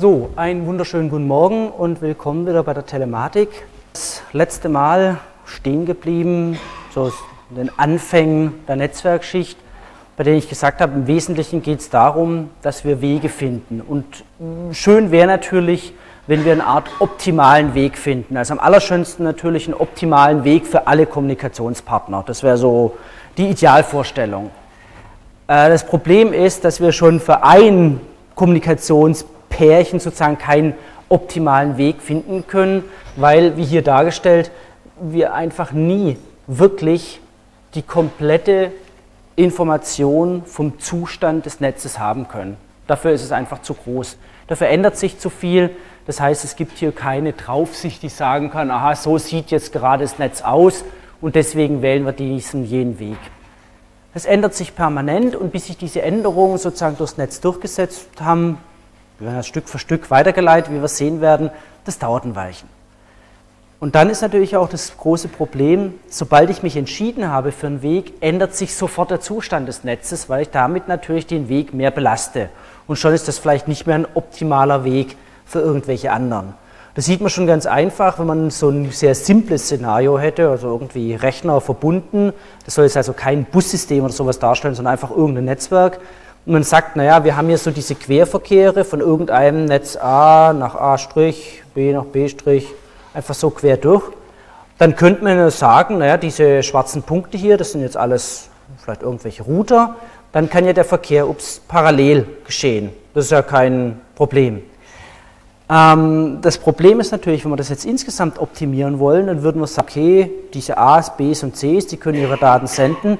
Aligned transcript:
So, 0.00 0.30
einen 0.36 0.64
wunderschönen 0.64 1.10
guten 1.10 1.26
Morgen 1.26 1.70
und 1.70 2.00
willkommen 2.00 2.46
wieder 2.46 2.62
bei 2.62 2.72
der 2.72 2.86
Telematik. 2.86 3.48
Das 3.92 4.22
letzte 4.32 4.68
Mal 4.68 5.18
stehen 5.44 5.86
geblieben, 5.86 6.56
so 6.94 7.12
den 7.50 7.68
Anfängen 7.80 8.54
der 8.68 8.76
Netzwerkschicht, 8.76 9.58
bei 10.16 10.22
denen 10.22 10.38
ich 10.38 10.48
gesagt 10.48 10.80
habe, 10.80 10.92
im 10.92 11.08
Wesentlichen 11.08 11.62
geht 11.62 11.80
es 11.80 11.90
darum, 11.90 12.50
dass 12.62 12.84
wir 12.84 13.00
Wege 13.00 13.28
finden. 13.28 13.80
Und 13.80 14.04
schön 14.70 15.10
wäre 15.10 15.26
natürlich, 15.26 15.92
wenn 16.28 16.44
wir 16.44 16.52
eine 16.52 16.64
Art 16.64 16.88
optimalen 17.00 17.74
Weg 17.74 17.98
finden. 17.98 18.36
Also 18.36 18.52
am 18.52 18.60
allerschönsten 18.60 19.24
natürlich 19.24 19.66
einen 19.66 19.74
optimalen 19.74 20.44
Weg 20.44 20.68
für 20.68 20.86
alle 20.86 21.06
Kommunikationspartner. 21.06 22.22
Das 22.24 22.44
wäre 22.44 22.56
so 22.56 22.96
die 23.36 23.48
Idealvorstellung. 23.48 24.50
Äh, 25.48 25.70
das 25.70 25.84
Problem 25.84 26.32
ist, 26.32 26.64
dass 26.64 26.80
wir 26.80 26.92
schon 26.92 27.18
für 27.18 27.42
ein 27.42 28.00
Kommunikationspärchen 29.48 30.00
sozusagen 30.00 30.38
keinen 30.38 30.74
optimalen 31.08 31.76
Weg 31.76 32.00
finden 32.02 32.46
können, 32.46 32.84
weil, 33.16 33.56
wie 33.56 33.64
hier 33.64 33.82
dargestellt, 33.82 34.50
wir 35.00 35.34
einfach 35.34 35.72
nie 35.72 36.16
wirklich 36.46 37.20
die 37.74 37.82
komplette 37.82 38.72
Information 39.36 40.42
vom 40.44 40.78
Zustand 40.78 41.46
des 41.46 41.60
Netzes 41.60 41.98
haben 41.98 42.28
können. 42.28 42.56
Dafür 42.86 43.12
ist 43.12 43.22
es 43.22 43.32
einfach 43.32 43.62
zu 43.62 43.74
groß. 43.74 44.16
Dafür 44.48 44.68
ändert 44.68 44.96
sich 44.96 45.18
zu 45.18 45.30
viel. 45.30 45.70
Das 46.06 46.20
heißt, 46.20 46.44
es 46.44 46.56
gibt 46.56 46.78
hier 46.78 46.92
keine 46.92 47.34
Draufsicht, 47.34 48.02
die 48.02 48.08
sagen 48.08 48.50
kann, 48.50 48.70
aha, 48.70 48.94
so 48.96 49.18
sieht 49.18 49.50
jetzt 49.50 49.72
gerade 49.72 50.04
das 50.04 50.18
Netz 50.18 50.42
aus 50.42 50.84
und 51.20 51.34
deswegen 51.36 51.82
wählen 51.82 52.04
wir 52.06 52.12
diesen 52.12 52.64
jenen 52.64 52.98
Weg. 52.98 53.18
Es 54.14 54.24
ändert 54.24 54.54
sich 54.54 54.74
permanent 54.74 55.36
und 55.36 55.52
bis 55.52 55.66
sich 55.66 55.76
diese 55.76 56.00
Änderungen 56.00 56.56
sozusagen 56.56 56.96
durchs 56.96 57.18
Netz 57.18 57.40
durchgesetzt 57.40 58.08
haben, 58.20 58.58
wir 59.18 59.26
werden 59.26 59.36
das 59.36 59.46
Stück 59.46 59.68
für 59.68 59.78
Stück 59.78 60.10
weitergeleitet, 60.10 60.72
wie 60.72 60.80
wir 60.80 60.88
sehen 60.88 61.20
werden, 61.20 61.50
das 61.84 61.98
dauert 61.98 62.24
ein 62.24 62.36
Weilchen. 62.36 62.68
Und 63.80 63.94
dann 63.94 64.10
ist 64.10 64.22
natürlich 64.22 64.56
auch 64.56 64.68
das 64.68 64.96
große 64.96 65.28
Problem, 65.28 65.94
sobald 66.08 66.50
ich 66.50 66.64
mich 66.64 66.76
entschieden 66.76 67.28
habe 67.28 67.52
für 67.52 67.68
einen 67.68 67.82
Weg, 67.82 68.14
ändert 68.20 68.54
sich 68.54 68.74
sofort 68.74 69.12
der 69.12 69.20
Zustand 69.20 69.68
des 69.68 69.84
Netzes, 69.84 70.28
weil 70.28 70.42
ich 70.42 70.50
damit 70.50 70.88
natürlich 70.88 71.26
den 71.26 71.48
Weg 71.48 71.72
mehr 71.74 71.92
belaste. 71.92 72.48
Und 72.88 72.96
schon 72.96 73.14
ist 73.14 73.28
das 73.28 73.38
vielleicht 73.38 73.68
nicht 73.68 73.86
mehr 73.86 73.94
ein 73.94 74.06
optimaler 74.14 74.84
Weg 74.84 75.16
für 75.46 75.60
irgendwelche 75.60 76.10
anderen. 76.10 76.54
Das 76.96 77.04
sieht 77.04 77.20
man 77.20 77.30
schon 77.30 77.46
ganz 77.46 77.66
einfach, 77.66 78.18
wenn 78.18 78.26
man 78.26 78.50
so 78.50 78.70
ein 78.70 78.90
sehr 78.90 79.14
simples 79.14 79.66
Szenario 79.66 80.18
hätte, 80.18 80.48
also 80.48 80.66
irgendwie 80.66 81.14
Rechner 81.14 81.60
verbunden. 81.60 82.32
Das 82.64 82.74
soll 82.74 82.86
jetzt 82.86 82.96
also 82.96 83.12
kein 83.12 83.44
Bussystem 83.44 84.02
oder 84.02 84.12
sowas 84.12 84.40
darstellen, 84.40 84.74
sondern 84.74 84.94
einfach 84.94 85.12
irgendein 85.12 85.44
Netzwerk. 85.44 86.00
Und 86.46 86.52
man 86.52 86.62
sagt, 86.62 86.96
naja, 86.96 87.24
wir 87.24 87.36
haben 87.36 87.48
hier 87.48 87.58
so 87.58 87.70
diese 87.70 87.94
Querverkehre 87.94 88.84
von 88.84 89.00
irgendeinem 89.00 89.66
Netz 89.66 89.96
A 89.96 90.52
nach 90.52 90.74
A', 90.74 90.96
B 91.74 91.92
nach 91.92 92.04
B', 92.04 92.30
einfach 93.14 93.34
so 93.34 93.50
quer 93.50 93.76
durch. 93.76 94.04
Dann 94.78 94.94
könnte 94.96 95.24
man 95.24 95.50
sagen, 95.50 95.98
naja, 95.98 96.16
diese 96.16 96.62
schwarzen 96.62 97.02
Punkte 97.02 97.36
hier, 97.36 97.56
das 97.56 97.72
sind 97.72 97.82
jetzt 97.82 97.96
alles 97.96 98.48
vielleicht 98.78 99.02
irgendwelche 99.02 99.42
Router. 99.42 99.96
Dann 100.32 100.48
kann 100.48 100.64
ja 100.64 100.72
der 100.72 100.84
Verkehr 100.84 101.28
ups, 101.28 101.60
parallel 101.66 102.26
geschehen. 102.44 102.90
Das 103.14 103.26
ist 103.26 103.30
ja 103.30 103.42
kein 103.42 104.00
Problem. 104.14 104.62
Ähm, 105.70 106.38
das 106.40 106.58
Problem 106.58 107.00
ist 107.00 107.12
natürlich, 107.12 107.44
wenn 107.44 107.52
wir 107.52 107.56
das 107.56 107.68
jetzt 107.68 107.84
insgesamt 107.84 108.38
optimieren 108.38 108.98
wollen, 108.98 109.26
dann 109.26 109.42
würden 109.42 109.60
wir 109.60 109.66
sagen, 109.66 109.88
okay, 109.88 110.30
diese 110.54 110.78
A's, 110.78 111.16
B's 111.16 111.42
und 111.42 111.56
C's, 111.56 111.86
die 111.86 111.96
können 111.96 112.18
ihre 112.18 112.38
Daten 112.38 112.66
senden, 112.66 113.18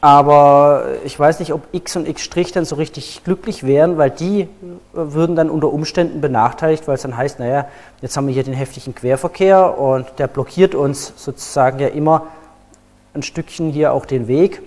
aber 0.00 0.84
ich 1.04 1.18
weiß 1.18 1.40
nicht, 1.40 1.52
ob 1.52 1.62
X 1.72 1.96
und 1.96 2.06
X' 2.08 2.30
dann 2.52 2.64
so 2.64 2.76
richtig 2.76 3.22
glücklich 3.24 3.64
wären, 3.66 3.98
weil 3.98 4.10
die 4.10 4.48
würden 4.92 5.34
dann 5.34 5.50
unter 5.50 5.72
Umständen 5.72 6.20
benachteiligt, 6.20 6.86
weil 6.86 6.94
es 6.94 7.02
dann 7.02 7.16
heißt, 7.16 7.40
naja, 7.40 7.66
jetzt 8.00 8.16
haben 8.16 8.28
wir 8.28 8.34
hier 8.34 8.44
den 8.44 8.54
heftigen 8.54 8.94
Querverkehr 8.94 9.76
und 9.78 10.06
der 10.18 10.28
blockiert 10.28 10.76
uns 10.76 11.12
sozusagen 11.16 11.80
ja 11.80 11.88
immer 11.88 12.28
ein 13.14 13.22
Stückchen 13.22 13.70
hier 13.70 13.92
auch 13.92 14.06
den 14.06 14.28
Weg. 14.28 14.62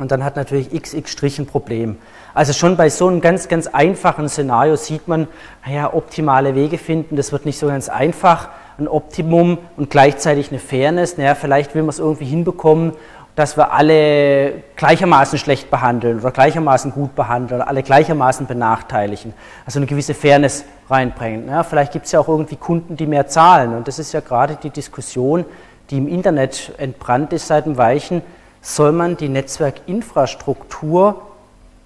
Und 0.00 0.12
dann 0.12 0.24
hat 0.24 0.36
natürlich 0.36 0.70
XX' 0.70 1.40
ein 1.40 1.46
Problem. 1.46 1.96
Also 2.32 2.52
schon 2.52 2.76
bei 2.76 2.88
so 2.88 3.08
einem 3.08 3.20
ganz, 3.20 3.48
ganz 3.48 3.66
einfachen 3.66 4.28
Szenario 4.28 4.76
sieht 4.76 5.08
man, 5.08 5.26
naja, 5.66 5.92
optimale 5.92 6.54
Wege 6.54 6.78
finden, 6.78 7.16
das 7.16 7.32
wird 7.32 7.44
nicht 7.44 7.58
so 7.58 7.66
ganz 7.66 7.88
einfach. 7.88 8.48
Ein 8.78 8.86
Optimum 8.86 9.58
und 9.76 9.90
gleichzeitig 9.90 10.50
eine 10.50 10.60
Fairness, 10.60 11.18
naja, 11.18 11.34
vielleicht 11.34 11.74
will 11.74 11.82
man 11.82 11.88
es 11.88 11.98
irgendwie 11.98 12.26
hinbekommen, 12.26 12.92
dass 13.38 13.56
wir 13.56 13.72
alle 13.72 14.64
gleichermaßen 14.74 15.38
schlecht 15.38 15.70
behandeln 15.70 16.18
oder 16.18 16.32
gleichermaßen 16.32 16.90
gut 16.90 17.14
behandeln 17.14 17.60
oder 17.60 17.68
alle 17.68 17.84
gleichermaßen 17.84 18.46
benachteiligen. 18.48 19.32
Also 19.64 19.78
eine 19.78 19.86
gewisse 19.86 20.12
Fairness 20.12 20.64
reinbringen. 20.90 21.48
Ja, 21.48 21.62
vielleicht 21.62 21.92
gibt 21.92 22.06
es 22.06 22.12
ja 22.12 22.18
auch 22.18 22.26
irgendwie 22.26 22.56
Kunden, 22.56 22.96
die 22.96 23.06
mehr 23.06 23.28
zahlen. 23.28 23.74
Und 23.74 23.86
das 23.86 24.00
ist 24.00 24.12
ja 24.12 24.18
gerade 24.18 24.58
die 24.60 24.70
Diskussion, 24.70 25.44
die 25.90 25.98
im 25.98 26.08
Internet 26.08 26.72
entbrannt 26.78 27.32
ist 27.32 27.46
seit 27.46 27.66
einem 27.66 27.78
Weichen 27.78 28.22
soll 28.60 28.90
man 28.90 29.16
die 29.16 29.28
Netzwerkinfrastruktur 29.28 31.22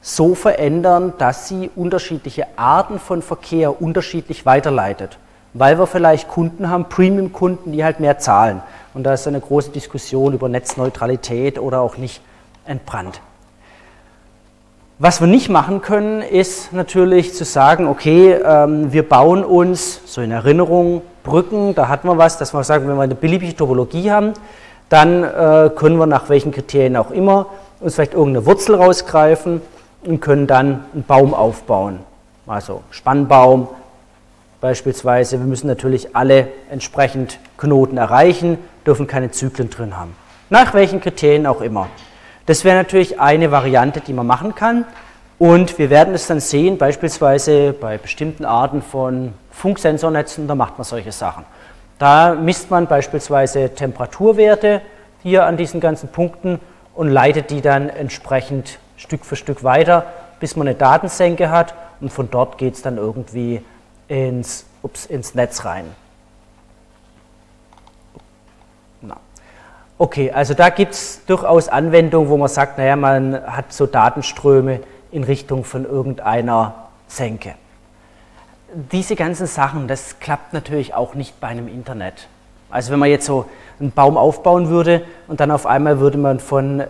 so 0.00 0.34
verändern, 0.34 1.12
dass 1.18 1.48
sie 1.48 1.70
unterschiedliche 1.76 2.46
Arten 2.56 2.98
von 2.98 3.20
Verkehr 3.20 3.80
unterschiedlich 3.80 4.46
weiterleitet. 4.46 5.18
Weil 5.54 5.78
wir 5.78 5.86
vielleicht 5.86 6.28
Kunden 6.28 6.70
haben, 6.70 6.88
Premium-Kunden, 6.88 7.72
die 7.72 7.84
halt 7.84 8.00
mehr 8.00 8.18
zahlen. 8.18 8.62
Und 8.94 9.04
da 9.04 9.14
ist 9.14 9.26
eine 9.26 9.40
große 9.40 9.70
Diskussion 9.70 10.32
über 10.32 10.48
Netzneutralität 10.48 11.58
oder 11.58 11.80
auch 11.80 11.96
nicht 11.96 12.22
entbrannt. 12.64 13.20
Was 14.98 15.20
wir 15.20 15.26
nicht 15.26 15.48
machen 15.48 15.82
können, 15.82 16.22
ist 16.22 16.72
natürlich 16.72 17.34
zu 17.34 17.44
sagen, 17.44 17.88
okay, 17.88 18.34
ähm, 18.34 18.92
wir 18.92 19.08
bauen 19.08 19.44
uns, 19.44 20.00
so 20.04 20.20
in 20.20 20.30
Erinnerung, 20.30 21.02
Brücken, 21.24 21.74
da 21.74 21.88
hatten 21.88 22.06
wir 22.06 22.18
was, 22.18 22.38
dass 22.38 22.54
wir 22.54 22.62
sagen, 22.62 22.86
wenn 22.88 22.96
wir 22.96 23.02
eine 23.02 23.14
beliebige 23.14 23.56
Topologie 23.56 24.10
haben, 24.10 24.32
dann 24.88 25.24
äh, 25.24 25.70
können 25.74 25.96
wir 25.96 26.06
nach 26.06 26.28
welchen 26.28 26.52
Kriterien 26.52 26.96
auch 26.96 27.10
immer 27.10 27.46
uns 27.80 27.94
vielleicht 27.94 28.14
irgendeine 28.14 28.46
Wurzel 28.46 28.76
rausgreifen 28.76 29.60
und 30.04 30.20
können 30.20 30.46
dann 30.46 30.84
einen 30.92 31.04
Baum 31.04 31.34
aufbauen. 31.34 32.00
Also 32.46 32.82
Spannbaum 32.90 33.68
beispielsweise. 34.62 35.40
Wir 35.40 35.46
müssen 35.46 35.66
natürlich 35.66 36.16
alle 36.16 36.48
entsprechend 36.70 37.38
Knoten 37.58 37.98
erreichen, 37.98 38.56
dürfen 38.86 39.06
keine 39.06 39.30
Zyklen 39.30 39.68
drin 39.68 39.98
haben. 39.98 40.14
Nach 40.48 40.72
welchen 40.72 41.00
Kriterien 41.02 41.46
auch 41.46 41.60
immer. 41.60 41.88
Das 42.46 42.64
wäre 42.64 42.76
natürlich 42.76 43.20
eine 43.20 43.50
Variante, 43.50 44.00
die 44.00 44.12
man 44.14 44.26
machen 44.26 44.54
kann. 44.54 44.86
Und 45.38 45.78
wir 45.78 45.90
werden 45.90 46.14
es 46.14 46.28
dann 46.28 46.38
sehen, 46.38 46.78
beispielsweise 46.78 47.72
bei 47.72 47.98
bestimmten 47.98 48.44
Arten 48.44 48.80
von 48.80 49.34
Funksensornetzen, 49.50 50.46
da 50.46 50.54
macht 50.54 50.78
man 50.78 50.84
solche 50.84 51.10
Sachen. 51.10 51.44
Da 51.98 52.34
misst 52.34 52.70
man 52.70 52.86
beispielsweise 52.86 53.74
Temperaturwerte 53.74 54.80
hier 55.22 55.44
an 55.44 55.56
diesen 55.56 55.80
ganzen 55.80 56.08
Punkten 56.10 56.60
und 56.94 57.08
leitet 57.08 57.50
die 57.50 57.60
dann 57.60 57.88
entsprechend 57.88 58.78
Stück 58.96 59.24
für 59.24 59.34
Stück 59.34 59.64
weiter, 59.64 60.06
bis 60.38 60.54
man 60.54 60.68
eine 60.68 60.76
Datensenke 60.76 61.50
hat 61.50 61.74
und 62.00 62.12
von 62.12 62.30
dort 62.30 62.58
geht 62.58 62.74
es 62.74 62.82
dann 62.82 62.96
irgendwie 62.96 63.62
ins, 64.12 64.64
ups, 64.82 65.06
ins 65.06 65.34
Netz 65.34 65.64
rein. 65.64 65.84
Okay, 69.98 70.32
also 70.32 70.54
da 70.54 70.70
gibt 70.70 70.94
es 70.94 71.24
durchaus 71.26 71.68
Anwendungen, 71.68 72.28
wo 72.28 72.36
man 72.36 72.48
sagt, 72.48 72.76
naja, 72.76 72.96
man 72.96 73.40
hat 73.46 73.72
so 73.72 73.86
Datenströme 73.86 74.80
in 75.12 75.22
Richtung 75.22 75.64
von 75.64 75.84
irgendeiner 75.84 76.88
Senke 77.06 77.54
diese 78.74 79.16
ganzen 79.16 79.46
Sachen, 79.46 79.88
das 79.88 80.18
klappt 80.20 80.52
natürlich 80.52 80.94
auch 80.94 81.14
nicht 81.14 81.40
bei 81.40 81.48
einem 81.48 81.68
Internet. 81.68 82.28
Also 82.70 82.92
wenn 82.92 82.98
man 82.98 83.10
jetzt 83.10 83.26
so 83.26 83.46
einen 83.78 83.92
Baum 83.92 84.16
aufbauen 84.16 84.68
würde 84.68 85.02
und 85.28 85.40
dann 85.40 85.50
auf 85.50 85.66
einmal 85.66 86.00
würde 86.00 86.18
man 86.18 86.40
von 86.40 86.84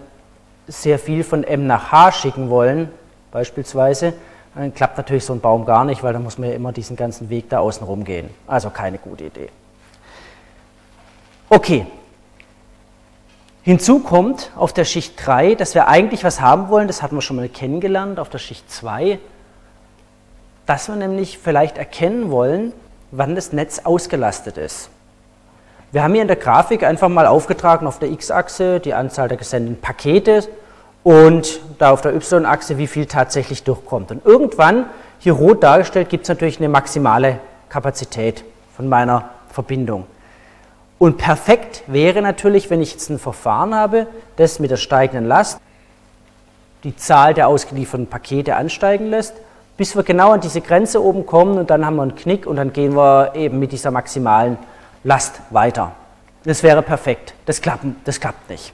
sehr 0.68 0.98
viel 0.98 1.24
von 1.24 1.42
M 1.42 1.66
nach 1.66 1.90
H 1.90 2.12
schicken 2.12 2.50
wollen, 2.50 2.88
beispielsweise, 3.32 4.12
dann 4.54 4.74
klappt 4.74 4.96
natürlich 4.96 5.24
so 5.24 5.32
ein 5.32 5.40
Baum 5.40 5.64
gar 5.64 5.84
nicht, 5.84 6.02
weil 6.02 6.12
dann 6.12 6.22
muss 6.22 6.38
man 6.38 6.50
ja 6.50 6.54
immer 6.54 6.72
diesen 6.72 6.96
ganzen 6.96 7.30
Weg 7.30 7.48
da 7.48 7.60
außen 7.60 7.86
rum 7.86 8.04
gehen. 8.04 8.30
Also 8.46 8.70
keine 8.70 8.98
gute 8.98 9.24
Idee. 9.24 9.48
Okay. 11.48 11.86
Hinzu 13.62 14.00
kommt 14.00 14.50
auf 14.56 14.72
der 14.72 14.84
Schicht 14.84 15.14
3, 15.24 15.54
dass 15.54 15.74
wir 15.74 15.86
eigentlich 15.86 16.24
was 16.24 16.40
haben 16.40 16.68
wollen, 16.68 16.88
das 16.88 17.00
hatten 17.02 17.14
wir 17.14 17.22
schon 17.22 17.36
mal 17.36 17.48
kennengelernt, 17.48 18.18
auf 18.18 18.28
der 18.28 18.38
Schicht 18.38 18.70
2 18.70 19.18
dass 20.66 20.88
wir 20.88 20.96
nämlich 20.96 21.38
vielleicht 21.38 21.78
erkennen 21.78 22.30
wollen, 22.30 22.72
wann 23.10 23.34
das 23.34 23.52
Netz 23.52 23.80
ausgelastet 23.80 24.56
ist. 24.56 24.90
Wir 25.90 26.02
haben 26.02 26.12
hier 26.12 26.22
in 26.22 26.28
der 26.28 26.36
Grafik 26.36 26.84
einfach 26.84 27.08
mal 27.08 27.26
aufgetragen 27.26 27.86
auf 27.86 27.98
der 27.98 28.10
x-Achse 28.10 28.80
die 28.80 28.94
Anzahl 28.94 29.28
der 29.28 29.36
gesendeten 29.36 29.80
Pakete 29.80 30.48
und 31.04 31.60
da 31.78 31.90
auf 31.90 32.00
der 32.00 32.14
y-Achse, 32.14 32.78
wie 32.78 32.86
viel 32.86 33.06
tatsächlich 33.06 33.64
durchkommt. 33.64 34.10
Und 34.10 34.24
irgendwann, 34.24 34.86
hier 35.18 35.32
rot 35.34 35.62
dargestellt, 35.62 36.08
gibt 36.08 36.24
es 36.24 36.28
natürlich 36.28 36.58
eine 36.58 36.68
maximale 36.68 37.38
Kapazität 37.68 38.44
von 38.76 38.88
meiner 38.88 39.30
Verbindung. 39.48 40.06
Und 40.98 41.18
perfekt 41.18 41.82
wäre 41.86 42.22
natürlich, 42.22 42.70
wenn 42.70 42.80
ich 42.80 42.92
jetzt 42.92 43.10
ein 43.10 43.18
Verfahren 43.18 43.74
habe, 43.74 44.06
das 44.36 44.60
mit 44.60 44.70
der 44.70 44.76
steigenden 44.76 45.26
Last 45.26 45.60
die 46.84 46.96
Zahl 46.96 47.34
der 47.34 47.48
ausgelieferten 47.48 48.06
Pakete 48.06 48.56
ansteigen 48.56 49.06
lässt 49.06 49.34
bis 49.76 49.96
wir 49.96 50.02
genau 50.02 50.32
an 50.32 50.40
diese 50.40 50.60
Grenze 50.60 51.02
oben 51.02 51.26
kommen 51.26 51.58
und 51.58 51.70
dann 51.70 51.84
haben 51.84 51.96
wir 51.96 52.02
einen 52.02 52.14
Knick 52.14 52.46
und 52.46 52.56
dann 52.56 52.72
gehen 52.72 52.94
wir 52.94 53.34
eben 53.34 53.58
mit 53.58 53.72
dieser 53.72 53.90
maximalen 53.90 54.58
Last 55.04 55.40
weiter. 55.50 55.92
Das 56.44 56.62
wäre 56.62 56.82
perfekt. 56.82 57.34
Das 57.46 57.60
klappt, 57.60 57.84
das 58.04 58.20
klappt 58.20 58.48
nicht. 58.50 58.72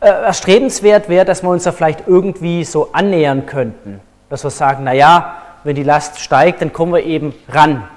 Äh, 0.00 0.08
erstrebenswert 0.08 1.08
wäre, 1.08 1.24
dass 1.24 1.42
wir 1.42 1.48
uns 1.48 1.64
da 1.64 1.72
vielleicht 1.72 2.06
irgendwie 2.06 2.64
so 2.64 2.90
annähern 2.92 3.46
könnten. 3.46 4.00
Dass 4.28 4.44
wir 4.44 4.50
sagen, 4.50 4.84
naja, 4.84 5.36
wenn 5.64 5.74
die 5.74 5.82
Last 5.82 6.20
steigt, 6.20 6.60
dann 6.60 6.72
kommen 6.72 6.92
wir 6.92 7.04
eben 7.04 7.34
ran. 7.48 7.88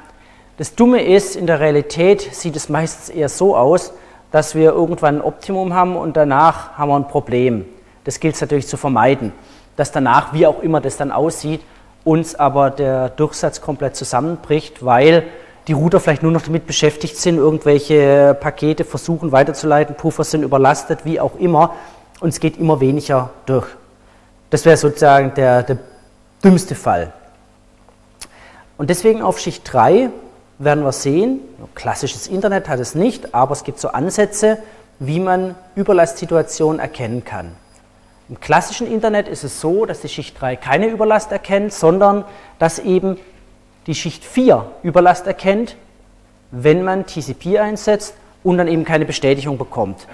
Das 0.57 0.75
Dumme 0.75 1.04
ist, 1.04 1.36
in 1.36 1.46
der 1.46 1.60
Realität 1.60 2.22
sieht 2.34 2.56
es 2.56 2.69
meistens 2.69 3.10
eher 3.10 3.30
so 3.30 3.56
aus, 3.56 3.94
dass 4.31 4.56
wir 4.56 4.72
irgendwann 4.72 5.18
ein 5.18 5.22
Optimum 5.22 5.74
haben 5.74 5.98
und 5.98 6.16
danach 6.16 6.78
haben 6.78 6.90
wir 6.90 6.96
ein 6.96 7.07
Problem. 7.07 7.66
Das 8.06 8.19
gilt 8.19 8.36
es 8.36 8.42
natürlich 8.42 8.68
zu 8.68 8.78
vermeiden, 8.78 9.34
dass 9.75 9.92
danach, 9.92 10.34
wie 10.34 10.48
auch 10.48 10.62
immer 10.62 10.81
das 10.81 10.98
dann 10.98 11.12
aussieht, 11.12 11.62
uns 12.04 12.36
aber 12.36 12.69
der 12.69 13.10
Durchsatz 13.10 13.62
komplett 13.62 13.95
zusammenbricht, 13.95 14.86
weil 14.86 15.24
die 15.69 15.74
Router 15.74 16.00
vielleicht 16.00 16.24
nur 16.24 16.31
noch 16.31 16.42
damit 16.42 16.66
beschäftigt 16.66 17.16
sind, 17.16 17.38
irgendwelche 17.38 18.36
Pakete 18.39 18.83
versuchen 18.83 19.31
weiterzuleiten, 19.31 19.95
Puffer 19.95 20.24
sind 20.24 20.42
überlastet, 20.42 21.06
wie 21.06 21.19
auch 21.19 21.36
immer, 21.38 21.75
und 22.19 22.30
es 22.30 22.39
geht 22.39 22.57
immer 22.57 22.81
weniger 22.81 23.30
durch. 23.45 23.68
Das 24.50 24.66
wäre 24.66 24.77
sozusagen 24.77 25.36
der, 25.36 25.62
der 25.62 25.77
dümmste 26.44 26.74
Fall. 26.74 27.13
Und 28.80 28.89
deswegen 28.89 29.21
auf 29.21 29.39
Schicht 29.39 29.71
3 29.71 30.10
werden 30.57 30.83
wir 30.83 30.92
sehen, 30.92 31.39
klassisches 31.75 32.25
Internet 32.25 32.68
hat 32.68 32.80
es 32.80 32.95
nicht, 32.95 33.36
aber 33.36 33.51
es 33.51 33.63
gibt 33.63 33.80
so 33.80 33.89
Ansätze, 33.89 34.57
wie 34.98 35.19
man 35.19 35.54
Überlastsituationen 35.75 36.80
erkennen 36.80 37.24
kann. 37.24 37.51
Im 38.27 38.39
klassischen 38.39 38.92
Internet 38.92 39.27
ist 39.27 39.44
es 39.44 39.62
so, 39.62 39.86
dass 39.86 40.01
die 40.01 40.10
Schicht 40.10 40.42
3 40.42 40.56
keine 40.56 40.88
Überlast 40.88 41.31
erkennt, 41.31 41.74
sondern 41.74 42.25
dass 42.57 42.80
eben 42.80 43.18
die 43.90 43.96
Schicht 43.96 44.24
4 44.24 44.66
Überlast 44.84 45.26
erkennt, 45.26 45.76
wenn 46.52 46.84
man 46.84 47.08
TCP 47.08 47.58
einsetzt 47.58 48.14
und 48.44 48.60
dann 48.60 48.68
eben 48.68 48.86
keine 48.86 49.04
Bestätigung 49.04 49.58
bekommt. 49.58 50.08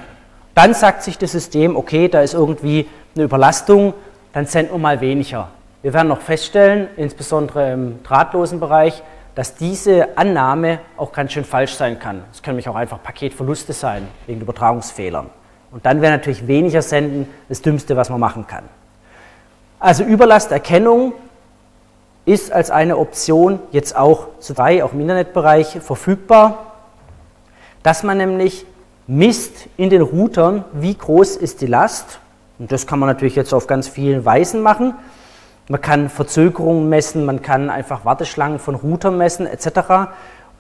Dann 0.53 0.73
sagt 0.73 1.03
sich 1.03 1.17
das 1.17 1.33
System, 1.33 1.75
okay, 1.75 2.07
da 2.07 2.21
ist 2.21 2.33
irgendwie 2.33 2.87
eine 3.15 3.25
Überlastung, 3.25 3.93
dann 4.31 4.45
senden 4.45 4.75
wir 4.75 4.79
mal 4.79 5.01
weniger. 5.01 5.49
Wir 5.81 5.93
werden 5.93 6.07
noch 6.07 6.21
feststellen, 6.21 6.87
insbesondere 6.95 7.73
im 7.73 8.01
drahtlosen 8.03 8.61
Bereich, 8.61 9.03
dass 9.35 9.55
diese 9.55 10.17
Annahme 10.17 10.79
auch 10.95 11.11
ganz 11.11 11.33
schön 11.33 11.43
falsch 11.43 11.73
sein 11.73 11.99
kann. 11.99 12.23
Es 12.31 12.41
können 12.41 12.55
nämlich 12.55 12.69
auch 12.69 12.75
einfach 12.75 13.03
Paketverluste 13.03 13.73
sein, 13.73 14.07
wegen 14.25 14.39
Übertragungsfehlern. 14.39 15.29
Und 15.71 15.85
dann 15.85 16.01
wäre 16.01 16.13
natürlich 16.13 16.47
weniger 16.47 16.81
Senden 16.81 17.27
das 17.49 17.61
Dümmste, 17.61 17.97
was 17.97 18.09
man 18.09 18.21
machen 18.21 18.47
kann. 18.47 18.63
Also 19.81 20.05
Überlasterkennung 20.05 21.11
ist 22.25 22.51
als 22.51 22.71
eine 22.71 22.97
Option 22.97 23.59
jetzt 23.71 23.95
auch 23.95 24.27
zu 24.39 24.53
drei, 24.53 24.83
auch 24.83 24.93
im 24.93 25.01
Internetbereich 25.01 25.79
verfügbar, 25.81 26.73
dass 27.83 28.03
man 28.03 28.17
nämlich 28.17 28.65
misst 29.07 29.67
in 29.77 29.91
den 29.91 30.01
Routern, 30.01 30.65
wie 30.73 30.95
groß 30.95 31.35
ist 31.35 31.61
die 31.61 31.67
Last. 31.67 32.19
Und 32.57 32.71
das 32.71 32.87
kann 32.87 32.99
man 32.99 33.07
natürlich 33.07 33.35
jetzt 33.35 33.53
auf 33.53 33.67
ganz 33.67 33.87
vielen 33.87 34.25
Weisen 34.25 34.61
machen. 34.61 34.95
Man 35.67 35.81
kann 35.81 36.09
Verzögerungen 36.09 36.89
messen, 36.89 37.25
man 37.25 37.41
kann 37.41 37.69
einfach 37.69 38.05
Warteschlangen 38.05 38.59
von 38.59 38.75
Routern 38.75 39.17
messen 39.17 39.45
etc. 39.45 40.09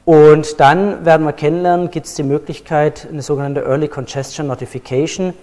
Und 0.03 0.59
dann 0.59 1.03
werden 1.05 1.25
wir 1.25 1.33
kennenlernen, 1.33 1.89
gibt 1.89 2.05
es 2.05 2.13
die 2.13 2.23
Möglichkeit, 2.23 3.07
eine 3.11 3.23
sogenannte 3.23 3.61
Early 3.61 3.87
Congestion 3.87 4.47
Notification 4.47 5.33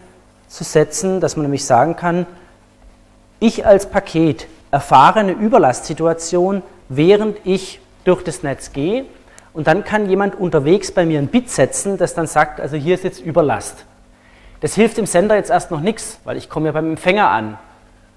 zu 0.47 0.63
setzen, 0.63 1.21
dass 1.21 1.37
man 1.37 1.43
nämlich 1.43 1.65
sagen 1.65 1.97
kann, 1.97 2.27
ich 3.41 3.67
als 3.67 3.87
Paket 3.87 4.47
erfahre 4.73 5.21
eine 5.21 5.33
Überlastsituation, 5.33 6.63
während 6.89 7.39
ich 7.45 7.81
durch 8.05 8.25
das 8.25 8.43
Netz 8.43 8.73
gehe 8.73 9.05
und 9.53 9.69
dann 9.69 9.85
kann 9.85 10.09
jemand 10.09 10.35
unterwegs 10.35 10.91
bei 10.91 11.07
mir 11.07 11.21
ein 11.21 11.29
Bit 11.29 11.49
setzen, 11.51 11.99
das 11.99 12.15
dann 12.15 12.27
sagt, 12.27 12.61
also 12.61 12.77
hier 12.77 12.97
ist 12.97 13.05
jetzt 13.05 13.21
Überlast. 13.21 13.85
Das 14.61 14.75
hilft 14.75 14.97
dem 14.97 15.07
Sender 15.07 15.37
jetzt 15.37 15.51
erst 15.51 15.71
noch 15.71 15.81
nichts, 15.81 16.19
weil 16.25 16.37
ich 16.37 16.49
komme 16.49 16.67
ja 16.67 16.73
beim 16.73 16.91
Empfänger 16.91 17.31
an. 17.31 17.59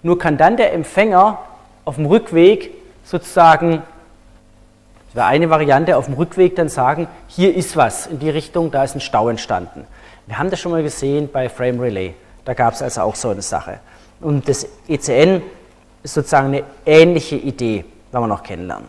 Nur 0.01 0.17
kann 0.17 0.37
dann 0.37 0.57
der 0.57 0.73
Empfänger 0.73 1.39
auf 1.83 1.95
dem 1.95 2.07
Rückweg 2.07 2.71
sozusagen 3.03 3.83
das 5.15 5.21
wäre 5.21 5.27
eine 5.27 5.49
Variante, 5.49 5.95
auf 5.95 6.07
dem 6.07 6.15
Rückweg 6.15 6.57
dann 6.57 6.67
sagen, 6.67 7.07
hier 7.27 7.55
ist 7.55 7.77
was 7.77 8.05
in 8.05 8.19
die 8.19 8.29
Richtung, 8.29 8.69
da 8.69 8.83
ist 8.83 8.95
ein 8.95 8.99
Stau 8.99 9.29
entstanden. 9.29 9.87
Wir 10.27 10.37
haben 10.37 10.49
das 10.49 10.59
schon 10.59 10.73
mal 10.73 10.83
gesehen 10.83 11.29
bei 11.31 11.47
Frame 11.47 11.79
Relay. 11.79 12.13
Da 12.43 12.53
gab 12.53 12.73
es 12.73 12.81
also 12.81 12.99
auch 12.99 13.15
so 13.15 13.29
eine 13.29 13.41
Sache. 13.41 13.79
Und 14.19 14.49
das 14.49 14.67
ECN 14.89 15.41
ist 16.05 16.13
sozusagen 16.13 16.47
eine 16.47 16.63
ähnliche 16.85 17.35
Idee, 17.35 17.83
wenn 18.11 18.21
wir 18.21 18.27
noch 18.27 18.43
kennenlernen. 18.43 18.87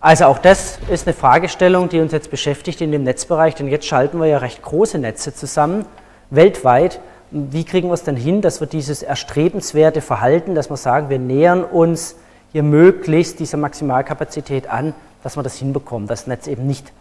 Also 0.00 0.26
auch 0.26 0.38
das 0.38 0.78
ist 0.90 1.08
eine 1.08 1.14
Fragestellung, 1.14 1.88
die 1.88 1.98
uns 1.98 2.12
jetzt 2.12 2.30
beschäftigt 2.30 2.80
in 2.80 2.92
dem 2.92 3.02
Netzbereich, 3.02 3.56
denn 3.56 3.66
jetzt 3.66 3.86
schalten 3.86 4.20
wir 4.20 4.26
ja 4.26 4.38
recht 4.38 4.62
große 4.62 4.98
Netze 4.98 5.34
zusammen, 5.34 5.86
weltweit. 6.30 7.00
Wie 7.30 7.64
kriegen 7.64 7.88
wir 7.88 7.94
es 7.94 8.04
denn 8.04 8.14
hin, 8.14 8.40
dass 8.42 8.60
wir 8.60 8.68
dieses 8.68 9.02
erstrebenswerte 9.02 10.00
Verhalten, 10.00 10.54
dass 10.54 10.70
wir 10.70 10.76
sagen, 10.76 11.08
wir 11.08 11.18
nähern 11.18 11.64
uns 11.64 12.14
hier 12.52 12.62
möglichst 12.62 13.40
dieser 13.40 13.56
Maximalkapazität 13.56 14.68
an, 14.68 14.94
dass 15.22 15.36
wir 15.36 15.42
das 15.42 15.56
hinbekommen, 15.56 16.06
dass 16.06 16.20
das 16.20 16.26
Netz 16.28 16.46
eben 16.46 16.66
nicht 16.66 16.92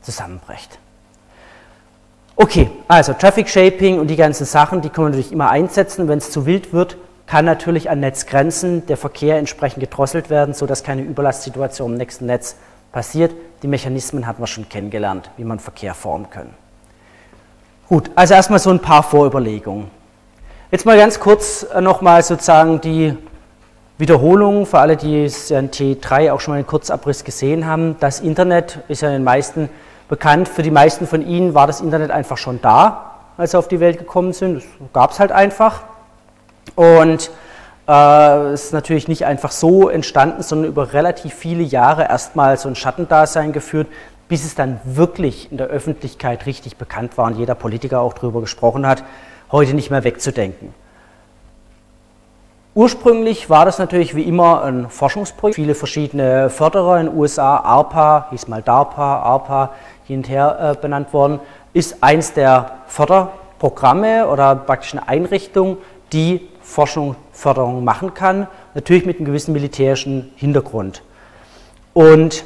zusammenbricht. 0.00 0.78
Okay, 2.34 2.70
also 2.86 3.12
Traffic 3.12 3.48
Shaping 3.48 3.98
und 3.98 4.06
die 4.06 4.16
ganzen 4.16 4.46
Sachen, 4.46 4.80
die 4.80 4.88
können 4.88 5.08
wir 5.08 5.10
natürlich 5.10 5.32
immer 5.32 5.50
einsetzen. 5.50 6.08
Wenn 6.08 6.18
es 6.18 6.30
zu 6.30 6.46
wild 6.46 6.72
wird, 6.72 6.96
kann 7.28 7.44
natürlich 7.44 7.90
an 7.90 8.00
Netzgrenzen 8.00 8.86
der 8.86 8.96
Verkehr 8.96 9.38
entsprechend 9.38 9.80
gedrosselt 9.80 10.30
werden, 10.30 10.54
sodass 10.54 10.82
keine 10.82 11.02
Überlastsituation 11.02 11.92
im 11.92 11.98
nächsten 11.98 12.24
Netz 12.24 12.56
passiert. 12.90 13.32
Die 13.62 13.68
Mechanismen 13.68 14.26
hatten 14.26 14.40
wir 14.42 14.46
schon 14.46 14.68
kennengelernt, 14.68 15.30
wie 15.36 15.44
man 15.44 15.58
Verkehr 15.58 15.92
formen 15.94 16.30
kann. 16.30 16.48
Gut, 17.86 18.10
also 18.14 18.32
erstmal 18.32 18.58
so 18.58 18.70
ein 18.70 18.80
paar 18.80 19.02
Vorüberlegungen. 19.02 19.90
Jetzt 20.70 20.86
mal 20.86 20.96
ganz 20.96 21.20
kurz 21.20 21.66
äh, 21.74 21.82
nochmal 21.82 22.22
sozusagen 22.22 22.80
die 22.80 23.14
Wiederholung 23.98 24.64
für 24.64 24.78
alle, 24.78 24.96
die 24.96 25.24
es 25.24 25.50
in 25.50 25.70
T3 25.70 26.32
auch 26.32 26.40
schon 26.40 26.52
mal 26.52 26.58
einen 26.58 26.66
Kurzabriss 26.66 27.24
gesehen 27.24 27.66
haben. 27.66 27.96
Das 28.00 28.20
Internet 28.20 28.80
ist 28.88 29.02
ja 29.02 29.10
den 29.10 29.24
meisten 29.24 29.68
bekannt. 30.08 30.48
Für 30.48 30.62
die 30.62 30.70
meisten 30.70 31.06
von 31.06 31.26
Ihnen 31.26 31.52
war 31.52 31.66
das 31.66 31.82
Internet 31.82 32.10
einfach 32.10 32.38
schon 32.38 32.60
da, 32.62 33.16
als 33.36 33.50
sie 33.50 33.58
auf 33.58 33.68
die 33.68 33.80
Welt 33.80 33.98
gekommen 33.98 34.32
sind. 34.32 34.56
Das 34.56 34.64
gab 34.92 35.10
es 35.10 35.20
halt 35.20 35.32
einfach. 35.32 35.82
Und 36.74 37.30
äh, 37.88 38.52
ist 38.52 38.72
natürlich 38.72 39.08
nicht 39.08 39.24
einfach 39.24 39.50
so 39.50 39.88
entstanden, 39.88 40.42
sondern 40.42 40.68
über 40.68 40.92
relativ 40.92 41.34
viele 41.34 41.62
Jahre 41.62 42.04
erstmal 42.04 42.56
so 42.58 42.68
ein 42.68 42.76
Schattendasein 42.76 43.52
geführt, 43.52 43.88
bis 44.28 44.44
es 44.44 44.54
dann 44.54 44.80
wirklich 44.84 45.50
in 45.50 45.56
der 45.56 45.68
Öffentlichkeit 45.68 46.44
richtig 46.46 46.76
bekannt 46.76 47.16
war 47.16 47.26
und 47.26 47.38
jeder 47.38 47.54
Politiker 47.54 48.00
auch 48.00 48.12
darüber 48.12 48.40
gesprochen 48.40 48.86
hat, 48.86 49.04
heute 49.50 49.74
nicht 49.74 49.90
mehr 49.90 50.04
wegzudenken. 50.04 50.74
Ursprünglich 52.74 53.50
war 53.50 53.64
das 53.64 53.78
natürlich 53.78 54.14
wie 54.14 54.22
immer 54.22 54.62
ein 54.62 54.88
Forschungsprojekt. 54.90 55.56
Viele 55.56 55.74
verschiedene 55.74 56.50
Förderer 56.50 57.00
in 57.00 57.06
den 57.06 57.16
USA, 57.16 57.56
ARPA, 57.56 58.28
hieß 58.30 58.46
mal 58.46 58.62
DARPA, 58.62 59.22
ARPA, 59.22 59.72
hin 60.04 60.18
und 60.18 60.28
her 60.28 60.74
äh, 60.76 60.80
benannt 60.80 61.12
worden, 61.12 61.40
ist 61.72 62.02
eins 62.02 62.34
der 62.34 62.72
Förderprogramme 62.86 64.28
oder 64.28 64.54
praktisch 64.54 64.94
eine 64.94 65.08
Einrichtung, 65.08 65.78
die 66.12 66.46
Forschung, 66.68 67.16
Förderung 67.32 67.82
machen 67.82 68.12
kann, 68.12 68.46
natürlich 68.74 69.06
mit 69.06 69.16
einem 69.16 69.24
gewissen 69.24 69.54
militärischen 69.54 70.30
Hintergrund. 70.36 71.02
Und 71.94 72.44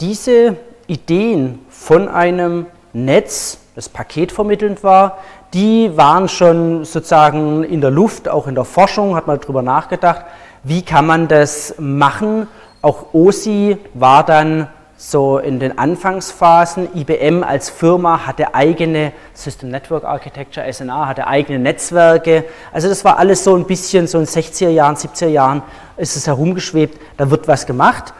diese 0.00 0.56
Ideen 0.88 1.60
von 1.68 2.08
einem 2.08 2.66
Netz, 2.92 3.58
das 3.76 3.88
paketvermittelnd 3.88 4.82
war, 4.82 5.18
die 5.54 5.96
waren 5.96 6.28
schon 6.28 6.84
sozusagen 6.84 7.62
in 7.62 7.80
der 7.80 7.92
Luft, 7.92 8.28
auch 8.28 8.48
in 8.48 8.56
der 8.56 8.64
Forschung, 8.64 9.14
hat 9.14 9.28
man 9.28 9.40
darüber 9.40 9.62
nachgedacht, 9.62 10.24
wie 10.64 10.82
kann 10.82 11.06
man 11.06 11.28
das 11.28 11.76
machen. 11.78 12.48
Auch 12.82 13.14
OSI 13.14 13.78
war 13.94 14.24
dann 14.24 14.66
so 15.00 15.38
in 15.38 15.58
den 15.58 15.78
Anfangsphasen. 15.78 16.94
IBM 16.94 17.42
als 17.42 17.70
Firma 17.70 18.26
hatte 18.26 18.54
eigene 18.54 19.12
System 19.32 19.70
Network 19.70 20.04
Architecture, 20.04 20.70
SNA 20.70 21.06
hatte 21.06 21.26
eigene 21.26 21.58
Netzwerke. 21.58 22.44
Also 22.70 22.88
das 22.88 23.02
war 23.02 23.18
alles 23.18 23.42
so 23.42 23.56
ein 23.56 23.64
bisschen, 23.64 24.06
so 24.06 24.18
in 24.18 24.26
60er 24.26 24.68
Jahren, 24.68 24.96
70er 24.96 25.28
Jahren 25.28 25.62
ist 25.96 26.16
es 26.16 26.26
herumgeschwebt, 26.26 27.00
da 27.16 27.30
wird 27.30 27.48
was 27.48 27.64
gemacht. 27.64 28.12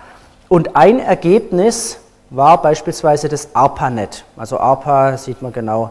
Und 0.48 0.74
ein 0.74 1.00
Ergebnis 1.00 1.98
war 2.30 2.62
beispielsweise 2.62 3.28
das 3.28 3.54
ARPANET. 3.54 4.24
Also 4.38 4.58
ARPA 4.58 5.18
sieht 5.18 5.42
man 5.42 5.52
genau 5.52 5.90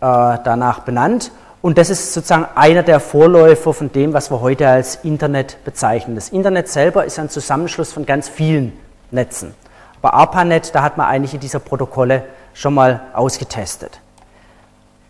äh, 0.00 0.38
danach 0.44 0.80
benannt. 0.80 1.30
Und 1.60 1.76
das 1.76 1.90
ist 1.90 2.14
sozusagen 2.14 2.46
einer 2.54 2.82
der 2.82 3.00
Vorläufer 3.00 3.74
von 3.74 3.92
dem, 3.92 4.14
was 4.14 4.30
wir 4.30 4.40
heute 4.40 4.66
als 4.66 4.96
Internet 5.04 5.62
bezeichnen. 5.66 6.14
Das 6.14 6.30
Internet 6.30 6.68
selber 6.68 7.04
ist 7.04 7.18
ein 7.18 7.28
Zusammenschluss 7.28 7.92
von 7.92 8.06
ganz 8.06 8.30
vielen 8.30 8.72
Netzen. 9.10 9.54
Aber 10.02 10.14
ARPANET, 10.14 10.74
da 10.74 10.82
hat 10.82 10.96
man 10.96 11.06
einige 11.06 11.38
dieser 11.38 11.60
Protokolle 11.60 12.24
schon 12.54 12.74
mal 12.74 13.02
ausgetestet. 13.14 14.00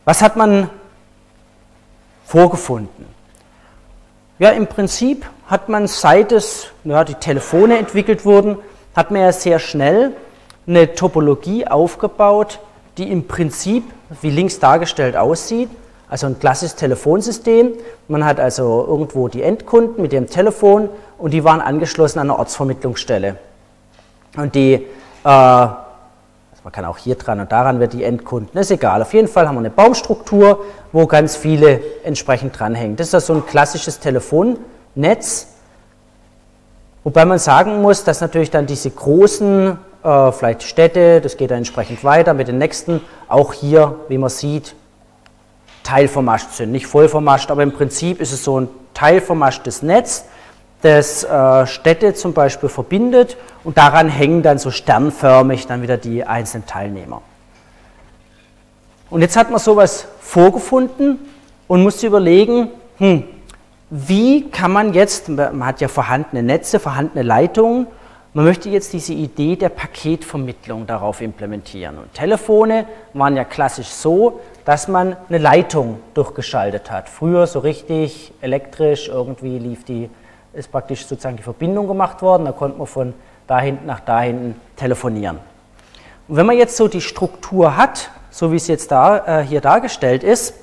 Was 0.04 0.20
hat 0.20 0.36
man 0.36 0.68
vorgefunden? 2.26 3.06
Ja, 4.38 4.50
im 4.50 4.66
Prinzip 4.66 5.24
hat 5.46 5.70
man, 5.70 5.86
seit 5.86 6.30
es, 6.30 6.66
ja, 6.84 7.04
die 7.04 7.14
Telefone 7.14 7.78
entwickelt 7.78 8.26
wurden, 8.26 8.58
hat 8.94 9.10
man 9.10 9.22
ja 9.22 9.32
sehr 9.32 9.58
schnell 9.58 10.12
eine 10.66 10.94
Topologie 10.94 11.66
aufgebaut, 11.66 12.58
die 12.98 13.10
im 13.10 13.26
Prinzip 13.26 13.84
wie 14.20 14.30
links 14.30 14.58
dargestellt 14.58 15.16
aussieht. 15.16 15.70
Also 16.10 16.26
ein 16.26 16.38
klassisches 16.38 16.76
Telefonsystem. 16.76 17.72
Man 18.08 18.26
hat 18.26 18.38
also 18.38 18.84
irgendwo 18.86 19.28
die 19.28 19.42
Endkunden 19.42 20.02
mit 20.02 20.12
dem 20.12 20.26
Telefon 20.28 20.90
und 21.16 21.30
die 21.30 21.44
waren 21.44 21.62
angeschlossen 21.62 22.18
an 22.18 22.28
eine 22.30 22.38
Ortsvermittlungsstelle. 22.38 23.38
Und 24.36 24.54
die, 24.54 24.74
äh, 24.74 24.86
also 25.24 25.76
man 26.64 26.72
kann 26.72 26.84
auch 26.84 26.98
hier 26.98 27.16
dran 27.16 27.40
und 27.40 27.52
daran 27.52 27.80
wird 27.80 27.92
die 27.92 28.04
Endkunden, 28.04 28.58
ist 28.58 28.70
egal. 28.70 29.02
Auf 29.02 29.12
jeden 29.12 29.28
Fall 29.28 29.46
haben 29.46 29.56
wir 29.56 29.60
eine 29.60 29.70
Baumstruktur, 29.70 30.64
wo 30.92 31.06
ganz 31.06 31.36
viele 31.36 31.80
entsprechend 32.04 32.58
dranhängen. 32.58 32.96
Das 32.96 33.08
ist 33.08 33.14
also 33.14 33.34
ein 33.34 33.46
klassisches 33.46 33.98
Telefonnetz, 33.98 35.48
wobei 37.04 37.24
man 37.24 37.38
sagen 37.38 37.82
muss, 37.82 38.04
dass 38.04 38.20
natürlich 38.20 38.50
dann 38.50 38.66
diese 38.66 38.90
großen, 38.90 39.78
äh, 40.02 40.32
vielleicht 40.32 40.62
Städte, 40.62 41.20
das 41.20 41.36
geht 41.36 41.50
dann 41.50 41.58
entsprechend 41.58 42.02
weiter 42.04 42.32
mit 42.32 42.48
den 42.48 42.58
nächsten, 42.58 43.02
auch 43.28 43.52
hier, 43.52 43.96
wie 44.08 44.18
man 44.18 44.30
sieht, 44.30 44.74
teilvermascht 45.82 46.52
sind. 46.52 46.72
Nicht 46.72 46.86
voll 46.86 47.08
vermascht, 47.08 47.50
aber 47.50 47.62
im 47.62 47.72
Prinzip 47.72 48.20
ist 48.20 48.32
es 48.32 48.44
so 48.44 48.60
ein 48.60 48.68
teilvermaschtes 48.94 49.82
Netz, 49.82 50.24
das 50.82 51.24
äh, 51.24 51.66
Städte 51.66 52.12
zum 52.14 52.34
Beispiel 52.34 52.68
verbindet 52.68 53.36
und 53.64 53.78
daran 53.78 54.08
hängen 54.08 54.42
dann 54.42 54.58
so 54.58 54.70
sternförmig 54.70 55.66
dann 55.66 55.80
wieder 55.82 55.96
die 55.96 56.24
einzelnen 56.24 56.66
Teilnehmer. 56.66 57.22
Und 59.08 59.20
jetzt 59.20 59.36
hat 59.36 59.50
man 59.50 59.60
sowas 59.60 60.06
vorgefunden 60.20 61.18
und 61.68 61.82
musste 61.82 62.06
überlegen, 62.06 62.68
hm, 62.98 63.24
wie 63.90 64.50
kann 64.50 64.72
man 64.72 64.92
jetzt, 64.94 65.28
man 65.28 65.66
hat 65.66 65.80
ja 65.80 65.88
vorhandene 65.88 66.42
Netze, 66.42 66.80
vorhandene 66.80 67.22
Leitungen, 67.22 67.86
man 68.34 68.46
möchte 68.46 68.70
jetzt 68.70 68.94
diese 68.94 69.12
Idee 69.12 69.56
der 69.56 69.68
Paketvermittlung 69.68 70.86
darauf 70.86 71.20
implementieren. 71.20 71.98
Und 71.98 72.14
Telefone 72.14 72.86
waren 73.12 73.36
ja 73.36 73.44
klassisch 73.44 73.88
so, 73.88 74.40
dass 74.64 74.88
man 74.88 75.16
eine 75.28 75.36
Leitung 75.36 75.98
durchgeschaltet 76.14 76.90
hat. 76.90 77.10
Früher 77.10 77.46
so 77.46 77.58
richtig 77.58 78.32
elektrisch, 78.40 79.08
irgendwie 79.08 79.58
lief 79.58 79.84
die, 79.84 80.08
ist 80.52 80.70
praktisch 80.70 81.06
sozusagen 81.06 81.36
die 81.36 81.42
Verbindung 81.42 81.88
gemacht 81.88 82.22
worden, 82.22 82.44
da 82.44 82.52
konnte 82.52 82.78
man 82.78 82.86
von 82.86 83.14
da 83.46 83.60
hinten 83.60 83.86
nach 83.86 84.00
da 84.00 84.20
hinten 84.20 84.60
telefonieren. 84.76 85.38
Und 86.28 86.36
wenn 86.36 86.46
man 86.46 86.56
jetzt 86.56 86.76
so 86.76 86.88
die 86.88 87.00
Struktur 87.00 87.76
hat, 87.76 88.10
so 88.30 88.52
wie 88.52 88.56
es 88.56 88.66
jetzt 88.68 88.90
da, 88.90 89.40
äh, 89.40 89.44
hier 89.44 89.60
dargestellt 89.60 90.22
ist, 90.22 90.54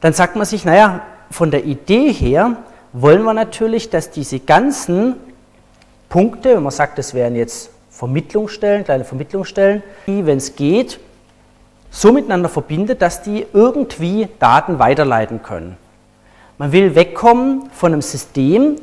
dann 0.00 0.12
sagt 0.12 0.36
man 0.36 0.46
sich, 0.46 0.64
naja, 0.64 1.02
von 1.30 1.50
der 1.50 1.64
Idee 1.64 2.12
her 2.12 2.56
wollen 2.92 3.22
wir 3.22 3.34
natürlich, 3.34 3.90
dass 3.90 4.10
diese 4.10 4.40
ganzen 4.40 5.16
Punkte, 6.08 6.56
wenn 6.56 6.62
man 6.62 6.72
sagt, 6.72 6.98
das 6.98 7.14
wären 7.14 7.36
jetzt 7.36 7.70
Vermittlungsstellen, 7.90 8.84
kleine 8.84 9.04
Vermittlungsstellen, 9.04 9.82
die, 10.06 10.26
wenn 10.26 10.38
es 10.38 10.56
geht, 10.56 10.98
so 11.90 12.12
miteinander 12.12 12.48
verbindet, 12.48 13.02
dass 13.02 13.22
die 13.22 13.46
irgendwie 13.52 14.28
Daten 14.38 14.78
weiterleiten 14.78 15.42
können. 15.42 15.76
Man 16.60 16.72
will 16.72 16.94
wegkommen 16.94 17.70
von 17.72 17.94
einem 17.94 18.02
System, 18.02 18.76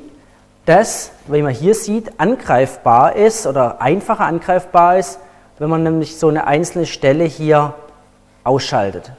das, 0.66 1.12
wie 1.28 1.44
man 1.44 1.54
hier 1.54 1.76
sieht, 1.76 2.20
angreifbar 2.20 3.16
ist 3.16 3.46
oder 3.46 3.84
einfacher 3.84 4.26
angreifbar 4.26 4.98
ist, 4.98 5.20
wenn 5.60 5.70
man 5.70 5.84
nämlich 5.84 6.18
so 6.18 6.28
eine 6.28 6.48
einzelne 6.48 6.88
Stelle 6.88 7.26
hier 7.26 7.76
ausschaltet. 8.44 9.12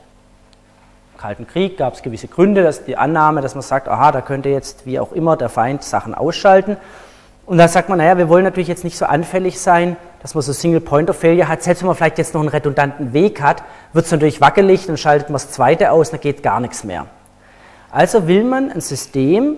Im 1.14 1.20
Kalten 1.20 1.46
Krieg 1.46 1.78
gab 1.78 1.94
es 1.94 2.02
gewisse 2.02 2.26
Gründe, 2.26 2.64
dass 2.64 2.84
die 2.84 2.96
Annahme, 2.96 3.42
dass 3.42 3.54
man 3.54 3.62
sagt, 3.62 3.86
aha, 3.86 4.10
da 4.10 4.22
könnte 4.22 4.48
jetzt 4.48 4.86
wie 4.86 4.98
auch 4.98 5.12
immer 5.12 5.36
der 5.36 5.50
Feind 5.50 5.84
Sachen 5.84 6.12
ausschalten. 6.12 6.78
Und 7.46 7.58
da 7.58 7.68
sagt 7.68 7.88
man, 7.88 7.98
naja, 7.98 8.18
wir 8.18 8.28
wollen 8.28 8.42
natürlich 8.42 8.66
jetzt 8.66 8.82
nicht 8.82 8.98
so 8.98 9.06
anfällig 9.06 9.60
sein, 9.60 9.96
dass 10.20 10.34
man 10.34 10.42
so 10.42 10.52
Single 10.52 10.80
Point 10.80 11.10
of 11.10 11.16
Failure 11.16 11.46
hat. 11.46 11.62
Selbst 11.62 11.84
wenn 11.84 11.86
man 11.86 11.94
vielleicht 11.94 12.18
jetzt 12.18 12.34
noch 12.34 12.40
einen 12.40 12.50
redundanten 12.50 13.12
Weg 13.12 13.40
hat, 13.40 13.62
wird 13.92 14.06
es 14.06 14.10
natürlich 14.10 14.40
wackelig, 14.40 14.86
dann 14.86 14.96
schaltet 14.96 15.28
man 15.28 15.34
das 15.34 15.52
zweite 15.52 15.92
aus, 15.92 16.10
dann 16.10 16.18
geht 16.18 16.42
gar 16.42 16.58
nichts 16.58 16.82
mehr. 16.82 17.06
Also 17.90 18.26
will 18.26 18.44
man 18.44 18.70
ein 18.70 18.80
System, 18.80 19.56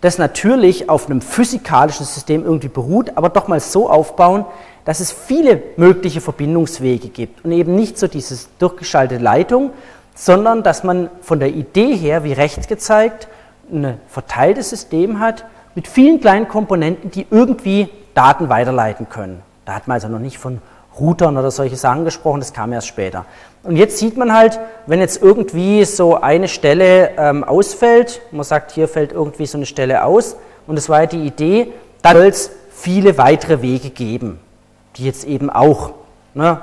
das 0.00 0.18
natürlich 0.18 0.88
auf 0.88 1.06
einem 1.06 1.20
physikalischen 1.20 2.06
System 2.06 2.44
irgendwie 2.44 2.68
beruht, 2.68 3.12
aber 3.16 3.28
doch 3.28 3.48
mal 3.48 3.60
so 3.60 3.90
aufbauen, 3.90 4.44
dass 4.84 5.00
es 5.00 5.12
viele 5.12 5.62
mögliche 5.76 6.20
Verbindungswege 6.20 7.08
gibt 7.08 7.44
und 7.44 7.52
eben 7.52 7.74
nicht 7.74 7.98
so 7.98 8.06
diese 8.06 8.46
durchgeschaltete 8.58 9.22
Leitung, 9.22 9.70
sondern 10.14 10.62
dass 10.62 10.82
man 10.82 11.10
von 11.20 11.40
der 11.40 11.50
Idee 11.50 11.94
her, 11.94 12.24
wie 12.24 12.32
rechts 12.32 12.66
gezeigt, 12.66 13.28
ein 13.70 14.00
verteiltes 14.08 14.70
System 14.70 15.20
hat, 15.20 15.44
mit 15.74 15.86
vielen 15.86 16.20
kleinen 16.20 16.48
Komponenten, 16.48 17.10
die 17.10 17.26
irgendwie 17.30 17.88
Daten 18.14 18.48
weiterleiten 18.48 19.08
können. 19.08 19.42
Da 19.64 19.74
hat 19.74 19.86
man 19.86 19.96
also 19.96 20.08
noch 20.08 20.18
nicht 20.18 20.38
von 20.38 20.60
Routern 20.98 21.36
oder 21.36 21.50
solche 21.50 21.76
Sachen 21.76 22.04
gesprochen, 22.04 22.40
das 22.40 22.52
kam 22.52 22.72
erst 22.72 22.88
später. 22.88 23.26
Und 23.68 23.76
jetzt 23.76 23.98
sieht 23.98 24.16
man 24.16 24.32
halt, 24.32 24.58
wenn 24.86 24.98
jetzt 24.98 25.20
irgendwie 25.22 25.84
so 25.84 26.18
eine 26.18 26.48
Stelle 26.48 27.10
ähm, 27.18 27.44
ausfällt, 27.44 28.22
man 28.30 28.42
sagt, 28.42 28.70
hier 28.70 28.88
fällt 28.88 29.12
irgendwie 29.12 29.44
so 29.44 29.58
eine 29.58 29.66
Stelle 29.66 30.04
aus, 30.04 30.36
und 30.66 30.76
das 30.76 30.88
war 30.88 31.00
ja 31.00 31.06
die 31.06 31.26
Idee, 31.26 31.74
dann 32.00 32.16
soll 32.16 32.26
es 32.28 32.50
viele 32.70 33.18
weitere 33.18 33.60
Wege 33.60 33.90
geben, 33.90 34.40
die 34.96 35.04
jetzt 35.04 35.26
eben 35.26 35.50
auch 35.50 35.90
ne, 36.32 36.62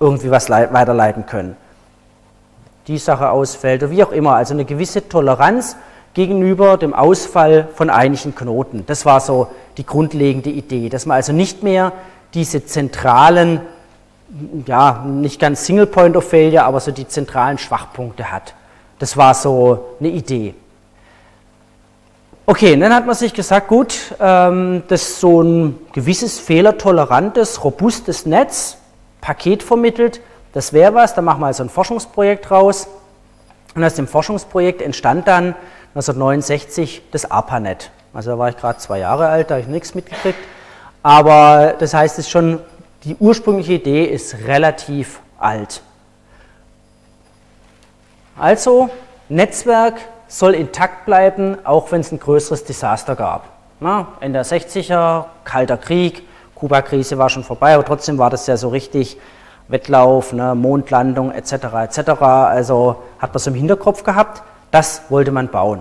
irgendwie 0.00 0.30
was 0.30 0.48
weiterleiten 0.48 1.26
können. 1.26 1.58
Die 2.86 2.96
Sache 2.96 3.28
ausfällt 3.28 3.82
oder 3.82 3.92
wie 3.92 4.02
auch 4.02 4.12
immer, 4.12 4.36
also 4.36 4.54
eine 4.54 4.64
gewisse 4.64 5.06
Toleranz 5.06 5.76
gegenüber 6.14 6.78
dem 6.78 6.94
Ausfall 6.94 7.68
von 7.74 7.90
einigen 7.90 8.34
Knoten. 8.34 8.84
Das 8.86 9.04
war 9.04 9.20
so 9.20 9.48
die 9.76 9.84
grundlegende 9.84 10.48
Idee, 10.48 10.88
dass 10.88 11.04
man 11.04 11.16
also 11.16 11.34
nicht 11.34 11.62
mehr 11.62 11.92
diese 12.32 12.64
zentralen, 12.64 13.60
ja, 14.66 15.04
nicht 15.06 15.40
ganz 15.40 15.64
Single 15.64 15.86
Point 15.86 16.16
of 16.16 16.28
Failure, 16.28 16.64
aber 16.64 16.80
so 16.80 16.92
die 16.92 17.08
zentralen 17.08 17.58
Schwachpunkte 17.58 18.30
hat. 18.30 18.54
Das 18.98 19.16
war 19.16 19.34
so 19.34 19.96
eine 19.98 20.10
Idee. 20.10 20.54
Okay, 22.46 22.76
dann 22.76 22.94
hat 22.94 23.06
man 23.06 23.14
sich 23.14 23.32
gesagt, 23.32 23.68
gut, 23.68 23.96
ähm, 24.18 24.82
das 24.88 25.02
ist 25.02 25.20
so 25.20 25.42
ein 25.42 25.78
gewisses 25.92 26.38
fehlertolerantes, 26.40 27.62
robustes 27.64 28.26
Netz, 28.26 28.76
Paket 29.20 29.62
vermittelt, 29.62 30.20
das 30.52 30.72
wäre 30.72 30.94
was, 30.94 31.14
da 31.14 31.22
machen 31.22 31.40
wir 31.40 31.46
also 31.46 31.62
ein 31.62 31.68
Forschungsprojekt 31.68 32.50
raus. 32.50 32.88
Und 33.74 33.84
aus 33.84 33.94
dem 33.94 34.08
Forschungsprojekt 34.08 34.82
entstand 34.82 35.28
dann 35.28 35.54
1969 35.94 37.02
das 37.12 37.30
ARPANET. 37.30 37.90
Also 38.12 38.32
da 38.32 38.38
war 38.38 38.48
ich 38.48 38.56
gerade 38.56 38.78
zwei 38.78 38.98
Jahre 38.98 39.28
alt, 39.28 39.50
da 39.50 39.54
habe 39.54 39.62
ich 39.62 39.68
nichts 39.68 39.94
mitgekriegt. 39.94 40.38
Aber 41.02 41.74
das 41.78 41.94
heißt, 41.94 42.18
es 42.18 42.28
schon, 42.28 42.58
die 43.04 43.16
ursprüngliche 43.16 43.74
Idee 43.74 44.04
ist 44.04 44.46
relativ 44.46 45.20
alt. 45.38 45.82
Also, 48.38 48.90
Netzwerk 49.28 49.94
soll 50.28 50.54
intakt 50.54 51.04
bleiben, 51.06 51.58
auch 51.64 51.92
wenn 51.92 52.00
es 52.00 52.12
ein 52.12 52.20
größeres 52.20 52.64
Desaster 52.64 53.16
gab. 53.16 53.44
Na, 53.80 54.08
Ende 54.20 54.38
der 54.38 54.46
60er, 54.46 55.24
Kalter 55.44 55.76
Krieg, 55.76 56.22
Kuba-Krise 56.54 57.16
war 57.16 57.30
schon 57.30 57.44
vorbei, 57.44 57.74
aber 57.74 57.84
trotzdem 57.84 58.18
war 58.18 58.28
das 58.28 58.46
ja 58.46 58.56
so 58.56 58.68
richtig 58.68 59.16
Wettlauf, 59.68 60.32
ne, 60.32 60.54
Mondlandung 60.54 61.32
etc. 61.32 61.52
etc. 61.52 62.10
Also 62.20 62.96
hat 63.18 63.30
man 63.30 63.36
es 63.36 63.46
im 63.46 63.54
Hinterkopf 63.54 64.02
gehabt. 64.04 64.42
Das 64.70 65.02
wollte 65.08 65.32
man 65.32 65.48
bauen. 65.48 65.80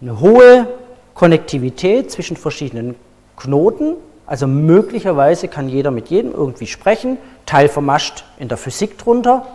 Eine 0.00 0.20
hohe 0.20 0.66
Konnektivität 1.14 2.10
zwischen 2.10 2.36
verschiedenen 2.36 2.94
Knoten, 3.36 3.94
also 4.26 4.46
möglicherweise 4.46 5.48
kann 5.48 5.68
jeder 5.68 5.90
mit 5.90 6.08
jedem 6.08 6.32
irgendwie 6.32 6.66
sprechen, 6.66 7.18
teilvermascht 7.46 8.24
in 8.38 8.48
der 8.48 8.56
Physik 8.56 8.98
drunter, 8.98 9.46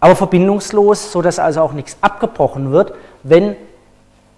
aber 0.00 0.16
verbindungslos, 0.16 1.12
sodass 1.12 1.38
also 1.38 1.60
auch 1.60 1.72
nichts 1.72 1.96
abgebrochen 2.00 2.72
wird, 2.72 2.94
wenn 3.22 3.56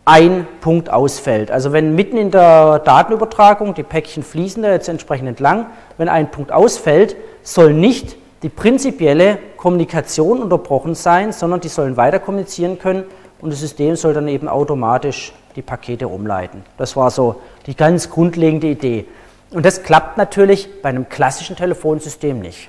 ein 0.04 0.47
Punkt 0.61 0.90
ausfällt. 0.90 1.50
Also 1.50 1.73
wenn 1.73 1.94
mitten 1.94 2.18
in 2.18 2.30
der 2.30 2.78
Datenübertragung, 2.80 3.73
die 3.73 3.83
Päckchen 3.83 4.23
fließen 4.23 4.62
da 4.62 4.71
jetzt 4.71 4.88
entsprechend 4.88 5.28
entlang, 5.28 5.66
wenn 5.97 6.09
ein 6.09 6.30
Punkt 6.30 6.52
ausfällt, 6.52 7.16
soll 7.42 7.73
nicht 7.73 8.16
die 8.42 8.50
prinzipielle 8.50 9.38
Kommunikation 9.56 10.42
unterbrochen 10.42 10.94
sein, 10.94 11.33
sondern 11.33 11.61
die 11.61 11.68
sollen 11.68 11.97
weiter 11.97 12.18
kommunizieren 12.18 12.78
können 12.78 13.04
und 13.40 13.50
das 13.50 13.61
System 13.61 13.97
soll 13.97 14.12
dann 14.12 14.28
eben 14.28 14.49
automatisch 14.49 15.33
die 15.56 15.62
Pakete 15.62 16.09
umleiten. 16.09 16.62
Das 16.76 16.97
war 16.97 17.11
so 17.11 17.37
die 17.66 17.75
ganz 17.75 18.11
grundlegende 18.11 18.66
Idee. 18.66 19.06
Und 19.54 19.64
das 19.64 19.82
klappt 19.82 20.18
natürlich 20.18 20.82
bei 20.82 20.88
einem 20.88 21.08
klassischen 21.08 21.56
Telefonsystem 21.56 22.40
nicht. 22.40 22.68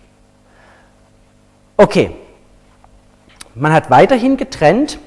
Okay, 1.77 2.11
man 3.55 3.73
hat 3.73 3.89
weiterhin 3.89 4.37
getrennt 4.37 4.99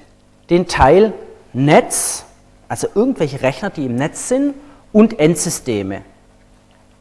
den 0.51 0.67
Teil 0.67 1.13
Netz, 1.53 2.25
also 2.69 2.89
irgendwelche 2.95 3.43
Rechner, 3.43 3.71
die 3.71 3.87
im 3.87 3.95
Netz 3.95 4.29
sind, 4.29 4.55
und 4.93 5.19
Endsysteme. 5.19 6.03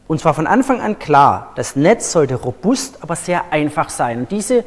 Und 0.08 0.22
zwar 0.22 0.34
von 0.34 0.48
Anfang 0.48 0.80
an 0.80 1.00
klar, 1.00 1.52
das 1.56 1.76
Netz 1.76 2.12
sollte 2.12 2.36
robust, 2.36 3.00
aber 3.02 3.16
sehr 3.16 3.52
einfach 3.52 3.90
sein. 3.90 4.20
Und 4.20 4.32
diese 4.32 4.64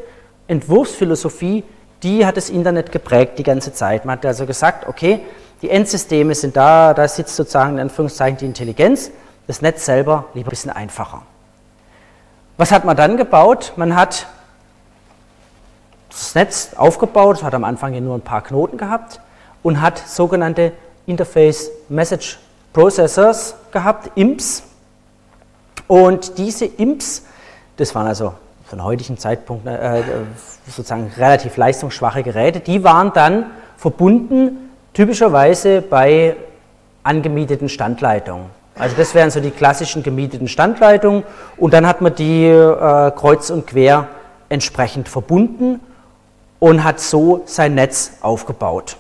Entwurfsphilosophie 0.49 1.65
die 2.03 2.25
hat 2.25 2.39
das 2.39 2.49
Internet 2.49 2.93
geprägt 2.93 3.39
die 3.39 3.43
ganze 3.43 3.75
Zeit. 3.75 4.07
Man 4.07 4.17
hat 4.17 4.25
also 4.25 4.47
gesagt, 4.47 4.89
okay, 4.89 5.21
Die 5.63 5.69
Endsysteme 5.69 6.35
sind 6.35 6.57
da, 6.57 6.95
da 6.95 7.07
sitzt 7.07 7.37
sozusagen 7.37 7.75
in 7.75 7.81
Anführungszeichen 7.81 8.39
die 8.39 8.47
Intelligenz. 8.47 9.11
Das 9.51 9.63
Netz 9.63 9.85
selber 9.85 10.27
lieber 10.35 10.47
ein 10.47 10.51
bisschen 10.51 10.71
einfacher. 10.71 11.23
Was 12.57 12.71
hat 12.71 12.85
man 12.85 12.97
dann 12.97 13.17
gebaut? 13.17 13.73
Man 13.75 13.97
hat 13.97 14.29
das 16.09 16.37
Netz 16.37 16.75
aufgebaut, 16.77 17.43
hat 17.43 17.53
am 17.55 17.65
Anfang 17.65 17.93
ja 17.93 18.01
nur 18.01 18.15
ein 18.15 18.21
paar 18.21 18.43
Knoten 18.43 18.79
gehabt 18.79 19.21
und 19.65 19.81
hat 19.81 19.99
sogenannte 19.99 20.71
Interface 21.05 21.69
Message 21.89 22.39
Processors 22.73 23.57
gehabt, 23.73 24.13
IMPs. 24.15 24.63
Und 25.89 26.39
diese 26.39 26.67
IMPs, 26.67 27.25
das 27.77 27.93
waren 27.97 28.07
also 28.07 28.35
von 28.67 28.85
heutigen 28.85 29.19
Zeitpunkt 29.19 29.67
äh, 29.67 30.05
sozusagen 30.69 31.11
relativ 31.17 31.57
leistungsschwache 31.57 32.23
Geräte, 32.23 32.61
die 32.61 32.85
waren 32.85 33.13
dann 33.15 33.47
verbunden 33.77 34.71
typischerweise 34.93 35.83
bei 35.83 36.37
angemieteten 37.03 37.69
Standleitungen. 37.69 38.60
Also 38.79 38.97
das 38.97 39.15
wären 39.15 39.31
so 39.31 39.41
die 39.41 39.51
klassischen 39.51 40.03
gemieteten 40.03 40.49
Standleitungen 40.49 41.25
und 41.57 41.75
dann 41.75 41.87
hat 41.87 42.01
man 42.01 42.15
die 42.15 42.47
äh, 42.47 43.11
kreuz 43.11 43.51
und 43.51 43.67
quer 43.67 44.09
entsprechend 44.49 45.09
verbunden 45.09 45.81
und 46.59 46.85
hat 46.85 47.01
so 47.01 47.43
sein 47.47 47.75
Netz 47.75 48.13
aufgebaut. 48.23 48.97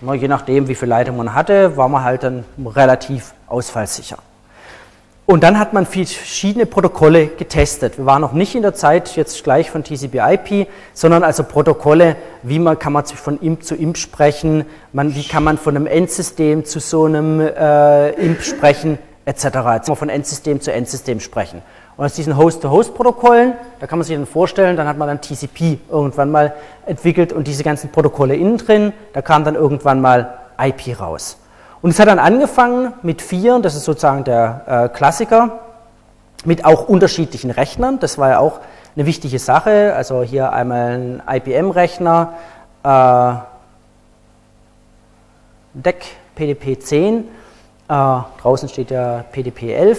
Na, 0.00 0.14
je 0.14 0.28
nachdem, 0.28 0.68
wie 0.68 0.74
viele 0.74 0.90
Leitungen 0.90 1.18
man 1.18 1.34
hatte, 1.34 1.76
war 1.76 1.88
man 1.88 2.04
halt 2.04 2.22
dann 2.22 2.44
relativ 2.64 3.32
ausfallsicher. 3.46 4.18
Und 5.26 5.42
dann 5.42 5.58
hat 5.58 5.72
man 5.72 5.86
verschiedene 5.86 6.66
Protokolle 6.66 7.26
getestet. 7.26 7.98
Wir 7.98 8.06
waren 8.06 8.22
noch 8.22 8.32
nicht 8.32 8.54
in 8.54 8.62
der 8.62 8.74
Zeit 8.74 9.16
jetzt 9.16 9.42
gleich 9.42 9.72
von 9.72 9.82
TCP/IP, 9.82 10.68
sondern 10.94 11.24
also 11.24 11.42
Protokolle, 11.42 12.14
wie 12.44 12.60
man 12.60 12.78
kann 12.78 12.92
man 12.92 13.04
von 13.04 13.40
IMP 13.40 13.64
zu 13.64 13.74
IMP 13.74 13.98
sprechen, 13.98 14.64
man, 14.92 15.16
wie 15.16 15.26
kann 15.26 15.42
man 15.42 15.58
von 15.58 15.74
einem 15.74 15.88
Endsystem 15.88 16.64
zu 16.64 16.78
so 16.78 17.06
einem 17.06 17.40
äh, 17.40 18.10
IMP 18.10 18.40
sprechen, 18.42 18.98
etc. 19.24 19.42
Jetzt 19.42 19.52
kann 19.52 19.82
man 19.88 19.96
von 19.96 20.08
Endsystem 20.10 20.60
zu 20.60 20.72
Endsystem 20.72 21.18
sprechen. 21.18 21.60
Und 21.96 22.04
aus 22.04 22.12
diesen 22.12 22.36
Host-to-Host-Protokollen, 22.36 23.54
da 23.80 23.88
kann 23.88 23.98
man 23.98 24.06
sich 24.06 24.14
dann 24.14 24.26
vorstellen, 24.26 24.76
dann 24.76 24.86
hat 24.86 24.96
man 24.96 25.08
dann 25.08 25.20
TCP 25.20 25.78
irgendwann 25.90 26.30
mal 26.30 26.54
entwickelt 26.84 27.32
und 27.32 27.48
diese 27.48 27.64
ganzen 27.64 27.90
Protokolle 27.90 28.36
innen 28.36 28.58
drin, 28.58 28.92
da 29.12 29.22
kam 29.22 29.42
dann 29.42 29.56
irgendwann 29.56 30.00
mal 30.00 30.34
IP 30.56 31.00
raus. 31.00 31.38
Und 31.82 31.90
es 31.90 31.98
hat 31.98 32.08
dann 32.08 32.18
angefangen 32.18 32.92
mit 33.02 33.22
vier, 33.22 33.58
das 33.60 33.74
ist 33.74 33.84
sozusagen 33.84 34.24
der 34.24 34.62
äh, 34.66 34.88
Klassiker, 34.88 35.60
mit 36.44 36.64
auch 36.64 36.88
unterschiedlichen 36.88 37.50
Rechnern. 37.50 37.98
Das 37.98 38.18
war 38.18 38.30
ja 38.30 38.38
auch 38.38 38.60
eine 38.94 39.06
wichtige 39.06 39.38
Sache. 39.38 39.94
Also 39.94 40.22
hier 40.22 40.52
einmal 40.52 41.20
ein 41.28 41.36
IBM-Rechner, 41.36 42.32
äh, 42.82 43.32
DEC 45.74 46.04
PDP-10, 46.36 47.18
äh, 47.18 47.22
draußen 47.88 48.68
steht 48.68 48.90
ja 48.90 49.24
PDP-11 49.32 49.98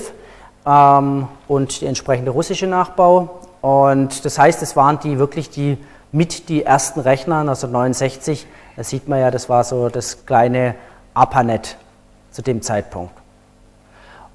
ähm, 0.65 1.27
und 1.47 1.81
der 1.81 1.89
entsprechende 1.89 2.31
russische 2.31 2.67
Nachbau. 2.67 3.39
Und 3.61 4.23
das 4.23 4.37
heißt, 4.37 4.61
es 4.61 4.75
waren 4.75 4.99
die 4.99 5.19
wirklich 5.19 5.49
die 5.49 5.77
mit 6.11 6.49
die 6.49 6.63
ersten 6.63 6.99
Rechner 6.99 7.39
1969. 7.39 8.47
Da 8.75 8.83
sieht 8.83 9.07
man 9.07 9.19
ja, 9.19 9.31
das 9.31 9.49
war 9.49 9.63
so 9.63 9.89
das 9.89 10.25
kleine 10.25 10.75
ARPANET 11.17 11.77
zu 12.31 12.41
dem 12.41 12.61
Zeitpunkt. 12.61 13.13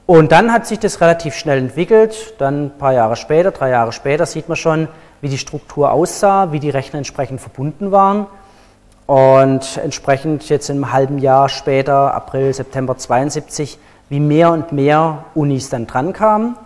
Und 0.06 0.32
dann 0.32 0.52
hat 0.52 0.66
sich 0.66 0.78
das 0.78 1.00
relativ 1.00 1.34
schnell 1.34 1.58
entwickelt. 1.58 2.34
Dann 2.38 2.66
ein 2.66 2.78
paar 2.78 2.92
Jahre 2.92 3.16
später, 3.16 3.52
drei 3.52 3.70
Jahre 3.70 3.92
später, 3.92 4.26
sieht 4.26 4.48
man 4.48 4.56
schon, 4.56 4.88
wie 5.20 5.28
die 5.28 5.38
Struktur 5.38 5.92
aussah, 5.92 6.52
wie 6.52 6.60
die 6.60 6.70
Rechner 6.70 6.98
entsprechend 6.98 7.40
verbunden 7.40 7.92
waren. 7.92 8.26
Und 9.06 9.78
entsprechend 9.82 10.48
jetzt 10.48 10.68
im 10.70 10.92
halben 10.92 11.18
Jahr 11.18 11.48
später, 11.48 12.14
April, 12.14 12.52
September 12.52 12.96
72, 12.96 13.78
wie 14.08 14.20
mehr 14.20 14.50
und 14.50 14.72
mehr 14.72 15.24
Unis 15.34 15.70
dann 15.70 15.86
dran 15.86 16.12
kamen. 16.12 16.56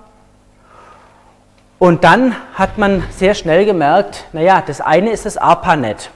Und 1.78 2.04
dann 2.04 2.34
hat 2.54 2.78
man 2.78 3.02
sehr 3.10 3.34
schnell 3.34 3.66
gemerkt, 3.66 4.24
naja, 4.32 4.62
das 4.66 4.80
eine 4.80 5.10
ist 5.10 5.26
das 5.26 5.36
ARPANET. 5.36 6.10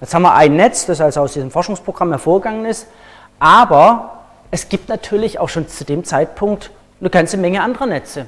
Jetzt 0.00 0.14
haben 0.14 0.22
wir 0.22 0.34
ein 0.34 0.56
Netz, 0.56 0.86
das 0.86 1.02
also 1.02 1.20
aus 1.20 1.34
diesem 1.34 1.50
Forschungsprogramm 1.50 2.10
hervorgegangen 2.10 2.64
ist, 2.64 2.86
aber 3.40 4.18
es 4.52 4.68
gibt 4.68 4.88
natürlich 4.88 5.40
auch 5.40 5.48
schon 5.48 5.66
zu 5.66 5.84
dem 5.84 6.04
Zeitpunkt 6.04 6.70
eine 7.00 7.10
ganze 7.10 7.36
Menge 7.36 7.62
anderer 7.62 7.86
Netze. 7.86 8.26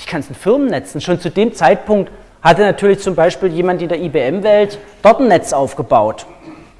Die 0.00 0.10
ganzen 0.10 0.34
Firmennetzen. 0.34 1.00
Schon 1.00 1.20
zu 1.20 1.30
dem 1.30 1.54
Zeitpunkt 1.54 2.10
hatte 2.42 2.62
natürlich 2.62 3.00
zum 3.00 3.14
Beispiel 3.14 3.52
jemand 3.52 3.80
in 3.82 3.88
der 3.88 4.00
IBM-Welt 4.00 4.78
dort 5.02 5.20
ein 5.20 5.28
Netz 5.28 5.52
aufgebaut. 5.52 6.26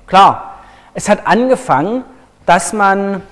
Klar, 0.06 0.56
es 0.94 1.08
hat 1.08 1.26
angefangen, 1.26 2.04
dass 2.46 2.72
man 2.72 3.22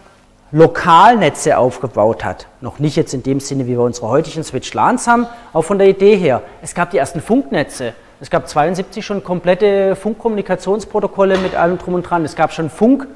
Lokalnetze 0.51 1.57
aufgebaut 1.57 2.25
hat. 2.25 2.47
Noch 2.61 2.79
nicht 2.79 2.97
jetzt 2.97 3.15
in 3.15 3.23
dem 3.23 3.41
Sinne, 3.41 3.67
wie 3.67 3.71
wir 3.71 3.81
unsere 3.81 4.09
heutigen 4.09 4.45
Switch-LANs 4.45 5.07
haben, 5.07 5.27
auch 5.53 5.63
von 5.63 5.79
der 5.79 5.89
Idee 5.89 6.17
her. 6.17 6.43
Es 6.61 6.75
gab 6.75 6.91
die 6.91 6.99
ersten 6.99 7.23
Funknetze. 7.23 7.95
Es 8.21 8.31
gab 8.31 8.47
72 8.47 9.05
schon 9.05 9.25
komplette 9.25 9.97
Funkkommunikationsprotokolle 9.97 11.39
mit 11.39 11.55
allem 11.55 11.79
drum 11.79 11.95
und 11.95 12.03
dran. 12.03 12.25
Es 12.25 12.37
gab 12.37 12.53
schon 12.53 12.71
Funk, 12.71 13.09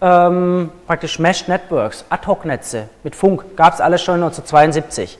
ähm, 0.00 0.70
praktisch 0.86 1.18
Mesh 1.18 1.48
Networks, 1.48 2.04
Ad-Hoc-Netze 2.08 2.88
mit 3.02 3.16
Funk, 3.16 3.56
gab 3.56 3.74
es 3.74 3.80
alles 3.80 4.02
schon 4.02 4.16
1972. 4.16 5.18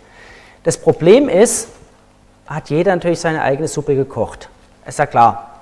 Das 0.65 0.77
Problem 0.79 1.29
ist, 1.29 1.69
hat 2.47 2.71
jeder 2.71 2.95
natürlich 2.95 3.21
seine 3.21 3.43
eigene 3.43 3.69
Suppe 3.69 3.95
gekocht. 3.95 4.49
Ist 4.87 4.99
ja 4.99 5.07
klar. 5.07 5.61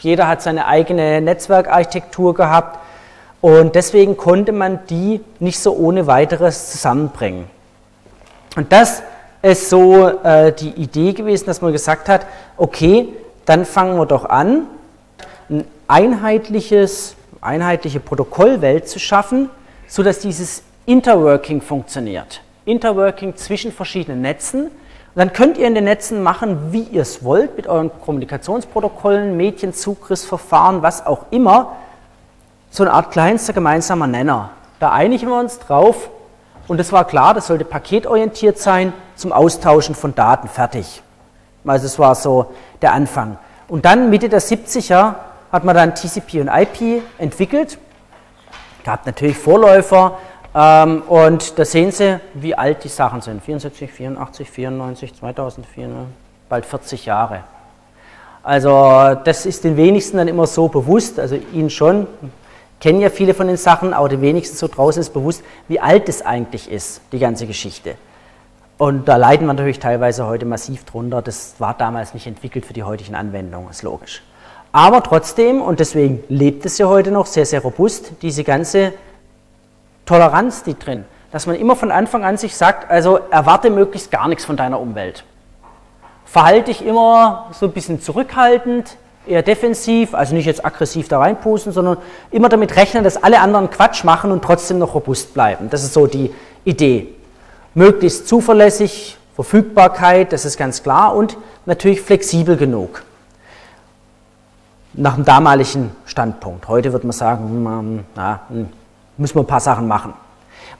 Jeder 0.00 0.28
hat 0.28 0.42
seine 0.42 0.66
eigene 0.66 1.20
Netzwerkarchitektur 1.20 2.34
gehabt 2.34 2.78
und 3.40 3.74
deswegen 3.74 4.16
konnte 4.16 4.52
man 4.52 4.80
die 4.88 5.20
nicht 5.38 5.58
so 5.60 5.74
ohne 5.76 6.06
weiteres 6.06 6.70
zusammenbringen. 6.72 7.46
Und 8.56 8.72
das 8.72 9.02
ist 9.42 9.68
so 9.68 10.08
äh, 10.22 10.52
die 10.52 10.70
Idee 10.70 11.12
gewesen, 11.12 11.46
dass 11.46 11.60
man 11.60 11.72
gesagt 11.72 12.08
hat, 12.08 12.26
okay, 12.56 13.08
dann 13.44 13.64
fangen 13.64 13.96
wir 13.98 14.06
doch 14.06 14.24
an, 14.24 14.66
ein 15.50 15.64
einheitliches 15.88 17.16
einheitliche 17.44 18.00
Protokollwelt 18.00 18.88
zu 18.88 18.98
schaffen, 18.98 19.50
sodass 19.86 20.20
dieses 20.20 20.62
Interworking 20.86 21.60
funktioniert. 21.60 22.42
Interworking 22.64 23.36
zwischen 23.36 23.72
verschiedenen 23.72 24.22
Netzen. 24.22 24.66
Und 24.66 24.72
dann 25.14 25.32
könnt 25.32 25.58
ihr 25.58 25.66
in 25.66 25.74
den 25.74 25.84
Netzen 25.84 26.22
machen, 26.22 26.72
wie 26.72 26.82
ihr 26.82 27.02
es 27.02 27.22
wollt, 27.22 27.56
mit 27.56 27.66
euren 27.66 27.90
Kommunikationsprotokollen, 28.04 29.36
Medienzugriffsverfahren, 29.36 30.82
was 30.82 31.06
auch 31.06 31.26
immer. 31.30 31.76
So 32.70 32.82
eine 32.82 32.92
Art 32.92 33.12
kleinster 33.12 33.52
gemeinsamer 33.52 34.06
Nenner. 34.06 34.50
Da 34.80 34.90
einigen 34.90 35.28
wir 35.28 35.38
uns 35.38 35.58
drauf. 35.58 36.10
Und 36.66 36.80
es 36.80 36.92
war 36.92 37.04
klar, 37.04 37.34
das 37.34 37.46
sollte 37.46 37.64
paketorientiert 37.64 38.58
sein 38.58 38.92
zum 39.16 39.32
Austauschen 39.32 39.94
von 39.94 40.14
Daten. 40.14 40.48
Fertig. 40.48 41.02
Also 41.64 41.86
es 41.86 41.98
war 41.98 42.14
so 42.14 42.46
der 42.82 42.92
Anfang. 42.92 43.38
Und 43.68 43.84
dann 43.84 44.10
Mitte 44.10 44.28
der 44.28 44.40
70er 44.40 45.14
hat 45.54 45.62
man 45.62 45.76
dann 45.76 45.94
TCP 45.94 46.40
und 46.40 46.48
IP 46.48 47.04
entwickelt. 47.16 47.78
Gab 48.84 49.06
natürlich 49.06 49.38
Vorläufer 49.38 50.18
ähm, 50.52 51.02
und 51.02 51.56
da 51.56 51.64
sehen 51.64 51.92
Sie, 51.92 52.18
wie 52.34 52.56
alt 52.56 52.82
die 52.82 52.88
Sachen 52.88 53.20
sind. 53.20 53.40
74, 53.40 53.88
84, 53.88 54.50
94, 54.50 55.14
2004, 55.14 55.86
ne? 55.86 56.06
bald 56.48 56.66
40 56.66 57.06
Jahre. 57.06 57.44
Also 58.42 59.14
das 59.22 59.46
ist 59.46 59.62
den 59.62 59.76
wenigsten 59.76 60.16
dann 60.16 60.26
immer 60.26 60.48
so 60.48 60.66
bewusst, 60.66 61.20
also 61.20 61.36
Ihnen 61.52 61.70
schon, 61.70 62.08
kennen 62.80 63.00
ja 63.00 63.08
viele 63.08 63.32
von 63.32 63.46
den 63.46 63.56
Sachen, 63.56 63.94
aber 63.94 64.08
den 64.08 64.22
wenigsten 64.22 64.56
so 64.56 64.66
draußen 64.66 65.00
ist 65.00 65.10
bewusst, 65.10 65.44
wie 65.68 65.78
alt 65.78 66.08
es 66.08 66.20
eigentlich 66.20 66.68
ist, 66.68 67.00
die 67.12 67.20
ganze 67.20 67.46
Geschichte. 67.46 67.94
Und 68.76 69.06
da 69.06 69.18
leiden 69.18 69.46
wir 69.46 69.52
natürlich 69.52 69.78
teilweise 69.78 70.26
heute 70.26 70.46
massiv 70.46 70.82
drunter. 70.84 71.22
Das 71.22 71.54
war 71.60 71.74
damals 71.74 72.12
nicht 72.12 72.26
entwickelt 72.26 72.66
für 72.66 72.72
die 72.72 72.82
heutigen 72.82 73.14
Anwendungen, 73.14 73.70
ist 73.70 73.84
logisch. 73.84 74.20
Aber 74.74 75.04
trotzdem, 75.04 75.62
und 75.62 75.78
deswegen 75.78 76.24
lebt 76.28 76.66
es 76.66 76.78
ja 76.78 76.88
heute 76.88 77.12
noch 77.12 77.26
sehr, 77.26 77.46
sehr 77.46 77.62
robust, 77.62 78.10
diese 78.22 78.42
ganze 78.42 78.92
Toleranz, 80.04 80.64
die 80.64 80.76
drin, 80.76 81.04
dass 81.30 81.46
man 81.46 81.54
immer 81.54 81.76
von 81.76 81.92
Anfang 81.92 82.24
an 82.24 82.38
sich 82.38 82.56
sagt, 82.56 82.90
also 82.90 83.20
erwarte 83.30 83.70
möglichst 83.70 84.10
gar 84.10 84.26
nichts 84.26 84.44
von 84.44 84.56
deiner 84.56 84.80
Umwelt. 84.80 85.22
Verhalte 86.24 86.72
dich 86.72 86.84
immer 86.84 87.50
so 87.52 87.66
ein 87.66 87.72
bisschen 87.72 88.00
zurückhaltend, 88.00 88.96
eher 89.28 89.44
defensiv, 89.44 90.12
also 90.12 90.34
nicht 90.34 90.46
jetzt 90.46 90.64
aggressiv 90.66 91.06
da 91.06 91.20
reinpusten, 91.20 91.72
sondern 91.72 91.98
immer 92.32 92.48
damit 92.48 92.74
rechnen, 92.74 93.04
dass 93.04 93.22
alle 93.22 93.38
anderen 93.38 93.70
Quatsch 93.70 94.02
machen 94.02 94.32
und 94.32 94.42
trotzdem 94.42 94.80
noch 94.80 94.96
robust 94.96 95.34
bleiben. 95.34 95.70
Das 95.70 95.84
ist 95.84 95.92
so 95.92 96.08
die 96.08 96.34
Idee. 96.64 97.14
Möglichst 97.74 98.26
zuverlässig, 98.26 99.18
Verfügbarkeit, 99.36 100.32
das 100.32 100.44
ist 100.44 100.56
ganz 100.56 100.82
klar 100.82 101.14
und 101.14 101.36
natürlich 101.64 102.00
flexibel 102.00 102.56
genug 102.56 103.04
nach 104.94 105.14
dem 105.16 105.24
damaligen 105.24 105.90
Standpunkt. 106.06 106.68
Heute 106.68 106.92
würde 106.92 107.06
man 107.06 107.12
sagen, 107.12 107.48
hm, 107.48 107.66
ähm, 107.66 108.04
na, 108.14 108.40
hm, 108.48 108.68
müssen 109.16 109.36
wir 109.36 109.42
ein 109.42 109.46
paar 109.46 109.60
Sachen 109.60 109.86
machen. 109.86 110.14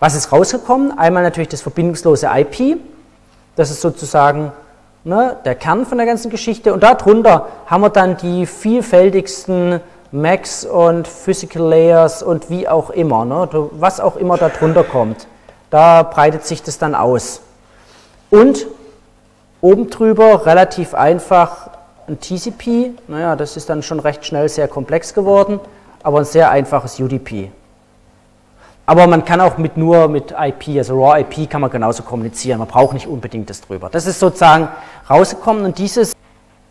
Was 0.00 0.14
ist 0.14 0.32
rausgekommen? 0.32 0.96
Einmal 0.98 1.22
natürlich 1.22 1.48
das 1.48 1.60
verbindungslose 1.60 2.28
IP. 2.32 2.78
Das 3.56 3.70
ist 3.70 3.80
sozusagen 3.80 4.52
ne, 5.04 5.36
der 5.44 5.54
Kern 5.54 5.86
von 5.86 5.98
der 5.98 6.06
ganzen 6.06 6.30
Geschichte. 6.30 6.72
Und 6.72 6.82
darunter 6.82 7.48
haben 7.66 7.82
wir 7.82 7.90
dann 7.90 8.16
die 8.16 8.46
vielfältigsten 8.46 9.80
Macs 10.10 10.64
und 10.64 11.08
Physical 11.08 11.62
Layers 11.62 12.22
und 12.22 12.50
wie 12.50 12.68
auch 12.68 12.90
immer, 12.90 13.24
ne? 13.24 13.48
was 13.72 14.00
auch 14.00 14.16
immer 14.16 14.36
da 14.36 14.48
drunter 14.48 14.84
kommt. 14.84 15.26
Da 15.70 16.04
breitet 16.04 16.46
sich 16.46 16.62
das 16.62 16.78
dann 16.78 16.94
aus. 16.94 17.40
Und 18.30 18.66
oben 19.60 19.90
drüber 19.90 20.46
relativ 20.46 20.94
einfach 20.94 21.70
ein 22.08 22.20
TCP, 22.20 22.92
naja, 23.08 23.36
das 23.36 23.56
ist 23.56 23.68
dann 23.68 23.82
schon 23.82 24.00
recht 24.00 24.24
schnell 24.24 24.48
sehr 24.48 24.68
komplex 24.68 25.14
geworden, 25.14 25.60
aber 26.02 26.18
ein 26.18 26.24
sehr 26.24 26.50
einfaches 26.50 27.00
UDP. 27.00 27.50
Aber 28.86 29.06
man 29.06 29.24
kann 29.24 29.40
auch 29.40 29.56
mit 29.56 29.78
nur 29.78 30.08
mit 30.08 30.34
IP, 30.38 30.76
also 30.76 31.02
Raw 31.02 31.18
IP 31.20 31.48
kann 31.48 31.62
man 31.62 31.70
genauso 31.70 32.02
kommunizieren. 32.02 32.58
Man 32.58 32.68
braucht 32.68 32.92
nicht 32.92 33.06
unbedingt 33.06 33.48
das 33.48 33.62
drüber. 33.62 33.88
Das 33.90 34.06
ist 34.06 34.20
sozusagen 34.20 34.68
rausgekommen 35.08 35.64
und 35.64 35.78
dieses 35.78 36.12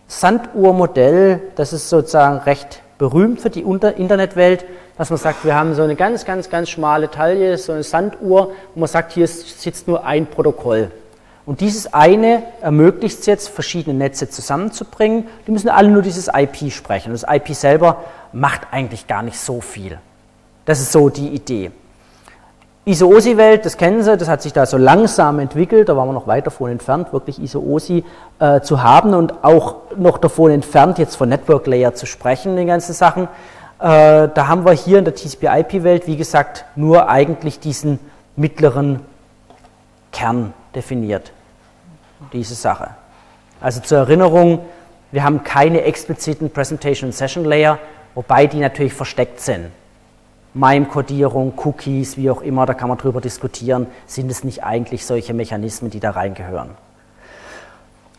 Sanduhrmodell, 0.08 1.42
das 1.56 1.74
ist 1.74 1.90
sozusagen 1.90 2.38
recht 2.40 2.82
berühmt 3.00 3.42
für 3.42 3.50
die 3.50 3.62
Internetwelt, 3.62 4.66
dass 4.96 5.10
man 5.10 5.18
sagt, 5.18 5.44
wir 5.44 5.56
haben 5.56 5.74
so 5.74 5.82
eine 5.82 5.96
ganz, 5.96 6.24
ganz, 6.24 6.52
ganz 6.52 6.70
schmale 6.70 7.10
Taille, 7.10 7.58
so 7.58 7.72
eine 7.72 7.82
Sanduhr, 7.82 8.52
wo 8.76 8.80
man 8.80 8.88
sagt, 8.88 9.14
hier 9.14 9.28
sitzt 9.28 9.88
nur 9.88 10.06
ein 10.06 10.28
Protokoll. 10.28 10.92
Und 11.46 11.60
dieses 11.60 11.94
eine 11.94 12.44
ermöglicht 12.62 13.20
es 13.20 13.26
jetzt, 13.26 13.50
verschiedene 13.50 13.98
Netze 13.98 14.30
zusammenzubringen. 14.30 15.28
Die 15.46 15.52
müssen 15.52 15.70
alle 15.70 15.90
nur 15.90 16.02
dieses 16.02 16.30
IP 16.34 16.72
sprechen. 16.72 17.12
Und 17.12 17.22
das 17.22 17.30
IP 17.30 17.54
selber 17.54 18.04
macht 18.32 18.62
eigentlich 18.72 19.08
gar 19.08 19.24
nicht 19.24 19.38
so 19.38 19.60
viel. 19.60 20.00
Das 20.66 20.80
ist 20.80 20.94
so 20.94 21.10
die 21.10 21.30
Idee. 21.30 21.72
ISO-OSI-Welt, 22.86 23.66
das 23.66 23.78
kennen 23.78 24.04
Sie, 24.04 24.18
das 24.18 24.28
hat 24.28 24.42
sich 24.42 24.52
da 24.52 24.66
so 24.66 24.76
langsam 24.76 25.40
entwickelt, 25.40 25.88
da 25.88 25.96
waren 25.96 26.10
wir 26.10 26.14
noch 26.14 26.28
weit 26.28 26.46
davon 26.48 26.70
entfernt, 26.70 27.14
wirklich 27.14 27.42
ISO-OSI 27.42 28.04
äh, 28.40 28.60
zu 28.60 28.84
haben 28.84 29.14
und 29.14 29.42
auch 29.42 29.76
noch 29.96 30.18
davon 30.18 30.52
entfernt, 30.52 30.98
jetzt 30.98 31.16
von 31.16 31.30
Network 31.30 31.66
Layer 31.66 31.94
zu 31.94 32.06
sprechen, 32.06 32.58
die 32.58 32.66
ganzen 32.66 32.92
Sachen. 32.92 33.30
Äh, 33.80 34.28
da 34.34 34.48
haben 34.50 34.66
wir 34.66 34.74
hier 34.74 35.00
in 35.00 35.06
der 35.06 35.16
TCP-IP-Welt, 35.16 36.08
wie 36.08 36.18
gesagt, 36.18 36.66
nur 36.76 37.08
eigentlich 37.08 37.62
diesen 37.62 38.00
mittleren 38.36 39.00
Kern 40.12 40.54
definiert, 40.76 41.32
diese 42.32 42.56
Sache. 42.56 42.90
Also 43.62 43.82
zur 43.82 44.00
Erinnerung, 44.00 44.60
wir 45.12 45.24
haben 45.24 45.44
keine 45.44 45.84
expliziten 45.84 46.50
Presentation 46.50 47.12
Session 47.12 47.46
Layer, 47.46 47.80
wobei 48.16 48.48
die 48.48 48.60
natürlich 48.60 48.94
versteckt 48.94 49.40
sind. 49.40 49.72
MIME-Kodierung, 50.54 51.54
Cookies, 51.58 52.18
wie 52.18 52.30
auch 52.30 52.42
immer, 52.42 52.66
da 52.66 52.74
kann 52.74 52.90
man 52.90 52.98
drüber 52.98 53.22
diskutieren, 53.22 53.88
sind 54.06 54.30
es 54.30 54.44
nicht 54.44 54.64
eigentlich 54.64 55.06
solche 55.06 55.34
Mechanismen, 55.34 55.90
die 55.90 56.00
da 56.00 56.12
reingehören. 56.12 56.72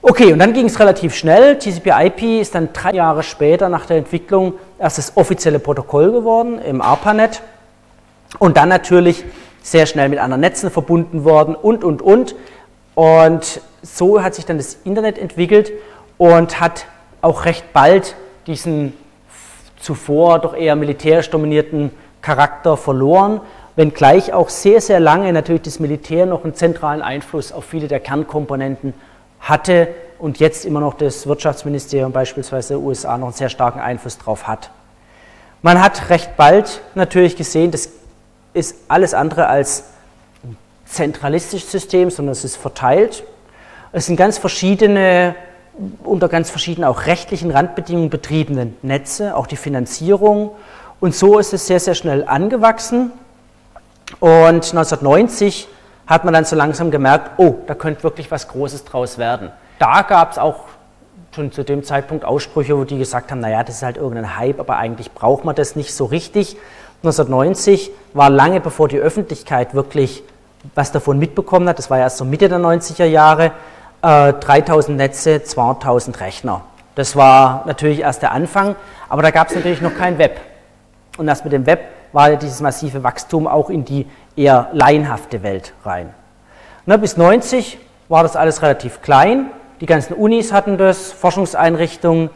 Okay, 0.02 0.32
und 0.32 0.38
dann 0.38 0.52
ging 0.52 0.66
es 0.66 0.78
relativ 0.78 1.14
schnell. 1.14 1.58
TCP/IP 1.58 2.40
ist 2.40 2.54
dann 2.54 2.70
drei 2.72 2.92
Jahre 2.92 3.22
später 3.22 3.68
nach 3.68 3.86
der 3.86 3.96
Entwicklung 3.96 4.54
erst 4.78 4.98
das 4.98 5.16
offizielle 5.16 5.58
Protokoll 5.58 6.12
geworden 6.12 6.58
im 6.58 6.82
ARPANET 6.82 7.40
und 8.38 8.56
dann 8.56 8.68
natürlich 8.68 9.24
sehr 9.64 9.86
schnell 9.86 10.10
mit 10.10 10.18
anderen 10.18 10.42
Netzen 10.42 10.70
verbunden 10.70 11.24
worden 11.24 11.56
und, 11.56 11.84
und, 11.84 12.02
und. 12.02 12.36
Und 12.94 13.62
so 13.82 14.22
hat 14.22 14.34
sich 14.34 14.44
dann 14.44 14.58
das 14.58 14.76
Internet 14.84 15.18
entwickelt 15.18 15.72
und 16.18 16.60
hat 16.60 16.86
auch 17.22 17.46
recht 17.46 17.72
bald 17.72 18.14
diesen 18.46 18.92
zuvor 19.80 20.38
doch 20.38 20.54
eher 20.54 20.76
militärisch 20.76 21.30
dominierten 21.30 21.90
Charakter 22.20 22.76
verloren, 22.76 23.40
wenngleich 23.74 24.34
auch 24.34 24.50
sehr, 24.50 24.82
sehr 24.82 25.00
lange 25.00 25.32
natürlich 25.32 25.62
das 25.62 25.80
Militär 25.80 26.26
noch 26.26 26.44
einen 26.44 26.54
zentralen 26.54 27.00
Einfluss 27.00 27.50
auf 27.50 27.64
viele 27.64 27.88
der 27.88 28.00
Kernkomponenten 28.00 28.92
hatte 29.40 29.88
und 30.18 30.40
jetzt 30.40 30.66
immer 30.66 30.80
noch 30.80 30.94
das 30.94 31.26
Wirtschaftsministerium 31.26 32.12
beispielsweise 32.12 32.74
der 32.74 32.80
USA 32.80 33.16
noch 33.16 33.28
einen 33.28 33.34
sehr 33.34 33.48
starken 33.48 33.80
Einfluss 33.80 34.18
drauf 34.18 34.46
hat. 34.46 34.70
Man 35.62 35.82
hat 35.82 36.10
recht 36.10 36.36
bald 36.36 36.82
natürlich 36.94 37.36
gesehen, 37.36 37.70
das 37.70 37.88
ist 38.54 38.76
alles 38.88 39.12
andere 39.12 39.48
als 39.48 39.84
ein 40.42 40.56
zentralistisches 40.86 41.70
System, 41.70 42.10
sondern 42.10 42.32
es 42.32 42.44
ist 42.44 42.56
verteilt. 42.56 43.24
Es 43.92 44.06
sind 44.06 44.16
ganz 44.16 44.38
verschiedene, 44.38 45.34
unter 46.02 46.28
ganz 46.28 46.50
verschiedenen 46.50 46.88
auch 46.88 47.06
rechtlichen 47.06 47.50
Randbedingungen 47.50 48.10
betriebene 48.10 48.72
Netze, 48.82 49.36
auch 49.36 49.46
die 49.46 49.56
Finanzierung 49.56 50.52
und 51.04 51.14
so 51.14 51.38
ist 51.38 51.52
es 51.52 51.66
sehr, 51.66 51.80
sehr 51.80 51.94
schnell 51.94 52.24
angewachsen. 52.26 53.12
Und 54.20 54.30
1990 54.72 55.68
hat 56.06 56.24
man 56.24 56.32
dann 56.32 56.46
so 56.46 56.56
langsam 56.56 56.90
gemerkt, 56.90 57.32
oh, 57.36 57.56
da 57.66 57.74
könnte 57.74 58.02
wirklich 58.04 58.30
was 58.30 58.48
Großes 58.48 58.84
draus 58.84 59.18
werden. 59.18 59.50
Da 59.78 60.00
gab 60.00 60.32
es 60.32 60.38
auch 60.38 60.64
schon 61.34 61.52
zu 61.52 61.62
dem 61.62 61.84
Zeitpunkt 61.84 62.24
Aussprüche, 62.24 62.78
wo 62.78 62.84
die 62.84 62.96
gesagt 62.96 63.30
haben, 63.30 63.40
naja, 63.40 63.62
das 63.64 63.76
ist 63.76 63.82
halt 63.82 63.98
irgendein 63.98 64.38
Hype, 64.38 64.60
aber 64.60 64.76
eigentlich 64.76 65.12
braucht 65.12 65.44
man 65.44 65.54
das 65.54 65.76
nicht 65.76 65.92
so 65.92 66.06
richtig. 66.06 66.56
1990 67.04 67.90
war 68.14 68.30
lange 68.30 68.60
bevor 68.60 68.88
die 68.88 68.98
Öffentlichkeit 68.98 69.74
wirklich 69.74 70.22
was 70.74 70.92
davon 70.92 71.18
mitbekommen 71.18 71.68
hat, 71.68 71.78
das 71.78 71.90
war 71.90 71.98
ja 71.98 72.04
erst 72.04 72.16
so 72.16 72.24
Mitte 72.24 72.48
der 72.48 72.58
90er 72.58 73.04
Jahre, 73.04 73.52
äh, 74.02 74.32
3000 74.32 74.96
Netze, 74.96 75.42
2000 75.42 76.20
Rechner. 76.20 76.62
Das 76.94 77.16
war 77.16 77.64
natürlich 77.66 78.00
erst 78.00 78.22
der 78.22 78.32
Anfang, 78.32 78.76
aber 79.08 79.22
da 79.22 79.30
gab 79.30 79.48
es 79.48 79.54
natürlich 79.54 79.82
noch 79.82 79.94
kein 79.94 80.18
Web. 80.18 80.40
Und 81.18 81.28
erst 81.28 81.44
mit 81.44 81.52
dem 81.52 81.66
Web 81.66 81.80
war 82.12 82.30
ja 82.30 82.36
dieses 82.36 82.60
massive 82.60 83.02
Wachstum 83.02 83.46
auch 83.46 83.68
in 83.68 83.84
die 83.84 84.06
eher 84.36 84.68
laienhafte 84.72 85.42
Welt 85.42 85.74
rein. 85.84 86.14
Na, 86.86 86.96
bis 86.96 87.16
90 87.16 87.78
war 88.08 88.22
das 88.22 88.36
alles 88.36 88.62
relativ 88.62 89.02
klein. 89.02 89.50
Die 89.80 89.86
ganzen 89.86 90.14
Unis 90.14 90.52
hatten 90.52 90.78
das, 90.78 91.12
Forschungseinrichtungen. 91.12 92.30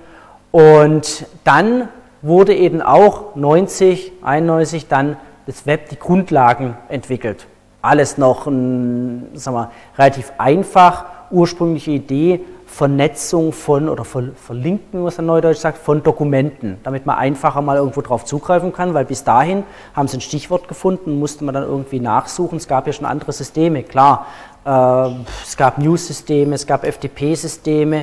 Und 0.51 1.27
dann 1.45 1.89
wurde 2.23 2.55
eben 2.55 2.83
auch 2.83 3.37
90, 3.37 4.13
91 4.23 4.89
dann 4.89 5.17
das 5.47 5.67
Web 5.67 5.89
die 5.91 5.99
Grundlagen 5.99 6.77
entwickelt. 6.89 7.47
Alles 7.81 8.19
noch 8.19 8.47
ein, 8.47 9.29
sagen 9.35 9.57
wir, 9.57 9.71
relativ 9.97 10.33
einfach, 10.37 11.05
ursprüngliche 11.31 11.93
Idee, 11.93 12.41
Vernetzung 12.67 13.53
von 13.53 13.89
oder 13.89 14.05
Ver, 14.05 14.25
Verlinken, 14.37 15.05
was 15.05 15.19
er 15.19 15.23
neudeutsch 15.23 15.59
sagt, 15.59 15.79
von 15.79 16.03
Dokumenten, 16.03 16.79
damit 16.83 17.07
man 17.07 17.17
einfacher 17.17 17.63
mal 17.63 17.77
irgendwo 17.77 18.03
drauf 18.03 18.25
zugreifen 18.25 18.73
kann, 18.73 18.95
weil 18.95 19.05
bis 19.05 19.25
dahin 19.25 19.65
haben 19.95 20.07
sie 20.07 20.19
ein 20.19 20.21
Stichwort 20.21 20.69
gefunden, 20.69 21.19
musste 21.19 21.45
man 21.45 21.55
dann 21.55 21.65
irgendwie 21.65 21.99
nachsuchen. 21.99 22.59
Es 22.59 22.69
gab 22.69 22.87
ja 22.87 22.93
schon 22.93 23.07
andere 23.07 23.33
Systeme, 23.33 23.83
klar. 23.83 24.27
Äh, 24.65 25.11
es 25.45 25.57
gab 25.57 25.79
News-Systeme, 25.79 26.55
es 26.55 26.67
gab 26.67 26.85
FTP-Systeme, 26.85 28.01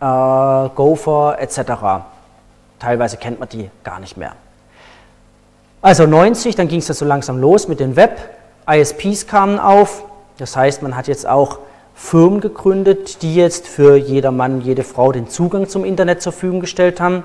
äh, 0.00 0.68
Gopher 0.74 1.36
etc. 1.38 1.60
Teilweise 2.78 3.16
kennt 3.16 3.40
man 3.40 3.48
die 3.48 3.70
gar 3.84 4.00
nicht 4.00 4.16
mehr. 4.16 4.32
Also 5.82 6.06
90, 6.06 6.56
dann 6.56 6.68
ging 6.68 6.80
es 6.80 6.88
ja 6.88 6.94
so 6.94 7.04
langsam 7.04 7.40
los 7.40 7.68
mit 7.68 7.80
dem 7.80 7.96
Web. 7.96 8.18
ISPs 8.68 9.26
kamen 9.26 9.58
auf, 9.58 10.04
das 10.38 10.56
heißt, 10.56 10.82
man 10.82 10.96
hat 10.96 11.06
jetzt 11.06 11.26
auch 11.26 11.58
Firmen 11.94 12.40
gegründet, 12.40 13.22
die 13.22 13.34
jetzt 13.34 13.66
für 13.68 13.96
jeder 13.96 14.30
Mann, 14.30 14.60
jede 14.60 14.84
Frau 14.84 15.12
den 15.12 15.28
Zugang 15.28 15.68
zum 15.68 15.84
Internet 15.84 16.20
zur 16.22 16.32
Verfügung 16.32 16.60
gestellt 16.60 17.00
haben. 17.00 17.24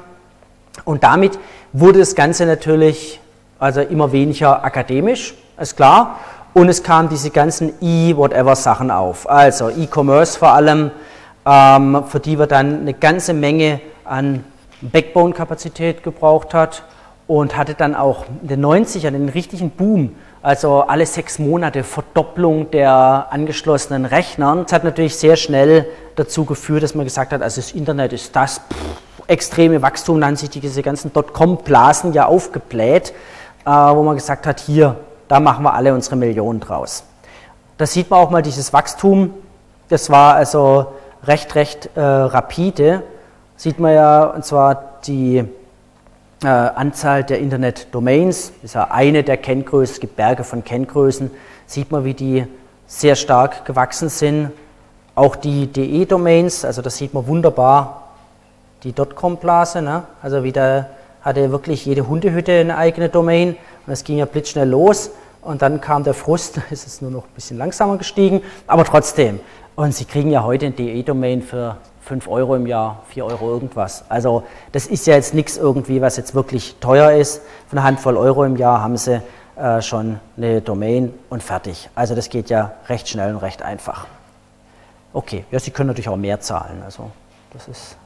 Und 0.86 1.04
damit 1.04 1.38
wurde 1.74 2.00
das 2.00 2.16
Ganze 2.16 2.46
natürlich 2.46 3.20
also 3.60 3.82
immer 3.82 4.12
weniger 4.12 4.64
akademisch, 4.64 5.36
ist 5.60 5.76
klar. 5.76 6.20
Und 6.54 6.68
es 6.68 6.84
kamen 6.84 7.10
diese 7.10 7.30
ganzen 7.30 7.74
E-Whatever-Sachen 7.82 8.92
auf. 8.92 9.30
Also 9.30 9.70
E-Commerce 9.70 10.38
vor 10.38 10.52
allem, 10.52 10.92
ähm, 11.46 12.04
für 12.08 12.20
die 12.20 12.38
wir 12.38 12.48
dann 12.48 12.82
eine 12.82 12.94
ganze 12.94 13.34
Menge 13.34 13.82
an 14.04 14.44
Backbone-Kapazität 14.82 16.04
gebraucht 16.04 16.54
hat 16.54 16.84
und 17.28 17.56
hatte 17.56 17.76
dann 17.76 17.96
auch 17.96 18.26
in 18.42 18.48
den 18.48 18.66
90ern 18.66 19.08
einen 19.08 19.30
richtigen 19.30 19.70
Boom 19.70 20.16
also 20.44 20.82
alle 20.82 21.06
sechs 21.06 21.38
Monate 21.38 21.84
Verdopplung 21.84 22.72
der 22.72 23.28
angeschlossenen 23.30 24.06
Rechner. 24.06 24.56
Das 24.64 24.74
hat 24.74 24.84
natürlich 24.84 25.16
sehr 25.16 25.36
schnell 25.36 25.86
dazu 26.16 26.46
geführt, 26.46 26.84
dass 26.84 26.96
man 26.96 27.06
gesagt 27.06 27.32
hat, 27.32 27.42
also 27.42 27.62
das 27.62 27.72
Internet 27.74 28.14
ist 28.14 28.36
das 28.36 28.58
pff, 28.58 29.24
extreme 29.28 29.82
Wachstum, 29.82 30.20
dann 30.20 30.30
haben 30.30 30.36
sich 30.36 30.50
diese 30.50 30.82
ganzen 30.82 31.14
Dotcom-Blasen 31.14 32.14
ja 32.14 32.26
aufgebläht, 32.26 33.14
äh, 33.66 33.70
wo 33.70 34.02
man 34.02 34.16
gesagt 34.16 34.48
hat, 34.48 34.60
hier, 34.60 34.96
da 35.28 35.40
machen 35.40 35.64
wir 35.64 35.74
alle 35.74 35.94
unsere 35.94 36.16
Millionen 36.16 36.60
draus. 36.60 37.04
Da 37.78 37.86
sieht 37.86 38.10
man 38.10 38.20
auch 38.20 38.32
mal 38.32 38.42
dieses 38.42 38.74
Wachstum, 38.74 39.34
das 39.90 40.10
war 40.10 40.36
also 40.36 40.88
recht, 41.26 41.54
recht 41.54 41.90
äh, 41.96 42.02
rapide. 42.02 43.04
Sieht 43.62 43.80
man 43.80 43.94
ja, 43.94 44.24
und 44.24 44.44
zwar 44.44 45.02
die 45.06 45.46
äh, 46.44 46.48
Anzahl 46.48 47.24
der 47.24 47.38
Internet-Domains, 47.38 48.54
ist 48.64 48.74
ja 48.74 48.90
eine 48.90 49.22
der 49.22 49.38
Kenngrößen, 49.38 49.94
es 49.94 50.00
gibt 50.00 50.16
Berge 50.16 50.44
von 50.44 50.64
Kenngrößen, 50.64 51.30
sieht 51.68 51.92
man, 51.92 52.04
wie 52.04 52.16
die 52.16 52.48
sehr 52.88 53.16
stark 53.16 53.64
gewachsen 53.66 54.10
sind. 54.10 54.50
Auch 55.14 55.36
die 55.36 55.68
DE-Domains, 55.68 56.66
also 56.66 56.82
das 56.82 56.98
sieht 56.98 57.14
man 57.14 57.28
wunderbar, 57.28 58.16
die 58.82 58.94
Dotcom-Blase, 58.94 59.84
ne? 59.84 60.06
also 60.24 60.44
wie 60.44 60.54
da 60.54 60.88
hatte 61.22 61.52
wirklich 61.52 61.86
jede 61.86 62.08
Hundehütte 62.08 62.54
eine 62.54 62.78
eigene 62.78 63.10
Domain 63.10 63.56
und 63.86 63.94
es 63.94 64.04
ging 64.04 64.18
ja 64.18 64.26
blitzschnell 64.26 64.70
los. 64.70 65.12
und 65.44 65.62
dann 65.62 65.82
kam 65.82 66.04
der 66.04 66.16
Frust, 66.16 66.60
ist 66.72 66.88
es 66.88 67.00
nur 67.00 67.12
noch 67.12 67.26
ein 67.26 67.36
bisschen 67.36 67.60
langsamer 67.60 68.00
gestiegen, 68.00 68.42
aber 68.66 68.86
trotzdem. 68.86 69.40
Und 69.82 69.96
Sie 69.96 70.06
kriegen 70.06 70.30
ja 70.30 70.44
heute 70.44 70.68
ein 70.68 70.76
DE-Domain 70.76 71.42
für 71.42 71.76
5 72.04 72.28
Euro 72.28 72.56
im 72.56 72.68
Jahr, 72.68 73.02
4 73.10 73.26
Euro 73.26 73.50
irgendwas. 73.50 74.06
Also 74.10 74.44
das 74.74 74.86
ist 74.86 75.08
ja 75.08 75.16
jetzt 75.16 75.34
nichts 75.34 75.58
irgendwie, 75.58 76.04
was 76.04 76.18
jetzt 76.18 76.36
wirklich 76.36 76.76
teuer 76.80 77.14
ist. 77.14 77.42
Für 77.68 77.78
eine 77.78 77.82
Handvoll 77.82 78.16
Euro 78.16 78.44
im 78.44 78.58
Jahr 78.58 78.80
haben 78.84 78.96
Sie 78.96 79.20
äh, 79.56 79.82
schon 79.82 80.20
eine 80.38 80.62
Domain 80.62 81.12
und 81.32 81.42
fertig. 81.42 81.90
Also 81.96 82.14
das 82.14 82.30
geht 82.30 82.52
ja 82.52 82.74
recht 82.90 83.10
schnell 83.10 83.34
und 83.34 83.42
recht 83.42 83.64
einfach. 83.64 84.06
Okay, 85.14 85.46
ja, 85.50 85.58
Sie 85.58 85.72
können 85.72 85.88
natürlich 85.88 86.10
auch 86.10 86.16
mehr 86.16 86.40
zahlen. 86.40 86.84
Also 86.86 87.10
das 87.52 87.68
ist 87.68 87.98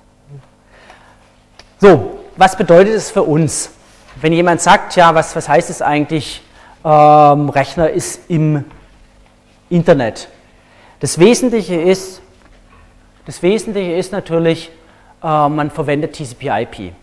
so, 1.81 2.19
was 2.37 2.55
bedeutet 2.55 2.93
es 2.93 3.11
für 3.11 3.23
uns? 3.23 3.69
Wenn 4.21 4.31
jemand 4.31 4.61
sagt, 4.61 4.95
ja, 4.95 5.13
was, 5.13 5.35
was 5.35 5.49
heißt 5.49 5.69
es 5.69 5.81
eigentlich, 5.81 6.41
ähm, 6.85 7.49
Rechner 7.49 7.89
ist 7.89 8.21
im 8.29 8.63
Internet? 9.69 10.29
Das 10.99 11.19
Wesentliche 11.19 11.75
ist, 11.75 12.21
das 13.25 13.43
Wesentliche 13.43 13.93
ist 13.93 14.11
natürlich, 14.11 14.71
äh, 15.21 15.49
man 15.49 15.69
verwendet 15.69 16.13
TCP/IP. 16.13 16.93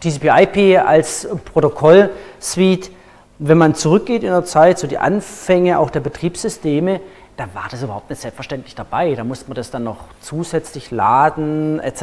TCP/IP 0.00 0.78
als 0.78 1.26
Protokollsuite, 1.52 2.90
wenn 3.38 3.58
man 3.58 3.74
zurückgeht 3.74 4.22
in 4.22 4.30
der 4.30 4.44
Zeit, 4.44 4.78
so 4.78 4.86
die 4.86 4.98
Anfänge 4.98 5.78
auch 5.78 5.90
der 5.90 6.00
Betriebssysteme, 6.00 7.00
da 7.36 7.46
war 7.54 7.66
das 7.70 7.82
überhaupt 7.82 8.10
nicht 8.10 8.20
selbstverständlich 8.20 8.74
dabei. 8.74 9.14
Da 9.14 9.22
musste 9.22 9.48
man 9.48 9.54
das 9.54 9.70
dann 9.70 9.84
noch 9.84 9.98
zusätzlich 10.20 10.90
laden 10.90 11.78
etc. 11.80 12.02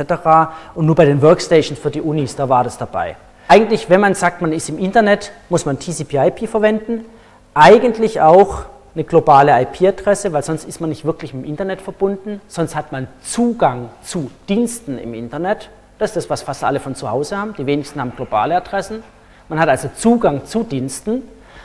Und 0.76 0.86
nur 0.86 0.96
bei 0.96 1.06
den 1.06 1.22
Workstations 1.22 1.78
für 1.78 1.92
die 1.92 2.02
Unis, 2.02 2.36
da 2.36 2.48
war 2.48 2.64
das 2.64 2.78
dabei. 2.78 3.18
Eigentlich, 3.48 3.90
wenn 3.90 4.02
man 4.02 4.16
sagt, 4.16 4.42
man 4.42 4.54
ist 4.54 4.70
im 4.70 4.80
Internet, 4.80 5.32
muss 5.50 5.66
man 5.66 5.78
TCP/IP 5.78 6.48
verwenden. 6.48 7.06
Eigentlich 7.54 8.22
auch 8.22 8.66
eine 8.96 9.04
globale 9.04 9.62
IP-Adresse, 9.62 10.32
weil 10.32 10.44
sonst 10.44 10.64
ist 10.64 10.80
man 10.80 10.90
nicht 10.90 11.04
wirklich 11.04 11.34
im 11.34 11.44
Internet 11.44 11.82
verbunden. 11.82 12.40
Sonst 12.48 12.76
hat 12.76 12.92
man 12.92 13.08
Zugang 13.22 13.90
zu 14.02 14.32
Diensten 14.48 14.98
im 14.98 15.14
Internet. 15.14 15.70
Das 16.00 16.12
ist 16.12 16.16
das, 16.16 16.30
was 16.30 16.42
fast 16.42 16.64
alle 16.64 16.80
von 16.80 16.96
zu 16.96 17.10
Hause 17.10 17.38
haben. 17.38 17.54
Die 17.58 17.66
wenigsten 17.66 18.00
haben 18.00 18.14
globale 18.16 18.56
Adressen. 18.56 19.04
Man 19.50 19.60
hat 19.60 19.70
also 19.70 19.90
Zugang 19.96 20.46
zu 20.46 20.64
Diensten. 20.64 21.24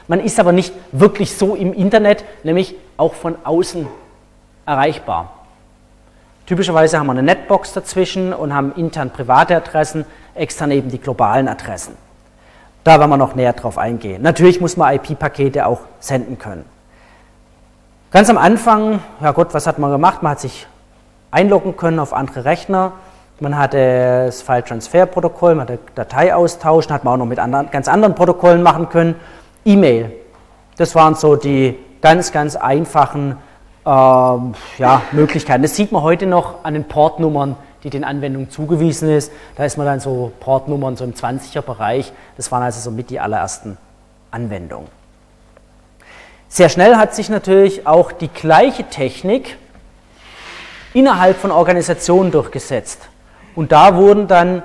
Man 0.08 0.18
ist 0.20 0.40
aber 0.40 0.50
nicht 0.50 0.74
wirklich 0.90 1.36
so 1.36 1.54
im 1.54 1.72
Internet, 1.72 2.24
nämlich 2.42 2.74
auch 2.96 3.14
von 3.14 3.36
außen 3.44 3.86
erreichbar. 4.66 5.32
Typischerweise 6.46 6.98
haben 6.98 7.06
wir 7.06 7.12
eine 7.12 7.22
Netbox 7.22 7.74
dazwischen 7.74 8.32
und 8.32 8.52
haben 8.52 8.72
intern 8.74 9.10
private 9.10 9.56
Adressen, 9.56 10.04
extern 10.34 10.72
eben 10.72 10.90
die 10.90 10.98
globalen 10.98 11.46
Adressen. 11.46 11.94
Da 12.82 12.98
werden 12.98 13.10
wir 13.10 13.16
noch 13.16 13.36
näher 13.36 13.52
drauf 13.52 13.78
eingehen. 13.78 14.22
Natürlich 14.22 14.60
muss 14.60 14.76
man 14.76 14.92
IP-Pakete 14.94 15.64
auch 15.64 15.82
senden 16.00 16.38
können. 16.38 16.64
Ganz 18.12 18.28
am 18.28 18.38
Anfang, 18.38 18.98
ja 19.20 19.30
Gott, 19.30 19.54
was 19.54 19.68
hat 19.68 19.78
man 19.78 19.92
gemacht? 19.92 20.24
Man 20.24 20.32
hat 20.32 20.40
sich 20.40 20.66
einloggen 21.30 21.76
können 21.76 22.00
auf 22.00 22.12
andere 22.12 22.44
Rechner. 22.44 22.90
Man 23.38 23.56
hatte 23.56 24.24
das 24.26 24.42
File-Transfer-Protokoll, 24.42 25.54
man 25.54 25.68
hatte 25.68 25.78
Dateiaustausch, 25.94 26.88
hat 26.88 27.04
man 27.04 27.14
auch 27.14 27.18
noch 27.18 27.26
mit 27.26 27.38
anderen, 27.38 27.70
ganz 27.70 27.86
anderen 27.86 28.16
Protokollen 28.16 28.64
machen 28.64 28.88
können. 28.88 29.14
E-Mail. 29.64 30.10
Das 30.76 30.96
waren 30.96 31.14
so 31.14 31.36
die 31.36 31.78
ganz, 32.00 32.32
ganz 32.32 32.56
einfachen 32.56 33.36
äh, 33.86 33.88
ja, 33.88 35.02
Möglichkeiten. 35.12 35.62
Das 35.62 35.76
sieht 35.76 35.92
man 35.92 36.02
heute 36.02 36.26
noch 36.26 36.64
an 36.64 36.74
den 36.74 36.88
Portnummern, 36.88 37.54
die 37.84 37.90
den 37.90 38.02
Anwendungen 38.02 38.50
zugewiesen 38.50 39.08
ist. 39.08 39.30
Da 39.56 39.64
ist 39.64 39.78
man 39.78 39.86
dann 39.86 40.00
so 40.00 40.32
Portnummern 40.40 40.96
so 40.96 41.04
im 41.04 41.14
20er 41.14 41.62
Bereich. 41.62 42.12
Das 42.36 42.50
waren 42.50 42.64
also 42.64 42.80
so 42.80 42.90
mit 42.90 43.08
die 43.08 43.20
allerersten 43.20 43.78
Anwendungen. 44.32 44.99
Sehr 46.52 46.68
schnell 46.68 46.96
hat 46.96 47.14
sich 47.14 47.28
natürlich 47.28 47.86
auch 47.86 48.10
die 48.10 48.26
gleiche 48.26 48.82
Technik 48.82 49.56
innerhalb 50.92 51.36
von 51.36 51.52
Organisationen 51.52 52.32
durchgesetzt. 52.32 53.08
Und 53.54 53.70
da 53.70 53.94
wurden 53.94 54.26
dann 54.26 54.64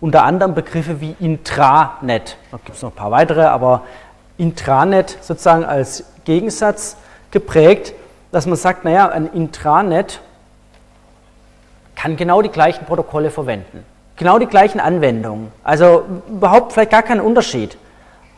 unter 0.00 0.22
anderem 0.22 0.54
Begriffe 0.54 1.00
wie 1.00 1.16
Intranet, 1.18 2.36
da 2.52 2.58
gibt 2.64 2.76
es 2.76 2.82
noch 2.82 2.92
ein 2.92 2.96
paar 2.96 3.10
weitere, 3.10 3.42
aber 3.42 3.82
Intranet 4.38 5.18
sozusagen 5.20 5.64
als 5.64 6.04
Gegensatz 6.24 6.96
geprägt, 7.32 7.92
dass 8.30 8.46
man 8.46 8.54
sagt, 8.54 8.84
naja, 8.84 9.08
ein 9.08 9.26
Intranet 9.32 10.20
kann 11.96 12.16
genau 12.16 12.40
die 12.40 12.50
gleichen 12.50 12.84
Protokolle 12.86 13.32
verwenden, 13.32 13.84
genau 14.14 14.38
die 14.38 14.46
gleichen 14.46 14.78
Anwendungen, 14.78 15.50
also 15.64 16.04
überhaupt 16.28 16.72
vielleicht 16.72 16.92
gar 16.92 17.02
keinen 17.02 17.20
Unterschied. 17.20 17.76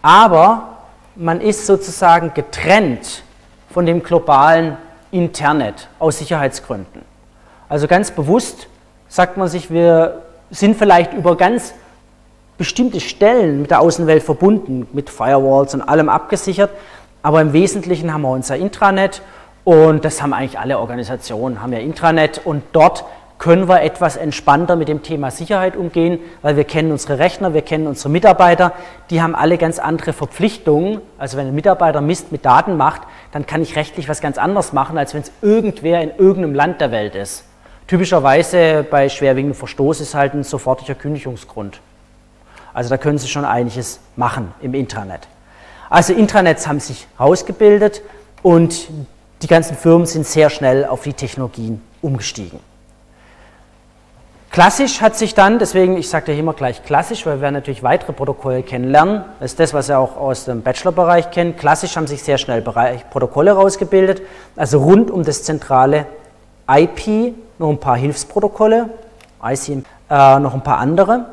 Aber 0.01 0.72
man 1.17 1.41
ist 1.41 1.67
sozusagen 1.67 2.33
getrennt 2.35 3.23
von 3.71 3.87
dem 3.87 4.03
globalen 4.03 4.77
Internet 5.11 5.89
aus 5.99 6.19
Sicherheitsgründen. 6.19 7.03
Also 7.69 7.87
ganz 7.87 8.11
bewusst 8.11 8.69
sagt 9.09 9.37
man 9.37 9.49
sich, 9.49 9.71
wir 9.71 10.23
sind 10.51 10.77
vielleicht 10.77 11.13
über 11.13 11.37
ganz 11.37 11.75
bestimmte 12.59 13.01
Stellen 13.01 13.63
mit 13.63 13.71
der 13.71 13.81
Außenwelt 13.81 14.23
verbunden, 14.23 14.87
mit 14.93 15.11
Firewalls 15.11 15.75
und 15.75 15.83
allem 15.83 16.09
abgesichert, 16.09 16.71
aber 17.23 17.41
im 17.41 17.53
Wesentlichen 17.53 18.13
haben 18.13 18.23
wir 18.23 18.31
unser 18.31 18.57
Intranet 18.57 19.23
und 19.65 20.05
das 20.05 20.23
haben 20.23 20.33
eigentlich 20.33 20.59
alle 20.59 20.79
Organisationen, 20.79 21.63
haben 21.63 21.73
ja 21.73 21.79
Intranet 21.79 22.41
und 22.45 22.63
dort 22.73 23.05
können 23.43 23.69
wir 23.69 23.83
etwas 23.83 24.17
entspannter 24.17 24.77
mit 24.77 24.87
dem 24.87 25.03
Thema 25.03 25.33
Sicherheit 25.33 25.75
umgehen, 25.75 26.21
weil 26.43 26.57
wir 26.57 26.63
kennen 26.63 26.93
unsere 26.93 27.19
Rechner, 27.19 27.55
wir 27.55 27.63
kennen 27.63 27.89
unsere 27.89 28.09
Mitarbeiter, 28.09 28.71
die 29.11 29.21
haben 29.21 29.35
alle 29.35 29.59
ganz 29.59 29.81
andere 29.81 30.13
Verpflichtungen. 30.13 31.01
Also 31.19 31.37
wenn 31.37 31.49
ein 31.49 31.55
Mitarbeiter 31.57 32.01
Mist 32.01 32.31
mit 32.31 32.45
Daten 32.45 32.77
macht, 32.77 33.03
dann 33.33 33.45
kann 33.45 33.61
ich 33.61 33.75
rechtlich 33.75 34.09
was 34.09 34.21
ganz 34.21 34.39
anderes 34.39 34.73
machen, 34.73 34.97
als 34.97 35.13
wenn 35.13 35.23
es 35.23 35.33
irgendwer 35.43 36.01
in 36.03 36.13
irgendeinem 36.19 36.55
Land 36.55 36.81
der 36.81 36.93
Welt 36.93 37.17
ist. 37.17 37.43
Typischerweise 37.89 38.87
bei 38.89 39.09
schwerwiegendem 39.09 39.59
Verstoß 39.59 40.03
ist 40.03 40.15
halt 40.15 40.35
ein 40.35 40.45
sofortiger 40.45 40.95
Kündigungsgrund. 40.95 41.81
Also 42.73 42.91
da 42.91 42.97
können 42.97 43.19
Sie 43.19 43.27
schon 43.27 43.45
einiges 43.45 43.99
machen 44.15 44.55
im 44.61 44.73
Intranet. 44.73 45.27
Also 45.91 46.13
Intranets 46.13 46.69
haben 46.69 46.79
sich 46.79 47.09
ausgebildet 47.19 48.03
und 48.45 48.87
die 49.43 49.49
ganzen 49.49 49.77
Firmen 49.77 50.07
sind 50.07 50.29
sehr 50.29 50.49
schnell 50.49 50.85
auf 50.85 51.03
die 51.03 51.15
Technologien 51.15 51.83
umgestiegen. 52.03 52.61
Klassisch 54.53 55.01
hat 55.01 55.17
sich 55.17 55.35
dann, 55.35 55.59
deswegen, 55.59 55.97
ich 55.97 56.11
sage 56.11 56.31
ja 56.31 56.39
immer 56.39 56.53
gleich 56.53 56.85
klassisch, 56.85 57.25
weil 57.25 57.41
wir 57.41 57.51
natürlich 57.51 57.83
weitere 57.83 58.13
Protokolle 58.13 58.63
kennenlernen. 58.63 59.25
Das 59.41 59.53
ist 59.53 59.61
das, 59.61 59.73
was 59.73 59.89
ihr 59.89 59.99
auch 59.99 60.19
aus 60.19 60.45
dem 60.45 60.61
Bachelorbereich 60.61 61.31
kennt. 61.31 61.57
Klassisch 61.57 61.97
haben 61.97 62.07
sich 62.07 62.23
sehr 62.23 62.37
schnell 62.37 62.61
Bereich, 62.61 63.09
Protokolle 63.09 63.53
rausgebildet, 63.53 64.21
also 64.55 64.83
rund 64.83 65.11
um 65.11 65.25
das 65.25 65.43
zentrale 65.45 66.05
IP 66.69 67.35
noch 67.59 67.71
ein 67.71 67.81
paar 67.81 67.97
Hilfsprotokolle, 67.97 68.91
ICM, 69.43 69.85
äh, 70.11 70.39
noch 70.39 70.53
ein 70.53 70.63
paar 70.63 70.77
andere. 70.77 71.25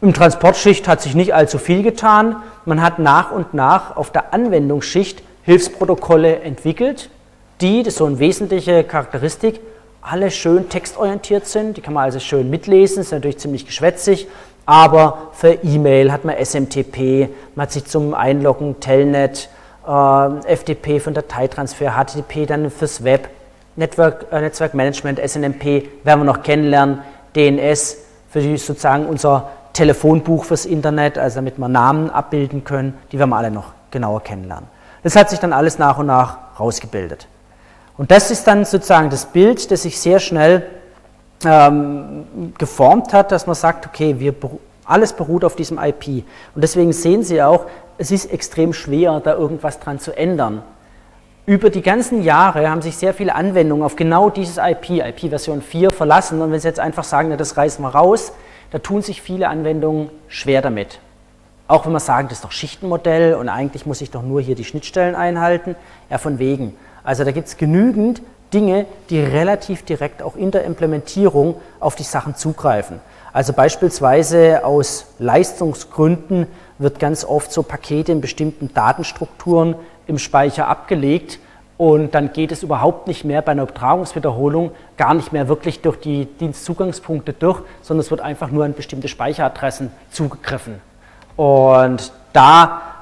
Im 0.00 0.14
Transportschicht 0.14 0.86
hat 0.86 1.02
sich 1.02 1.16
nicht 1.16 1.34
allzu 1.34 1.58
viel 1.58 1.82
getan. 1.82 2.36
Man 2.64 2.80
hat 2.80 3.00
nach 3.00 3.32
und 3.32 3.54
nach 3.54 3.96
auf 3.96 4.12
der 4.12 4.32
Anwendungsschicht 4.32 5.20
Hilfsprotokolle 5.42 6.42
entwickelt, 6.42 7.10
die, 7.60 7.82
das 7.82 7.94
ist 7.94 7.98
so 7.98 8.04
eine 8.04 8.20
wesentliche 8.20 8.84
Charakteristik, 8.84 9.60
alle 10.00 10.30
schön 10.30 10.68
textorientiert 10.68 11.46
sind. 11.46 11.76
Die 11.76 11.80
kann 11.80 11.94
man 11.94 12.04
also 12.04 12.18
schön 12.18 12.50
mitlesen, 12.50 13.00
ist 13.00 13.12
natürlich 13.12 13.38
ziemlich 13.38 13.66
geschwätzig, 13.66 14.28
aber 14.64 15.30
für 15.32 15.52
E-Mail 15.62 16.12
hat 16.12 16.24
man 16.24 16.36
SMTP, 16.36 17.28
man 17.54 17.64
hat 17.64 17.72
sich 17.72 17.84
zum 17.84 18.14
Einloggen 18.14 18.80
Telnet, 18.80 19.48
äh, 19.86 20.56
FTP 20.56 21.00
für 21.00 21.12
Dateitransfer, 21.12 21.92
HTTP 21.92 22.46
dann 22.46 22.70
fürs 22.70 23.04
Web, 23.04 23.28
Network, 23.76 24.26
äh, 24.32 24.40
Netzwerkmanagement, 24.40 25.20
SNMP 25.20 25.88
werden 26.02 26.20
wir 26.20 26.24
noch 26.24 26.42
kennenlernen, 26.42 27.00
DNS 27.34 27.98
für 28.30 28.40
die 28.40 28.56
sozusagen 28.56 29.06
unser 29.06 29.50
Telefonbuch 29.72 30.44
fürs 30.44 30.66
Internet, 30.66 31.18
also 31.18 31.36
damit 31.36 31.58
wir 31.58 31.68
Namen 31.68 32.10
abbilden 32.10 32.64
können, 32.64 32.94
die 33.12 33.18
werden 33.18 33.30
wir 33.30 33.36
alle 33.36 33.50
noch 33.50 33.74
genauer 33.90 34.22
kennenlernen. 34.22 34.68
Das 35.02 35.14
hat 35.14 35.30
sich 35.30 35.38
dann 35.38 35.52
alles 35.52 35.78
nach 35.78 35.98
und 35.98 36.06
nach 36.06 36.38
rausgebildet. 36.58 37.28
Und 37.96 38.10
das 38.10 38.30
ist 38.30 38.46
dann 38.46 38.64
sozusagen 38.64 39.10
das 39.10 39.26
Bild, 39.26 39.70
das 39.70 39.82
sich 39.82 39.98
sehr 39.98 40.18
schnell 40.18 40.66
ähm, 41.44 42.54
geformt 42.58 43.12
hat, 43.12 43.32
dass 43.32 43.46
man 43.46 43.54
sagt, 43.54 43.86
okay, 43.86 44.16
wir, 44.18 44.34
alles 44.84 45.12
beruht 45.12 45.44
auf 45.44 45.56
diesem 45.56 45.78
IP. 45.78 46.24
Und 46.54 46.62
deswegen 46.62 46.92
sehen 46.92 47.22
Sie 47.22 47.42
auch, 47.42 47.66
es 47.98 48.10
ist 48.10 48.32
extrem 48.32 48.72
schwer, 48.72 49.20
da 49.20 49.34
irgendwas 49.34 49.80
dran 49.80 49.98
zu 49.98 50.16
ändern. 50.16 50.62
Über 51.46 51.70
die 51.70 51.82
ganzen 51.82 52.22
Jahre 52.22 52.68
haben 52.68 52.82
sich 52.82 52.96
sehr 52.96 53.14
viele 53.14 53.34
Anwendungen 53.34 53.84
auf 53.84 53.96
genau 53.96 54.30
dieses 54.30 54.58
IP, 54.58 54.90
IP-Version 54.90 55.62
4, 55.62 55.90
verlassen. 55.90 56.42
Und 56.42 56.52
wenn 56.52 56.60
Sie 56.60 56.68
jetzt 56.68 56.80
einfach 56.80 57.04
sagen, 57.04 57.28
na, 57.30 57.36
das 57.36 57.56
reißen 57.56 57.82
wir 57.82 57.90
raus, 57.90 58.32
da 58.72 58.78
tun 58.78 59.00
sich 59.00 59.22
viele 59.22 59.48
Anwendungen 59.48 60.10
schwer 60.28 60.60
damit. 60.60 60.98
Auch 61.68 61.86
wenn 61.86 61.92
wir 61.92 62.00
sagen, 62.00 62.28
das 62.28 62.38
ist 62.38 62.44
doch 62.44 62.52
Schichtenmodell 62.52 63.34
und 63.34 63.48
eigentlich 63.48 63.86
muss 63.86 64.00
ich 64.00 64.10
doch 64.10 64.22
nur 64.22 64.40
hier 64.40 64.54
die 64.54 64.64
Schnittstellen 64.64 65.14
einhalten. 65.14 65.76
Ja, 66.10 66.18
von 66.18 66.38
wegen. 66.38 66.76
Also 67.06 67.22
da 67.22 67.30
gibt 67.30 67.46
es 67.46 67.56
genügend 67.56 68.20
Dinge, 68.52 68.84
die 69.10 69.20
relativ 69.20 69.84
direkt 69.84 70.22
auch 70.22 70.34
in 70.34 70.50
der 70.50 70.64
Implementierung 70.64 71.54
auf 71.78 71.94
die 71.94 72.02
Sachen 72.02 72.34
zugreifen. 72.34 73.00
Also 73.32 73.52
beispielsweise 73.52 74.64
aus 74.64 75.06
Leistungsgründen 75.20 76.48
wird 76.78 76.98
ganz 76.98 77.24
oft 77.24 77.52
so 77.52 77.62
Pakete 77.62 78.10
in 78.10 78.20
bestimmten 78.20 78.74
Datenstrukturen 78.74 79.76
im 80.08 80.18
Speicher 80.18 80.66
abgelegt 80.66 81.38
und 81.76 82.12
dann 82.12 82.32
geht 82.32 82.50
es 82.50 82.64
überhaupt 82.64 83.06
nicht 83.06 83.24
mehr 83.24 83.40
bei 83.40 83.52
einer 83.52 83.62
Übertragungswiederholung 83.62 84.72
gar 84.96 85.14
nicht 85.14 85.32
mehr 85.32 85.46
wirklich 85.46 85.82
durch 85.82 86.00
die 86.00 86.24
Dienstzugangspunkte 86.24 87.34
durch, 87.34 87.62
sondern 87.82 88.00
es 88.00 88.10
wird 88.10 88.20
einfach 88.20 88.50
nur 88.50 88.64
an 88.64 88.74
bestimmte 88.74 89.06
Speicheradressen 89.06 89.92
zugegriffen. 90.10 90.80
Und 91.36 92.12
da 92.32 92.95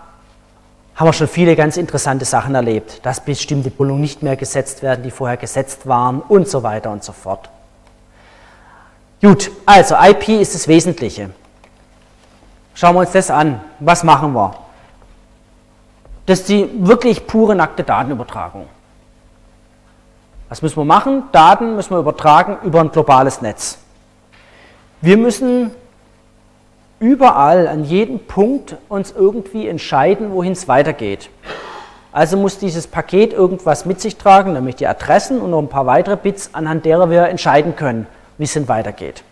haben 0.97 1.09
wir 1.09 1.13
schon 1.13 1.29
viele 1.29 1.57
ganz 1.57 1.77
interessante 1.77 2.25
Sachen 2.25 2.55
erlebt, 2.55 3.05
dass 3.05 3.25
bestimmte 3.25 3.71
Bullungen 3.71 4.01
nicht 4.01 4.23
mehr 4.23 4.37
gesetzt 4.37 4.83
werden, 4.83 5.03
die 5.03 5.11
vorher 5.11 5.37
gesetzt 5.37 5.87
waren 5.87 6.21
und 6.21 6.49
so 6.49 6.63
weiter 6.63 6.91
und 6.91 7.03
so 7.03 7.13
fort. 7.13 7.51
Gut, 9.21 9.51
also 9.67 9.97
IP 9.97 10.29
ist 10.29 10.55
das 10.55 10.69
Wesentliche. 10.69 11.31
Schauen 12.75 12.95
wir 12.95 13.01
uns 13.01 13.13
das 13.13 13.31
an. 13.31 13.61
Was 13.81 14.05
machen 14.05 14.35
wir? 14.35 14.55
Das 16.27 16.41
ist 16.41 16.49
die 16.49 16.69
wirklich 16.87 17.27
pure 17.27 17.55
nackte 17.55 17.83
Datenübertragung. 17.83 18.67
Was 20.49 20.63
müssen 20.63 20.77
wir 20.77 20.85
machen? 20.85 21.25
Daten 21.33 21.75
müssen 21.75 21.91
wir 21.91 21.99
übertragen 21.99 22.59
über 22.63 22.81
ein 22.81 22.91
globales 22.91 23.41
Netz. 23.43 23.79
Wir 25.01 25.17
müssen 25.17 25.71
überall, 27.05 27.69
an 27.69 27.85
jedem 27.85 28.19
Punkt 28.19 28.77
uns 28.89 29.13
irgendwie 29.13 29.69
entscheiden, 29.69 30.33
wohin 30.33 30.53
es 30.53 30.69
weitergeht. 30.69 31.29
Also 32.13 32.39
muss 32.39 32.57
dieses 32.59 32.87
Paket 32.87 33.35
irgendwas 33.35 33.85
mit 33.85 34.01
sich 34.01 34.17
tragen, 34.17 34.55
nämlich 34.55 34.77
die 34.77 34.87
Adressen 34.87 35.39
und 35.39 35.51
noch 35.51 35.59
ein 35.59 35.69
paar 35.69 35.85
weitere 35.85 36.17
Bits, 36.17 36.51
anhand 36.55 36.87
derer 36.87 37.11
wir 37.11 37.25
entscheiden 37.25 37.77
können, 37.77 38.07
wie 38.39 38.45
es 38.45 38.55
denn 38.55 38.69
weitergeht. 38.69 39.23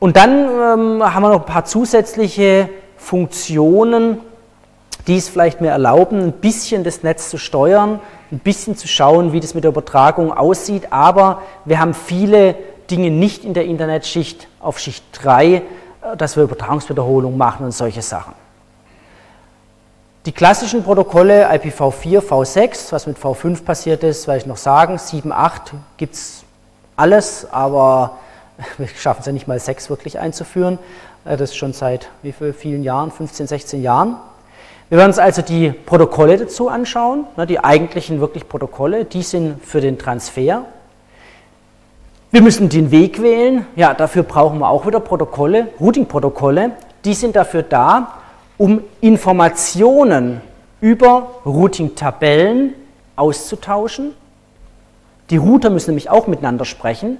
Und 0.00 0.16
dann 0.16 0.30
ähm, 0.30 1.14
haben 1.14 1.22
wir 1.22 1.28
noch 1.28 1.40
ein 1.40 1.46
paar 1.46 1.66
zusätzliche 1.66 2.68
Funktionen, 2.96 4.18
die 5.06 5.18
es 5.18 5.28
vielleicht 5.28 5.60
mir 5.60 5.70
erlauben, 5.70 6.20
ein 6.20 6.32
bisschen 6.32 6.82
das 6.82 7.04
Netz 7.04 7.30
zu 7.30 7.38
steuern, 7.38 8.00
ein 8.32 8.40
bisschen 8.40 8.76
zu 8.76 8.88
schauen, 8.88 9.32
wie 9.32 9.38
das 9.40 9.54
mit 9.54 9.62
der 9.62 9.70
Übertragung 9.70 10.32
aussieht. 10.32 10.92
Aber 10.92 11.42
wir 11.64 11.78
haben 11.78 11.94
viele 11.94 12.56
Dinge 12.90 13.10
nicht 13.10 13.44
in 13.44 13.54
der 13.54 13.66
Internetschicht 13.66 14.48
auf 14.58 14.80
Schicht 14.80 15.04
3, 15.12 15.46
äh, 15.46 15.62
dass 16.16 16.36
wir 16.36 16.44
Übertragungswiederholung 16.44 17.36
machen 17.36 17.64
und 17.64 17.72
solche 17.72 18.02
Sachen. 18.02 18.34
Die 20.26 20.32
klassischen 20.32 20.82
Protokolle 20.82 21.50
IPv4, 21.50 22.20
V6, 22.20 22.92
was 22.92 23.06
mit 23.06 23.18
V5 23.18 23.64
passiert 23.64 24.02
ist, 24.02 24.26
werde 24.26 24.40
ich 24.40 24.46
noch 24.46 24.58
sagen. 24.58 24.98
7, 24.98 25.32
8 25.32 25.72
gibt 25.96 26.14
es 26.14 26.44
alles, 26.94 27.46
aber 27.50 28.18
wir 28.78 28.88
schaffen 28.88 29.20
es 29.20 29.26
ja 29.26 29.32
nicht 29.32 29.48
mal 29.48 29.58
6 29.58 29.88
wirklich 29.88 30.18
einzuführen. 30.18 30.78
Äh, 31.24 31.36
das 31.36 31.50
ist 31.50 31.56
schon 31.56 31.72
seit 31.72 32.10
wie 32.22 32.32
vielen 32.32 32.82
Jahren? 32.82 33.10
15, 33.10 33.46
16 33.46 33.82
Jahren. 33.82 34.16
Wir 34.90 34.98
werden 34.98 35.10
uns 35.10 35.18
also 35.18 35.40
die 35.40 35.70
Protokolle 35.70 36.36
dazu 36.36 36.68
anschauen, 36.68 37.24
ne, 37.36 37.46
die 37.46 37.62
eigentlichen 37.62 38.20
wirklich 38.20 38.48
Protokolle, 38.48 39.04
die 39.04 39.22
sind 39.22 39.64
für 39.64 39.80
den 39.80 39.98
Transfer. 39.98 40.64
Wir 42.32 42.42
müssen 42.42 42.68
den 42.68 42.92
Weg 42.92 43.20
wählen, 43.20 43.66
ja, 43.74 43.92
dafür 43.92 44.22
brauchen 44.22 44.60
wir 44.60 44.68
auch 44.68 44.86
wieder 44.86 45.00
Protokolle, 45.00 45.66
Routing-Protokolle, 45.80 46.70
die 47.04 47.14
sind 47.14 47.34
dafür 47.34 47.64
da, 47.64 48.18
um 48.56 48.82
Informationen 49.00 50.40
über 50.80 51.28
Routing-Tabellen 51.44 52.74
auszutauschen. 53.16 54.12
Die 55.30 55.38
Router 55.38 55.70
müssen 55.70 55.90
nämlich 55.90 56.08
auch 56.08 56.28
miteinander 56.28 56.64
sprechen, 56.64 57.18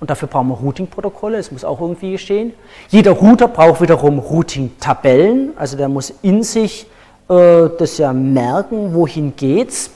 und 0.00 0.08
dafür 0.08 0.28
brauchen 0.28 0.48
wir 0.48 0.56
Routing-Protokolle, 0.56 1.36
es 1.36 1.52
muss 1.52 1.62
auch 1.62 1.82
irgendwie 1.82 2.12
geschehen. 2.12 2.54
Jeder 2.88 3.10
Router 3.10 3.48
braucht 3.48 3.82
wiederum 3.82 4.18
Routing-Tabellen, 4.18 5.50
also 5.58 5.76
der 5.76 5.90
muss 5.90 6.10
in 6.22 6.42
sich 6.42 6.86
äh, 7.28 7.68
das 7.78 7.98
ja 7.98 8.14
merken, 8.14 8.94
wohin 8.94 9.36
geht's. 9.36 9.90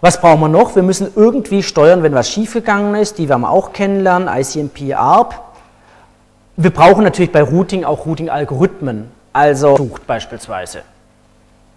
Was 0.00 0.20
brauchen 0.20 0.40
wir 0.40 0.48
noch? 0.48 0.76
Wir 0.76 0.84
müssen 0.84 1.12
irgendwie 1.16 1.62
steuern, 1.64 2.04
wenn 2.04 2.14
was 2.14 2.30
schiefgegangen 2.30 2.94
ist, 2.94 3.18
die 3.18 3.28
werden 3.28 3.40
wir 3.40 3.50
auch 3.50 3.72
kennenlernen, 3.72 4.28
ICMP, 4.28 4.94
ARP. 4.94 5.34
Wir 6.56 6.70
brauchen 6.70 7.02
natürlich 7.02 7.32
bei 7.32 7.42
Routing 7.42 7.84
auch 7.84 8.06
Routing-Algorithmen, 8.06 9.10
also 9.32 9.76
sucht 9.76 10.06
beispielsweise. 10.06 10.82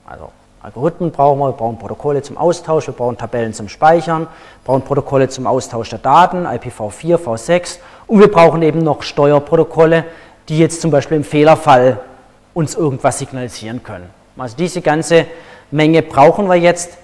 Also 0.06 0.30
Algorithmen 0.62 1.12
brauchen 1.12 1.40
wir, 1.40 1.48
wir 1.48 1.54
brauchen 1.54 1.80
Protokolle 1.80 2.22
zum 2.22 2.38
Austausch, 2.38 2.86
wir 2.86 2.94
brauchen 2.94 3.18
Tabellen 3.18 3.54
zum 3.56 3.68
Speichern, 3.68 4.28
brauchen 4.64 4.84
Protokolle 4.84 5.28
zum 5.30 5.48
Austausch 5.48 5.90
der 5.90 6.00
Daten, 6.00 6.46
IPv4, 6.46 7.18
V6 7.18 7.80
und 8.06 8.20
wir 8.20 8.32
brauchen 8.32 8.62
eben 8.62 8.84
noch 8.84 9.02
Steuerprotokolle, 9.02 10.06
die 10.48 10.60
jetzt 10.60 10.82
zum 10.82 10.92
Beispiel 10.92 11.18
im 11.18 11.24
Fehlerfall 11.24 12.00
uns 12.54 12.76
irgendwas 12.76 13.18
signalisieren 13.18 13.82
können. 13.82 14.12
Also 14.38 14.56
diese 14.58 14.82
ganze 14.82 15.26
Menge 15.72 16.04
brauchen 16.04 16.48
wir 16.48 16.56
jetzt 16.56 16.98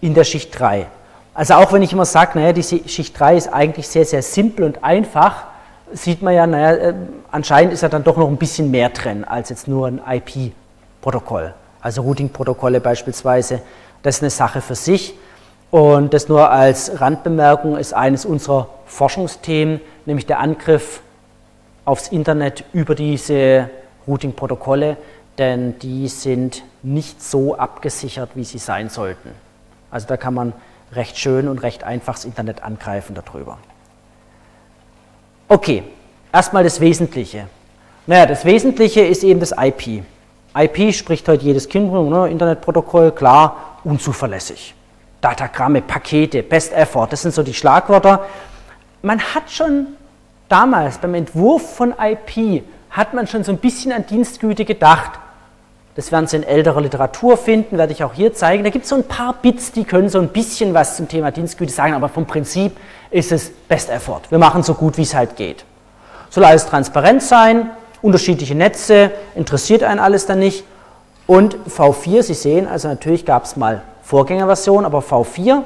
in 0.00 0.14
der 0.14 0.24
Schicht 0.24 0.58
3. 0.58 0.86
Also 1.34 1.54
auch 1.54 1.72
wenn 1.72 1.82
ich 1.82 1.92
immer 1.92 2.04
sage, 2.04 2.38
naja, 2.38 2.52
diese 2.52 2.88
Schicht 2.88 3.18
3 3.18 3.36
ist 3.36 3.52
eigentlich 3.52 3.88
sehr, 3.88 4.04
sehr 4.04 4.22
simpel 4.22 4.64
und 4.64 4.82
einfach, 4.82 5.44
sieht 5.92 6.22
man 6.22 6.34
ja, 6.34 6.46
naja, 6.46 6.76
äh, 6.76 6.94
anscheinend 7.30 7.72
ist 7.72 7.82
ja 7.82 7.88
dann 7.88 8.04
doch 8.04 8.16
noch 8.16 8.28
ein 8.28 8.36
bisschen 8.36 8.70
mehr 8.70 8.88
drin 8.88 9.24
als 9.24 9.50
jetzt 9.50 9.68
nur 9.68 9.86
ein 9.86 10.00
IP-Protokoll 10.06 11.54
also 11.86 12.02
Routing-Protokolle 12.02 12.80
beispielsweise. 12.80 13.62
Das 14.02 14.16
ist 14.16 14.22
eine 14.22 14.30
Sache 14.30 14.60
für 14.60 14.74
sich. 14.74 15.14
Und 15.70 16.14
das 16.14 16.28
nur 16.28 16.50
als 16.50 17.00
Randbemerkung 17.00 17.76
ist 17.76 17.94
eines 17.94 18.26
unserer 18.26 18.68
Forschungsthemen, 18.86 19.80
nämlich 20.04 20.26
der 20.26 20.40
Angriff 20.40 21.00
aufs 21.84 22.08
Internet 22.08 22.64
über 22.72 22.96
diese 22.96 23.70
Routing-Protokolle, 24.08 24.96
denn 25.38 25.78
die 25.78 26.08
sind 26.08 26.64
nicht 26.82 27.22
so 27.22 27.56
abgesichert, 27.56 28.30
wie 28.34 28.44
sie 28.44 28.58
sein 28.58 28.88
sollten. 28.88 29.30
Also 29.96 30.08
da 30.08 30.18
kann 30.18 30.34
man 30.34 30.52
recht 30.92 31.16
schön 31.16 31.48
und 31.48 31.62
recht 31.62 31.82
einfach 31.82 32.16
das 32.16 32.26
Internet 32.26 32.62
angreifen 32.62 33.14
darüber. 33.14 33.56
Okay, 35.48 35.84
erstmal 36.34 36.64
das 36.64 36.80
Wesentliche. 36.80 37.46
Naja, 38.06 38.26
das 38.26 38.44
Wesentliche 38.44 39.00
ist 39.00 39.24
eben 39.24 39.40
das 39.40 39.54
IP. 39.56 40.02
IP 40.54 40.92
spricht 40.94 41.26
heute 41.30 41.46
jedes 41.46 41.70
Kind, 41.70 41.90
ne? 41.90 42.28
Internetprotokoll, 42.28 43.10
klar, 43.12 43.78
unzuverlässig. 43.84 44.74
Datagramme, 45.22 45.80
Pakete, 45.80 46.42
Best 46.42 46.74
Effort, 46.74 47.06
das 47.08 47.22
sind 47.22 47.32
so 47.32 47.42
die 47.42 47.54
Schlagwörter. 47.54 48.26
Man 49.00 49.18
hat 49.18 49.50
schon 49.50 49.86
damals 50.50 50.98
beim 50.98 51.14
Entwurf 51.14 51.74
von 51.74 51.94
IP, 51.98 52.64
hat 52.90 53.14
man 53.14 53.26
schon 53.26 53.44
so 53.44 53.52
ein 53.52 53.58
bisschen 53.58 53.92
an 53.92 54.04
Dienstgüte 54.06 54.66
gedacht. 54.66 55.12
Das 55.96 56.12
werden 56.12 56.26
Sie 56.26 56.36
in 56.36 56.42
älterer 56.42 56.82
Literatur 56.82 57.38
finden, 57.38 57.78
werde 57.78 57.94
ich 57.94 58.04
auch 58.04 58.12
hier 58.12 58.34
zeigen. 58.34 58.62
Da 58.64 58.70
gibt 58.70 58.84
es 58.84 58.90
so 58.90 58.96
ein 58.96 59.04
paar 59.04 59.32
Bits, 59.40 59.72
die 59.72 59.84
können 59.84 60.10
so 60.10 60.18
ein 60.18 60.28
bisschen 60.28 60.74
was 60.74 60.96
zum 60.96 61.08
Thema 61.08 61.30
Dienstgüte 61.30 61.72
sagen, 61.72 61.94
aber 61.94 62.10
vom 62.10 62.26
Prinzip 62.26 62.76
ist 63.10 63.32
es 63.32 63.50
Best 63.50 63.88
Effort. 63.88 64.20
Wir 64.28 64.38
machen 64.38 64.62
so 64.62 64.74
gut, 64.74 64.98
wie 64.98 65.02
es 65.02 65.14
halt 65.14 65.36
geht. 65.36 65.64
Soll 66.28 66.44
alles 66.44 66.66
transparent 66.66 67.22
sein, 67.22 67.70
unterschiedliche 68.02 68.54
Netze, 68.54 69.10
interessiert 69.34 69.82
einen 69.82 69.98
alles 69.98 70.26
dann 70.26 70.38
nicht. 70.38 70.64
Und 71.26 71.56
V4, 71.66 72.22
Sie 72.22 72.34
sehen, 72.34 72.68
also 72.68 72.88
natürlich 72.88 73.24
gab 73.24 73.44
es 73.44 73.56
mal 73.56 73.82
Vorgängerversion, 74.02 74.84
aber 74.84 74.98
V4 74.98 75.62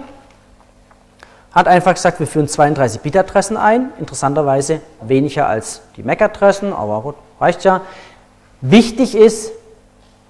hat 1.52 1.66
einfach 1.66 1.94
gesagt, 1.94 2.20
wir 2.20 2.28
führen 2.28 2.46
32 2.46 3.00
Bit-Adressen 3.00 3.56
ein, 3.56 3.90
interessanterweise 3.98 4.80
weniger 5.02 5.48
als 5.48 5.82
die 5.96 6.04
MAC-Adressen, 6.04 6.72
aber 6.72 7.00
gut, 7.02 7.14
reicht 7.40 7.64
ja. 7.64 7.80
Wichtig 8.60 9.16
ist, 9.16 9.50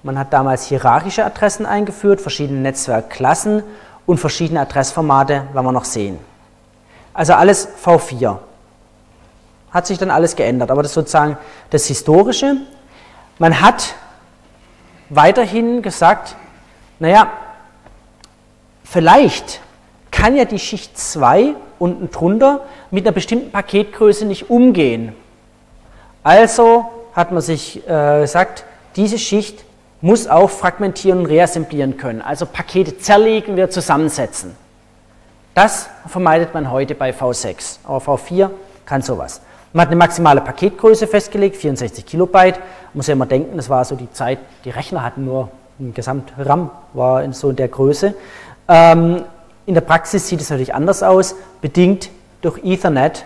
man 0.03 0.17
hat 0.17 0.33
damals 0.33 0.65
hierarchische 0.65 1.25
Adressen 1.25 1.65
eingeführt, 1.65 2.21
verschiedene 2.21 2.59
Netzwerkklassen 2.59 3.63
und 4.05 4.19
verschiedene 4.19 4.61
Adressformate, 4.61 5.43
werden 5.53 5.65
wir 5.65 5.71
noch 5.71 5.85
sehen. 5.85 6.17
Also 7.13 7.33
alles 7.33 7.67
V4 7.83 8.37
hat 9.71 9.87
sich 9.87 9.97
dann 9.97 10.11
alles 10.11 10.35
geändert. 10.35 10.71
Aber 10.71 10.81
das 10.81 10.91
ist 10.91 10.95
sozusagen 10.95 11.37
das 11.69 11.85
Historische. 11.85 12.57
Man 13.39 13.61
hat 13.61 13.95
weiterhin 15.09 15.81
gesagt, 15.81 16.35
naja, 16.99 17.31
vielleicht 18.83 19.61
kann 20.11 20.35
ja 20.35 20.45
die 20.45 20.59
Schicht 20.59 20.97
2 20.97 21.55
unten 21.79 22.11
drunter 22.11 22.61
mit 22.91 23.05
einer 23.05 23.13
bestimmten 23.13 23.51
Paketgröße 23.51 24.25
nicht 24.25 24.49
umgehen. 24.49 25.15
Also 26.23 26.85
hat 27.15 27.31
man 27.31 27.41
sich 27.41 27.87
äh, 27.87 28.21
gesagt, 28.21 28.65
diese 28.95 29.17
Schicht 29.17 29.63
muss 30.01 30.27
auch 30.27 30.49
fragmentieren 30.49 31.19
und 31.19 31.25
reassemblieren 31.27 31.97
können, 31.97 32.21
also 32.21 32.45
Pakete 32.45 32.97
zerlegen, 32.97 33.55
wir 33.55 33.69
zusammensetzen. 33.69 34.55
Das 35.53 35.89
vermeidet 36.07 36.53
man 36.53 36.71
heute 36.71 36.95
bei 36.95 37.11
V6, 37.11 37.79
aber 37.83 37.97
V4 37.97 38.49
kann 38.85 39.01
sowas. 39.01 39.41
Man 39.73 39.83
hat 39.83 39.89
eine 39.89 39.97
maximale 39.97 40.41
Paketgröße 40.41 41.07
festgelegt, 41.07 41.55
64 41.55 42.05
Kilobyte. 42.05 42.59
Muss 42.93 43.07
ja 43.07 43.13
immer 43.13 43.25
denken, 43.25 43.55
das 43.55 43.69
war 43.69 43.85
so 43.85 43.95
die 43.95 44.11
Zeit, 44.11 44.39
die 44.65 44.69
Rechner 44.69 45.03
hatten 45.03 45.23
nur 45.23 45.49
ein 45.79 45.93
Gesamt-RAM, 45.93 46.69
war 46.93 47.23
in 47.23 47.31
so 47.31 47.49
in 47.49 47.55
der 47.55 47.67
Größe. 47.67 48.13
Ähm, 48.67 49.23
in 49.65 49.73
der 49.73 49.81
Praxis 49.81 50.27
sieht 50.27 50.41
es 50.41 50.49
natürlich 50.49 50.73
anders 50.73 51.03
aus, 51.03 51.35
bedingt 51.61 52.09
durch 52.41 52.59
Ethernet 52.63 53.25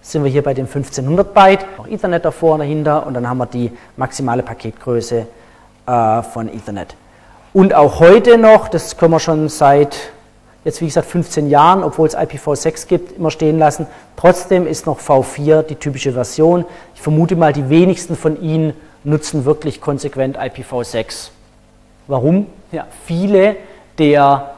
sind 0.00 0.22
wir 0.22 0.30
hier 0.30 0.42
bei 0.42 0.54
den 0.54 0.66
1500 0.66 1.34
Byte, 1.34 1.64
auch 1.78 1.86
Ethernet 1.86 2.24
davor 2.24 2.54
und 2.54 2.60
dahinter 2.60 3.06
und 3.06 3.14
dann 3.14 3.28
haben 3.28 3.38
wir 3.38 3.46
die 3.46 3.72
maximale 3.96 4.42
Paketgröße 4.42 5.26
äh, 5.86 6.22
von 6.22 6.48
Ethernet. 6.48 6.96
Und 7.52 7.74
auch 7.74 8.00
heute 8.00 8.38
noch, 8.38 8.68
das 8.68 8.96
können 8.96 9.12
wir 9.12 9.20
schon 9.20 9.48
seit 9.48 9.96
jetzt 10.64 10.80
wie 10.80 10.86
gesagt 10.86 11.06
15 11.06 11.50
Jahren, 11.50 11.84
obwohl 11.84 12.08
es 12.08 12.16
IPv6 12.16 12.86
gibt, 12.88 13.18
immer 13.18 13.30
stehen 13.30 13.58
lassen. 13.58 13.86
Trotzdem 14.16 14.66
ist 14.66 14.86
noch 14.86 14.98
V4 14.98 15.62
die 15.62 15.76
typische 15.76 16.12
Version. 16.12 16.64
Ich 16.94 17.02
vermute 17.02 17.36
mal, 17.36 17.52
die 17.52 17.68
wenigsten 17.68 18.16
von 18.16 18.40
Ihnen 18.40 18.72
nutzen 19.04 19.44
wirklich 19.44 19.82
konsequent 19.82 20.38
IPv6. 20.38 21.28
Warum? 22.06 22.46
Ja, 22.72 22.86
viele 23.06 23.56
der 23.98 24.54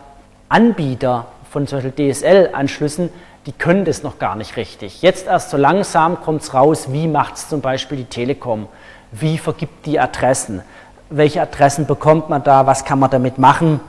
Anbieter 0.49 1.27
von 1.51 1.67
zum 1.67 1.79
Beispiel 1.83 2.13
DSL-Anschlüssen 2.13 3.11
die 3.47 3.53
können 3.53 3.85
das 3.85 4.03
noch 4.03 4.19
gar 4.19 4.35
nicht 4.35 4.57
richtig. 4.57 5.03
Jetzt 5.03 5.29
erst 5.29 5.51
so 5.51 5.57
langsam 5.57 6.21
kommt 6.21 6.43
es 6.43 6.53
raus, 6.53 6.89
wie 6.91 7.07
macht 7.07 7.37
es 7.37 7.49
zum 7.49 7.61
Beispiel 7.61 7.99
die 7.99 8.05
Telekom, 8.05 8.67
wie 9.13 9.39
vergibt 9.39 9.87
die 9.87 10.01
Adressen, 10.01 10.63
welche 11.11 11.43
Adressen 11.43 11.87
bekommt 11.87 12.29
man 12.29 12.43
da, 12.43 12.67
was 12.67 12.85
kann 12.85 12.99
man 12.99 13.11
damit 13.11 13.39
machen, 13.39 13.81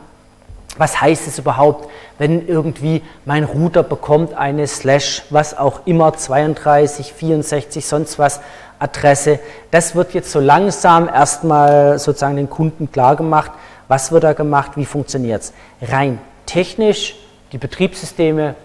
was 0.77 1.01
heißt 1.01 1.27
es 1.27 1.39
überhaupt, 1.39 1.89
wenn 2.19 2.47
irgendwie 2.47 3.01
mein 3.25 3.43
Router 3.43 3.83
bekommt 3.83 4.33
eine 4.33 4.67
Slash, 4.67 5.23
was 5.29 5.57
auch 5.57 5.81
immer, 5.85 6.13
32, 6.13 7.13
64, 7.13 7.85
sonst 7.85 8.19
was 8.19 8.41
Adresse. 8.79 9.39
Das 9.71 9.95
wird 9.95 10.13
jetzt 10.13 10.31
so 10.31 10.39
langsam 10.39 11.07
erstmal 11.07 11.97
sozusagen 11.97 12.35
den 12.35 12.49
Kunden 12.49 12.91
klar 12.91 13.15
gemacht, 13.15 13.51
was 13.87 14.11
wird 14.11 14.23
da 14.23 14.33
gemacht, 14.33 14.71
wie 14.75 14.85
funktioniert 14.85 15.41
es. 15.41 15.53
Rein 15.81 16.19
technisch, 16.45 17.15
die 17.51 17.57
Betriebssysteme 17.57 18.55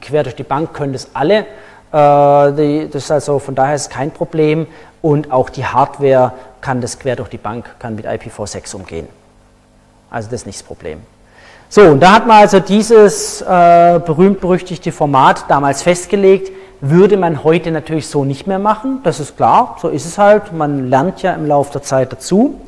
quer 0.00 0.24
durch 0.24 0.34
die 0.34 0.42
Bank 0.42 0.72
können 0.74 0.92
das 0.92 1.10
alle. 1.14 1.46
Äh, 1.92 2.88
das 2.88 3.04
ist 3.04 3.10
also 3.10 3.38
von 3.38 3.54
daher 3.54 3.74
ist 3.74 3.90
kein 3.90 4.10
Problem 4.10 4.66
und 5.02 5.30
auch 5.30 5.50
die 5.50 5.64
Hardware 5.64 6.32
kann 6.60 6.80
das 6.80 6.98
quer 6.98 7.16
durch 7.16 7.28
die 7.28 7.38
Bank, 7.38 7.76
kann 7.78 7.94
mit 7.94 8.06
IPv6 8.06 8.74
umgehen. 8.74 9.08
Also 10.10 10.28
das 10.30 10.40
ist 10.40 10.46
nicht 10.46 10.58
das 10.58 10.66
Problem. 10.66 11.00
So, 11.68 11.82
und 11.82 12.00
da 12.00 12.12
hat 12.12 12.26
man 12.26 12.38
also 12.38 12.60
dieses 12.60 13.40
äh, 13.42 14.00
berühmt-berüchtigte 14.04 14.92
Format 14.92 15.44
damals 15.48 15.82
festgelegt, 15.82 16.52
würde 16.80 17.16
man 17.16 17.42
heute 17.42 17.70
natürlich 17.70 18.08
so 18.08 18.24
nicht 18.24 18.46
mehr 18.46 18.58
machen, 18.58 19.00
das 19.02 19.18
ist 19.18 19.36
klar, 19.36 19.76
so 19.80 19.88
ist 19.88 20.04
es 20.04 20.18
halt, 20.18 20.52
man 20.52 20.90
lernt 20.90 21.22
ja 21.22 21.32
im 21.34 21.46
Laufe 21.46 21.72
der 21.72 21.82
Zeit 21.82 22.12
dazu. 22.12 22.60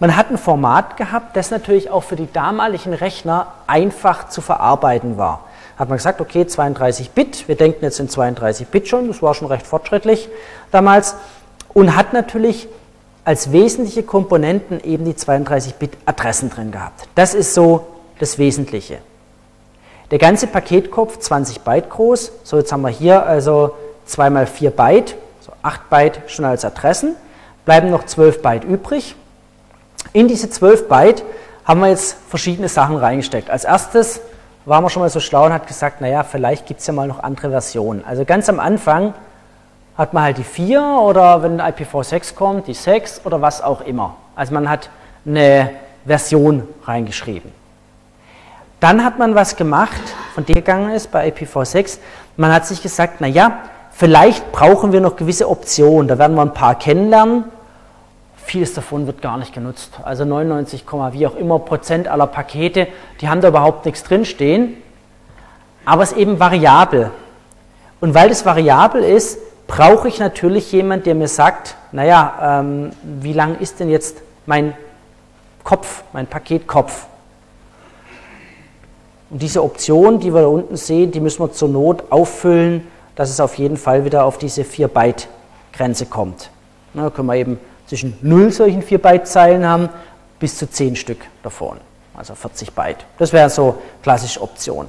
Man 0.00 0.16
hat 0.16 0.30
ein 0.30 0.38
Format 0.38 0.96
gehabt, 0.96 1.36
das 1.36 1.50
natürlich 1.50 1.90
auch 1.90 2.02
für 2.02 2.16
die 2.16 2.32
damaligen 2.32 2.94
Rechner 2.94 3.46
einfach 3.66 4.28
zu 4.28 4.40
verarbeiten 4.40 5.16
war 5.18 5.40
hat 5.76 5.88
man 5.88 5.98
gesagt, 5.98 6.20
okay, 6.20 6.46
32 6.46 7.10
Bit, 7.10 7.48
wir 7.48 7.56
denken 7.56 7.84
jetzt 7.84 8.00
in 8.00 8.08
32 8.08 8.68
Bit 8.68 8.88
schon, 8.88 9.08
das 9.08 9.22
war 9.22 9.34
schon 9.34 9.48
recht 9.48 9.66
fortschrittlich 9.66 10.28
damals, 10.70 11.16
und 11.72 11.96
hat 11.96 12.12
natürlich 12.12 12.68
als 13.24 13.52
wesentliche 13.52 14.02
Komponenten 14.02 14.80
eben 14.84 15.04
die 15.04 15.16
32 15.16 15.74
Bit 15.74 15.92
Adressen 16.06 16.50
drin 16.50 16.70
gehabt. 16.70 17.08
Das 17.14 17.34
ist 17.34 17.54
so 17.54 17.86
das 18.18 18.38
Wesentliche. 18.38 18.98
Der 20.10 20.18
ganze 20.18 20.46
Paketkopf 20.46 21.18
20 21.18 21.62
Byte 21.62 21.90
groß, 21.90 22.32
so 22.44 22.58
jetzt 22.58 22.70
haben 22.70 22.82
wir 22.82 22.90
hier 22.90 23.24
also 23.26 23.74
2 24.06 24.30
mal 24.30 24.46
4 24.46 24.70
Byte, 24.70 25.16
so 25.40 25.52
8 25.62 25.90
Byte 25.90 26.20
schon 26.26 26.44
als 26.44 26.64
Adressen, 26.64 27.16
bleiben 27.64 27.90
noch 27.90 28.04
12 28.04 28.42
Byte 28.42 28.64
übrig. 28.64 29.16
In 30.12 30.28
diese 30.28 30.50
12 30.50 30.88
Byte 30.88 31.24
haben 31.64 31.80
wir 31.80 31.88
jetzt 31.88 32.16
verschiedene 32.28 32.68
Sachen 32.68 32.96
reingesteckt. 32.96 33.50
Als 33.50 33.64
erstes 33.64 34.20
war 34.66 34.80
man 34.80 34.90
schon 34.90 35.02
mal 35.02 35.10
so 35.10 35.20
schlau 35.20 35.46
und 35.46 35.52
hat 35.52 35.66
gesagt, 35.66 36.00
naja, 36.00 36.22
vielleicht 36.24 36.66
gibt 36.66 36.80
es 36.80 36.86
ja 36.86 36.92
mal 36.92 37.06
noch 37.06 37.22
andere 37.22 37.50
Versionen. 37.50 38.04
Also 38.06 38.24
ganz 38.24 38.48
am 38.48 38.60
Anfang 38.60 39.14
hat 39.96 40.12
man 40.12 40.24
halt 40.24 40.38
die 40.38 40.44
4 40.44 40.82
oder 40.82 41.42
wenn 41.42 41.60
IPv6 41.60 42.34
kommt, 42.34 42.66
die 42.66 42.74
6 42.74 43.22
oder 43.24 43.42
was 43.42 43.62
auch 43.62 43.82
immer. 43.82 44.16
Also 44.34 44.54
man 44.54 44.68
hat 44.68 44.90
eine 45.26 45.70
Version 46.06 46.66
reingeschrieben. 46.84 47.52
Dann 48.80 49.04
hat 49.04 49.18
man 49.18 49.34
was 49.34 49.56
gemacht, 49.56 50.00
von 50.34 50.44
dem 50.44 50.56
gegangen 50.56 50.90
ist 50.90 51.10
bei 51.10 51.28
IPv6. 51.28 51.98
Man 52.36 52.52
hat 52.52 52.66
sich 52.66 52.82
gesagt, 52.82 53.20
naja, 53.20 53.58
vielleicht 53.92 54.50
brauchen 54.52 54.92
wir 54.92 55.00
noch 55.00 55.16
gewisse 55.16 55.48
Optionen. 55.48 56.08
Da 56.08 56.18
werden 56.18 56.34
wir 56.36 56.42
ein 56.42 56.54
paar 56.54 56.74
kennenlernen 56.74 57.44
Vieles 58.44 58.74
davon 58.74 59.06
wird 59.06 59.22
gar 59.22 59.38
nicht 59.38 59.54
genutzt. 59.54 59.92
Also 60.02 60.26
99, 60.26 60.84
wie 61.12 61.26
auch 61.26 61.34
immer 61.34 61.58
Prozent 61.58 62.08
aller 62.08 62.26
Pakete, 62.26 62.88
die 63.20 63.28
haben 63.28 63.40
da 63.40 63.48
überhaupt 63.48 63.86
nichts 63.86 64.02
drinstehen. 64.02 64.76
Aber 65.86 66.02
es 66.02 66.12
ist 66.12 66.18
eben 66.18 66.38
variabel. 66.38 67.10
Und 68.00 68.14
weil 68.14 68.28
das 68.28 68.44
variabel 68.44 69.02
ist, 69.02 69.38
brauche 69.66 70.08
ich 70.08 70.18
natürlich 70.18 70.70
jemanden, 70.72 71.04
der 71.04 71.14
mir 71.14 71.28
sagt, 71.28 71.76
naja, 71.90 72.60
ähm, 72.60 72.90
wie 73.02 73.32
lang 73.32 73.58
ist 73.58 73.80
denn 73.80 73.88
jetzt 73.88 74.18
mein 74.44 74.74
Kopf, 75.62 76.04
mein 76.12 76.26
Paketkopf? 76.26 77.06
Und 79.30 79.40
diese 79.40 79.62
Option, 79.62 80.20
die 80.20 80.34
wir 80.34 80.42
da 80.42 80.48
unten 80.48 80.76
sehen, 80.76 81.12
die 81.12 81.20
müssen 81.20 81.40
wir 81.40 81.50
zur 81.50 81.70
Not 81.70 82.04
auffüllen, 82.10 82.86
dass 83.16 83.30
es 83.30 83.40
auf 83.40 83.56
jeden 83.56 83.78
Fall 83.78 84.04
wieder 84.04 84.26
auf 84.26 84.36
diese 84.36 84.62
4-Byte-Grenze 84.62 86.06
kommt. 86.06 86.50
Da 86.92 87.08
können 87.08 87.28
wir 87.28 87.36
eben 87.36 87.58
zwischen 87.86 88.16
0 88.22 88.50
solchen 88.50 88.82
4-Byte-Zeilen 88.82 89.66
haben 89.66 89.88
bis 90.38 90.58
zu 90.58 90.70
10 90.70 90.96
Stück 90.96 91.18
davon, 91.42 91.78
also 92.14 92.34
40 92.34 92.72
Byte. 92.72 93.04
Das 93.18 93.32
wäre 93.32 93.50
so 93.50 93.82
klassische 94.02 94.40
Option. 94.40 94.86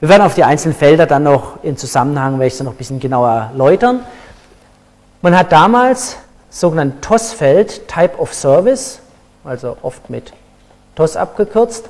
Wir 0.00 0.08
werden 0.08 0.22
auf 0.22 0.34
die 0.34 0.44
einzelnen 0.44 0.76
Felder 0.76 1.06
dann 1.06 1.24
noch 1.24 1.62
in 1.64 1.76
Zusammenhang, 1.76 2.34
werde 2.34 2.46
ich 2.46 2.54
es 2.54 2.62
noch 2.62 2.72
ein 2.72 2.76
bisschen 2.76 3.00
genauer 3.00 3.50
erläutern. 3.50 4.00
Man 5.22 5.36
hat 5.36 5.50
damals 5.50 6.16
sogenannten 6.50 7.00
TOS-Feld, 7.00 7.88
Type 7.88 8.18
of 8.18 8.32
Service, 8.32 9.00
also 9.44 9.76
oft 9.82 10.08
mit 10.08 10.32
TOS 10.94 11.16
abgekürzt, 11.16 11.88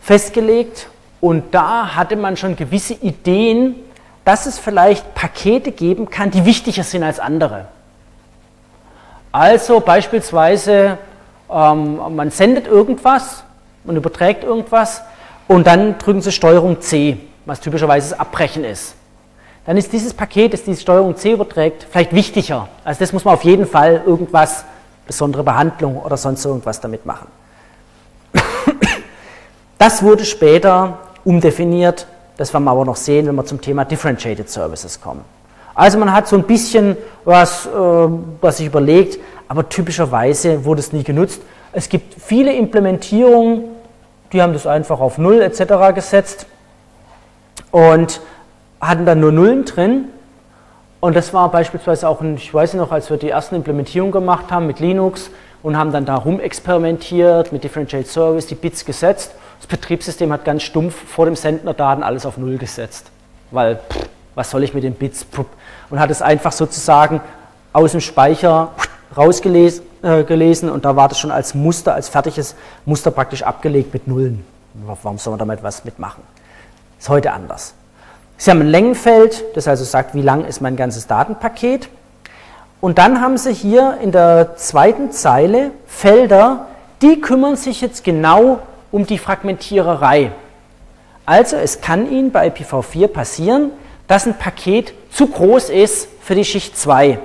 festgelegt 0.00 0.88
und 1.20 1.54
da 1.54 1.94
hatte 1.94 2.16
man 2.16 2.36
schon 2.36 2.56
gewisse 2.56 2.94
Ideen, 2.94 3.76
dass 4.24 4.46
es 4.46 4.58
vielleicht 4.58 5.14
Pakete 5.14 5.72
geben 5.72 6.10
kann, 6.10 6.30
die 6.30 6.44
wichtiger 6.44 6.82
sind 6.82 7.02
als 7.02 7.20
andere. 7.20 7.66
Also 9.32 9.80
beispielsweise, 9.80 10.98
ähm, 11.50 12.16
man 12.16 12.30
sendet 12.30 12.66
irgendwas, 12.66 13.44
man 13.84 13.96
überträgt 13.96 14.42
irgendwas 14.44 15.02
und 15.46 15.66
dann 15.66 15.98
drücken 15.98 16.20
Sie 16.20 16.32
Steuerung 16.32 16.80
C, 16.80 17.18
was 17.46 17.60
typischerweise 17.60 18.10
das 18.10 18.20
Abbrechen 18.20 18.64
ist. 18.64 18.94
Dann 19.66 19.76
ist 19.76 19.92
dieses 19.92 20.14
Paket, 20.14 20.52
das 20.52 20.64
diese 20.64 20.80
Steuerung 20.80 21.16
C 21.16 21.32
überträgt, 21.32 21.86
vielleicht 21.88 22.12
wichtiger. 22.12 22.68
Also 22.82 23.00
das 23.00 23.12
muss 23.12 23.24
man 23.24 23.34
auf 23.34 23.44
jeden 23.44 23.66
Fall 23.66 24.02
irgendwas, 24.04 24.64
besondere 25.06 25.44
Behandlung 25.44 25.98
oder 25.98 26.16
sonst 26.16 26.44
irgendwas 26.44 26.80
damit 26.80 27.06
machen. 27.06 27.28
Das 29.78 30.02
wurde 30.02 30.26
später 30.26 30.98
umdefiniert, 31.24 32.06
das 32.36 32.52
werden 32.52 32.64
wir 32.64 32.70
aber 32.70 32.84
noch 32.84 32.96
sehen, 32.96 33.26
wenn 33.26 33.34
wir 33.34 33.46
zum 33.46 33.62
Thema 33.62 33.86
Differentiated 33.86 34.50
Services 34.50 35.00
kommen. 35.00 35.24
Also 35.80 35.96
man 35.96 36.12
hat 36.12 36.28
so 36.28 36.36
ein 36.36 36.42
bisschen 36.42 36.94
was, 37.24 37.64
äh, 37.64 37.70
was 37.70 38.58
sich 38.58 38.66
überlegt, 38.66 39.18
aber 39.48 39.66
typischerweise 39.66 40.66
wurde 40.66 40.80
es 40.80 40.92
nie 40.92 41.02
genutzt. 41.02 41.40
Es 41.72 41.88
gibt 41.88 42.20
viele 42.20 42.52
Implementierungen, 42.52 43.64
die 44.30 44.42
haben 44.42 44.52
das 44.52 44.66
einfach 44.66 45.00
auf 45.00 45.16
Null 45.16 45.40
etc. 45.40 45.94
gesetzt 45.94 46.44
und 47.70 48.20
hatten 48.78 49.06
dann 49.06 49.20
nur 49.20 49.32
Nullen 49.32 49.64
drin. 49.64 50.08
Und 51.00 51.16
das 51.16 51.32
war 51.32 51.50
beispielsweise 51.50 52.10
auch, 52.10 52.20
ein, 52.20 52.34
ich 52.34 52.52
weiß 52.52 52.74
noch, 52.74 52.92
als 52.92 53.08
wir 53.08 53.16
die 53.16 53.30
ersten 53.30 53.54
Implementierungen 53.54 54.12
gemacht 54.12 54.52
haben 54.52 54.66
mit 54.66 54.80
Linux 54.80 55.30
und 55.62 55.78
haben 55.78 55.92
dann 55.92 56.04
da 56.04 56.16
rumexperimentiert 56.16 57.52
mit 57.52 57.64
Differential 57.64 58.04
Service, 58.04 58.46
die 58.46 58.54
Bits 58.54 58.84
gesetzt. 58.84 59.34
Das 59.58 59.66
Betriebssystem 59.66 60.30
hat 60.30 60.44
ganz 60.44 60.62
stumpf 60.62 60.94
vor 60.94 61.24
dem 61.24 61.36
Sender 61.36 61.72
Daten 61.72 62.02
alles 62.02 62.26
auf 62.26 62.36
Null 62.36 62.58
gesetzt, 62.58 63.10
weil 63.50 63.76
pff, 63.76 64.09
was 64.34 64.50
soll 64.50 64.62
ich 64.62 64.74
mit 64.74 64.84
den 64.84 64.94
Bits? 64.94 65.26
Und 65.90 66.00
hat 66.00 66.10
es 66.10 66.22
einfach 66.22 66.52
sozusagen 66.52 67.20
aus 67.72 67.92
dem 67.92 68.00
Speicher 68.00 68.72
rausgelesen 69.16 69.84
äh, 70.02 70.70
und 70.70 70.84
da 70.84 70.96
war 70.96 71.08
das 71.08 71.18
schon 71.18 71.30
als 71.30 71.54
Muster, 71.54 71.94
als 71.94 72.08
fertiges 72.08 72.54
Muster 72.84 73.10
praktisch 73.10 73.42
abgelegt 73.42 73.92
mit 73.92 74.06
Nullen. 74.06 74.44
Warum 74.74 75.18
soll 75.18 75.32
man 75.32 75.38
damit 75.38 75.62
was 75.62 75.84
mitmachen? 75.84 76.22
Ist 76.98 77.08
heute 77.08 77.32
anders. 77.32 77.74
Sie 78.36 78.50
haben 78.50 78.60
ein 78.60 78.68
Längenfeld, 78.68 79.44
das 79.54 79.68
also 79.68 79.84
sagt, 79.84 80.14
wie 80.14 80.22
lang 80.22 80.44
ist 80.44 80.60
mein 80.60 80.76
ganzes 80.76 81.06
Datenpaket. 81.06 81.88
Und 82.80 82.98
dann 82.98 83.20
haben 83.20 83.36
Sie 83.36 83.52
hier 83.52 83.98
in 84.00 84.12
der 84.12 84.56
zweiten 84.56 85.10
Zeile 85.10 85.72
Felder, 85.86 86.66
die 87.02 87.20
kümmern 87.20 87.56
sich 87.56 87.80
jetzt 87.80 88.04
genau 88.04 88.60
um 88.90 89.06
die 89.06 89.18
Fragmentiererei. 89.18 90.32
Also 91.26 91.56
es 91.56 91.80
kann 91.80 92.10
Ihnen 92.10 92.32
bei 92.32 92.48
IPv4 92.48 93.08
passieren, 93.08 93.72
dass 94.10 94.26
ein 94.26 94.36
Paket 94.36 94.92
zu 95.12 95.28
groß 95.28 95.70
ist 95.70 96.08
für 96.20 96.34
die 96.34 96.44
Schicht 96.44 96.76
2. 96.76 97.20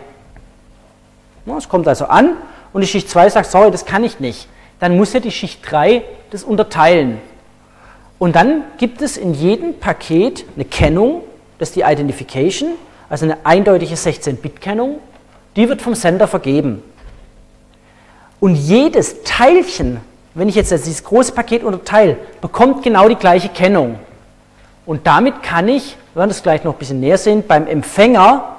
Es 1.58 1.68
kommt 1.68 1.88
also 1.88 2.06
an 2.06 2.34
und 2.74 2.82
die 2.82 2.88
Schicht 2.88 3.10
2 3.10 3.28
sagt, 3.32 3.50
sorry, 3.50 3.72
das 3.72 3.88
kann 3.88 4.04
ich 4.04 4.20
nicht. 4.20 4.48
Dann 4.80 4.96
muss 4.96 5.12
ja 5.12 5.20
die 5.20 5.32
Schicht 5.32 5.62
3 5.64 6.04
das 6.30 6.44
unterteilen. 6.44 7.20
Und 8.20 8.36
dann 8.36 8.62
gibt 8.78 9.02
es 9.02 9.18
in 9.18 9.34
jedem 9.34 9.80
Paket 9.80 10.46
eine 10.54 10.66
Kennung, 10.66 11.24
das 11.58 11.70
ist 11.70 11.76
die 11.76 11.82
Identification, 11.82 12.74
also 13.10 13.26
eine 13.26 13.44
eindeutige 13.48 13.96
16-Bit-Kennung, 13.96 15.00
die 15.56 15.68
wird 15.68 15.82
vom 15.82 15.96
Sender 15.96 16.28
vergeben. 16.28 16.84
Und 18.40 18.54
jedes 18.54 19.24
Teilchen, 19.24 20.02
wenn 20.36 20.50
ich 20.50 20.56
jetzt 20.56 20.70
dieses 20.70 21.04
große 21.04 21.32
Paket 21.32 21.64
unterteile, 21.64 22.18
bekommt 22.42 22.84
genau 22.84 23.10
die 23.10 23.16
gleiche 23.16 23.50
Kennung. 23.50 23.98
Und 24.86 25.08
damit 25.08 25.42
kann 25.42 25.68
ich, 25.68 25.98
wir 26.14 26.20
werden 26.22 26.30
das 26.30 26.44
gleich 26.44 26.64
noch 26.64 26.74
ein 26.74 26.80
bisschen 26.80 27.00
näher 27.00 27.18
sehen, 27.18 27.44
beim 27.48 27.68
Empfänger 27.68 28.56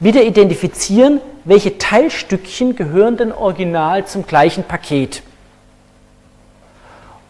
wieder 0.00 0.22
identifizieren, 0.22 1.20
welche 1.44 1.78
Teilstückchen 1.78 2.76
gehören 2.76 3.16
denn 3.16 3.32
original 3.32 4.06
zum 4.06 4.26
gleichen 4.26 4.64
Paket. 4.64 5.22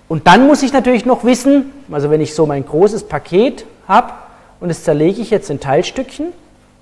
Und 0.09 0.27
dann 0.27 0.47
muss 0.47 0.63
ich 0.63 0.73
natürlich 0.73 1.07
noch 1.07 1.25
wissen, 1.25 1.73
also 1.91 2.11
wenn 2.11 2.21
ich 2.21 2.35
so 2.35 2.47
mein 2.47 2.65
großes 2.67 3.09
Paket 3.09 3.65
habe 3.89 4.13
und 4.61 4.69
das 4.69 4.85
zerlege 4.85 5.21
ich 5.23 5.31
jetzt 5.31 5.49
in 5.51 5.59
Teilstückchen 5.59 6.27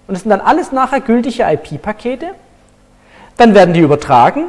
und 0.09 0.15
es 0.15 0.23
sind 0.23 0.31
dann 0.31 0.41
alles 0.41 0.73
nachher 0.73 1.01
gültige 1.01 1.45
IP-Pakete, 1.45 2.31
dann 3.37 3.55
werden 3.55 3.73
die 3.73 3.81
übertragen, 3.81 4.45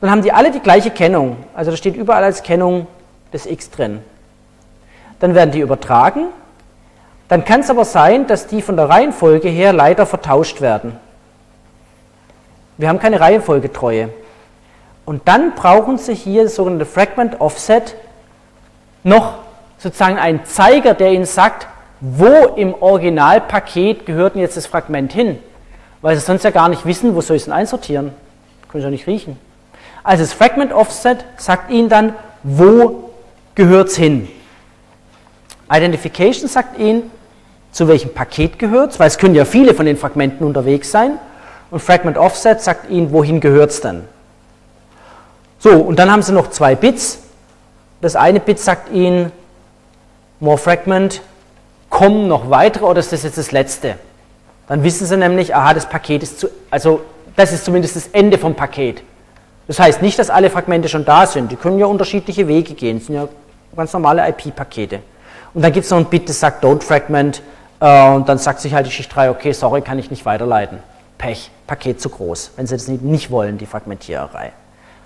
dann 0.00 0.10
haben 0.10 0.22
die 0.22 0.32
alle 0.32 0.52
die 0.52 0.60
gleiche 0.60 0.90
Kennung, 0.90 1.36
also 1.54 1.72
da 1.72 1.76
steht 1.76 1.96
überall 1.96 2.22
als 2.22 2.42
Kennung 2.42 2.86
das 3.32 3.44
X 3.44 3.70
drin. 3.70 4.00
Dann 5.20 5.34
werden 5.34 5.50
die 5.50 5.60
übertragen, 5.60 6.26
dann 7.28 7.44
kann 7.44 7.60
es 7.60 7.70
aber 7.70 7.84
sein, 7.84 8.26
dass 8.26 8.46
die 8.46 8.62
von 8.62 8.76
der 8.76 8.88
Reihenfolge 8.88 9.48
her 9.48 9.72
leider 9.72 10.06
vertauscht 10.06 10.60
werden. 10.60 10.96
Wir 12.78 12.88
haben 12.88 12.98
keine 12.98 13.20
Reihenfolgetreue. 13.20 14.10
Und 15.04 15.26
dann 15.28 15.54
brauchen 15.54 15.98
Sie 15.98 16.14
hier 16.14 16.44
das 16.44 16.56
sogenannte 16.56 16.84
Fragment 16.84 17.40
Offset 17.40 17.96
noch 19.02 19.38
sozusagen 19.78 20.18
einen 20.18 20.44
Zeiger, 20.44 20.94
der 20.94 21.12
Ihnen 21.12 21.24
sagt, 21.24 21.68
wo 22.00 22.54
im 22.56 22.74
Originalpaket 22.74 24.04
gehört 24.04 24.34
denn 24.34 24.42
jetzt 24.42 24.56
das 24.56 24.66
Fragment 24.66 25.12
hin? 25.12 25.38
Weil 26.02 26.16
Sie 26.16 26.22
sonst 26.22 26.44
ja 26.44 26.50
gar 26.50 26.68
nicht 26.68 26.84
wissen, 26.84 27.14
wo 27.14 27.20
soll 27.20 27.36
ich 27.36 27.42
es 27.42 27.46
denn 27.46 27.54
einsortieren? 27.54 28.12
Können 28.68 28.82
Sie 28.82 28.86
ja 28.86 28.90
nicht 28.90 29.06
riechen. 29.06 29.38
Also 30.04 30.22
das 30.22 30.32
Fragment 30.32 30.72
Offset 30.72 31.24
sagt 31.36 31.70
Ihnen 31.70 31.88
dann, 31.88 32.14
wo 32.42 33.10
gehört 33.54 33.88
es 33.88 33.96
hin? 33.96 34.28
Identification 35.70 36.48
sagt 36.48 36.78
Ihnen, 36.78 37.10
zu 37.72 37.88
welchem 37.88 38.14
Paket 38.14 38.58
gehört 38.58 38.92
es, 38.92 39.00
weil 39.00 39.08
es 39.08 39.18
können 39.18 39.34
ja 39.34 39.44
viele 39.44 39.74
von 39.74 39.86
den 39.86 39.96
Fragmenten 39.96 40.46
unterwegs 40.46 40.90
sein. 40.90 41.18
Und 41.70 41.80
Fragment 41.80 42.16
Offset 42.16 42.60
sagt 42.60 42.90
Ihnen, 42.90 43.12
wohin 43.12 43.40
gehört 43.40 43.70
es 43.70 43.80
dann. 43.80 44.04
So, 45.58 45.72
und 45.72 45.98
dann 45.98 46.10
haben 46.10 46.22
Sie 46.22 46.32
noch 46.32 46.50
zwei 46.50 46.74
Bits. 46.74 47.18
Das 48.00 48.14
eine 48.14 48.40
Bit 48.40 48.60
sagt 48.60 48.92
Ihnen, 48.92 49.32
more 50.38 50.58
fragment, 50.58 51.22
kommen 51.90 52.28
noch 52.28 52.50
weitere 52.50 52.84
oder 52.84 53.00
ist 53.00 53.12
das 53.12 53.22
jetzt 53.22 53.38
das 53.38 53.52
letzte? 53.52 53.96
Dann 54.68 54.82
wissen 54.82 55.06
Sie 55.06 55.16
nämlich, 55.16 55.54
aha, 55.54 55.74
das 55.74 55.88
Paket 55.88 56.22
ist 56.22 56.40
zu, 56.40 56.48
also 56.70 57.00
das 57.36 57.52
ist 57.52 57.64
zumindest 57.64 57.96
das 57.96 58.08
Ende 58.08 58.38
vom 58.38 58.54
Paket. 58.54 59.02
Das 59.66 59.78
heißt 59.78 60.02
nicht, 60.02 60.18
dass 60.18 60.30
alle 60.30 60.50
Fragmente 60.50 60.88
schon 60.88 61.04
da 61.04 61.26
sind. 61.26 61.50
Die 61.50 61.56
können 61.56 61.78
ja 61.78 61.86
unterschiedliche 61.86 62.46
Wege 62.48 62.74
gehen. 62.74 62.98
Das 62.98 63.06
sind 63.06 63.16
ja 63.16 63.28
ganz 63.74 63.92
normale 63.92 64.26
IP-Pakete. 64.28 65.00
Und 65.54 65.62
dann 65.62 65.72
gibt 65.72 65.84
es 65.84 65.90
noch 65.90 65.98
ein 65.98 66.06
Bit, 66.06 66.28
das 66.28 66.40
sagt 66.40 66.64
Don't 66.64 66.82
Fragment. 66.82 67.42
Äh, 67.80 68.10
und 68.10 68.28
dann 68.28 68.38
sagt 68.38 68.60
sich 68.60 68.74
halt 68.74 68.86
die 68.86 68.90
Schicht 68.90 69.14
3, 69.14 69.30
okay, 69.30 69.52
sorry, 69.52 69.82
kann 69.82 69.98
ich 69.98 70.10
nicht 70.10 70.24
weiterleiten. 70.24 70.78
Pech, 71.18 71.50
Paket 71.66 72.00
zu 72.00 72.10
groß, 72.10 72.52
wenn 72.56 72.66
Sie 72.66 72.74
das 72.74 72.88
nicht 72.88 73.30
wollen, 73.30 73.58
die 73.58 73.66
Fragmentiererei. 73.66 74.52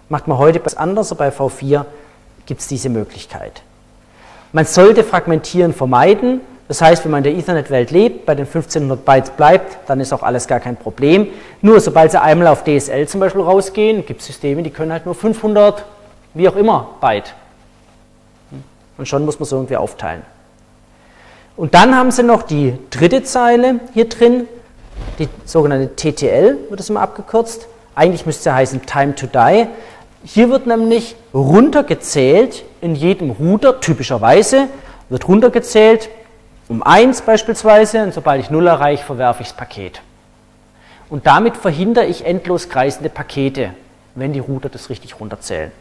Macht 0.09 0.26
man 0.26 0.38
heute 0.38 0.59
etwas 0.59 0.76
anders, 0.76 1.14
bei 1.14 1.28
V4 1.28 1.84
gibt 2.47 2.61
es 2.61 2.66
diese 2.66 2.88
Möglichkeit. 2.88 3.62
Man 4.53 4.64
sollte 4.64 5.05
Fragmentieren 5.05 5.72
vermeiden. 5.72 6.41
Das 6.66 6.82
heißt, 6.82 7.05
wenn 7.05 7.12
man 7.12 7.24
in 7.24 7.32
der 7.32 7.34
Ethernet-Welt 7.34 7.91
lebt, 7.91 8.26
bei 8.26 8.34
den 8.34 8.47
1500 8.47 9.05
Bytes 9.05 9.30
bleibt, 9.30 9.88
dann 9.88 10.01
ist 10.01 10.12
auch 10.12 10.22
alles 10.22 10.47
gar 10.47 10.61
kein 10.61 10.76
Problem. 10.76 11.28
Nur 11.62 11.80
sobald 11.80 12.12
Sie 12.12 12.20
einmal 12.20 12.49
auf 12.49 12.64
DSL 12.64 13.07
zum 13.07 13.20
Beispiel 13.20 13.43
rausgehen, 13.43 14.05
gibt 14.07 14.20
es 14.20 14.26
Systeme, 14.26 14.62
die 14.62 14.70
können 14.70 14.93
halt 14.93 15.07
nur 15.07 15.14
500, 15.14 15.84
wie 16.34 16.49
auch 16.49 16.57
immer, 16.57 16.88
Byte. 17.01 17.34
Und 19.01 19.07
schon 19.07 19.24
muss 19.24 19.38
man 19.38 19.44
es 19.44 19.53
irgendwie 19.53 19.78
aufteilen. 19.78 20.20
Und 21.57 21.74
dann 21.74 21.96
haben 21.96 22.11
Sie 22.11 22.22
noch 22.22 22.42
die 22.42 22.74
dritte 22.90 23.22
Zeile 23.22 23.80
hier 23.94 24.07
drin, 24.11 24.46
die 25.18 25.26
sogenannte 25.46 25.96
TTL, 25.96 26.59
wird 26.68 26.80
es 26.80 26.90
immer 26.90 27.01
abgekürzt. 27.01 27.66
Eigentlich 27.94 28.26
müsste 28.26 28.51
es 28.51 28.55
heißen 28.55 28.84
Time 28.84 29.14
to 29.14 29.26
Die. 29.26 29.68
Hier 30.22 30.51
wird 30.51 30.66
nämlich 30.66 31.16
runtergezählt 31.32 32.62
in 32.82 32.94
jedem 32.94 33.30
Router, 33.30 33.80
typischerweise 33.80 34.68
wird 35.09 35.26
runtergezählt 35.26 36.11
um 36.68 36.82
1 36.82 37.22
beispielsweise 37.22 38.03
und 38.03 38.12
sobald 38.12 38.42
ich 38.42 38.51
0 38.51 38.66
erreiche, 38.66 39.03
verwerfe 39.03 39.40
ich 39.40 39.48
das 39.48 39.57
Paket. 39.57 40.03
Und 41.09 41.26
damit 41.26 41.57
verhindere 41.57 42.05
ich 42.05 42.26
endlos 42.26 42.68
kreisende 42.68 43.09
Pakete, 43.09 43.70
wenn 44.14 44.34
die 44.34 44.40
Router 44.40 44.68
das 44.68 44.90
richtig 44.90 45.18
runterzählen. 45.18 45.72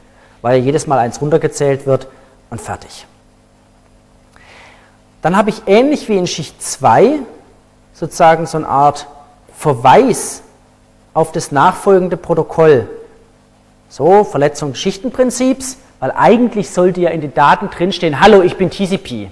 Weil 0.42 0.62
jedes 0.62 0.88
Mal 0.88 1.00
eins 1.00 1.20
runtergezählt 1.22 1.86
wird 1.86 2.08
und 2.50 2.62
fertig. 2.62 3.06
Dann 5.22 5.36
habe 5.36 5.50
ich 5.50 5.64
ähnlich 5.66 6.08
wie 6.08 6.18
in 6.18 6.28
Schicht 6.28 6.62
2 6.62 7.20
sozusagen 7.94 8.46
so 8.46 8.58
eine 8.58 8.68
Art 8.68 9.08
Verweis 9.56 10.42
auf 11.14 11.32
das 11.32 11.52
nachfolgende 11.52 12.16
Protokoll. 12.16 12.88
So, 13.90 14.24
Verletzung 14.24 14.72
des 14.72 14.80
Schichtenprinzips, 14.80 15.78
weil 16.00 16.12
eigentlich 16.12 16.70
sollte 16.70 17.02
ja 17.02 17.10
in 17.10 17.22
den 17.22 17.34
Daten 17.34 17.70
drinstehen, 17.70 18.22
hallo, 18.22 18.42
ich 18.42 18.56
bin 18.56 18.70
TCP. 18.70 19.30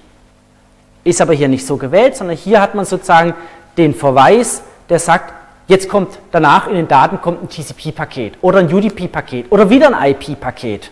Ist 1.05 1.21
aber 1.21 1.33
hier 1.33 1.47
nicht 1.47 1.65
so 1.65 1.77
gewählt, 1.77 2.17
sondern 2.17 2.35
hier 2.35 2.59
hat 2.59 2.75
man 2.75 2.83
sozusagen 2.83 3.33
den 3.77 3.93
Verweis, 3.93 4.63
der 4.89 4.99
sagt, 4.99 5.33
jetzt 5.67 5.87
kommt 5.87 6.19
danach 6.31 6.67
in 6.67 6.75
den 6.75 6.87
Daten 6.87 7.21
kommt 7.21 7.43
ein 7.43 7.49
TCP-Paket 7.49 8.39
oder 8.41 8.59
ein 8.59 8.73
UDP-Paket 8.73 9.51
oder 9.51 9.69
wieder 9.69 9.95
ein 9.95 10.11
IP-Paket. 10.11 10.91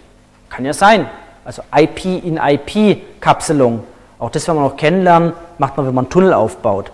Kann 0.49 0.63
ja 0.63 0.71
sein. 0.71 1.09
Also 1.45 1.61
IP 1.73 2.05
in 2.05 2.37
IP-Kapselung. 2.37 3.83
Auch 4.17 4.31
das 4.31 4.47
werden 4.47 4.57
wir 4.57 4.63
noch 4.63 4.77
kennenlernen, 4.77 5.33
macht 5.59 5.77
man, 5.77 5.85
wenn 5.85 5.93
man 5.93 6.05
einen 6.05 6.09
Tunnel 6.09 6.33
aufbaut. 6.33 6.91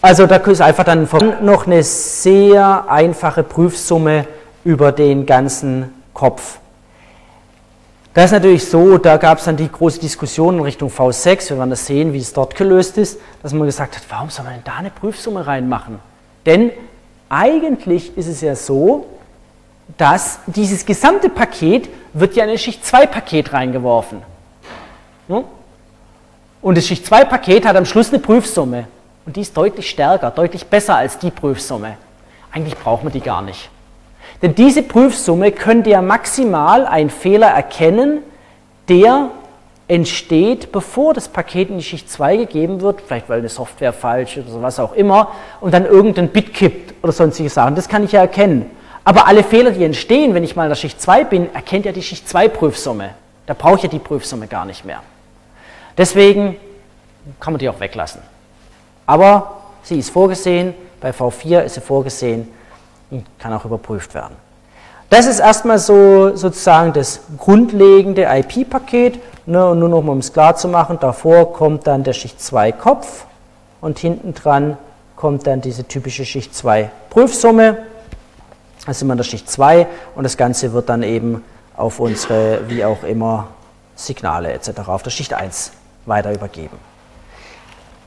Also 0.00 0.26
da 0.26 0.36
ist 0.36 0.60
einfach 0.60 0.84
dann 0.84 1.08
noch 1.42 1.66
eine 1.66 1.82
sehr 1.82 2.84
einfache 2.88 3.42
Prüfsumme 3.42 4.26
über 4.64 4.92
den 4.92 5.26
ganzen 5.26 5.92
Kopf. 6.14 6.58
Das 8.14 8.26
ist 8.26 8.32
natürlich 8.32 8.68
so, 8.68 8.98
da 8.98 9.16
gab 9.16 9.38
es 9.38 9.44
dann 9.44 9.56
die 9.56 9.70
große 9.70 9.98
Diskussion 9.98 10.58
in 10.58 10.60
Richtung 10.64 10.90
V6, 10.90 11.50
wir 11.50 11.58
werden 11.58 11.70
das 11.70 11.86
sehen, 11.86 12.12
wie 12.12 12.18
es 12.18 12.32
dort 12.32 12.54
gelöst 12.56 12.98
ist, 12.98 13.18
dass 13.42 13.54
man 13.54 13.64
gesagt 13.64 13.96
hat, 13.96 14.02
warum 14.10 14.28
soll 14.28 14.44
man 14.44 14.54
denn 14.54 14.64
da 14.64 14.74
eine 14.74 14.90
Prüfsumme 14.90 15.46
reinmachen? 15.46 15.98
Denn 16.44 16.70
eigentlich 17.30 18.16
ist 18.18 18.28
es 18.28 18.42
ja 18.42 18.54
so, 18.54 19.06
dass 19.98 20.40
dieses 20.46 20.86
gesamte 20.86 21.28
Paket 21.28 21.88
wird 22.12 22.34
ja 22.34 22.44
in 22.44 22.50
ein 22.50 22.58
Schicht 22.58 22.84
2 22.84 23.06
Paket 23.06 23.52
reingeworfen. 23.52 24.22
Und 26.60 26.76
das 26.78 26.86
Schicht 26.86 27.06
2 27.06 27.24
Paket 27.24 27.66
hat 27.66 27.76
am 27.76 27.84
Schluss 27.84 28.10
eine 28.10 28.18
Prüfsumme. 28.18 28.86
Und 29.24 29.36
die 29.36 29.40
ist 29.40 29.56
deutlich 29.56 29.88
stärker, 29.88 30.30
deutlich 30.30 30.66
besser 30.66 30.96
als 30.96 31.18
die 31.18 31.30
Prüfsumme. 31.30 31.96
Eigentlich 32.50 32.76
braucht 32.76 33.04
man 33.04 33.12
die 33.12 33.20
gar 33.20 33.42
nicht. 33.42 33.70
Denn 34.42 34.54
diese 34.54 34.82
Prüfsumme 34.82 35.52
könnte 35.52 35.90
ja 35.90 36.02
maximal 36.02 36.86
einen 36.86 37.10
Fehler 37.10 37.48
erkennen, 37.48 38.18
der 38.88 39.30
entsteht, 39.88 40.72
bevor 40.72 41.14
das 41.14 41.28
Paket 41.28 41.70
in 41.70 41.78
die 41.78 41.84
Schicht 41.84 42.10
2 42.10 42.36
gegeben 42.36 42.80
wird, 42.80 43.02
vielleicht 43.02 43.28
weil 43.28 43.38
eine 43.38 43.48
Software 43.48 43.92
falsch 43.92 44.36
ist 44.36 44.48
oder 44.50 44.62
was 44.62 44.80
auch 44.80 44.94
immer, 44.94 45.28
und 45.60 45.72
dann 45.72 45.84
irgendein 45.84 46.28
Bit 46.28 46.54
kippt 46.54 46.94
oder 47.02 47.12
sonstige 47.12 47.48
Sachen. 47.48 47.74
Das 47.74 47.88
kann 47.88 48.04
ich 48.04 48.12
ja 48.12 48.20
erkennen. 48.20 48.70
Aber 49.04 49.26
alle 49.26 49.42
Fehler, 49.42 49.72
die 49.72 49.84
entstehen, 49.84 50.34
wenn 50.34 50.44
ich 50.44 50.54
mal 50.54 50.64
in 50.64 50.68
der 50.68 50.76
Schicht 50.76 51.00
2 51.00 51.24
bin, 51.24 51.54
erkennt 51.54 51.84
ja 51.86 51.92
die 51.92 52.02
Schicht 52.02 52.28
2 52.28 52.48
Prüfsumme. 52.48 53.10
Da 53.46 53.54
brauche 53.54 53.76
ich 53.76 53.82
ja 53.82 53.88
die 53.88 53.98
Prüfsumme 53.98 54.46
gar 54.46 54.64
nicht 54.64 54.84
mehr. 54.84 55.00
Deswegen 55.98 56.56
kann 57.40 57.52
man 57.52 57.58
die 57.58 57.68
auch 57.68 57.80
weglassen. 57.80 58.22
Aber 59.06 59.62
sie 59.82 59.98
ist 59.98 60.10
vorgesehen, 60.10 60.74
bei 61.00 61.10
V4 61.10 61.62
ist 61.62 61.74
sie 61.74 61.80
vorgesehen 61.80 62.48
und 63.10 63.26
kann 63.38 63.52
auch 63.52 63.64
überprüft 63.64 64.14
werden. 64.14 64.36
Das 65.10 65.26
ist 65.26 65.40
erstmal 65.40 65.78
so 65.78 66.34
sozusagen 66.36 66.92
das 66.92 67.20
grundlegende 67.36 68.22
IP-Paket. 68.22 69.20
Ne, 69.44 69.68
und 69.68 69.80
nur 69.80 69.88
noch 69.88 70.02
mal, 70.02 70.12
um 70.12 70.18
es 70.18 70.32
klar 70.32 70.54
zu 70.54 70.68
machen, 70.68 70.98
davor 71.00 71.52
kommt 71.52 71.86
dann 71.88 72.04
der 72.04 72.12
Schicht 72.12 72.40
2 72.40 72.72
Kopf 72.72 73.26
und 73.80 73.98
hinten 73.98 74.34
dran 74.34 74.78
kommt 75.16 75.46
dann 75.48 75.60
diese 75.60 75.86
typische 75.86 76.24
Schicht 76.24 76.54
2 76.54 76.90
Prüfsumme. 77.10 77.78
Da 78.86 78.92
sind 78.92 79.06
wir 79.08 79.12
in 79.12 79.18
der 79.18 79.24
Schicht 79.24 79.50
2 79.50 79.86
und 80.16 80.24
das 80.24 80.36
Ganze 80.36 80.72
wird 80.72 80.88
dann 80.88 81.02
eben 81.02 81.44
auf 81.76 82.00
unsere, 82.00 82.68
wie 82.68 82.84
auch 82.84 83.04
immer, 83.04 83.48
Signale 83.94 84.52
etc. 84.52 84.88
auf 84.88 85.02
der 85.02 85.10
Schicht 85.10 85.34
1 85.34 85.72
weiter 86.06 86.32
übergeben. 86.32 86.76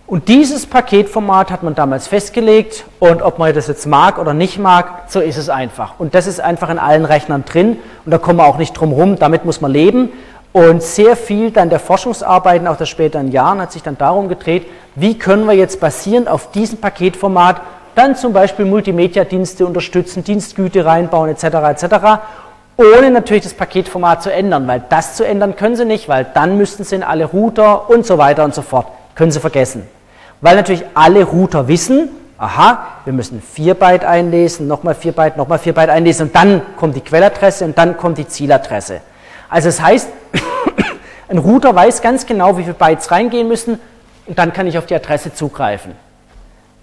Und 0.08 0.28
dieses 0.28 0.68
Paketformat 0.68 1.50
hat 1.50 1.64
man 1.64 1.74
damals 1.74 2.08
festgelegt 2.08 2.86
und 3.00 3.24
ob 3.24 3.40
man 3.40 3.56
das 3.56 3.68
jetzt 3.68 3.88
mag 3.88 4.20
oder 4.20 4.36
nicht 4.36 4.60
mag, 4.60 5.06
so 5.08 5.20
ist 5.20 5.38
es 5.38 5.50
einfach. 5.50 6.00
Und 6.00 6.14
das 6.14 6.28
ist 6.28 6.40
einfach 6.40 6.70
in 6.70 6.78
allen 6.78 7.06
Rechnern 7.06 7.44
drin 7.44 7.78
und 8.06 8.12
da 8.12 8.20
kommen 8.20 8.38
wir 8.38 8.46
auch 8.46 8.58
nicht 8.58 8.74
drum 8.74 8.92
rum, 8.92 9.16
damit 9.18 9.46
muss 9.46 9.62
man 9.62 9.72
leben. 9.72 10.12
Und 10.54 10.84
sehr 10.84 11.16
viel 11.16 11.50
dann 11.52 11.70
der 11.70 11.80
Forschungsarbeiten, 11.80 12.68
auch 12.68 12.78
der 12.78 12.86
späteren 12.86 13.32
Jahren, 13.32 13.60
hat 13.60 13.72
sich 13.72 13.82
dann 13.82 13.98
darum 13.98 14.30
gedreht, 14.30 14.68
wie 14.94 15.18
können 15.18 15.46
wir 15.48 15.54
jetzt 15.54 15.80
basierend 15.80 16.28
auf 16.30 16.52
diesem 16.52 16.78
Paketformat 16.80 17.62
dann 17.96 18.16
zum 18.16 18.34
Beispiel 18.34 18.66
Multimedia-Dienste 18.66 19.66
unterstützen, 19.66 20.24
Dienstgüte 20.24 20.86
reinbauen 20.86 21.30
etc. 21.30 21.44
etc., 21.46 21.96
ohne 22.78 23.10
natürlich 23.10 23.44
das 23.44 23.54
Paketformat 23.54 24.22
zu 24.22 24.32
ändern, 24.32 24.68
weil 24.68 24.84
das 24.90 25.16
zu 25.16 25.26
ändern 25.26 25.56
können 25.56 25.78
Sie 25.78 25.86
nicht, 25.86 26.10
weil 26.10 26.26
dann 26.34 26.58
müssten 26.58 26.84
Sie 26.84 26.96
in 26.96 27.04
alle 27.04 27.26
Router 27.26 27.90
und 27.90 28.06
so 28.06 28.18
weiter 28.18 28.44
und 28.44 28.54
so 28.54 28.62
fort. 28.62 28.88
Können 29.16 29.32
Sie 29.32 29.40
vergessen. 29.40 29.88
Weil 30.42 30.58
natürlich 30.58 30.84
alle 30.94 31.24
Router 31.24 31.70
wissen, 31.70 32.10
aha, 32.38 32.86
wir 33.06 33.14
müssen 33.14 33.42
4 33.42 33.76
Byte 33.76 34.04
einlesen, 34.04 34.68
nochmal 34.68 34.94
4 34.94 35.14
Byte, 35.14 35.38
nochmal 35.38 35.60
4 35.60 35.74
Byte 35.74 35.90
einlesen 35.90 36.28
und 36.28 36.36
dann 36.36 36.62
kommt 36.76 36.98
die 36.98 37.02
Quelladresse 37.02 37.64
und 37.64 37.78
dann 37.78 37.96
kommt 37.96 38.18
die 38.18 38.28
Zieladresse. 38.28 39.00
Also 39.50 39.70
das 39.70 39.82
heißt, 39.82 40.10
ein 41.30 41.38
Router 41.38 41.74
weiß 41.74 42.02
ganz 42.02 42.26
genau, 42.26 42.58
wie 42.58 42.64
viele 42.64 42.74
Bytes 42.74 43.10
reingehen 43.10 43.48
müssen 43.48 43.80
und 44.26 44.38
dann 44.38 44.52
kann 44.52 44.68
ich 44.68 44.78
auf 44.78 44.86
die 44.86 44.96
Adresse 44.96 45.34
zugreifen. 45.34 45.94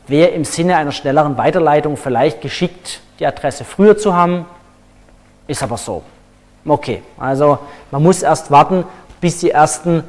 Wäre 0.06 0.30
im 0.30 0.44
Sinne 0.44 0.76
einer 0.76 0.92
schnelleren 0.92 1.36
Weiterleitung 1.38 1.96
vielleicht 1.96 2.40
geschickt, 2.40 3.00
die 3.18 3.26
Adresse 3.26 3.64
früher 3.64 3.96
zu 3.96 4.14
haben, 4.14 4.46
ist 5.46 5.62
aber 5.62 5.76
so. 5.76 6.02
Okay, 6.64 7.02
also 7.18 7.58
man 7.90 8.02
muss 8.02 8.22
erst 8.22 8.50
warten, 8.50 8.84
bis 9.20 9.38
die 9.38 9.50
ersten 9.50 10.04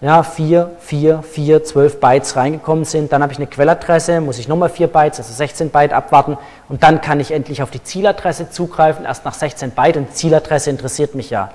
ja, 0.00 0.22
4, 0.22 0.70
4, 0.80 1.22
4, 1.22 1.64
12 1.64 2.00
Bytes 2.00 2.36
reingekommen 2.36 2.84
sind. 2.84 3.12
Dann 3.12 3.22
habe 3.22 3.32
ich 3.32 3.38
eine 3.38 3.46
Quelladresse, 3.46 4.20
muss 4.20 4.38
ich 4.38 4.48
nochmal 4.48 4.68
4 4.68 4.88
Bytes, 4.88 5.18
also 5.18 5.32
16 5.32 5.70
Byte 5.70 5.92
abwarten 5.92 6.36
und 6.68 6.82
dann 6.82 7.00
kann 7.00 7.20
ich 7.20 7.30
endlich 7.30 7.62
auf 7.62 7.70
die 7.70 7.82
Zieladresse 7.82 8.50
zugreifen, 8.50 9.06
erst 9.06 9.24
nach 9.24 9.34
16 9.34 9.70
Byte 9.70 9.96
und 9.96 10.14
Zieladresse 10.14 10.70
interessiert 10.70 11.14
mich 11.14 11.30
ja. 11.30 11.50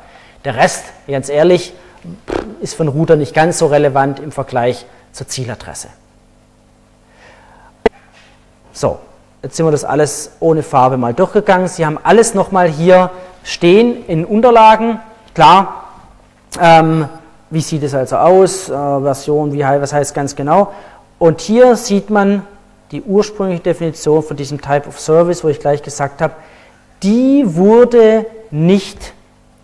Der 0.46 0.56
Rest, 0.56 0.86
ganz 1.08 1.30
ehrlich, 1.30 1.74
ist 2.62 2.76
von 2.76 2.88
Router 2.88 3.18
nicht 3.18 3.34
ganz 3.34 3.60
so 3.60 3.68
relevant 3.68 4.20
im 4.20 4.32
Vergleich 4.32 4.86
zur 5.12 5.28
Zieladresse. 5.28 5.90
So, 8.80 8.98
jetzt 9.44 9.58
sind 9.58 9.66
wir 9.66 9.74
das 9.74 9.84
alles 9.84 10.32
ohne 10.40 10.64
Farbe 10.64 10.96
mal 10.96 11.14
durchgegangen. 11.14 11.68
Sie 11.68 11.86
haben 11.86 12.00
alles 12.02 12.34
nochmal 12.34 12.70
hier 12.70 13.10
stehen 13.44 14.06
in 14.08 14.24
Unterlagen. 14.24 15.02
Klar, 15.36 15.84
ähm, 16.62 17.10
wie 17.50 17.60
sieht 17.60 17.84
es 17.84 17.94
also 17.94 18.16
aus, 18.16 18.70
äh, 18.70 18.72
Version, 18.72 19.52
wie, 19.52 19.60
was 19.60 19.92
heißt 19.92 20.16
ganz 20.16 20.34
genau. 20.34 20.72
Und 21.18 21.42
hier 21.42 21.76
sieht 21.76 22.10
man 22.10 22.44
die 22.92 23.02
ursprüngliche 23.02 23.64
Definition 23.64 24.24
von 24.24 24.38
diesem 24.38 24.62
Type 24.62 24.88
of 24.88 24.98
Service, 24.98 25.44
wo 25.44 25.50
ich 25.50 25.60
gleich 25.60 25.84
gesagt 25.84 26.22
habe, 26.22 26.36
die 27.04 27.44
wurde 27.58 28.28
nicht 28.50 29.12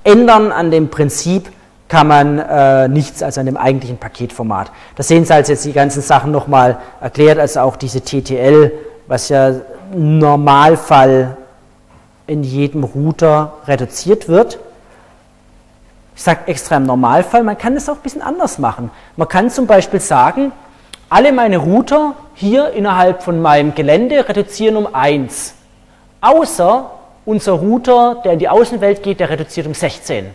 ändern 0.07 0.53
an 0.53 0.71
dem 0.71 0.89
Prinzip 0.89 1.51
kann 1.89 2.09
man 2.09 2.39
äh, 2.39 2.89
nichts 2.89 3.23
als 3.23 3.39
an 3.39 3.47
dem 3.47 3.57
eigentlichen 3.57 3.99
Paketformat. 3.99 4.73
Das 4.97 5.09
sehen 5.09 5.25
Sie 5.25 5.35
als 5.35 5.49
jetzt 5.49 5.65
die 5.65 5.73
ganzen 5.73 6.03
Sachen 6.03 6.33
nochmal 6.33 6.79
erklärt, 7.01 7.39
also 7.39 7.61
auch 7.61 7.77
diese 7.77 8.01
TTL, 8.01 8.73
was 9.07 9.29
ja 9.29 9.53
Normalfall 9.95 11.37
in 12.27 12.43
jedem 12.43 12.83
Router 12.83 13.53
reduziert 13.67 14.29
wird. 14.29 14.59
Ich 16.17 16.23
sage 16.23 16.41
extra 16.47 16.77
im 16.77 16.85
Normalfall, 16.85 17.45
man 17.45 17.59
kann 17.59 17.77
es 17.77 17.89
auch 17.89 17.97
ein 17.97 18.03
bisschen 18.03 18.23
anders 18.23 18.59
machen. 18.59 18.91
Man 19.17 19.29
kann 19.29 19.51
zum 19.51 19.67
Beispiel 19.67 20.01
sagen, 20.01 20.51
alle 21.09 21.31
meine 21.31 21.59
Router 21.59 22.15
hier 22.35 22.71
innerhalb 22.71 23.23
von 23.23 23.41
meinem 23.41 23.75
Gelände 23.75 24.29
reduzieren 24.29 24.77
um 24.77 24.93
1. 24.93 25.55
Außer 26.21 26.91
unser 27.27 27.53
Router, 27.53 28.23
der 28.25 28.33
in 28.33 28.39
die 28.39 28.49
Außenwelt 28.49 29.03
geht, 29.03 29.21
der 29.21 29.29
reduziert 29.29 29.67
um 29.67 29.75
16. 29.75 30.27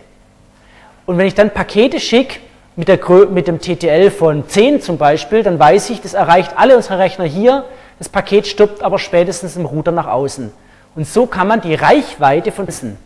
Und 1.07 1.17
wenn 1.17 1.25
ich 1.25 1.33
dann 1.33 1.49
Pakete 1.49 1.99
schicke 1.99 2.39
mit, 2.75 2.87
mit 3.31 3.47
dem 3.47 3.59
TTL 3.59 4.11
von 4.11 4.47
10 4.47 4.81
zum 4.81 4.97
Beispiel, 4.97 5.41
dann 5.41 5.57
weiß 5.57 5.89
ich, 5.89 6.01
das 6.01 6.13
erreicht 6.13 6.51
alle 6.57 6.75
unsere 6.75 6.99
Rechner 6.99 7.25
hier, 7.25 7.65
das 7.97 8.09
Paket 8.09 8.47
stirbt 8.47 8.83
aber 8.83 8.99
spätestens 8.99 9.55
im 9.55 9.65
Router 9.65 9.91
nach 9.91 10.07
außen. 10.07 10.51
Und 10.95 11.07
so 11.07 11.25
kann 11.25 11.47
man 11.47 11.61
die 11.61 11.75
Reichweite 11.75 12.51
von 12.51 12.67
Wissen. 12.67 12.97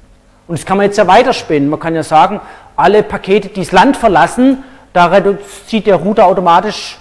Und 0.48 0.58
das 0.58 0.66
kann 0.66 0.78
man 0.78 0.86
jetzt 0.86 0.98
ja 0.98 1.08
weiterspinnen. 1.08 1.70
Man 1.70 1.80
kann 1.80 1.96
ja 1.96 2.04
sagen, 2.04 2.40
alle 2.76 3.04
Pakete, 3.04 3.50
die 3.50 3.60
das 3.60 3.72
Land 3.72 3.98
verlassen, 3.98 4.64
da 4.94 5.12
zieht 5.68 5.88
der 5.88 5.98
Router 5.98 6.26
automatisch 6.26 6.98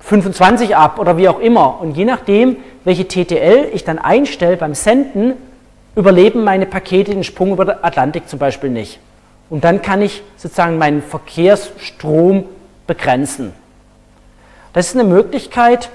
25 0.00 0.74
ab 0.74 0.98
oder 0.98 1.16
wie 1.16 1.28
auch 1.28 1.38
immer. 1.38 1.80
Und 1.80 1.96
je 1.96 2.04
nachdem, 2.04 2.56
welche 2.84 3.06
TTL 3.06 3.68
ich 3.72 3.84
dann 3.84 3.98
einstelle 3.98 4.56
beim 4.56 4.74
Senden, 4.74 5.34
überleben 5.94 6.44
meine 6.44 6.66
Pakete 6.66 7.12
den 7.12 7.24
Sprung 7.24 7.52
über 7.52 7.64
den 7.64 7.84
Atlantik 7.84 8.28
zum 8.28 8.38
Beispiel 8.38 8.70
nicht. 8.70 8.98
Und 9.50 9.64
dann 9.64 9.82
kann 9.82 10.00
ich 10.00 10.22
sozusagen 10.36 10.78
meinen 10.78 11.02
Verkehrsstrom 11.02 12.44
begrenzen. 12.86 13.52
Das 14.72 14.88
ist 14.88 14.96
eine 14.96 15.04
Möglichkeit, 15.04 15.90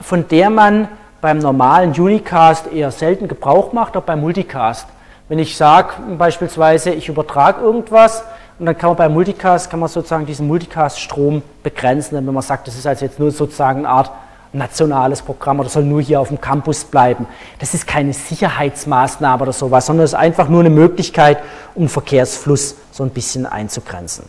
von 0.00 0.26
der 0.28 0.48
man 0.48 0.88
beim 1.20 1.38
normalen 1.38 1.92
Unicast 1.92 2.72
eher 2.72 2.90
selten 2.90 3.28
Gebrauch 3.28 3.72
macht, 3.72 3.96
aber 3.96 4.06
beim 4.06 4.20
Multicast. 4.20 4.86
Wenn 5.28 5.38
ich 5.38 5.56
sage 5.56 5.94
beispielsweise, 6.18 6.90
ich 6.90 7.08
übertrage 7.08 7.62
irgendwas 7.62 8.24
und 8.58 8.66
dann 8.66 8.76
kann 8.76 8.90
man 8.90 8.96
beim 8.96 9.12
Multicast, 9.12 9.70
kann 9.70 9.80
man 9.80 9.88
sozusagen 9.88 10.26
diesen 10.26 10.48
Multicast-Strom 10.48 11.42
begrenzen, 11.62 12.16
wenn 12.16 12.34
man 12.34 12.42
sagt, 12.42 12.66
das 12.66 12.76
ist 12.76 12.86
also 12.86 13.04
jetzt 13.04 13.18
nur 13.18 13.30
sozusagen 13.30 13.80
eine 13.80 13.88
Art 13.88 14.10
nationales 14.52 15.22
Programm 15.22 15.60
oder 15.60 15.68
soll 15.68 15.84
nur 15.84 16.02
hier 16.02 16.20
auf 16.20 16.28
dem 16.28 16.40
Campus 16.40 16.84
bleiben. 16.84 17.26
Das 17.58 17.74
ist 17.74 17.86
keine 17.86 18.12
Sicherheitsmaßnahme 18.12 19.42
oder 19.42 19.52
sowas, 19.52 19.86
sondern 19.86 20.04
es 20.04 20.12
ist 20.12 20.18
einfach 20.18 20.48
nur 20.48 20.60
eine 20.60 20.70
Möglichkeit, 20.70 21.38
um 21.74 21.88
Verkehrsfluss 21.88 22.76
so 22.90 23.02
ein 23.02 23.10
bisschen 23.10 23.46
einzugrenzen. 23.46 24.24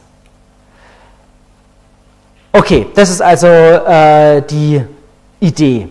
Okay, 2.53 2.87
das 2.93 3.09
ist 3.09 3.21
also 3.21 3.47
äh, 3.47 4.41
die 4.41 4.83
Idee. 5.39 5.89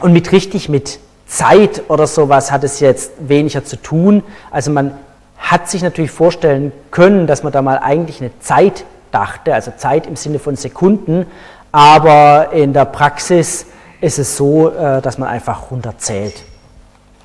Und 0.00 0.12
mit 0.12 0.30
richtig 0.30 0.68
mit 0.68 1.00
Zeit 1.26 1.84
oder 1.88 2.06
sowas 2.06 2.52
hat 2.52 2.62
es 2.62 2.80
jetzt 2.80 3.12
weniger 3.18 3.64
zu 3.64 3.76
tun. 3.76 4.22
Also 4.50 4.70
man 4.70 4.92
hat 5.38 5.68
sich 5.68 5.82
natürlich 5.82 6.10
vorstellen 6.10 6.72
können, 6.90 7.26
dass 7.26 7.42
man 7.42 7.52
da 7.52 7.62
mal 7.62 7.78
eigentlich 7.78 8.20
eine 8.20 8.38
Zeit 8.40 8.84
dachte, 9.10 9.54
also 9.54 9.72
Zeit 9.76 10.06
im 10.06 10.16
Sinne 10.16 10.38
von 10.38 10.56
Sekunden, 10.56 11.26
aber 11.72 12.52
in 12.52 12.74
der 12.74 12.84
Praxis 12.84 13.66
ist 14.00 14.18
es 14.18 14.36
so, 14.36 14.70
äh, 14.70 15.00
dass 15.00 15.16
man 15.18 15.28
einfach 15.28 15.70
runterzählt. 15.70 16.44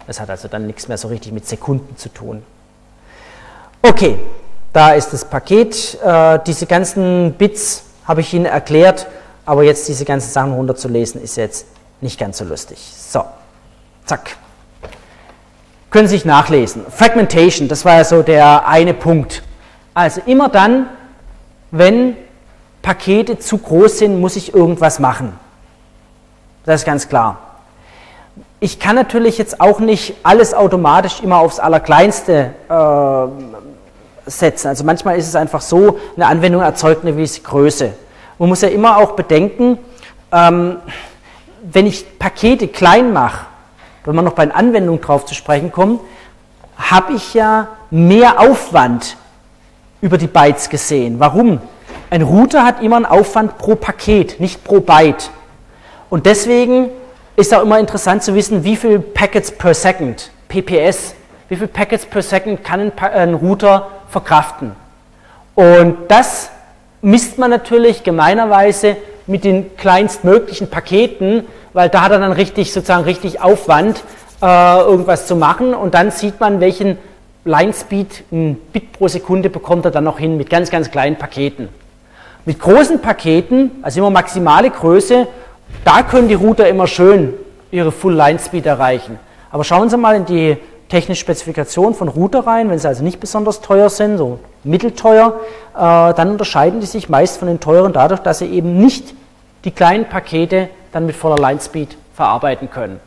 Das 0.07 0.21
hat 0.21 0.29
also 0.29 0.47
dann 0.47 0.65
nichts 0.65 0.87
mehr 0.87 0.97
so 0.97 1.09
richtig 1.09 1.33
mit 1.33 1.45
Sekunden 1.45 1.97
zu 1.97 2.07
tun. 2.09 2.41
Okay, 3.81 4.17
da 4.71 4.93
ist 4.93 5.11
das 5.11 5.25
Paket. 5.25 5.99
Äh, 6.01 6.39
diese 6.47 6.65
ganzen 6.65 7.33
Bits 7.33 7.83
habe 8.05 8.21
ich 8.21 8.33
Ihnen 8.33 8.45
erklärt, 8.45 9.07
aber 9.45 9.63
jetzt 9.63 9.87
diese 9.87 10.05
ganzen 10.05 10.31
Sachen 10.31 10.53
runterzulesen 10.53 11.21
ist 11.21 11.35
jetzt 11.35 11.67
nicht 11.99 12.19
ganz 12.19 12.37
so 12.37 12.45
lustig. 12.45 12.79
So, 12.95 13.23
zack. 14.05 14.37
Können 15.89 16.07
Sie 16.07 16.15
sich 16.15 16.25
nachlesen. 16.25 16.85
Fragmentation, 16.89 17.67
das 17.67 17.83
war 17.85 17.95
ja 17.95 18.03
so 18.03 18.21
der 18.21 18.67
eine 18.67 18.93
Punkt. 18.93 19.43
Also 19.93 20.21
immer 20.25 20.49
dann, 20.49 20.87
wenn 21.71 22.15
Pakete 22.87 23.37
zu 23.37 23.57
groß 23.57 23.97
sind, 23.97 24.21
muss 24.21 24.37
ich 24.37 24.53
irgendwas 24.53 24.99
machen. 24.99 25.37
Das 26.65 26.79
ist 26.79 26.85
ganz 26.85 27.09
klar. 27.09 27.37
ich 28.61 28.79
kann 28.79 28.95
natürlich 28.95 29.37
jetzt 29.37 29.59
auch 29.59 29.79
nicht 29.81 30.15
alles 30.23 30.53
automatisch 30.53 31.19
immer 31.21 31.39
aufs 31.39 31.59
Allerkleinste 31.59 32.53
äh, 32.69 34.29
setzen. 34.29 34.69
Also 34.69 34.85
manchmal 34.85 35.17
ist 35.17 35.27
es 35.27 35.35
einfach 35.35 35.59
so, 35.59 35.99
eine 36.15 36.27
Anwendung 36.27 36.61
erzeugt 36.61 37.01
eine 37.03 37.11
gewisse 37.11 37.41
Größe. 37.41 37.91
Man 38.39 38.47
muss 38.47 38.61
ja 38.61 38.69
immer 38.69 38.95
auch 38.99 39.11
bedenken, 39.17 39.77
ähm, 40.31 40.77
wenn 41.63 41.87
ich 41.87 42.17
Pakete 42.17 42.69
klein 42.69 43.11
mache, 43.11 43.47
wenn 44.05 44.15
man 44.15 44.23
noch 44.23 44.33
bei 44.33 44.45
den 44.45 44.55
Anwendungen 44.55 45.01
drauf 45.01 45.25
zu 45.25 45.35
sprechen 45.35 45.73
kommt, 45.73 45.99
habe 46.77 47.15
ich 47.15 47.33
ja 47.33 47.67
mehr 47.91 48.39
Aufwand 48.39 49.17
über 49.99 50.17
die 50.17 50.27
Bytes 50.27 50.69
gesehen. 50.69 51.19
Warum? 51.19 51.59
Ein 52.09 52.21
Router 52.21 52.63
hat 52.63 52.81
immer 52.81 52.95
einen 52.95 53.05
Aufwand 53.05 53.57
pro 53.57 53.75
Paket, 53.75 54.39
nicht 54.39 54.63
pro 54.63 54.79
Byte. 54.79 55.29
Und 56.09 56.25
deswegen 56.25 56.89
ist 57.35 57.53
auch 57.53 57.61
immer 57.63 57.79
interessant 57.79 58.23
zu 58.23 58.33
wissen, 58.33 58.63
wie 58.63 58.77
viel 58.77 58.99
Packets 58.99 59.51
per 59.51 59.73
Second, 59.73 60.31
PPS, 60.47 61.15
wie 61.49 61.57
viel 61.57 61.67
Packets 61.67 62.05
per 62.05 62.21
Second 62.21 62.63
kann 62.63 62.79
ein, 62.79 62.91
ein 62.99 63.33
Router 63.33 63.89
verkraften. 64.07 64.71
Und 65.53 65.97
das 66.07 66.49
misst 67.01 67.37
man 67.37 67.49
natürlich 67.49 68.03
gemeinerweise 68.03 68.95
mit 69.27 69.43
den 69.43 69.75
kleinstmöglichen 69.75 70.69
Paketen, 70.69 71.43
weil 71.73 71.89
da 71.89 72.03
hat 72.03 72.11
er 72.11 72.19
dann 72.19 72.31
richtig 72.31 72.71
sozusagen 72.71 73.03
richtig 73.03 73.41
Aufwand, 73.41 74.01
äh, 74.41 74.79
irgendwas 74.79 75.27
zu 75.27 75.35
machen 75.35 75.73
und 75.73 75.93
dann 75.93 76.11
sieht 76.11 76.39
man, 76.39 76.61
welchen 76.61 76.97
Line 77.43 77.73
Speed, 77.73 78.23
ein 78.31 78.55
Bit 78.71 78.93
pro 78.93 79.07
Sekunde 79.07 79.49
bekommt 79.49 79.85
er 79.85 79.91
dann 79.91 80.05
noch 80.05 80.19
hin 80.19 80.37
mit 80.37 80.49
ganz, 80.49 80.69
ganz 80.69 80.89
kleinen 80.89 81.17
Paketen. 81.17 81.69
Mit 82.47 82.61
großen 82.61 83.01
Paketen, 83.01 83.71
also 83.81 83.99
immer 83.99 84.09
maximale 84.09 84.69
Größe, 84.69 85.27
da 85.83 86.01
können 86.01 86.29
die 86.29 86.33
Router 86.33 86.69
immer 86.69 86.87
schön 86.87 87.33
ihre 87.71 87.91
Full 87.91 88.15
Line 88.15 88.39
Speed 88.39 88.65
erreichen. 88.65 89.19
Aber 89.51 89.65
schauen 89.65 89.89
Sie 89.89 89.97
mal 89.97 90.15
in 90.15 90.23
die 90.23 90.55
technische 90.87 91.19
Spezifikation 91.19 91.93
von 91.93 92.07
Router 92.07 92.47
rein, 92.47 92.69
wenn 92.69 92.79
sie 92.79 92.87
also 92.87 93.03
nicht 93.03 93.19
besonders 93.19 93.59
teuer 93.59 93.89
sind, 93.89 94.17
so 94.17 94.39
mittelteuer, 94.63 95.41
äh, 95.75 96.13
dann 96.13 96.31
unterscheiden 96.31 96.79
die 96.79 96.85
sich 96.85 97.09
meist 97.09 97.37
von 97.37 97.49
den 97.49 97.59
teuren 97.59 97.91
dadurch, 97.91 98.21
dass 98.21 98.39
sie 98.39 98.45
eben 98.45 98.77
nicht 98.77 99.13
die 99.65 99.71
kleinen 99.71 100.05
Pakete 100.05 100.69
dann 100.93 101.05
mit 101.05 101.17
voller 101.17 101.35
Line 101.45 101.59
Speed 101.59 101.97
verarbeiten 102.13 102.71
können. 102.71 103.01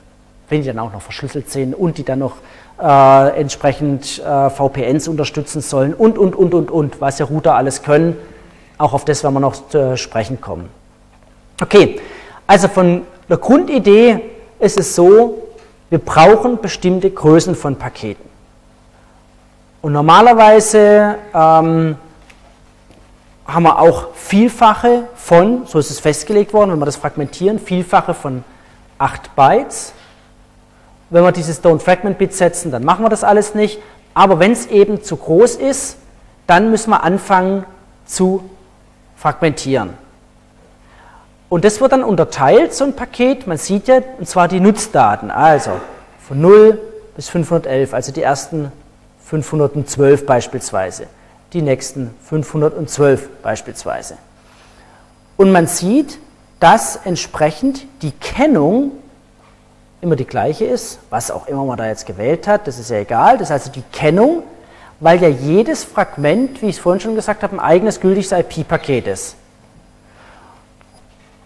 Wenn 0.50 0.60
die 0.60 0.66
dann 0.66 0.80
auch 0.80 0.92
noch 0.92 1.00
verschlüsselt 1.00 1.48
sind 1.48 1.74
und 1.74 1.96
die 1.96 2.04
dann 2.04 2.18
noch 2.18 2.36
äh, 2.78 3.40
entsprechend 3.40 4.18
äh, 4.18 4.50
VPNs 4.50 5.08
unterstützen 5.08 5.62
sollen 5.62 5.94
und, 5.94 6.18
und, 6.18 6.36
und, 6.36 6.52
und, 6.52 6.70
und, 6.70 7.00
was 7.00 7.18
ja 7.18 7.24
Router 7.24 7.54
alles 7.54 7.82
können. 7.82 8.18
Auch 8.80 8.94
auf 8.94 9.04
das 9.04 9.22
werden 9.22 9.34
wir 9.34 9.40
noch 9.40 9.68
zu 9.68 9.98
sprechen 9.98 10.40
kommen. 10.40 10.70
Okay, 11.60 12.00
also 12.46 12.66
von 12.66 13.02
der 13.28 13.36
Grundidee 13.36 14.20
ist 14.58 14.78
es 14.78 14.94
so, 14.94 15.42
wir 15.90 15.98
brauchen 15.98 16.62
bestimmte 16.62 17.10
Größen 17.10 17.54
von 17.54 17.76
Paketen. 17.76 18.24
Und 19.82 19.92
normalerweise 19.92 21.16
ähm, 21.34 21.96
haben 23.46 23.62
wir 23.62 23.78
auch 23.78 24.14
Vielfache 24.14 25.08
von, 25.14 25.66
so 25.66 25.78
ist 25.78 25.90
es 25.90 26.00
festgelegt 26.00 26.54
worden, 26.54 26.72
wenn 26.72 26.78
wir 26.78 26.86
das 26.86 26.96
fragmentieren, 26.96 27.58
Vielfache 27.58 28.14
von 28.14 28.44
8 28.96 29.36
Bytes. 29.36 29.92
Wenn 31.10 31.22
wir 31.22 31.32
dieses 31.32 31.62
Don't 31.62 31.80
Fragment 31.80 32.16
Bit 32.16 32.32
setzen, 32.32 32.70
dann 32.70 32.84
machen 32.84 33.04
wir 33.04 33.10
das 33.10 33.24
alles 33.24 33.54
nicht. 33.54 33.78
Aber 34.14 34.38
wenn 34.38 34.52
es 34.52 34.68
eben 34.68 35.02
zu 35.02 35.18
groß 35.18 35.56
ist, 35.56 35.98
dann 36.46 36.70
müssen 36.70 36.88
wir 36.88 37.02
anfangen 37.02 37.66
zu 38.06 38.42
fragmentieren. 39.20 39.90
Und 41.50 41.64
das 41.64 41.80
wird 41.80 41.92
dann 41.92 42.04
unterteilt, 42.04 42.72
so 42.72 42.84
ein 42.84 42.94
Paket. 42.94 43.46
Man 43.46 43.58
sieht 43.58 43.88
ja, 43.88 44.00
und 44.18 44.26
zwar 44.26 44.48
die 44.48 44.60
Nutzdaten. 44.60 45.30
Also 45.30 45.72
von 46.26 46.40
0 46.40 46.78
bis 47.16 47.28
511, 47.28 47.92
also 47.92 48.12
die 48.12 48.22
ersten 48.22 48.72
512 49.24 50.24
beispielsweise. 50.24 51.06
Die 51.52 51.60
nächsten 51.60 52.14
512 52.24 53.28
beispielsweise. 53.42 54.16
Und 55.36 55.52
man 55.52 55.66
sieht, 55.66 56.18
dass 56.58 57.00
entsprechend 57.04 57.86
die 58.02 58.12
Kennung 58.12 58.92
immer 60.00 60.16
die 60.16 60.26
gleiche 60.26 60.64
ist, 60.64 60.98
was 61.10 61.30
auch 61.30 61.46
immer 61.46 61.64
man 61.64 61.76
da 61.76 61.86
jetzt 61.86 62.06
gewählt 62.06 62.46
hat, 62.46 62.66
das 62.66 62.78
ist 62.78 62.90
ja 62.90 62.98
egal. 62.98 63.36
Das 63.36 63.48
ist 63.48 63.52
also 63.52 63.70
die 63.70 63.84
Kennung, 63.92 64.44
weil 65.00 65.20
ja 65.20 65.28
jedes 65.28 65.82
Fragment, 65.84 66.62
wie 66.62 66.68
ich 66.68 66.76
es 66.76 66.82
vorhin 66.82 67.00
schon 67.00 67.14
gesagt 67.14 67.42
habe, 67.42 67.56
ein 67.56 67.60
eigenes 67.60 68.00
gültiges 68.00 68.32
IP-Paket 68.32 69.06
ist. 69.06 69.36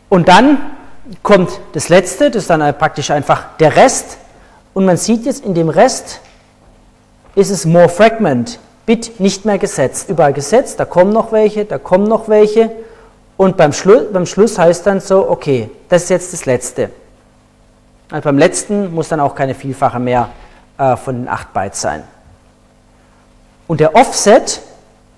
Und 0.09 0.29
dann 0.29 0.59
kommt 1.23 1.61
das 1.73 1.89
letzte, 1.89 2.31
das 2.31 2.43
ist 2.43 2.51
dann 2.51 2.61
praktisch 2.77 3.11
einfach 3.11 3.57
der 3.59 3.77
Rest. 3.77 4.19
Und 4.75 4.85
man 4.85 4.97
sieht 4.97 5.25
jetzt, 5.25 5.45
in 5.45 5.55
dem 5.55 5.69
Rest 5.69 6.21
ist 7.35 7.51
es 7.51 7.65
more 7.65 7.89
fragment, 7.89 8.59
Bit 8.87 9.19
nicht 9.19 9.47
mehr 9.47 9.59
gesetzt. 9.59 10.11
Überall 10.11 10.35
gesetzt, 10.35 10.79
da 10.79 10.85
kommen 10.85 11.13
noch 11.13 11.33
welche, 11.33 11.65
da 11.65 11.79
kommen 11.79 12.07
noch 12.07 12.29
welche. 12.29 12.71
Und 13.37 13.57
beim, 13.57 13.73
Schlu 13.73 14.13
beim 14.13 14.27
Schluss 14.27 14.59
heißt 14.59 14.87
dann 14.87 15.01
so, 15.01 15.29
okay, 15.31 15.71
das 15.89 16.05
ist 16.05 16.09
jetzt 16.11 16.33
das 16.33 16.45
letzte. 16.45 16.91
Also 18.11 18.25
beim 18.25 18.37
letzten 18.37 18.95
muss 18.95 19.09
dann 19.09 19.21
auch 19.21 19.35
keine 19.35 19.55
Vielfache 19.55 19.99
mehr 19.99 20.29
äh, 20.77 20.97
von 20.97 21.17
den 21.17 21.29
8 21.29 21.53
Bytes 21.55 21.81
sein. 21.81 22.05
Und 23.67 23.81
der 23.81 23.95
Offset 23.95 24.61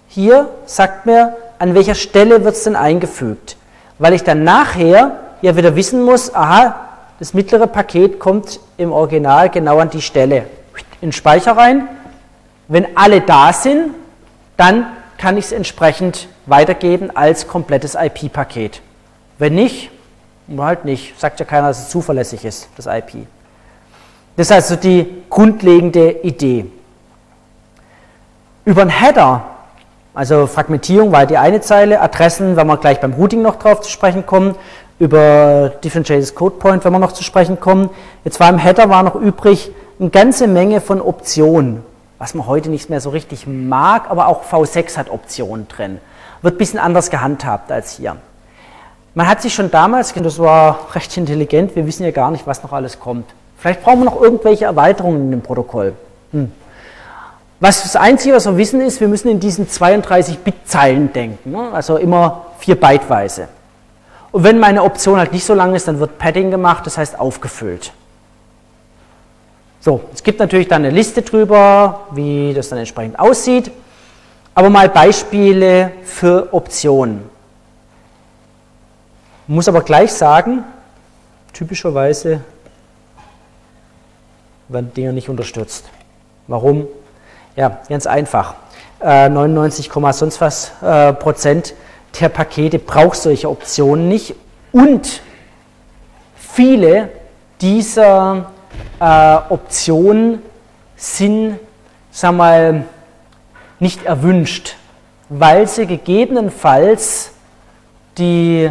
hier 0.09 0.49
sagt 0.67 1.07
mir, 1.07 1.37
an 1.59 1.75
welcher 1.75 1.95
Stelle 1.95 2.45
wird 2.45 2.55
es 2.55 2.65
denn 2.65 2.77
eingefügt 2.77 3.57
weil 3.99 4.13
ich 4.15 4.23
dann 4.23 4.45
nachher 4.45 5.19
ja 5.43 5.57
wieder 5.57 5.77
wissen 5.77 6.03
muss, 6.03 6.35
aha, 6.35 6.89
das 7.19 7.35
mittlere 7.35 7.67
Paket 7.67 8.19
kommt 8.19 8.61
im 8.77 8.93
Original 8.93 9.49
genau 9.49 9.79
an 9.79 9.91
die 9.91 10.03
Stelle. 10.03 10.47
In 11.01 11.09
den 11.09 11.13
Speicher 11.13 11.57
rein. 11.57 11.89
Wenn 12.69 12.97
alle 12.97 13.21
da 13.21 13.53
sind, 13.53 13.95
dann 14.57 14.87
kann 15.19 15.39
ich 15.39 15.47
es 15.47 15.53
entsprechend 15.53 16.29
weitergeben 16.47 17.15
als 17.15 17.47
komplettes 17.47 17.95
IP-Paket. 17.95 18.83
Wenn 19.39 19.55
nicht, 19.55 19.91
halt 20.59 20.85
nicht. 20.85 21.19
Sagt 21.19 21.41
ja 21.41 21.47
keiner, 21.47 21.69
dass 21.69 21.81
es 21.81 21.89
zuverlässig 21.89 22.45
ist, 22.45 22.69
das 22.77 22.87
IP. 22.87 23.27
Das 24.37 24.49
ist 24.49 24.53
also 24.53 24.77
die 24.77 25.23
grundlegende 25.31 26.11
Idee. 26.11 26.67
Über 28.67 28.83
einen 28.83 28.91
Header 28.91 29.57
also 30.17 30.47
Fragmentierung 30.47 31.13
war 31.13 31.27
die 31.27 31.37
eine 31.37 31.61
Zeile, 31.61 32.01
Adressen, 32.01 32.57
wenn 32.57 32.67
wir 32.67 32.79
gleich 32.79 33.01
beim 33.01 33.13
Routing 33.13 33.43
noch 33.43 33.57
drauf 33.57 33.83
zu 33.83 33.91
sprechen 33.91 34.25
kommen, 34.25 34.55
über 34.99 35.69
Differentiated 35.85 36.35
Code 36.35 36.57
Point, 36.57 36.87
wenn 36.87 36.93
wir 36.93 36.99
noch 36.99 37.13
zu 37.13 37.23
sprechen 37.23 37.61
kommen. 37.61 37.91
Jetzt 38.25 38.41
war 38.41 38.49
im 38.49 38.57
Header 38.57 38.89
war 38.89 39.03
noch 39.03 39.15
übrig 39.15 39.71
eine 40.01 40.09
ganze 40.09 40.47
Menge 40.47 40.81
von 40.81 41.03
Optionen, 41.03 41.83
was 42.17 42.33
man 42.33 42.47
heute 42.47 42.71
nicht 42.71 42.89
mehr 42.89 43.03
so 43.03 43.11
richtig 43.11 43.47
mag, 43.47 44.11
aber 44.11 44.29
auch 44.29 44.43
V6 44.51 44.97
hat 44.97 45.11
Optionen 45.11 45.69
drin. 45.69 46.01
Wird 46.41 46.55
ein 46.55 46.59
bisschen 46.59 46.79
anders 46.79 47.11
gehandhabt 47.11 47.71
als 47.71 47.99
hier. 47.99 48.17
Man 49.15 49.29
hat 49.29 49.43
sich 49.43 49.53
schon 49.53 49.71
damals, 49.71 50.15
das 50.15 50.39
war 50.39 50.95
recht 50.95 51.15
intelligent, 51.19 51.77
wir 51.77 51.87
wissen 51.87 52.05
ja 52.05 52.11
gar 52.11 52.31
nicht, 52.31 52.47
was 52.47 52.63
noch 52.63 52.73
alles 52.73 53.01
kommt. 53.01 53.27
Vielleicht 53.59 53.83
brauchen 53.83 53.99
wir 53.99 54.07
noch 54.07 54.19
irgendwelche 54.19 54.65
Erweiterungen 54.65 55.27
in 55.27 55.31
dem 55.33 55.43
Protokoll. 55.43 55.93
Hm. 56.33 56.51
Was 57.59 57.83
das 57.83 57.97
Einzige, 57.97 58.35
was 58.35 58.47
wir 58.47 58.57
wissen, 58.57 58.81
ist, 58.81 59.01
wir 59.01 59.09
müssen 59.09 59.29
in 59.29 59.41
diesen 59.41 59.67
32-Bit-Zeilen 59.67 61.13
denken, 61.13 61.53
ne? 61.53 61.71
also 61.73 61.97
immer 61.97 62.47
4 62.59 62.79
Byteweise. 62.79 63.49
Und 64.31 64.45
wenn 64.45 64.59
meine 64.59 64.83
Option 64.83 65.19
halt 65.19 65.33
nicht 65.33 65.47
so 65.47 65.55
lang 65.55 65.75
ist, 65.75 65.89
dann 65.89 65.99
wird 65.99 66.19
Padding 66.19 66.51
gemacht, 66.51 66.87
das 66.87 66.99
heißt 66.99 67.19
aufgefüllt. 67.19 67.93
So, 69.81 70.03
es 70.13 70.23
gibt 70.23 70.41
natürlich 70.41 70.69
dann 70.69 70.85
eine 70.85 70.93
Liste 70.93 71.23
drüber, 71.23 72.01
wie 72.11 72.53
das 72.53 72.69
dann 72.69 72.79
entsprechend 72.79 73.19
aussieht, 73.19 73.71
aber 74.55 74.69
mal 74.69 74.91
Beispiele 74.91 75.93
für 76.05 76.53
Optionen. 76.53 77.23
Muss 79.47 79.69
aber 79.69 79.83
gleich 79.83 80.13
sagen, 80.13 80.65
typischerweise 81.53 82.41
werden 84.69 84.93
Dinge 84.93 85.13
nicht 85.13 85.29
unterstützt. 85.29 85.85
Warum? 86.49 86.89
Ja, 87.57 87.79
ganz 87.89 88.07
einfach. 88.07 88.55
Äh, 89.01 89.31
99, 89.31 89.91
sonst 90.13 90.43
was 90.43 90.73
äh, 90.83 91.15
Prozent 91.15 91.73
der 92.21 92.29
Pakete 92.29 92.79
braucht 92.79 93.17
solche 93.17 93.49
Optionen 93.49 94.09
nicht 94.09 94.35
und 94.73 95.23
viele 96.37 97.09
dieser 97.63 98.51
äh, 99.01 99.39
Optionen 99.49 100.43
sind, 100.97 101.59
sag 102.11 102.35
mal, 102.35 102.85
nicht 103.81 104.05
erwünscht, 104.05 104.77
weil 105.31 105.67
sie 105.67 105.87
gegebenenfalls 105.87 107.33
die 108.19 108.71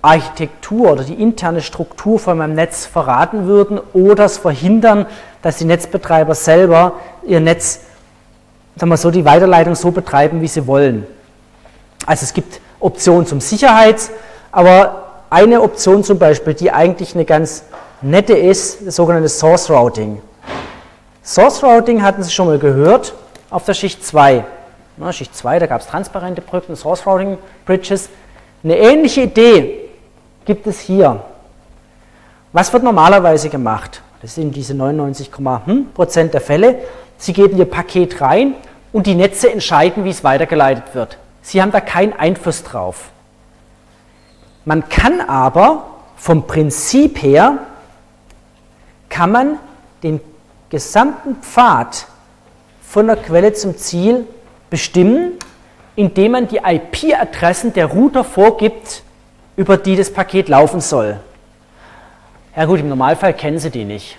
Architektur 0.00 0.92
oder 0.92 1.04
die 1.04 1.20
interne 1.20 1.60
Struktur 1.60 2.18
von 2.18 2.38
meinem 2.38 2.54
Netz 2.54 2.86
verraten 2.86 3.46
würden 3.46 3.78
oder 3.92 4.24
es 4.24 4.38
verhindern, 4.38 5.04
dass 5.42 5.58
die 5.58 5.66
Netzbetreiber 5.66 6.34
selber 6.34 6.94
ihr 7.26 7.40
Netz 7.40 7.80
sagen 8.80 8.92
wir 8.92 8.96
so, 8.96 9.10
die 9.10 9.26
Weiterleitung 9.26 9.74
so 9.74 9.90
betreiben, 9.90 10.40
wie 10.40 10.48
sie 10.48 10.66
wollen. 10.66 11.06
Also 12.06 12.24
es 12.24 12.32
gibt 12.32 12.62
Optionen 12.80 13.26
zum 13.26 13.38
Sicherheits, 13.38 14.10
aber 14.50 15.24
eine 15.28 15.60
Option 15.60 16.02
zum 16.02 16.18
Beispiel, 16.18 16.54
die 16.54 16.72
eigentlich 16.72 17.14
eine 17.14 17.26
ganz 17.26 17.64
Nette 18.00 18.32
ist 18.32 18.86
das 18.86 18.96
sogenannte 18.96 19.28
Source 19.28 19.68
Routing. 19.68 20.22
Source 21.22 21.62
Routing 21.62 22.02
hatten 22.02 22.22
Sie 22.22 22.30
schon 22.30 22.46
mal 22.46 22.58
gehört 22.58 23.12
auf 23.50 23.66
der 23.66 23.74
Schicht 23.74 24.02
2. 24.02 24.46
Na, 24.96 25.12
Schicht 25.12 25.36
2, 25.36 25.58
da 25.58 25.66
gab 25.66 25.82
es 25.82 25.86
transparente 25.86 26.40
Brücken, 26.40 26.74
Source 26.74 27.06
Routing 27.06 27.36
Bridges. 27.66 28.08
Eine 28.64 28.78
ähnliche 28.78 29.22
Idee 29.24 29.90
gibt 30.46 30.66
es 30.66 30.80
hier. 30.80 31.22
Was 32.54 32.72
wird 32.72 32.82
normalerweise 32.82 33.50
gemacht? 33.50 34.00
Das 34.22 34.36
sind 34.36 34.56
diese 34.56 34.72
99,5% 34.72 36.28
der 36.28 36.40
Fälle. 36.40 36.78
Sie 37.18 37.34
geben 37.34 37.58
Ihr 37.58 37.66
Paket 37.66 38.22
rein 38.22 38.54
und 38.92 39.06
die 39.06 39.14
Netze 39.14 39.50
entscheiden, 39.50 40.04
wie 40.04 40.10
es 40.10 40.24
weitergeleitet 40.24 40.94
wird. 40.94 41.18
Sie 41.42 41.62
haben 41.62 41.72
da 41.72 41.80
keinen 41.80 42.12
Einfluss 42.12 42.62
drauf. 42.64 43.10
Man 44.64 44.88
kann 44.88 45.20
aber 45.20 45.86
vom 46.16 46.46
Prinzip 46.46 47.22
her, 47.22 47.58
kann 49.08 49.32
man 49.32 49.58
den 50.02 50.20
gesamten 50.68 51.36
Pfad 51.36 52.06
von 52.82 53.06
der 53.06 53.16
Quelle 53.16 53.52
zum 53.52 53.76
Ziel 53.76 54.26
bestimmen, 54.68 55.32
indem 55.96 56.32
man 56.32 56.48
die 56.48 56.58
IP-Adressen 56.58 57.72
der 57.72 57.86
Router 57.86 58.24
vorgibt, 58.24 59.02
über 59.56 59.76
die 59.76 59.96
das 59.96 60.12
Paket 60.12 60.48
laufen 60.48 60.80
soll. 60.80 61.18
Ja 62.56 62.64
gut, 62.64 62.80
im 62.80 62.88
Normalfall 62.88 63.34
kennen 63.34 63.58
Sie 63.58 63.70
die 63.70 63.84
nicht. 63.84 64.18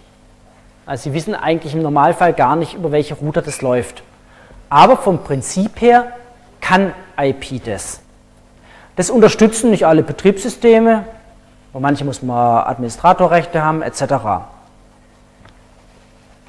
Also 0.85 1.03
Sie 1.03 1.13
wissen 1.13 1.35
eigentlich 1.35 1.73
im 1.73 1.81
Normalfall 1.81 2.33
gar 2.33 2.55
nicht, 2.55 2.73
über 2.73 2.91
welche 2.91 3.13
Router 3.15 3.41
das 3.41 3.61
läuft. 3.61 4.03
Aber 4.71 4.95
vom 4.95 5.21
Prinzip 5.21 5.81
her 5.81 6.13
kann 6.61 6.93
IP 7.19 7.61
das. 7.65 7.99
Das 8.95 9.09
unterstützen 9.09 9.69
nicht 9.69 9.85
alle 9.85 10.01
Betriebssysteme, 10.01 11.03
bei 11.73 11.79
manchen 11.81 12.07
muss 12.07 12.21
man 12.21 12.65
Administratorrechte 12.65 13.61
haben, 13.61 13.81
etc. 13.81 14.03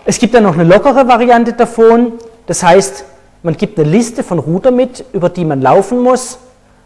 Es 0.05 0.21
gibt 0.21 0.35
dann 0.35 0.45
noch 0.45 0.55
eine 0.55 0.63
lockere 0.63 1.09
Variante 1.09 1.53
davon, 1.53 2.13
das 2.47 2.63
heißt, 2.63 3.05
man 3.43 3.57
gibt 3.57 3.77
eine 3.77 3.89
Liste 3.89 4.23
von 4.23 4.39
Router 4.39 4.71
mit, 4.71 5.05
über 5.13 5.29
die 5.29 5.45
man 5.45 5.61
laufen 5.61 5.99
muss, 6.01 6.39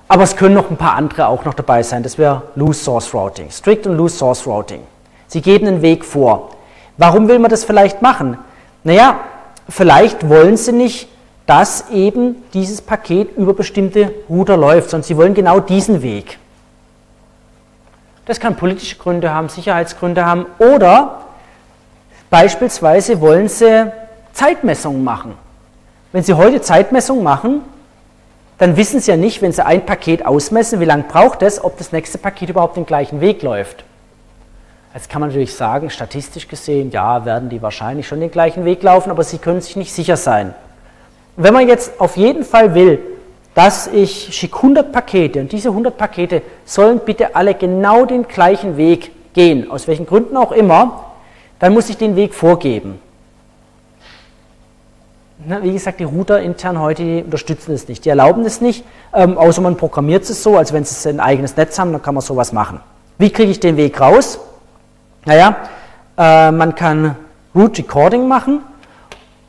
aber 0.09 0.23
es 0.23 0.37
können 0.37 0.55
noch 0.55 0.71
ein 0.71 0.79
paar 0.79 0.95
andere 0.95 1.27
auch 1.27 1.45
noch 1.45 1.55
dabei 1.55 1.83
sein. 1.83 2.03
Das 2.03 2.17
wäre 2.17 2.45
Loose 2.55 2.83
Source 2.83 3.13
Routing, 3.13 3.51
Strict 3.51 3.87
und 3.87 3.99
Loose 3.99 4.17
Source 4.17 4.47
Routing. 4.47 4.81
Sie 5.27 5.43
geben 5.43 5.67
einen 5.67 5.83
Weg 5.83 6.03
vor. 6.03 6.53
Warum 6.97 7.29
will 7.29 7.39
man 7.41 7.51
das 7.51 7.65
vielleicht 7.65 8.01
machen? 8.01 8.39
Naja, 8.85 9.21
vielleicht 9.69 10.31
wollen 10.31 10.57
Sie 10.57 10.73
nicht, 10.73 11.09
dass 11.47 11.91
eben 11.91 12.43
dieses 12.53 12.83
Paket 12.83 13.37
über 13.37 13.55
bestimmte 13.55 14.13
Router 14.29 14.57
läuft, 14.57 14.91
sondern 14.91 15.05
Sie 15.05 15.17
wollen 15.17 15.35
genau 15.35 15.61
diesen 15.61 16.03
Weg. 16.03 16.39
Das 18.27 18.41
kann 18.41 18.57
politische 18.57 18.97
Gründe 18.97 19.33
haben, 19.33 19.49
Sicherheitsgründe 19.49 20.27
haben 20.27 20.47
oder 20.59 21.23
beispielsweise 22.29 23.21
wollen 23.21 23.49
Sie 23.49 23.91
Zeitmessungen 24.33 25.05
machen. 25.05 25.35
Wenn 26.11 26.25
Sie 26.25 26.35
heute 26.35 26.61
Zeitmessungen 26.61 27.23
machen, 27.23 27.61
dann 28.59 28.77
wissen 28.77 28.99
Sie 28.99 29.13
ja 29.13 29.17
nicht, 29.17 29.43
wenn 29.43 29.53
Sie 29.53 29.65
ein 29.65 29.87
Paket 29.87 30.27
ausmessen, 30.27 30.81
wie 30.81 30.85
lange 30.85 31.05
braucht 31.05 31.43
es, 31.43 31.63
ob 31.63 31.79
das 31.79 31.93
nächste 31.93 32.19
Paket 32.19 32.51
überhaupt 32.51 32.77
den 32.77 32.87
gleichen 32.87 33.21
Weg 33.21 33.43
läuft. 33.43 33.85
Jetzt 34.93 35.11
kann 35.11 35.21
man 35.21 35.29
natürlich 35.29 35.55
sagen, 35.55 35.91
statistisch 35.91 36.49
gesehen, 36.49 36.91
ja, 36.91 37.25
werden 37.27 37.51
die 37.51 37.61
wahrscheinlich 37.61 38.09
schon 38.09 38.19
den 38.19 38.31
gleichen 38.31 38.65
Weg 38.65 38.83
laufen, 38.83 39.11
aber 39.11 39.23
Sie 39.23 39.39
können 39.39 39.61
sich 39.61 39.77
nicht 39.77 39.93
sicher 39.93 40.17
sein. 40.17 40.55
Wenn 41.37 41.55
man 41.55 41.69
jetzt 41.69 42.01
auf 42.01 42.17
jeden 42.17 42.45
Fall 42.45 42.75
will, 42.75 42.99
dass 43.55 43.87
ich 43.87 44.35
schicke 44.35 44.57
100 44.57 44.93
Pakete 44.93 45.41
und 45.41 45.53
diese 45.53 45.71
100 45.71 45.97
Pakete 45.97 46.43
sollen 46.65 47.01
bitte 47.01 47.35
alle 47.35 47.55
genau 47.55 48.05
den 48.05 48.27
gleichen 48.29 48.77
Weg 48.77 49.13
gehen, 49.35 49.71
aus 49.71 49.89
welchen 49.89 50.07
Gründen 50.07 50.37
auch 50.37 50.53
immer, 50.53 51.13
dann 51.59 51.73
muss 51.73 51.89
ich 51.89 51.97
den 51.97 52.17
Weg 52.17 52.35
vorgeben 52.35 53.01
wie 55.39 55.73
gesagt, 55.73 56.01
die 56.01 56.05
Router 56.05 56.41
intern 56.41 56.81
heute 56.81 57.23
unterstützen 57.25 57.73
es 57.75 57.89
nicht, 57.89 58.05
die 58.05 58.09
erlauben 58.09 58.45
es 58.45 58.61
nicht, 58.61 58.85
ähm, 59.13 59.37
außer 59.37 59.61
man 59.61 59.77
programmiert 59.77 60.23
es 60.25 60.43
so, 60.43 60.57
als 60.57 60.73
wenn 60.73 60.85
sie 60.85 61.09
ein 61.09 61.21
eigenes 61.21 61.57
Netz 61.57 61.79
haben, 61.79 61.93
dann 61.93 62.03
kann 62.03 62.15
man 62.15 62.23
sowas 62.23 62.53
machen. 62.53 62.81
Wie 63.19 63.31
kriege 63.31 63.51
ich 63.51 63.61
den 63.61 63.77
Weg 63.77 64.01
raus? 64.01 64.39
Naja, 65.25 65.57
äh, 66.17 66.51
man 66.51 66.75
kann 66.75 67.17
Root 67.55 67.79
Recording 67.79 68.29
machen, 68.29 68.61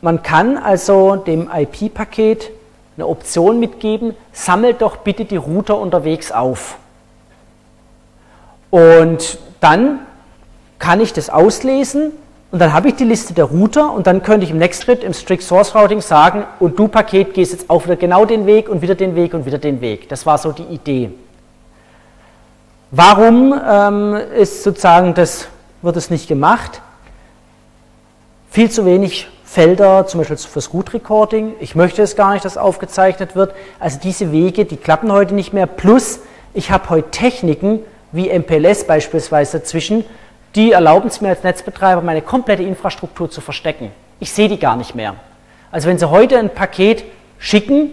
man 0.08 0.24
kann 0.24 0.58
also 0.58 1.18
dem 1.18 1.50
IP-Paket 1.54 2.52
eine 2.96 3.08
Option 3.08 3.60
mitgeben, 3.60 4.16
sammelt 4.32 4.82
doch 4.82 4.96
bitte 4.96 5.26
die 5.26 5.36
Router 5.36 5.78
unterwegs 5.78 6.32
auf. 6.32 6.78
Und 8.70 9.38
dann 9.60 10.00
kann 10.80 11.02
ich 11.02 11.12
das 11.12 11.30
auslesen 11.30 12.14
und 12.52 12.60
dann 12.60 12.72
habe 12.72 12.88
ich 12.88 12.96
die 12.96 13.04
Liste 13.04 13.34
der 13.34 13.44
Router 13.44 13.92
und 13.92 14.08
dann 14.08 14.24
könnte 14.24 14.46
ich 14.46 14.52
im 14.52 14.60
nächsten 14.60 14.86
Schritt 14.86 15.04
im 15.04 15.14
Strict 15.14 15.42
Source 15.42 15.76
Routing 15.76 16.00
sagen, 16.00 16.46
und 16.62 16.80
du 16.80 16.88
Paket 16.88 17.34
gehst 17.34 17.52
jetzt 17.52 17.70
auch 17.70 17.84
wieder 17.84 17.98
genau 17.98 18.24
den 18.24 18.46
Weg 18.46 18.70
und 18.70 18.82
wieder 18.82 18.96
den 18.96 19.14
Weg 19.14 19.34
und 19.34 19.46
wieder 19.46 19.58
den 19.58 19.82
Weg. 19.82 20.08
Das 20.08 20.26
war 20.26 20.38
so 20.38 20.54
die 20.54 20.74
Idee. 20.74 21.12
Warum 22.92 23.54
ähm, 23.70 24.16
ist 24.40 24.64
sozusagen 24.64 25.16
das, 25.16 25.50
wird 25.82 25.98
es 25.98 26.10
nicht 26.10 26.30
gemacht? 26.30 26.82
Viel 28.50 28.72
zu 28.72 28.86
wenig 28.86 29.28
Felder, 29.58 30.06
zum 30.06 30.20
Beispiel 30.20 30.38
fürs 30.38 30.72
Root 30.72 30.94
Recording. 30.94 31.56
Ich 31.60 31.74
möchte 31.74 32.04
es 32.04 32.16
gar 32.16 32.34
nicht, 32.34 32.46
dass 32.46 32.58
aufgezeichnet 32.58 33.36
wird. 33.36 33.56
Also 33.80 33.98
diese 34.04 34.32
Wege, 34.32 34.66
die 34.66 34.78
klappen 34.78 35.12
heute 35.12 35.34
nicht 35.34 35.52
mehr. 35.52 35.66
Plus, 35.66 36.20
ich 36.54 36.70
habe 36.70 36.92
heute 36.92 37.10
Techniken 37.10 37.80
wie 38.12 38.30
MPLS 38.30 38.86
beispielsweise 38.86 39.58
dazwischen, 39.58 40.06
die 40.54 40.74
erlauben 40.74 41.08
es 41.08 41.22
mir 41.22 41.30
als 41.30 41.42
Netzbetreiber, 41.42 42.04
meine 42.04 42.22
komplette 42.22 42.62
Infrastruktur 42.62 43.32
zu 43.32 43.42
verstecken. 43.42 43.90
Ich 44.20 44.32
sehe 44.32 44.48
die 44.48 44.60
gar 44.60 44.76
nicht 44.76 44.94
mehr. 44.94 45.16
Also 45.72 45.90
wenn 45.90 45.98
Sie 45.98 46.08
heute 46.08 46.38
ein 46.38 46.54
Paket 46.54 47.04
schicken 47.40 47.90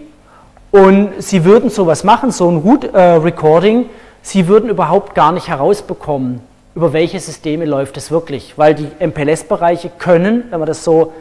und 0.69 1.13
Sie 1.17 1.45
würden 1.45 1.71
sowas 1.71 2.03
machen, 2.03 2.29
so 2.29 2.47
ein 2.47 2.57
Root-Recording, 2.57 3.85
äh, 3.85 3.89
Sie 4.21 4.47
würden 4.47 4.69
überhaupt 4.69 5.15
gar 5.15 5.31
nicht 5.31 5.47
herausbekommen, 5.47 6.41
über 6.75 6.93
welche 6.93 7.19
Systeme 7.19 7.65
läuft 7.65 7.97
es 7.97 8.11
wirklich, 8.11 8.55
weil 8.55 8.75
die 8.75 8.87
MPLS-Bereiche 8.99 9.89
können, 9.97 10.43
wenn 10.51 10.59
man 10.59 10.67
das 10.67 10.83
so 10.83 11.11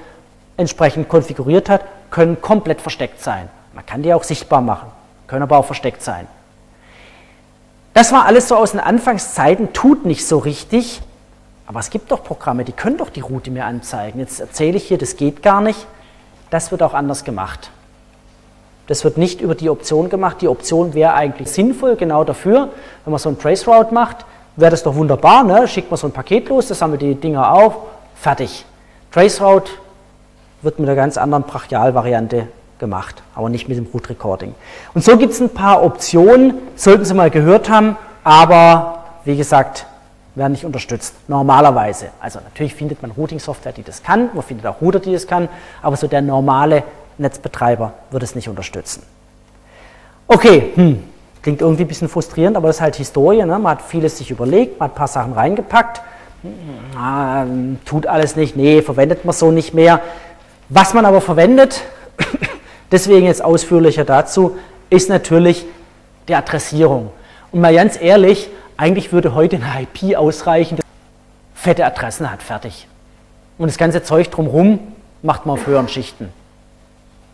entsprechend 0.56 1.08
konfiguriert 1.08 1.68
hat, 1.68 1.82
können 2.10 2.40
komplett 2.40 2.80
versteckt 2.80 3.22
sein. 3.22 3.48
Man 3.74 3.84
kann 3.84 4.02
die 4.02 4.14
auch 4.14 4.24
sichtbar 4.24 4.60
machen, 4.60 4.88
können 5.26 5.42
aber 5.42 5.58
auch 5.58 5.64
versteckt 5.66 6.02
sein. 6.02 6.26
Das 7.92 8.12
war 8.12 8.26
alles 8.26 8.48
so 8.48 8.56
aus 8.56 8.72
den 8.72 8.80
Anfangszeiten, 8.80 9.72
tut 9.72 10.04
nicht 10.04 10.26
so 10.26 10.38
richtig, 10.38 11.00
aber 11.66 11.80
es 11.80 11.90
gibt 11.90 12.10
doch 12.10 12.22
Programme, 12.22 12.64
die 12.64 12.72
können 12.72 12.98
doch 12.98 13.08
die 13.08 13.20
Route 13.20 13.50
mir 13.50 13.64
anzeigen. 13.64 14.18
Jetzt 14.18 14.40
erzähle 14.40 14.76
ich 14.76 14.84
hier, 14.84 14.98
das 14.98 15.16
geht 15.16 15.42
gar 15.42 15.60
nicht. 15.60 15.86
Das 16.50 16.70
wird 16.70 16.82
auch 16.82 16.94
anders 16.94 17.24
gemacht. 17.24 17.70
Das 18.86 19.02
wird 19.02 19.16
nicht 19.16 19.40
über 19.40 19.54
die 19.54 19.70
Option 19.70 20.10
gemacht. 20.10 20.42
Die 20.42 20.48
Option 20.48 20.92
wäre 20.92 21.14
eigentlich 21.14 21.50
sinnvoll, 21.50 21.96
genau 21.96 22.22
dafür. 22.22 22.68
Wenn 23.04 23.10
man 23.10 23.18
so 23.18 23.30
ein 23.30 23.38
Traceroute 23.38 23.94
macht, 23.94 24.26
wäre 24.56 24.70
das 24.70 24.82
doch 24.82 24.94
wunderbar. 24.94 25.42
Ne? 25.42 25.66
Schickt 25.66 25.90
man 25.90 25.96
so 25.96 26.06
ein 26.06 26.12
Paket 26.12 26.48
los, 26.48 26.68
das 26.68 26.78
sammelt 26.78 27.00
die 27.00 27.14
Dinger 27.14 27.50
auf, 27.50 27.76
fertig. 28.14 28.66
Traceroute 29.10 29.70
wird 30.64 30.78
mit 30.78 30.88
einer 30.88 30.96
ganz 30.96 31.16
anderen 31.16 31.44
Brachial-Variante 31.44 32.48
gemacht, 32.78 33.22
aber 33.34 33.48
nicht 33.48 33.68
mit 33.68 33.78
dem 33.78 33.86
Root 33.92 34.10
Recording. 34.10 34.54
Und 34.94 35.04
so 35.04 35.16
gibt 35.16 35.32
es 35.32 35.40
ein 35.40 35.50
paar 35.50 35.82
Optionen, 35.82 36.54
sollten 36.76 37.04
Sie 37.04 37.14
mal 37.14 37.30
gehört 37.30 37.70
haben, 37.70 37.96
aber 38.24 39.04
wie 39.24 39.36
gesagt, 39.36 39.86
werden 40.34 40.52
nicht 40.52 40.64
unterstützt, 40.64 41.14
normalerweise. 41.28 42.08
Also 42.20 42.40
natürlich 42.40 42.74
findet 42.74 43.00
man 43.02 43.12
Routing-Software, 43.12 43.72
die 43.72 43.84
das 43.84 44.02
kann, 44.02 44.30
man 44.34 44.42
findet 44.42 44.66
auch 44.66 44.80
Router, 44.80 44.98
die 44.98 45.12
das 45.12 45.26
kann, 45.26 45.48
aber 45.82 45.96
so 45.96 46.08
der 46.08 46.22
normale 46.22 46.82
Netzbetreiber 47.18 47.92
wird 48.10 48.22
es 48.22 48.34
nicht 48.34 48.48
unterstützen. 48.48 49.02
Okay, 50.26 50.72
hm, 50.74 51.04
klingt 51.42 51.60
irgendwie 51.60 51.84
ein 51.84 51.88
bisschen 51.88 52.08
frustrierend, 52.08 52.56
aber 52.56 52.68
das 52.68 52.76
ist 52.76 52.82
halt 52.82 52.96
Historie. 52.96 53.44
Ne? 53.44 53.58
Man 53.58 53.68
hat 53.68 53.82
vieles 53.82 54.18
sich 54.18 54.30
überlegt, 54.30 54.80
man 54.80 54.88
hat 54.88 54.94
ein 54.94 54.98
paar 54.98 55.08
Sachen 55.08 55.34
reingepackt, 55.34 56.00
ah, 56.98 57.44
tut 57.84 58.06
alles 58.06 58.36
nicht, 58.36 58.56
nee, 58.56 58.82
verwendet 58.82 59.24
man 59.24 59.34
so 59.34 59.50
nicht 59.50 59.74
mehr. 59.74 60.00
Was 60.68 60.94
man 60.94 61.04
aber 61.04 61.20
verwendet, 61.20 61.82
deswegen 62.92 63.26
jetzt 63.26 63.44
ausführlicher 63.44 64.04
dazu, 64.04 64.56
ist 64.90 65.08
natürlich 65.08 65.66
die 66.28 66.34
Adressierung. 66.34 67.10
Und 67.52 67.60
mal 67.60 67.74
ganz 67.74 68.00
ehrlich, 68.00 68.48
eigentlich 68.76 69.12
würde 69.12 69.34
heute 69.34 69.56
eine 69.56 69.82
IP 69.82 70.16
ausreichen, 70.16 70.76
das 70.76 70.84
fette 71.54 71.84
Adressen 71.84 72.30
hat, 72.30 72.42
fertig. 72.42 72.88
Und 73.58 73.68
das 73.68 73.78
ganze 73.78 74.02
Zeug 74.02 74.30
drumherum 74.30 74.80
macht 75.22 75.46
man 75.46 75.58
auf 75.58 75.66
höheren 75.66 75.88
Schichten. 75.88 76.32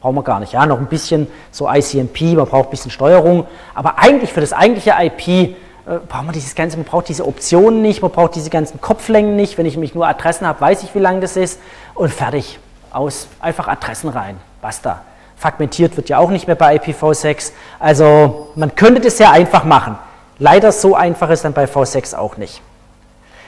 Brauchen 0.01 0.17
wir 0.17 0.23
gar 0.23 0.41
nicht. 0.41 0.53
Ja, 0.53 0.67
noch 0.67 0.79
ein 0.79 0.87
bisschen 0.87 1.27
so 1.51 1.69
ICMP, 1.69 2.35
man 2.35 2.47
braucht 2.47 2.69
ein 2.69 2.71
bisschen 2.71 2.91
Steuerung. 2.91 3.47
Aber 3.75 3.99
eigentlich 3.99 4.33
für 4.33 4.41
das 4.41 4.53
eigentliche 4.53 4.95
IP 4.99 5.29
äh, 5.29 5.99
braucht 6.09 6.25
man 6.25 6.33
dieses 6.33 6.55
ganze, 6.55 6.77
man 6.77 6.87
braucht 6.87 7.09
diese 7.09 7.27
Optionen 7.27 7.83
nicht, 7.83 8.03
man 8.03 8.11
braucht 8.11 8.35
diese 8.35 8.51
ganzen 8.51 8.81
Kopflängen 8.81 9.37
nicht. 9.37 9.59
Wenn 9.59 9.67
ich 9.67 9.75
nämlich 9.75 9.95
nur 9.95 10.07
Adressen 10.07 10.47
habe, 10.47 10.61
weiß 10.61 10.83
ich, 10.83 10.95
wie 10.95 11.01
lang 11.01 11.21
das 11.21 11.37
ist. 11.37 11.61
Und 11.95 12.13
fertig. 12.13 12.59
Aus. 12.91 13.29
Einfach 13.41 13.69
Adressen 13.69 14.11
rein. 14.11 14.39
Basta. 14.61 15.03
Fragmentiert 15.37 15.97
wird 15.97 16.09
ja 16.09 16.19
auch 16.19 16.31
nicht 16.31 16.47
mehr 16.47 16.57
bei 16.57 16.77
IPv6. 16.77 17.53
Also 17.79 18.49
man 18.57 18.75
könnte 18.75 19.01
das 19.01 19.17
sehr 19.17 19.31
einfach 19.31 19.65
machen. 19.65 19.99
Leider 20.39 20.73
so 20.73 20.95
einfach 20.95 21.31
ist 21.31 21.45
dann 21.45 21.53
bei 21.53 21.65
V6 21.65 22.15
auch 22.17 22.37
nicht. 22.37 22.61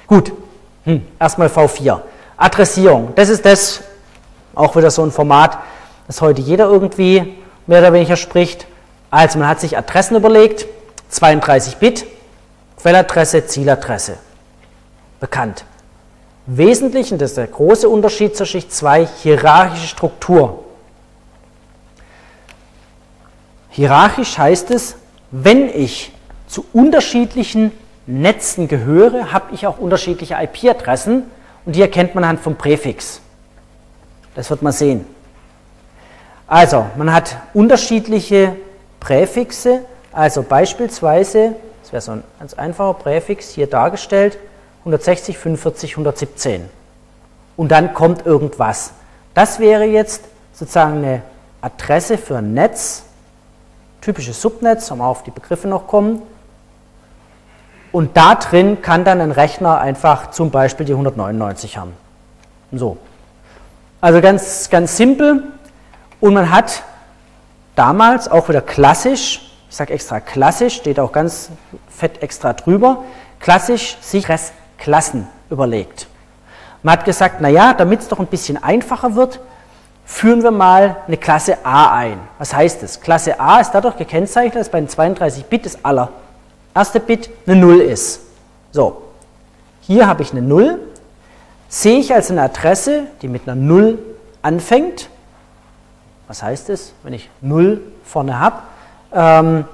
Gut, 0.06 0.32
Hm, 0.84 1.06
erstmal 1.18 1.48
V4. 1.48 2.00
Adressierung. 2.36 3.12
Das 3.14 3.28
ist 3.28 3.44
das, 3.44 3.82
auch 4.54 4.74
wieder 4.76 4.90
so 4.90 5.02
ein 5.04 5.12
Format, 5.12 5.58
das 6.06 6.20
heute 6.20 6.42
jeder 6.42 6.64
irgendwie 6.64 7.36
mehr 7.66 7.80
oder 7.80 7.92
weniger 7.92 8.16
spricht. 8.16 8.66
Also 9.10 9.38
man 9.38 9.48
hat 9.48 9.60
sich 9.60 9.76
Adressen 9.76 10.16
überlegt, 10.16 10.66
32 11.10 11.76
Bit, 11.76 12.06
Quelladresse, 12.80 13.46
Zieladresse. 13.46 14.16
Bekannt. 15.20 15.64
Wesentlich, 16.46 17.12
und 17.12 17.20
das 17.20 17.30
ist 17.30 17.36
der 17.36 17.46
große 17.46 17.88
Unterschied 17.88 18.36
zur 18.36 18.46
Schicht 18.46 18.72
2, 18.72 19.06
hierarchische 19.22 19.86
Struktur. 19.86 20.64
Hierarchisch 23.70 24.36
heißt 24.36 24.70
es, 24.70 24.96
wenn 25.30 25.68
ich 25.68 26.12
zu 26.48 26.64
unterschiedlichen 26.72 27.72
Netzen 28.06 28.68
gehöre, 28.68 29.32
habe 29.32 29.54
ich 29.54 29.66
auch 29.66 29.78
unterschiedliche 29.78 30.34
IP-Adressen 30.34 31.24
und 31.64 31.76
die 31.76 31.80
erkennt 31.80 32.14
man 32.14 32.24
anhand 32.24 32.40
vom 32.40 32.56
Präfix. 32.56 33.20
Das 34.34 34.50
wird 34.50 34.62
man 34.62 34.72
sehen. 34.72 35.06
Also, 36.46 36.84
man 36.96 37.14
hat 37.14 37.36
unterschiedliche 37.54 38.56
Präfixe, 39.00 39.82
also 40.12 40.42
beispielsweise, 40.42 41.54
das 41.82 41.92
wäre 41.92 42.02
so 42.02 42.12
ein 42.12 42.24
ganz 42.38 42.54
einfacher 42.54 42.94
Präfix 42.94 43.50
hier 43.50 43.68
dargestellt, 43.68 44.36
160, 44.82 45.38
45, 45.38 45.92
117. 45.92 46.68
Und 47.56 47.70
dann 47.70 47.94
kommt 47.94 48.26
irgendwas. 48.26 48.92
Das 49.34 49.58
wäre 49.58 49.84
jetzt 49.84 50.24
sozusagen 50.52 50.98
eine 50.98 51.22
Adresse 51.60 52.18
für 52.18 52.38
ein 52.38 52.54
Netz, 52.54 53.04
typisches 54.00 54.42
Subnetz, 54.42 54.90
wenn 54.90 54.98
wir 54.98 55.06
auf 55.06 55.22
die 55.22 55.30
Begriffe 55.30 55.68
noch 55.68 55.86
kommen. 55.86 56.22
Und 57.92 58.16
da 58.16 58.34
drin 58.34 58.82
kann 58.82 59.04
dann 59.04 59.20
ein 59.20 59.32
Rechner 59.32 59.78
einfach 59.78 60.30
zum 60.30 60.50
Beispiel 60.50 60.86
die 60.86 60.92
199 60.92 61.76
haben. 61.76 61.92
So. 62.72 62.96
Also 64.00 64.20
ganz, 64.20 64.70
ganz 64.70 64.96
simpel. 64.96 65.44
Und 66.20 66.34
man 66.34 66.50
hat 66.50 66.82
damals 67.76 68.28
auch 68.28 68.48
wieder 68.48 68.62
klassisch, 68.62 69.52
ich 69.68 69.76
sage 69.76 69.92
extra 69.92 70.20
klassisch, 70.20 70.76
steht 70.76 70.98
auch 70.98 71.12
ganz 71.12 71.50
fett 71.88 72.22
extra 72.22 72.52
drüber, 72.52 73.04
klassisch 73.40 73.96
sich 74.00 74.28
Klassen 74.82 75.28
überlegt. 75.48 76.08
Man 76.82 76.98
hat 76.98 77.04
gesagt, 77.04 77.40
naja, 77.40 77.72
damit 77.72 78.00
es 78.00 78.08
doch 78.08 78.18
ein 78.18 78.26
bisschen 78.26 78.60
einfacher 78.60 79.14
wird, 79.14 79.38
führen 80.04 80.42
wir 80.42 80.50
mal 80.50 80.96
eine 81.06 81.16
Klasse 81.16 81.64
A 81.64 81.94
ein. 81.94 82.18
Was 82.38 82.52
heißt 82.52 82.82
das? 82.82 83.00
Klasse 83.00 83.38
A 83.38 83.60
ist 83.60 83.70
dadurch 83.70 83.96
gekennzeichnet, 83.96 84.56
dass 84.56 84.70
bei 84.70 84.80
den 84.80 84.88
32 84.88 85.44
Bit 85.44 85.66
das 85.66 85.84
allererste 85.84 86.98
Bit 86.98 87.30
eine 87.46 87.54
0 87.54 87.80
ist. 87.80 88.22
So, 88.72 89.02
hier 89.82 90.08
habe 90.08 90.22
ich 90.22 90.32
eine 90.32 90.42
0, 90.42 90.80
sehe 91.68 92.00
ich 92.00 92.12
als 92.12 92.32
eine 92.32 92.42
Adresse, 92.42 93.04
die 93.22 93.28
mit 93.28 93.48
einer 93.48 93.54
0 93.54 94.00
anfängt. 94.42 95.08
Was 96.26 96.42
heißt 96.42 96.70
das, 96.70 96.92
wenn 97.04 97.12
ich 97.12 97.30
0 97.40 97.80
vorne 98.04 98.40
habe? 98.40 98.56
Ähm, 99.14 99.64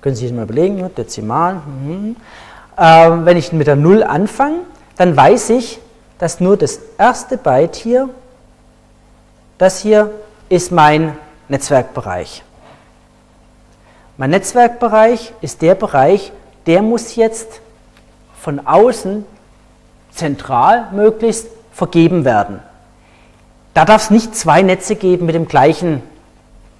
können 0.00 0.14
Sie 0.14 0.28
sich 0.28 0.36
mal 0.36 0.44
überlegen, 0.44 0.88
Dezimal. 0.94 1.54
Mhm. 1.54 2.14
Ähm, 2.78 3.24
wenn 3.24 3.36
ich 3.36 3.52
mit 3.52 3.66
der 3.66 3.76
0 3.76 4.02
anfange, 4.02 4.60
dann 4.96 5.16
weiß 5.16 5.50
ich, 5.50 5.80
dass 6.18 6.40
nur 6.40 6.56
das 6.56 6.80
erste 6.98 7.36
Byte 7.36 7.76
hier 7.76 8.08
das 9.58 9.80
hier 9.80 10.12
ist 10.48 10.70
mein 10.70 11.18
Netzwerkbereich. 11.48 12.44
Mein 14.16 14.30
Netzwerkbereich 14.30 15.32
ist 15.40 15.62
der 15.62 15.74
Bereich, 15.74 16.32
der 16.66 16.80
muss 16.82 17.16
jetzt 17.16 17.60
von 18.40 18.64
außen 18.64 19.24
zentral 20.12 20.88
möglichst 20.92 21.48
vergeben 21.72 22.24
werden. 22.24 22.60
Da 23.74 23.84
darf 23.84 24.02
es 24.02 24.10
nicht 24.10 24.34
zwei 24.36 24.62
Netze 24.62 24.94
geben 24.94 25.26
mit 25.26 25.34
dem 25.34 25.48
gleichen 25.48 26.02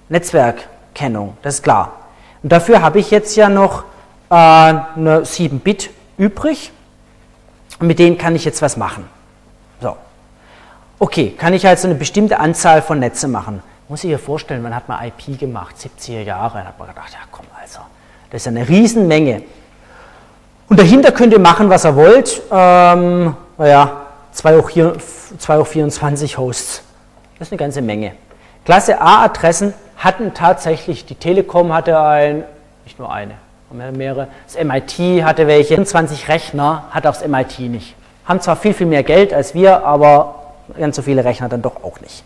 Netzwerkkennung, 0.07 1.37
das 1.41 1.55
ist 1.55 1.63
klar. 1.63 1.93
Und 2.43 2.51
dafür 2.51 2.81
habe 2.81 2.99
ich 2.99 3.11
jetzt 3.11 3.35
ja 3.35 3.49
noch 3.49 3.83
eine 4.29 5.21
7-Bit 5.21 5.89
übrig. 6.17 6.71
Mit 7.79 7.99
denen 7.99 8.17
kann 8.17 8.35
ich 8.35 8.45
jetzt 8.45 8.61
was 8.61 8.77
machen. 8.77 9.07
So. 9.81 9.95
Okay, 10.99 11.31
kann 11.31 11.53
ich 11.53 11.65
also 11.65 11.87
eine 11.87 11.95
bestimmte 11.95 12.39
Anzahl 12.39 12.81
von 12.81 12.99
Netze 12.99 13.27
machen. 13.27 13.63
Muss 13.87 14.03
ich 14.03 14.09
mir 14.09 14.19
vorstellen, 14.19 14.61
man 14.61 14.75
hat 14.75 14.87
mal 14.87 14.99
IP 15.07 15.39
gemacht, 15.39 15.75
70er 15.77 16.21
Jahre, 16.21 16.59
da 16.59 16.65
hat 16.65 16.77
man 16.77 16.89
gedacht, 16.89 17.11
ja 17.11 17.19
komm 17.31 17.45
also, 17.59 17.79
das 18.29 18.41
ist 18.41 18.47
eine 18.47 18.67
Riesenmenge. 18.67 19.41
Und 20.67 20.79
dahinter 20.79 21.11
könnt 21.11 21.33
ihr 21.33 21.39
machen, 21.39 21.69
was 21.69 21.85
ihr 21.85 21.95
wollt. 21.95 22.41
Ähm, 22.51 23.35
naja, 23.57 24.01
2 24.33 24.57
hoch, 24.57 25.65
24 25.65 26.37
Hosts. 26.37 26.83
Das 27.39 27.47
ist 27.47 27.51
eine 27.51 27.57
ganze 27.57 27.81
Menge. 27.81 28.11
Klasse 28.65 29.01
A-Adressen 29.01 29.73
hatten 29.97 30.33
tatsächlich, 30.35 31.05
die 31.05 31.15
Telekom 31.15 31.73
hatte 31.73 31.99
ein, 31.99 32.43
nicht 32.83 32.99
nur 32.99 33.11
eine, 33.11 33.33
mehrere, 33.71 34.27
das 34.45 34.63
MIT 34.63 35.23
hatte 35.23 35.47
welche, 35.47 35.75
24 35.75 36.27
Rechner 36.27 36.85
hat 36.91 37.05
auch 37.05 37.13
das 37.13 37.27
MIT 37.27 37.59
nicht. 37.59 37.95
Haben 38.25 38.41
zwar 38.41 38.55
viel, 38.55 38.73
viel 38.73 38.87
mehr 38.87 39.03
Geld 39.03 39.33
als 39.33 39.53
wir, 39.53 39.83
aber 39.85 40.35
ganz 40.77 40.95
so 40.95 41.01
viele 41.01 41.23
Rechner 41.23 41.49
dann 41.49 41.61
doch 41.61 41.83
auch 41.83 41.99
nicht. 42.01 42.23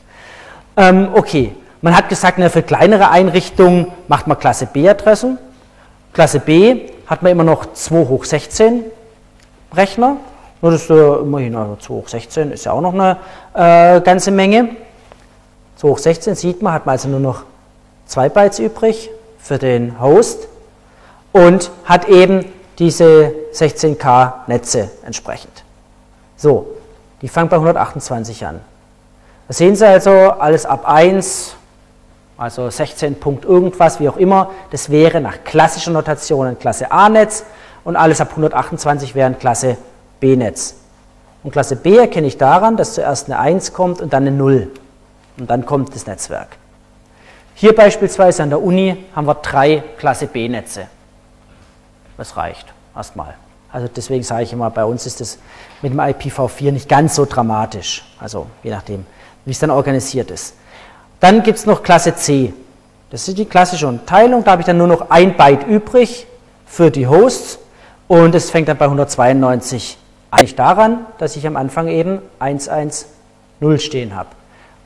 Ähm, 0.76 1.10
okay, 1.14 1.56
man 1.82 1.96
hat 1.96 2.10
gesagt, 2.10 2.38
na, 2.38 2.50
für 2.50 2.64
kleinere 2.64 3.10
Einrichtungen 3.10 3.88
macht 4.08 4.28
man 4.28 4.40
Klasse 4.40 4.68
B-Adressen. 4.68 5.38
Klasse 6.14 6.40
B 6.40 6.90
hat 7.08 7.24
man 7.24 7.32
immer 7.32 7.44
noch 7.44 7.74
2 7.74 8.08
hoch 8.08 8.26
16 8.26 8.84
Rechner. 9.76 10.18
Nur 10.62 10.72
das 10.72 10.84
ist 10.84 10.90
äh, 10.90 11.16
immerhin, 11.16 11.56
also 11.56 11.76
2 11.76 11.94
hoch 11.94 12.08
16 12.08 12.52
ist 12.52 12.66
ja 12.66 12.72
auch 12.72 12.82
noch 12.82 12.94
eine 12.94 13.18
äh, 13.54 14.02
ganze 14.02 14.32
Menge. 14.32 14.70
2 15.76 15.88
hoch 15.90 15.98
16 15.98 16.36
sieht 16.36 16.62
man, 16.62 16.74
hat 16.74 16.86
man 16.86 16.94
also 16.94 17.10
nur 17.10 17.20
noch 17.20 17.44
2 18.06 18.30
Bytes 18.30 18.60
übrig 18.60 19.10
für 19.40 19.58
den 19.58 20.00
Host 20.00 20.48
und 21.34 21.72
hat 21.84 22.08
eben 22.08 22.46
diese 22.80 23.34
16K 23.54 24.48
Netze 24.48 24.90
entsprechend. 25.06 25.64
So, 26.38 26.68
die 27.22 27.28
fangen 27.28 27.50
bei 27.50 27.58
128 27.58 28.46
an. 28.46 28.62
Da 29.48 29.54
sehen 29.54 29.76
Sie 29.76 29.86
also, 29.86 30.12
alles 30.12 30.66
ab 30.66 30.88
1, 30.88 31.56
also 32.38 32.70
16 32.70 33.20
Punkt 33.20 33.46
irgendwas, 33.46 34.00
wie 34.00 34.08
auch 34.08 34.18
immer, 34.18 34.52
das 34.72 34.90
wäre 34.90 35.20
nach 35.20 35.44
klassischer 35.44 35.92
Notation 35.92 36.48
ein 36.48 36.60
Klasse 36.60 36.92
A-Netz 36.92 37.44
und 37.84 37.96
alles 37.96 38.22
ab 38.22 38.30
128 38.32 39.16
wäre 39.16 39.28
ein 39.28 39.38
Klasse 39.38 39.78
B-Netz. 40.20 40.76
Und 41.44 41.52
Klasse 41.52 41.76
B 41.76 41.98
erkenne 41.98 42.28
ich 42.28 42.38
daran, 42.38 42.78
dass 42.78 42.94
zuerst 42.94 43.28
eine 43.28 43.38
1 43.38 43.74
kommt 43.74 44.02
und 44.02 44.14
dann 44.14 44.24
eine 44.26 44.36
0. 44.36 44.72
Und 45.38 45.50
dann 45.50 45.66
kommt 45.66 45.94
das 45.94 46.08
Netzwerk. 46.08 46.58
Hier 47.56 47.76
beispielsweise 47.76 48.44
an 48.44 48.50
der 48.50 48.62
Uni 48.62 49.06
haben 49.16 49.28
wir 49.28 49.36
drei 49.36 49.84
Klasse 49.98 50.28
B-Netze. 50.28 50.88
Das 52.18 52.38
reicht 52.38 52.74
erstmal. 52.96 53.36
Also 53.72 53.88
deswegen 53.94 54.24
sage 54.24 54.44
ich 54.44 54.54
immer, 54.54 54.70
bei 54.70 54.86
uns 54.86 55.06
ist 55.06 55.20
es 55.20 55.40
mit 55.82 55.94
dem 55.94 56.00
IPv4 56.00 56.72
nicht 56.72 56.88
ganz 56.88 57.16
so 57.16 57.26
dramatisch. 57.26 58.06
Also 58.20 58.48
je 58.62 58.70
nachdem, 58.70 59.06
wie 59.46 59.52
es 59.52 59.60
dann 59.60 59.72
organisiert 59.72 60.30
ist. 60.30 60.56
Dann 61.20 61.42
gibt 61.42 61.58
es 61.58 61.66
noch 61.66 61.82
Klasse 61.82 62.16
C. 62.16 62.54
Das 63.10 63.28
ist 63.28 63.38
die 63.38 63.46
klassische 63.46 63.88
Unterteilung. 63.88 64.44
Da 64.44 64.52
habe 64.52 64.62
ich 64.62 64.66
dann 64.66 64.78
nur 64.78 64.88
noch 64.88 65.10
ein 65.10 65.36
Byte 65.36 65.66
übrig 65.66 66.28
für 66.66 66.92
die 66.92 67.08
Hosts 67.08 67.60
und 68.08 68.36
es 68.36 68.52
fängt 68.52 68.68
dann 68.68 68.78
bei 68.78 68.86
192 68.86 69.98
eigentlich 70.30 70.56
daran, 70.56 71.06
dass 71.18 71.36
ich 71.36 71.46
am 71.48 71.56
Anfang 71.56 71.88
eben 71.88 72.20
110 72.40 73.06
stehen 73.78 74.16
habe. 74.16 74.30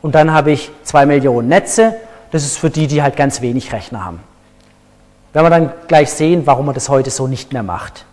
Und 0.01 0.15
dann 0.15 0.31
habe 0.31 0.51
ich 0.51 0.71
2 0.83 1.05
Millionen 1.05 1.47
Netze. 1.47 1.95
Das 2.31 2.43
ist 2.43 2.57
für 2.57 2.69
die, 2.69 2.87
die 2.87 3.01
halt 3.01 3.15
ganz 3.15 3.41
wenig 3.41 3.73
Rechner 3.73 4.05
haben. 4.05 4.19
Werden 5.37 5.45
wir 5.45 5.49
dann 5.51 5.73
gleich 5.87 6.11
sehen, 6.11 6.47
warum 6.47 6.65
man 6.65 6.75
das 6.75 6.89
heute 6.89 7.11
so 7.11 7.27
nicht 7.27 7.53
mehr 7.53 7.63
macht 7.63 8.05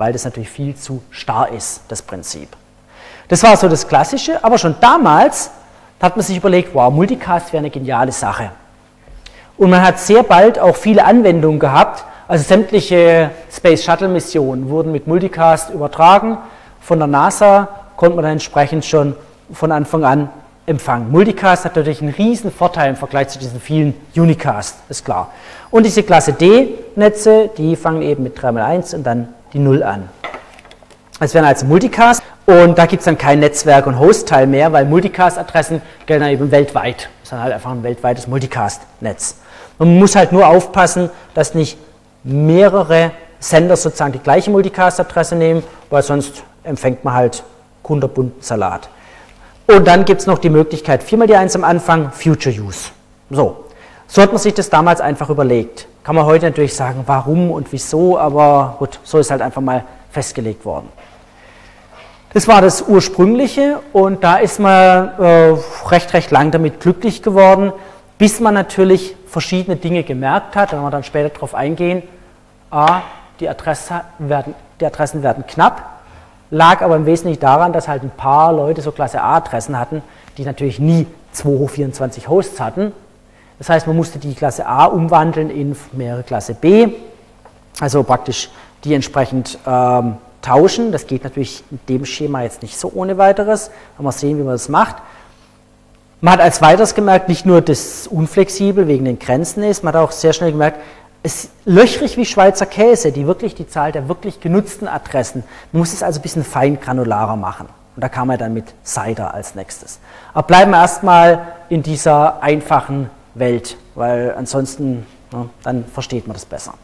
weil 0.00 0.14
das 0.14 0.24
natürlich 0.24 0.48
viel 0.48 0.74
zu 0.74 1.02
starr 1.10 1.50
ist, 1.50 1.82
das 1.88 2.00
Prinzip. 2.00 2.48
Das 3.28 3.42
war 3.42 3.54
so 3.58 3.68
das 3.68 3.86
Klassische, 3.86 4.42
aber 4.42 4.56
schon 4.56 4.74
damals 4.80 5.50
hat 6.00 6.16
man 6.16 6.24
sich 6.24 6.38
überlegt, 6.38 6.74
wow, 6.74 6.90
Multicast 6.90 7.52
wäre 7.52 7.58
eine 7.58 7.68
geniale 7.68 8.10
Sache. 8.10 8.50
Und 9.58 9.68
man 9.68 9.82
hat 9.82 9.98
sehr 9.98 10.22
bald 10.22 10.58
auch 10.58 10.74
viele 10.74 11.04
Anwendungen 11.04 11.60
gehabt, 11.60 12.02
also 12.26 12.42
sämtliche 12.42 13.30
Space 13.52 13.84
Shuttle 13.84 14.08
Missionen 14.08 14.70
wurden 14.70 14.90
mit 14.90 15.06
Multicast 15.06 15.68
übertragen. 15.68 16.38
Von 16.80 16.98
der 16.98 17.06
NASA 17.06 17.68
konnte 17.96 18.16
man 18.16 18.22
dann 18.22 18.32
entsprechend 18.32 18.86
schon 18.86 19.14
von 19.52 19.70
Anfang 19.70 20.02
an 20.06 20.30
empfangen. 20.70 21.10
Multicast 21.10 21.64
hat 21.64 21.76
natürlich 21.76 22.00
einen 22.00 22.14
riesen 22.14 22.50
Vorteil 22.50 22.90
im 22.90 22.96
Vergleich 22.96 23.28
zu 23.28 23.38
diesen 23.38 23.60
vielen 23.60 23.94
Unicast, 24.16 24.76
ist 24.88 25.04
klar. 25.04 25.32
Und 25.70 25.84
diese 25.84 26.02
Klasse 26.02 26.32
D-Netze, 26.32 27.50
die 27.58 27.76
fangen 27.76 28.02
eben 28.02 28.22
mit 28.22 28.38
3x1 28.38 28.94
und 28.94 29.02
dann 29.04 29.28
die 29.52 29.58
0 29.58 29.82
an. 29.82 30.08
Es 31.18 31.34
werden 31.34 31.44
also 31.44 31.66
Multicast 31.66 32.22
und 32.46 32.78
da 32.78 32.86
gibt 32.86 33.00
es 33.00 33.04
dann 33.04 33.18
kein 33.18 33.40
Netzwerk- 33.40 33.86
und 33.86 33.98
Host-Teil 33.98 34.46
mehr, 34.46 34.72
weil 34.72 34.86
Multicast-Adressen 34.86 35.82
gelten 36.06 36.22
dann 36.22 36.32
eben 36.32 36.50
weltweit. 36.50 37.10
Das 37.20 37.24
ist 37.24 37.32
dann 37.32 37.42
halt 37.42 37.52
einfach 37.52 37.72
ein 37.72 37.82
weltweites 37.82 38.26
Multicast-Netz. 38.26 39.36
Man 39.78 39.98
muss 39.98 40.16
halt 40.16 40.32
nur 40.32 40.46
aufpassen, 40.46 41.10
dass 41.34 41.54
nicht 41.54 41.78
mehrere 42.22 43.10
Sender 43.40 43.76
sozusagen 43.76 44.12
die 44.12 44.18
gleiche 44.18 44.50
Multicast-Adresse 44.50 45.34
nehmen, 45.34 45.62
weil 45.90 46.02
sonst 46.02 46.42
empfängt 46.62 47.04
man 47.04 47.14
halt 47.14 47.42
kunterbunten 47.82 48.40
Salat. 48.40 48.88
Und 49.70 49.86
dann 49.86 50.04
gibt 50.04 50.20
es 50.20 50.26
noch 50.26 50.38
die 50.38 50.50
Möglichkeit, 50.50 51.02
viermal 51.02 51.28
die 51.28 51.36
Eins 51.36 51.54
am 51.54 51.62
Anfang, 51.62 52.10
Future 52.10 52.52
Use. 52.54 52.90
So, 53.30 53.66
so 54.08 54.20
hat 54.20 54.32
man 54.32 54.40
sich 54.40 54.52
das 54.52 54.68
damals 54.68 55.00
einfach 55.00 55.30
überlegt. 55.30 55.86
Kann 56.02 56.16
man 56.16 56.24
heute 56.24 56.46
natürlich 56.46 56.74
sagen, 56.74 57.04
warum 57.06 57.52
und 57.52 57.70
wieso, 57.70 58.18
aber 58.18 58.74
gut, 58.80 58.98
so 59.04 59.18
ist 59.18 59.30
halt 59.30 59.42
einfach 59.42 59.60
mal 59.60 59.84
festgelegt 60.10 60.64
worden. 60.64 60.88
Das 62.32 62.48
war 62.48 62.62
das 62.62 62.82
ursprüngliche 62.82 63.78
und 63.92 64.24
da 64.24 64.38
ist 64.38 64.58
man 64.58 65.10
äh, 65.20 65.54
recht, 65.86 66.14
recht 66.14 66.32
lang 66.32 66.50
damit 66.50 66.80
glücklich 66.80 67.22
geworden, 67.22 67.72
bis 68.18 68.40
man 68.40 68.54
natürlich 68.54 69.14
verschiedene 69.28 69.76
Dinge 69.76 70.02
gemerkt 70.02 70.56
hat, 70.56 70.72
wenn 70.72 70.80
wir 70.80 70.90
dann 70.90 71.04
später 71.04 71.28
darauf 71.28 71.54
eingehen. 71.54 72.02
A, 72.70 73.02
die, 73.38 73.48
Adresse 73.48 74.00
werden, 74.18 74.54
die 74.80 74.86
Adressen 74.86 75.22
werden 75.22 75.44
knapp, 75.46 75.99
lag 76.50 76.82
aber 76.82 76.96
im 76.96 77.06
Wesentlichen 77.06 77.40
daran, 77.40 77.72
dass 77.72 77.88
halt 77.88 78.02
ein 78.02 78.10
paar 78.10 78.52
Leute 78.52 78.82
so 78.82 78.92
Klasse 78.92 79.22
A-Adressen 79.22 79.78
hatten, 79.78 80.02
die 80.36 80.44
natürlich 80.44 80.78
nie 80.78 81.06
2 81.32 81.48
hoch 81.48 81.70
24 81.70 82.28
Hosts 82.28 82.60
hatten. 82.60 82.92
Das 83.58 83.68
heißt, 83.68 83.86
man 83.86 83.96
musste 83.96 84.18
die 84.18 84.34
Klasse 84.34 84.66
A 84.66 84.86
umwandeln 84.86 85.50
in 85.50 85.76
mehrere 85.92 86.22
Klasse 86.22 86.54
B, 86.54 86.88
also 87.80 88.02
praktisch 88.02 88.50
die 88.84 88.94
entsprechend 88.94 89.58
ähm, 89.66 90.16
tauschen. 90.42 90.92
Das 90.92 91.06
geht 91.06 91.24
natürlich 91.24 91.62
in 91.70 91.78
dem 91.88 92.04
Schema 92.06 92.42
jetzt 92.42 92.62
nicht 92.62 92.78
so 92.78 92.90
ohne 92.94 93.18
weiteres. 93.18 93.70
Mal 93.98 94.12
sehen, 94.12 94.38
wie 94.38 94.42
man 94.42 94.54
das 94.54 94.68
macht. 94.68 94.96
Man 96.22 96.34
hat 96.34 96.40
als 96.40 96.60
weiteres 96.60 96.94
gemerkt, 96.94 97.28
nicht 97.28 97.46
nur, 97.46 97.62
dass 97.62 97.78
es 97.78 98.06
unflexibel 98.06 98.86
wegen 98.88 99.06
den 99.06 99.18
Grenzen 99.18 99.62
ist, 99.62 99.82
man 99.82 99.94
hat 99.94 100.02
auch 100.02 100.12
sehr 100.12 100.34
schnell 100.34 100.52
gemerkt, 100.52 100.78
ist 101.22 101.50
löchrig 101.64 102.16
wie 102.16 102.24
Schweizer 102.24 102.66
Käse, 102.66 103.12
die 103.12 103.26
wirklich 103.26 103.54
die 103.54 103.68
Zahl 103.68 103.92
der 103.92 104.08
wirklich 104.08 104.40
genutzten 104.40 104.88
Adressen. 104.88 105.44
Man 105.72 105.80
muss 105.80 105.92
es 105.92 106.02
also 106.02 106.20
ein 106.20 106.22
bisschen 106.22 106.44
fein 106.44 106.80
granularer 106.80 107.36
machen. 107.36 107.68
Und 107.96 108.02
da 108.02 108.08
kam 108.08 108.28
man 108.28 108.38
dann 108.38 108.54
mit 108.54 108.72
Cider 108.84 109.34
als 109.34 109.54
nächstes. 109.54 109.98
Aber 110.32 110.46
bleiben 110.46 110.70
wir 110.70 110.78
erstmal 110.78 111.46
in 111.68 111.82
dieser 111.82 112.42
einfachen 112.42 113.10
Welt, 113.34 113.76
weil 113.94 114.34
ansonsten, 114.36 115.06
ja, 115.32 115.46
dann 115.62 115.84
versteht 115.84 116.26
man 116.26 116.34
das 116.34 116.44
besser. 116.44 116.74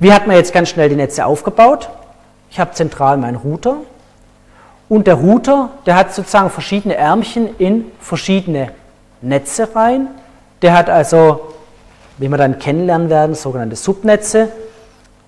Wie 0.00 0.12
hat 0.12 0.26
man 0.26 0.36
jetzt 0.36 0.52
ganz 0.52 0.70
schnell 0.70 0.88
die 0.88 0.96
Netze 0.96 1.26
aufgebaut? 1.26 1.88
Ich 2.50 2.58
habe 2.58 2.72
zentral 2.72 3.18
meinen 3.18 3.36
Router 3.36 3.76
und 4.88 5.06
der 5.06 5.14
Router, 5.14 5.70
der 5.86 5.96
hat 5.96 6.14
sozusagen 6.14 6.50
verschiedene 6.50 6.96
Ärmchen 6.96 7.54
in 7.58 7.86
verschiedene 8.00 8.72
Netze 9.20 9.68
rein. 9.74 10.08
Der 10.62 10.76
hat 10.76 10.88
also, 10.88 11.54
wie 12.18 12.28
wir 12.28 12.36
dann 12.36 12.58
kennenlernen 12.58 13.10
werden, 13.10 13.34
sogenannte 13.34 13.76
Subnetze. 13.76 14.48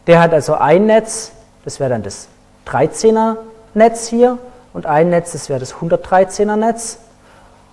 Der 0.06 0.20
hat 0.20 0.32
also 0.32 0.54
ein 0.54 0.86
Netz, 0.86 1.32
das 1.64 1.80
wäre 1.80 1.90
dann 1.90 2.02
das 2.02 2.28
13er 2.66 3.36
Netz 3.74 4.08
hier 4.08 4.38
und 4.72 4.86
ein 4.86 5.10
Netz, 5.10 5.32
das 5.32 5.48
wäre 5.48 5.60
das 5.60 5.74
113er 5.74 6.56
Netz. 6.56 6.98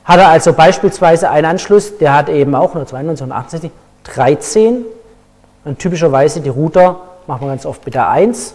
Hat 0.05 0.19
er 0.19 0.29
also 0.29 0.53
beispielsweise 0.53 1.29
einen 1.29 1.45
Anschluss, 1.45 1.97
der 1.97 2.13
hat 2.13 2.29
eben 2.29 2.55
auch 2.55 2.73
nur 2.73 2.85
92 2.85 3.25
und 3.25 3.31
68, 3.31 3.71
13. 4.03 4.85
Und 5.65 5.79
typischerweise 5.79 6.39
die 6.39 6.49
Router 6.49 7.01
machen 7.27 7.41
wir 7.41 7.49
ganz 7.49 7.65
oft 7.65 7.83
mit 7.85 7.93
der 7.93 8.09
1 8.09 8.53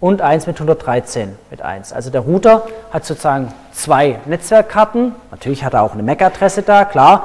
und 0.00 0.20
eins 0.20 0.46
mit 0.46 0.56
113 0.56 1.36
mit 1.50 1.62
1. 1.62 1.92
Also 1.92 2.10
der 2.10 2.20
Router 2.20 2.66
hat 2.90 3.06
sozusagen 3.06 3.52
zwei 3.72 4.18
Netzwerkkarten. 4.26 5.14
Natürlich 5.30 5.64
hat 5.64 5.74
er 5.74 5.82
auch 5.82 5.94
eine 5.94 6.02
MAC-Adresse 6.02 6.62
da, 6.62 6.84
klar, 6.84 7.24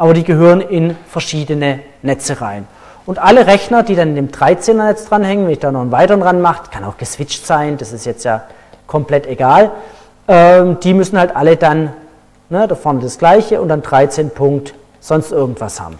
aber 0.00 0.14
die 0.14 0.24
gehören 0.24 0.62
in 0.62 0.96
verschiedene 1.06 1.80
Netze 2.00 2.40
rein. 2.40 2.66
Und 3.04 3.18
alle 3.18 3.46
Rechner, 3.46 3.82
die 3.82 3.94
dann 3.94 4.08
in 4.08 4.14
dem 4.14 4.28
13er 4.30 4.86
Netz 4.86 5.04
dranhängen, 5.04 5.44
wenn 5.44 5.52
ich 5.52 5.58
da 5.58 5.70
noch 5.70 5.82
einen 5.82 5.92
weiteren 5.92 6.20
dran 6.22 6.40
mache, 6.40 6.70
kann 6.70 6.84
auch 6.84 6.96
geswitcht 6.96 7.46
sein, 7.46 7.76
das 7.76 7.92
ist 7.92 8.06
jetzt 8.06 8.24
ja 8.24 8.44
komplett 8.86 9.26
egal, 9.26 9.72
ähm, 10.26 10.78
die 10.80 10.94
müssen 10.94 11.18
halt 11.18 11.36
alle 11.36 11.58
dann, 11.58 11.92
ne, 12.48 12.66
da 12.66 12.74
vorne 12.76 13.00
das 13.00 13.18
gleiche 13.18 13.60
und 13.60 13.68
dann 13.68 13.82
13 13.82 14.30
Punkt 14.30 14.72
sonst 15.00 15.32
irgendwas 15.32 15.82
haben. 15.82 15.98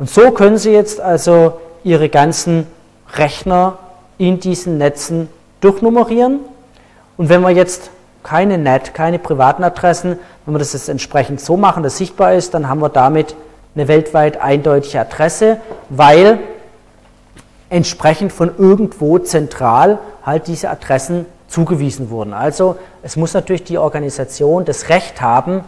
Und 0.00 0.10
so 0.10 0.32
können 0.32 0.58
Sie 0.58 0.72
jetzt 0.72 1.00
also 1.00 1.60
Ihre 1.84 2.08
ganzen 2.08 2.66
Rechner 3.14 3.78
in 4.18 4.40
diesen 4.40 4.76
Netzen 4.76 5.28
durchnummerieren. 5.60 6.40
Und 7.16 7.28
wenn 7.28 7.42
wir 7.42 7.50
jetzt 7.50 7.90
keine 8.24 8.58
NAT, 8.58 8.92
keine 8.92 9.20
privaten 9.20 9.62
Adressen, 9.62 10.18
wenn 10.48 10.54
wir 10.54 10.60
das 10.60 10.72
jetzt 10.72 10.88
entsprechend 10.88 11.42
so 11.42 11.58
machen, 11.58 11.82
dass 11.82 11.98
sichtbar 11.98 12.32
ist, 12.32 12.54
dann 12.54 12.70
haben 12.70 12.80
wir 12.80 12.88
damit 12.88 13.36
eine 13.74 13.86
weltweit 13.86 14.40
eindeutige 14.40 14.98
Adresse, 14.98 15.58
weil 15.90 16.38
entsprechend 17.68 18.32
von 18.32 18.52
irgendwo 18.56 19.18
zentral 19.18 19.98
halt 20.24 20.46
diese 20.46 20.70
Adressen 20.70 21.26
zugewiesen 21.48 22.08
wurden. 22.08 22.32
Also 22.32 22.76
es 23.02 23.16
muss 23.16 23.34
natürlich 23.34 23.64
die 23.64 23.76
Organisation 23.76 24.64
das 24.64 24.88
Recht 24.88 25.20
haben, 25.20 25.64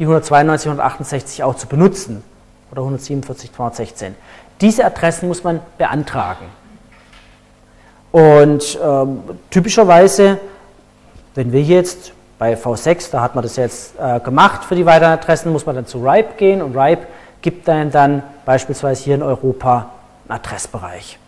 die 0.00 0.02
192, 0.02 0.66
168 0.66 1.44
auch 1.44 1.54
zu 1.54 1.68
benutzen 1.68 2.24
oder 2.72 2.80
147, 2.80 3.52
216. 3.52 4.16
Diese 4.60 4.84
Adressen 4.84 5.28
muss 5.28 5.44
man 5.44 5.60
beantragen. 5.78 6.46
Und 8.10 8.76
ähm, 8.82 9.20
typischerweise, 9.50 10.40
wenn 11.36 11.52
wir 11.52 11.62
jetzt 11.62 12.12
bei 12.40 12.54
V6, 12.54 13.10
da 13.12 13.20
hat 13.20 13.34
man 13.34 13.42
das 13.42 13.56
jetzt 13.56 13.92
äh, 14.00 14.18
gemacht 14.18 14.64
für 14.64 14.74
die 14.74 14.86
weiteren 14.86 15.12
Adressen, 15.12 15.52
muss 15.52 15.66
man 15.66 15.76
dann 15.76 15.84
zu 15.84 15.98
RIPE 15.98 16.36
gehen 16.38 16.62
und 16.62 16.74
RIPE 16.74 17.06
gibt 17.42 17.68
dann, 17.68 17.90
dann 17.90 18.22
beispielsweise 18.46 19.04
hier 19.04 19.16
in 19.16 19.22
Europa 19.22 19.90
einen 20.26 20.38
Adressbereich 20.38 21.18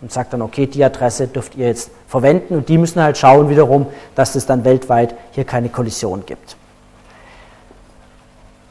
und 0.00 0.12
sagt 0.12 0.32
dann, 0.32 0.40
okay, 0.40 0.68
die 0.68 0.84
Adresse 0.84 1.26
dürft 1.26 1.56
ihr 1.56 1.66
jetzt 1.66 1.90
verwenden 2.06 2.54
und 2.54 2.68
die 2.68 2.78
müssen 2.78 3.02
halt 3.02 3.18
schauen 3.18 3.50
wiederum, 3.50 3.88
dass 4.14 4.36
es 4.36 4.46
dann 4.46 4.64
weltweit 4.64 5.16
hier 5.32 5.42
keine 5.42 5.68
Kollision 5.68 6.24
gibt. 6.24 6.56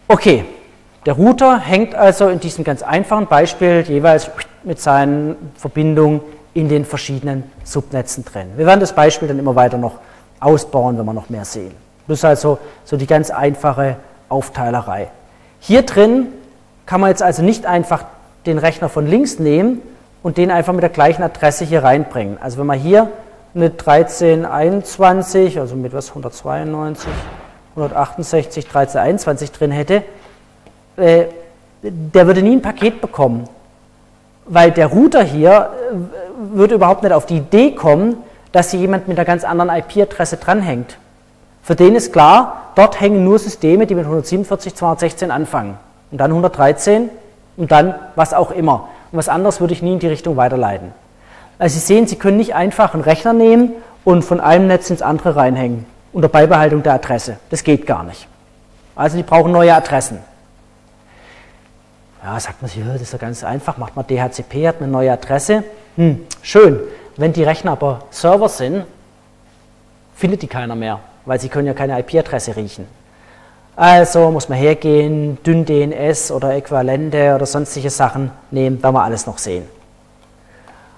Okay, 0.07 0.45
der 1.05 1.15
Router 1.15 1.59
hängt 1.59 1.93
also 1.93 2.29
in 2.29 2.39
diesem 2.39 2.63
ganz 2.63 2.83
einfachen 2.83 3.27
Beispiel 3.27 3.83
jeweils 3.85 4.31
mit 4.63 4.79
seinen 4.79 5.51
Verbindungen 5.57 6.21
in 6.53 6.69
den 6.69 6.85
verschiedenen 6.85 7.43
Subnetzen 7.65 8.23
drin. 8.23 8.47
Wir 8.55 8.65
werden 8.65 8.79
das 8.79 8.93
Beispiel 8.93 9.27
dann 9.27 9.39
immer 9.39 9.57
weiter 9.57 9.77
noch 9.77 9.99
ausbauen, 10.41 10.97
wenn 10.97 11.05
wir 11.05 11.13
noch 11.13 11.29
mehr 11.29 11.45
sehen. 11.45 11.71
Das 12.07 12.19
ist 12.19 12.25
also 12.25 12.57
so 12.83 12.97
die 12.97 13.07
ganz 13.07 13.29
einfache 13.29 13.95
Aufteilerei. 14.27 15.07
Hier 15.59 15.83
drin 15.83 16.27
kann 16.85 16.99
man 16.99 17.09
jetzt 17.09 17.23
also 17.23 17.41
nicht 17.41 17.65
einfach 17.65 18.03
den 18.45 18.57
Rechner 18.57 18.89
von 18.89 19.07
links 19.07 19.39
nehmen 19.39 19.81
und 20.23 20.37
den 20.37 20.51
einfach 20.51 20.73
mit 20.73 20.81
der 20.81 20.89
gleichen 20.89 21.23
Adresse 21.23 21.63
hier 21.63 21.83
reinbringen. 21.83 22.37
Also 22.41 22.57
wenn 22.57 22.65
man 22.65 22.79
hier 22.79 23.09
eine 23.53 23.65
1321, 23.65 25.59
also 25.59 25.75
mit 25.75 25.93
was 25.93 26.09
192, 26.09 27.09
168, 27.75 28.65
1321 28.65 29.51
drin 29.51 29.71
hätte, 29.71 30.03
äh, 30.97 31.25
der 31.81 32.27
würde 32.27 32.41
nie 32.41 32.55
ein 32.55 32.61
Paket 32.61 33.01
bekommen, 33.01 33.47
weil 34.45 34.71
der 34.71 34.87
Router 34.87 35.23
hier 35.23 35.69
äh, 35.91 36.55
würde 36.55 36.75
überhaupt 36.75 37.03
nicht 37.03 37.13
auf 37.13 37.25
die 37.25 37.37
Idee 37.37 37.71
kommen, 37.71 38.17
dass 38.51 38.71
hier 38.71 38.79
jemand 38.79 39.07
mit 39.07 39.17
einer 39.17 39.25
ganz 39.25 39.43
anderen 39.43 39.69
IP-Adresse 39.69 40.37
dranhängt. 40.37 40.97
Für 41.63 41.75
den 41.75 41.95
ist 41.95 42.11
klar, 42.11 42.71
dort 42.75 42.99
hängen 42.99 43.23
nur 43.23 43.39
Systeme, 43.39 43.85
die 43.85 43.95
mit 43.95 44.05
147, 44.05 44.75
216 44.75 45.31
anfangen. 45.31 45.77
Und 46.11 46.17
dann 46.17 46.31
113 46.31 47.09
und 47.57 47.71
dann 47.71 47.95
was 48.15 48.33
auch 48.33 48.51
immer. 48.51 48.89
Und 49.11 49.17
was 49.17 49.29
anderes 49.29 49.61
würde 49.61 49.73
ich 49.73 49.81
nie 49.81 49.93
in 49.93 49.99
die 49.99 50.07
Richtung 50.07 50.37
weiterleiten. 50.37 50.91
Also 51.59 51.75
Sie 51.75 51.85
sehen, 51.85 52.07
Sie 52.07 52.15
können 52.15 52.37
nicht 52.37 52.55
einfach 52.55 52.93
einen 52.93 53.03
Rechner 53.03 53.33
nehmen 53.33 53.73
und 54.03 54.23
von 54.23 54.39
einem 54.39 54.67
Netz 54.67 54.89
ins 54.89 55.01
andere 55.01 55.35
reinhängen, 55.35 55.85
unter 56.11 56.27
Beibehaltung 56.27 56.81
der 56.83 56.93
Adresse. 56.93 57.37
Das 57.49 57.63
geht 57.63 57.85
gar 57.85 58.03
nicht. 58.03 58.27
Also 58.95 59.17
die 59.17 59.23
brauchen 59.23 59.51
neue 59.51 59.73
Adressen. 59.73 60.19
Ja, 62.23 62.39
sagt 62.39 62.61
man 62.61 62.69
sich, 62.69 62.81
das 62.85 63.01
ist 63.01 63.13
ja 63.13 63.19
ganz 63.19 63.43
einfach, 63.43 63.77
macht 63.77 63.95
man 63.95 64.05
DHCP, 64.05 64.67
hat 64.67 64.77
eine 64.79 64.87
neue 64.87 65.11
Adresse. 65.11 65.63
Hm, 65.95 66.25
schön. 66.41 66.79
Wenn 67.21 67.33
die 67.33 67.43
Rechner 67.43 67.73
aber 67.73 67.99
Server 68.09 68.49
sind, 68.49 68.83
findet 70.15 70.41
die 70.41 70.47
keiner 70.47 70.75
mehr, 70.75 71.01
weil 71.23 71.39
sie 71.39 71.49
können 71.49 71.67
ja 71.67 71.75
keine 71.75 71.99
IP-Adresse 71.99 72.55
riechen. 72.55 72.87
Also 73.75 74.31
muss 74.31 74.49
man 74.49 74.57
hergehen, 74.57 75.37
dünn 75.45 75.63
DNS 75.63 76.31
oder 76.31 76.55
Äquivalente 76.55 77.35
oder 77.35 77.45
sonstige 77.45 77.91
Sachen 77.91 78.31
nehmen, 78.49 78.81
werden 78.81 78.95
wir 78.95 79.03
alles 79.03 79.27
noch 79.27 79.37
sehen. 79.37 79.67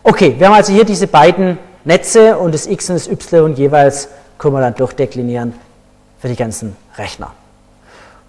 Okay, 0.02 0.34
wir 0.38 0.48
haben 0.48 0.54
also 0.54 0.72
hier 0.72 0.86
diese 0.86 1.08
beiden 1.08 1.58
Netze 1.84 2.38
und 2.38 2.54
das 2.54 2.68
X 2.68 2.90
und 2.90 2.96
das 2.96 3.10
Y 3.10 3.54
jeweils 3.56 4.08
können 4.38 4.54
wir 4.54 4.62
dann 4.62 4.76
durchdeklinieren 4.76 5.54
für 6.22 6.30
die 6.30 6.38
ganzen 6.38 6.78
Rechner. 6.98 7.32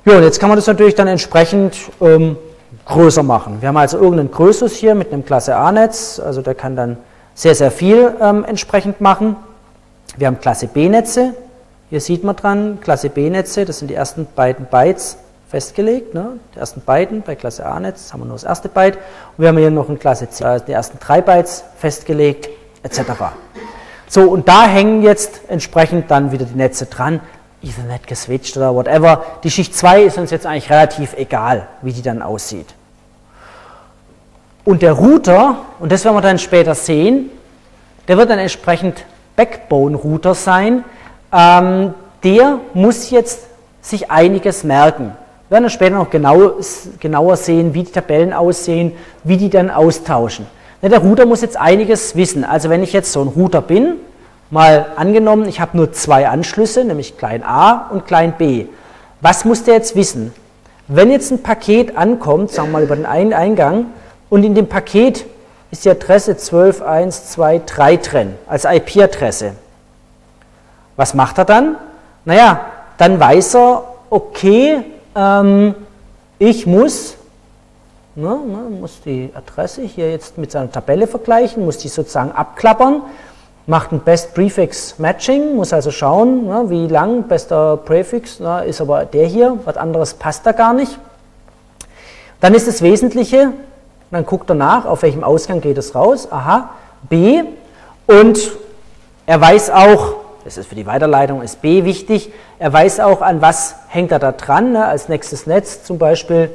Ja, 0.04 0.16
und 0.16 0.24
jetzt 0.24 0.40
kann 0.40 0.48
man 0.48 0.58
das 0.58 0.66
natürlich 0.66 0.96
dann 0.96 1.06
entsprechend 1.06 1.76
ähm, 2.00 2.36
größer 2.86 3.22
machen. 3.22 3.58
Wir 3.60 3.68
haben 3.68 3.76
also 3.76 3.98
irgendeinen 3.98 4.32
Größus 4.32 4.74
hier 4.74 4.96
mit 4.96 5.12
einem 5.12 5.24
Klasse 5.24 5.54
A-Netz, 5.54 6.18
also 6.18 6.42
der 6.42 6.56
kann 6.56 6.74
dann 6.74 6.96
sehr, 7.34 7.54
sehr 7.54 7.70
viel 7.70 8.14
ähm, 8.20 8.44
entsprechend 8.44 9.00
machen. 9.00 9.36
Wir 10.16 10.28
haben 10.28 10.40
Klasse 10.40 10.68
B-Netze, 10.68 11.34
hier 11.90 12.00
sieht 12.00 12.24
man 12.24 12.36
dran, 12.36 12.78
Klasse 12.80 13.10
B-Netze, 13.10 13.64
das 13.64 13.80
sind 13.80 13.88
die 13.88 13.94
ersten 13.94 14.26
beiden 14.34 14.66
Bytes 14.66 15.16
festgelegt, 15.48 16.14
ne? 16.14 16.38
die 16.54 16.58
ersten 16.58 16.80
beiden 16.80 17.22
bei 17.22 17.34
Klasse 17.34 17.66
A-Netz 17.66 18.12
haben 18.12 18.20
wir 18.20 18.26
nur 18.26 18.34
das 18.36 18.44
erste 18.44 18.68
Byte 18.68 18.96
und 19.36 19.42
wir 19.42 19.48
haben 19.48 19.58
hier 19.58 19.70
noch 19.70 19.88
in 19.88 19.98
Klasse 19.98 20.28
C, 20.30 20.44
also 20.44 20.64
die 20.64 20.72
ersten 20.72 20.98
drei 20.98 21.20
Bytes 21.20 21.64
festgelegt, 21.78 22.48
etc. 22.82 23.00
So, 24.08 24.22
und 24.22 24.48
da 24.48 24.66
hängen 24.66 25.02
jetzt 25.02 25.40
entsprechend 25.48 26.10
dann 26.10 26.32
wieder 26.32 26.44
die 26.44 26.54
Netze 26.54 26.86
dran, 26.86 27.20
Ethernet 27.62 28.06
geswitcht 28.06 28.56
oder 28.56 28.74
whatever. 28.74 29.24
Die 29.42 29.50
Schicht 29.50 29.74
2 29.74 30.02
ist 30.02 30.18
uns 30.18 30.30
jetzt 30.30 30.46
eigentlich 30.46 30.70
relativ 30.70 31.14
egal, 31.16 31.66
wie 31.82 31.92
die 31.92 32.02
dann 32.02 32.22
aussieht. 32.22 32.74
Und 34.64 34.82
der 34.82 34.92
Router, 34.92 35.56
und 35.78 35.92
das 35.92 36.04
werden 36.04 36.16
wir 36.16 36.22
dann 36.22 36.38
später 36.38 36.74
sehen, 36.74 37.30
der 38.08 38.16
wird 38.16 38.30
dann 38.30 38.38
entsprechend 38.38 39.04
Backbone-Router 39.36 40.34
sein. 40.34 40.84
Ähm, 41.32 41.94
der 42.22 42.58
muss 42.72 43.10
jetzt 43.10 43.40
sich 43.82 44.10
einiges 44.10 44.64
merken. 44.64 45.12
Wir 45.48 45.56
werden 45.56 45.64
dann 45.64 45.70
später 45.70 45.96
noch 45.96 46.10
genau, 46.10 46.52
genauer 46.98 47.36
sehen, 47.36 47.74
wie 47.74 47.82
die 47.82 47.92
Tabellen 47.92 48.32
aussehen, 48.32 48.92
wie 49.24 49.36
die 49.36 49.50
dann 49.50 49.70
austauschen. 49.70 50.46
Der 50.82 50.98
Router 50.98 51.26
muss 51.26 51.42
jetzt 51.42 51.58
einiges 51.58 52.16
wissen. 52.16 52.44
Also 52.44 52.68
wenn 52.68 52.82
ich 52.82 52.92
jetzt 52.92 53.12
so 53.12 53.22
ein 53.22 53.28
Router 53.28 53.62
bin, 53.62 53.94
mal 54.50 54.86
angenommen, 54.96 55.48
ich 55.48 55.60
habe 55.60 55.76
nur 55.76 55.92
zwei 55.92 56.28
Anschlüsse, 56.28 56.84
nämlich 56.84 57.16
klein 57.16 57.42
a 57.42 57.88
und 57.90 58.06
klein 58.06 58.34
b. 58.36 58.66
Was 59.20 59.44
muss 59.44 59.64
der 59.64 59.74
jetzt 59.74 59.96
wissen? 59.96 60.32
Wenn 60.88 61.10
jetzt 61.10 61.30
ein 61.30 61.42
Paket 61.42 61.96
ankommt, 61.96 62.50
sagen 62.50 62.68
wir 62.68 62.72
mal 62.72 62.82
über 62.82 62.96
den 62.96 63.06
Eingang, 63.06 63.86
und 64.30 64.44
in 64.44 64.54
dem 64.54 64.68
Paket 64.68 65.26
ist 65.70 65.84
die 65.84 65.90
Adresse 65.90 66.32
12.1.2.3 66.32 67.96
drin, 68.08 68.34
als 68.46 68.64
IP-Adresse. 68.64 69.52
Was 70.96 71.14
macht 71.14 71.38
er 71.38 71.44
dann? 71.44 71.76
Naja, 72.24 72.60
dann 72.96 73.18
weiß 73.18 73.56
er, 73.56 73.84
okay, 74.10 74.84
ähm, 75.16 75.74
ich 76.38 76.66
muss, 76.66 77.16
ne, 78.14 78.28
ne, 78.28 78.76
muss 78.80 79.00
die 79.04 79.30
Adresse 79.34 79.82
hier 79.82 80.10
jetzt 80.10 80.38
mit 80.38 80.52
seiner 80.52 80.70
Tabelle 80.70 81.06
vergleichen, 81.06 81.64
muss 81.64 81.78
die 81.78 81.88
sozusagen 81.88 82.32
abklappern, 82.32 83.02
macht 83.66 83.92
ein 83.92 84.00
Best 84.00 84.34
Prefix 84.34 84.98
Matching, 84.98 85.56
muss 85.56 85.72
also 85.72 85.90
schauen, 85.90 86.46
ne, 86.46 86.64
wie 86.68 86.86
lang 86.86 87.24
bester 87.24 87.76
Präfix 87.78 88.40
ist 88.66 88.80
aber 88.80 89.04
der 89.06 89.26
hier, 89.26 89.58
was 89.64 89.76
anderes 89.76 90.14
passt 90.14 90.46
da 90.46 90.52
gar 90.52 90.72
nicht. 90.72 90.98
Dann 92.40 92.54
ist 92.54 92.68
das 92.68 92.82
Wesentliche, 92.82 93.52
dann 94.10 94.26
guckt 94.26 94.50
er 94.50 94.54
nach, 94.54 94.84
auf 94.84 95.02
welchem 95.02 95.24
Ausgang 95.24 95.60
geht 95.60 95.78
es 95.78 95.94
raus, 95.94 96.30
aha, 96.30 96.70
B 97.08 97.42
und 98.06 98.52
er 99.26 99.40
weiß 99.40 99.70
auch, 99.70 100.16
das 100.44 100.58
ist 100.58 100.68
für 100.68 100.74
die 100.74 100.86
Weiterleitung, 100.86 101.40
ist 101.40 101.62
B 101.62 101.84
wichtig. 101.84 102.30
Er 102.58 102.72
weiß 102.72 103.00
auch, 103.00 103.22
an 103.22 103.40
was 103.40 103.76
hängt 103.88 104.12
er 104.12 104.18
da 104.18 104.32
dran, 104.32 104.72
ne, 104.72 104.84
als 104.84 105.08
nächstes 105.08 105.46
Netz 105.46 105.84
zum 105.84 105.98
Beispiel, 105.98 106.50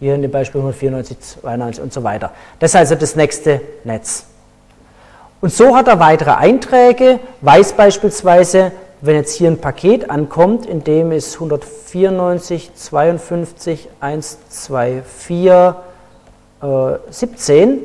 hier 0.00 0.16
in 0.16 0.22
dem 0.22 0.30
Beispiel 0.30 0.60
194, 0.60 1.40
92 1.42 1.82
und 1.82 1.92
so 1.92 2.02
weiter. 2.02 2.32
Das 2.58 2.72
ist 2.72 2.76
also 2.76 2.94
das 2.96 3.14
nächste 3.14 3.60
Netz. 3.84 4.24
Und 5.40 5.52
so 5.52 5.76
hat 5.76 5.86
er 5.86 6.00
weitere 6.00 6.32
Einträge, 6.32 7.20
weiß 7.40 7.74
beispielsweise, 7.74 8.72
wenn 9.00 9.14
jetzt 9.14 9.34
hier 9.34 9.48
ein 9.48 9.60
Paket 9.60 10.10
ankommt, 10.10 10.66
in 10.66 10.82
dem 10.82 11.12
ist 11.12 11.34
194, 11.34 12.74
52, 12.74 13.88
124, 14.00 15.87
äh, 16.62 16.98
17, 17.10 17.80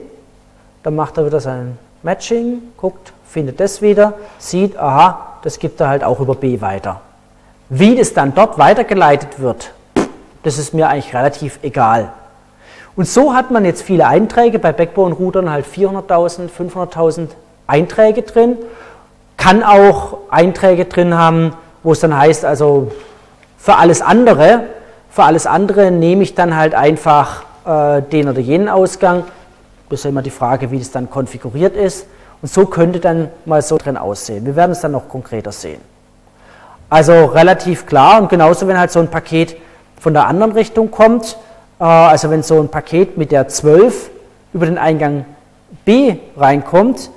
dann 0.83 0.95
macht 0.95 1.17
er 1.17 1.25
wieder 1.25 1.39
sein 1.39 1.77
Matching, 2.01 2.61
guckt, 2.77 3.13
findet 3.27 3.59
das 3.59 3.81
wieder, 3.81 4.13
sieht, 4.37 4.77
aha, 4.77 5.37
das 5.43 5.59
gibt 5.59 5.79
er 5.79 5.89
halt 5.89 6.03
auch 6.03 6.19
über 6.19 6.35
B 6.35 6.61
weiter. 6.61 7.01
Wie 7.69 7.95
das 7.95 8.13
dann 8.13 8.35
dort 8.35 8.57
weitergeleitet 8.57 9.39
wird, 9.39 9.73
das 10.43 10.57
ist 10.57 10.73
mir 10.73 10.89
eigentlich 10.89 11.13
relativ 11.13 11.59
egal. 11.63 12.11
Und 12.95 13.07
so 13.07 13.33
hat 13.33 13.49
man 13.49 13.65
jetzt 13.65 13.81
viele 13.81 14.05
Einträge, 14.05 14.59
bei 14.59 14.71
Backbone-Routern 14.71 15.49
halt 15.49 15.65
400.000, 15.65 16.49
500.000 16.49 17.29
Einträge 17.65 18.21
drin, 18.21 18.57
kann 19.37 19.63
auch 19.63 20.17
Einträge 20.29 20.85
drin 20.85 21.17
haben, 21.17 21.53
wo 21.81 21.93
es 21.93 22.01
dann 22.01 22.15
heißt, 22.15 22.45
also 22.45 22.91
für 23.57 23.77
alles 23.77 24.01
andere, 24.01 24.63
für 25.09 25.23
alles 25.23 25.47
andere 25.47 25.89
nehme 25.89 26.23
ich 26.23 26.35
dann 26.35 26.55
halt 26.55 26.75
einfach 26.75 27.43
äh, 27.65 28.01
den 28.01 28.29
oder 28.29 28.39
jenen 28.39 28.69
Ausgang. 28.69 29.23
Das 29.89 29.99
ist 29.99 30.03
ja 30.05 30.09
immer 30.09 30.21
die 30.21 30.29
Frage, 30.29 30.71
wie 30.71 30.79
das 30.79 30.91
dann 30.91 31.09
konfiguriert 31.09 31.75
ist. 31.75 32.07
Und 32.41 32.51
so 32.51 32.65
könnte 32.65 32.99
dann 32.99 33.29
mal 33.45 33.61
so 33.61 33.77
drin 33.77 33.97
aussehen. 33.97 34.45
Wir 34.45 34.55
werden 34.55 34.71
es 34.71 34.81
dann 34.81 34.91
noch 34.91 35.07
konkreter 35.07 35.51
sehen. 35.51 35.81
Also 36.89 37.25
relativ 37.25 37.85
klar 37.85 38.21
und 38.21 38.29
genauso, 38.29 38.67
wenn 38.67 38.77
halt 38.77 38.91
so 38.91 38.99
ein 38.99 39.07
Paket 39.07 39.55
von 39.99 40.13
der 40.13 40.27
anderen 40.27 40.51
Richtung 40.51 40.91
kommt, 40.91 41.37
äh, 41.79 41.83
also 41.83 42.29
wenn 42.29 42.43
so 42.43 42.59
ein 42.59 42.69
Paket 42.69 43.17
mit 43.17 43.31
der 43.31 43.47
12 43.47 44.11
über 44.53 44.65
den 44.65 44.77
Eingang 44.77 45.25
B 45.85 46.17
reinkommt, 46.37 47.09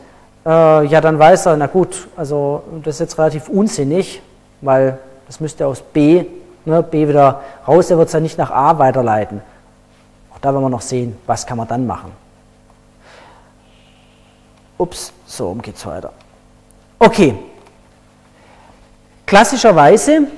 äh, 0.47 0.87
ja, 0.87 1.01
dann 1.01 1.19
weiß 1.19 1.47
er, 1.47 1.57
na 1.57 1.67
gut, 1.67 2.09
also 2.17 2.63
das 2.85 2.95
ist 2.95 3.01
jetzt 3.01 3.19
relativ 3.19 3.49
unsinnig, 3.49 4.23
weil 4.61 4.99
das 5.27 5.41
müsste 5.41 5.67
aus 5.67 5.83
B, 5.83 6.25
ne, 6.65 6.83
B 6.83 7.09
wieder 7.09 7.43
raus, 7.67 7.89
der 7.89 7.99
wird 7.99 8.07
es 8.07 8.15
ja 8.15 8.21
nicht 8.21 8.39
nach 8.39 8.51
A 8.51 8.79
weiterleiten. 8.79 9.43
Da 10.47 10.53
werden 10.53 10.63
wir 10.63 10.71
noch 10.71 10.81
sehen, 10.81 11.19
was 11.27 11.45
kann 11.45 11.59
man 11.59 11.67
dann 11.67 11.85
machen. 11.89 12.13
Ups, 14.79 15.13
so 15.27 15.53
geht 15.55 15.75
es 15.75 15.85
weiter. 15.85 16.13
Okay. 17.01 17.35
Klassischerweise 19.27 20.29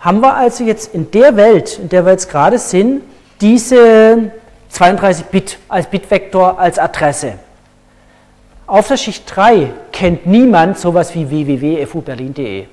haben 0.00 0.20
wir 0.20 0.34
also 0.34 0.64
jetzt 0.64 0.92
in 0.92 1.12
der 1.12 1.36
Welt, 1.36 1.78
in 1.78 1.88
der 1.88 2.04
wir 2.04 2.10
jetzt 2.10 2.28
gerade 2.28 2.58
sind, 2.58 3.02
diese 3.40 4.32
32 4.70 5.26
Bit 5.26 5.58
als 5.68 5.86
Bitvektor 5.86 6.58
als 6.58 6.80
Adresse. 6.80 7.34
Auf 8.66 8.88
der 8.88 8.96
Schicht 8.96 9.32
3 9.32 9.72
kennt 9.92 10.26
niemand 10.26 10.76
sowas 10.76 11.14
wie 11.14 11.30
www.fuberlin.de. 11.30 12.66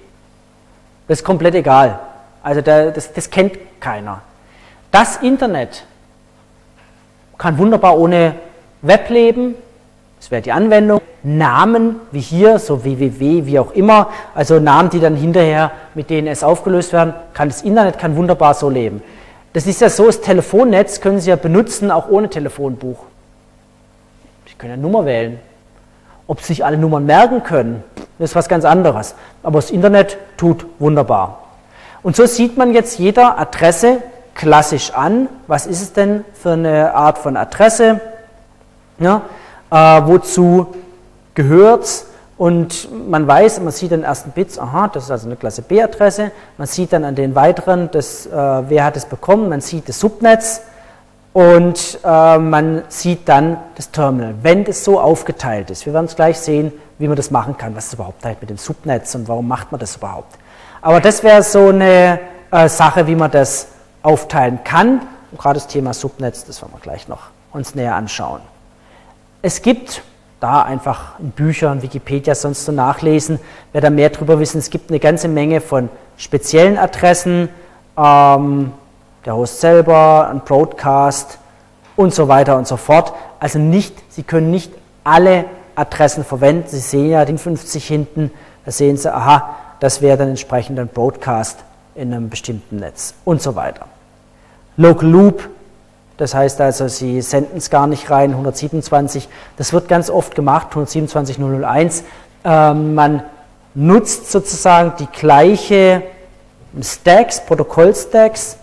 Das 1.08 1.20
ist 1.20 1.24
komplett 1.24 1.54
egal. 1.54 2.00
Also 2.42 2.62
das, 2.62 3.14
das 3.14 3.30
kennt 3.30 3.60
keiner. 3.80 4.24
Das 4.90 5.18
Internet 5.18 5.84
kann 7.38 7.58
wunderbar 7.58 7.98
ohne 7.98 8.36
Web 8.82 9.10
leben, 9.10 9.56
das 10.20 10.32
wäre 10.32 10.42
die 10.42 10.52
Anwendung. 10.52 11.02
Namen 11.24 11.98
wie 12.12 12.20
hier, 12.20 12.58
so 12.60 12.84
www, 12.84 13.46
wie 13.46 13.60
auch 13.60 13.72
immer, 13.72 14.10
also 14.34 14.60
Namen, 14.60 14.90
die 14.90 15.00
dann 15.00 15.16
hinterher 15.16 15.72
mit 15.94 16.10
DNS 16.10 16.44
aufgelöst 16.44 16.94
werden, 16.94 17.14
kann 17.34 17.50
das 17.50 17.64
Internet 17.64 18.00
kann 18.00 18.16
wunderbar 18.16 18.54
so 18.54 18.70
leben. 18.70 19.02
Das 19.54 19.68
ist 19.68 19.82
ja 19.82 19.90
so, 19.90 20.06
das 20.06 20.22
Telefonnetz 20.22 21.02
können 21.02 21.20
Sie 21.20 21.30
ja 21.30 21.36
benutzen, 21.36 21.92
auch 21.92 22.10
ohne 22.10 22.30
Telefonbuch. 22.30 23.00
Sie 24.48 24.54
können 24.58 24.72
ja 24.72 24.78
Nummer 24.78 25.06
wählen. 25.06 25.40
Ob 26.28 26.42
Sie 26.42 26.48
sich 26.48 26.66
alle 26.66 26.78
Nummern 26.78 27.06
merken 27.06 27.44
können, 27.44 27.84
das 28.20 28.32
ist 28.32 28.36
was 28.36 28.48
ganz 28.48 28.66
anderes. 28.66 29.16
Aber 29.44 29.60
das 29.60 29.72
Internet 29.72 30.18
tut 30.38 30.66
wunderbar. 30.80 31.44
Und 32.04 32.16
so 32.16 32.26
sieht 32.26 32.58
man 32.58 32.74
jetzt 32.74 33.00
jeder 33.00 33.40
Adresse 33.40 34.02
klassisch 34.38 34.94
an. 34.94 35.28
Was 35.48 35.66
ist 35.66 35.82
es 35.82 35.92
denn 35.92 36.24
für 36.34 36.52
eine 36.52 36.94
Art 36.94 37.18
von 37.18 37.36
Adresse? 37.36 38.00
Ja, 39.00 39.24
äh, 39.70 39.76
wozu 40.06 40.68
gehört 41.34 41.84
es. 41.84 42.06
Und 42.38 42.88
man 43.10 43.28
weiß, 43.28 43.62
man 43.62 43.72
sieht 43.72 43.90
den 43.90 44.04
ersten 44.04 44.30
Bits, 44.30 44.60
aha, 44.60 44.90
das 44.90 45.06
ist 45.06 45.12
also 45.12 45.26
eine 45.26 45.38
Klasse 45.38 45.64
B-Adresse. 45.64 46.32
Man 46.60 46.68
sieht 46.68 46.94
dann 46.94 47.04
an 47.04 47.16
den 47.16 47.34
weiteren, 47.34 47.90
das, 47.92 48.28
äh, 48.28 48.30
wer 48.32 48.86
hat 48.86 48.96
es 48.96 49.06
bekommen. 49.06 49.50
Man 49.50 49.60
sieht 49.60 49.90
das 49.90 50.00
Subnetz 50.00 50.62
und 51.34 51.98
äh, 52.04 52.38
man 52.38 52.84
sieht 52.90 53.28
dann 53.28 53.58
das 53.74 53.90
Terminal, 53.90 54.36
wenn 54.44 54.66
das 54.66 54.84
so 54.84 55.00
aufgeteilt 55.00 55.72
ist. 55.72 55.88
Wir 55.88 55.94
werden 55.94 56.06
es 56.06 56.16
gleich 56.16 56.38
sehen, 56.38 56.72
wie 57.00 57.08
man 57.08 57.18
das 57.18 57.32
machen 57.32 57.58
kann. 57.58 57.76
Was 57.76 57.88
ist 57.88 57.94
überhaupt 57.94 58.24
halt 58.24 58.40
mit 58.40 58.52
dem 58.52 58.58
Subnetz 58.58 59.16
und 59.16 59.28
warum 59.28 59.48
macht 59.48 59.72
man 59.72 59.80
das 59.80 59.96
überhaupt? 59.96 60.38
Aber 60.84 61.02
das 61.02 61.24
wäre 61.24 61.42
so 61.42 61.70
eine 61.70 62.20
äh, 62.52 62.70
Sache, 62.70 63.08
wie 63.08 63.16
man 63.16 63.32
das 63.32 63.68
aufteilen 64.04 64.60
kann. 64.64 65.02
Und 65.32 65.40
gerade 65.40 65.60
das 65.60 65.68
Thema 65.68 65.94
Subnetz, 65.94 66.46
das 66.46 66.62
werden 66.62 66.74
wir 66.74 66.80
gleich 66.80 67.08
noch 67.08 67.28
uns 67.52 67.76
näher 67.76 67.96
anschauen. 67.96 68.42
Es 69.42 69.62
gibt 69.62 70.02
da 70.40 70.62
einfach 70.62 71.20
in 71.20 71.32
Büchern, 71.32 71.82
Wikipedia 71.82 72.36
sonst 72.36 72.66
so 72.66 72.72
nachlesen, 72.72 73.40
wer 73.72 73.82
da 73.82 73.90
mehr 73.90 74.10
drüber 74.10 74.40
wissen. 74.40 74.60
Es 74.60 74.70
gibt 74.70 74.90
eine 74.90 75.00
ganze 75.00 75.28
Menge 75.28 75.62
von 75.62 75.90
speziellen 76.18 76.78
Adressen, 76.78 77.50
ähm, 77.98 78.72
der 79.26 79.36
Host 79.36 79.60
selber, 79.60 80.30
ein 80.30 80.42
Broadcast 80.42 81.40
und 81.96 82.14
so 82.14 82.28
weiter 82.28 82.58
und 82.58 82.68
so 82.68 82.78
fort. 82.78 83.14
Also 83.40 83.60
nicht, 83.60 83.96
Sie 84.10 84.24
können 84.24 84.52
nicht 84.52 84.72
alle 85.04 85.46
Adressen 85.76 86.24
verwenden. 86.24 86.68
Sie 86.68 86.80
sehen 86.80 87.10
ja 87.10 87.26
den 87.26 87.38
50 87.38 87.86
hinten, 87.86 88.32
da 88.66 88.72
sehen 88.72 88.98
Sie, 88.98 89.14
aha, 89.14 89.56
das 89.80 90.02
wäre 90.02 90.18
dann 90.18 90.30
entsprechend 90.30 90.80
ein 90.80 90.88
Broadcast 90.88 91.60
in 91.98 92.14
einem 92.14 92.30
bestimmten 92.30 92.78
Netz 92.78 93.14
und 93.26 93.42
so 93.42 93.56
weiter. 93.56 93.88
Local 94.78 95.10
Loop 95.10 95.50
das 96.18 96.34
heißt 96.34 96.60
also, 96.62 96.88
Sie 96.88 97.22
senden 97.22 97.58
es 97.58 97.70
gar 97.70 97.86
nicht 97.86 98.10
rein, 98.10 98.32
127. 98.32 99.30
Das 99.56 99.72
wird 99.72 99.88
ganz 99.88 100.10
oft 100.10 100.34
gemacht, 100.34 100.70
127.001. 100.74 102.04
Ähm, 102.44 102.96
man 102.96 103.24
nutzt 103.76 104.32
sozusagen 104.32 104.94
die 105.00 105.08
gleiche 105.08 106.02
Stacks, 106.82 107.46
Protokollstacks, 107.46 108.58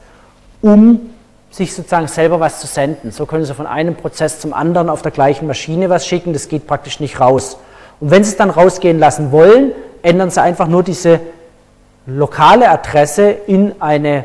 um 0.62 1.10
sich 1.52 1.72
sozusagen 1.72 2.08
selber 2.08 2.40
was 2.40 2.58
zu 2.58 2.66
senden. 2.66 3.12
So 3.12 3.24
können 3.24 3.44
Sie 3.44 3.54
von 3.54 3.68
einem 3.68 3.94
Prozess 3.94 4.40
zum 4.40 4.52
anderen 4.52 4.90
auf 4.90 5.02
der 5.02 5.12
gleichen 5.12 5.46
Maschine 5.46 5.88
was 5.88 6.04
schicken, 6.04 6.32
das 6.32 6.48
geht 6.48 6.66
praktisch 6.66 6.98
nicht 6.98 7.20
raus. 7.20 7.56
Und 8.00 8.10
wenn 8.10 8.24
Sie 8.24 8.30
es 8.30 8.36
dann 8.36 8.50
rausgehen 8.50 8.98
lassen 8.98 9.30
wollen, 9.30 9.70
ändern 10.02 10.30
Sie 10.30 10.42
einfach 10.42 10.66
nur 10.66 10.82
diese 10.82 11.20
lokale 12.06 12.68
Adresse 12.70 13.30
in 13.30 13.80
eine 13.80 14.24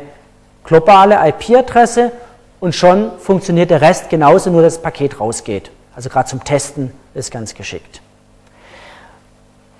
globale 0.64 1.18
IP-Adresse 1.28 2.12
und 2.60 2.74
schon 2.74 3.18
funktioniert 3.18 3.70
der 3.70 3.80
Rest 3.80 4.10
genauso, 4.10 4.50
nur 4.50 4.62
dass 4.62 4.74
das 4.74 4.82
Paket 4.82 5.18
rausgeht. 5.18 5.70
Also 5.96 6.08
gerade 6.08 6.28
zum 6.28 6.44
Testen 6.44 6.92
ist 7.14 7.30
ganz 7.30 7.54
geschickt. 7.54 8.00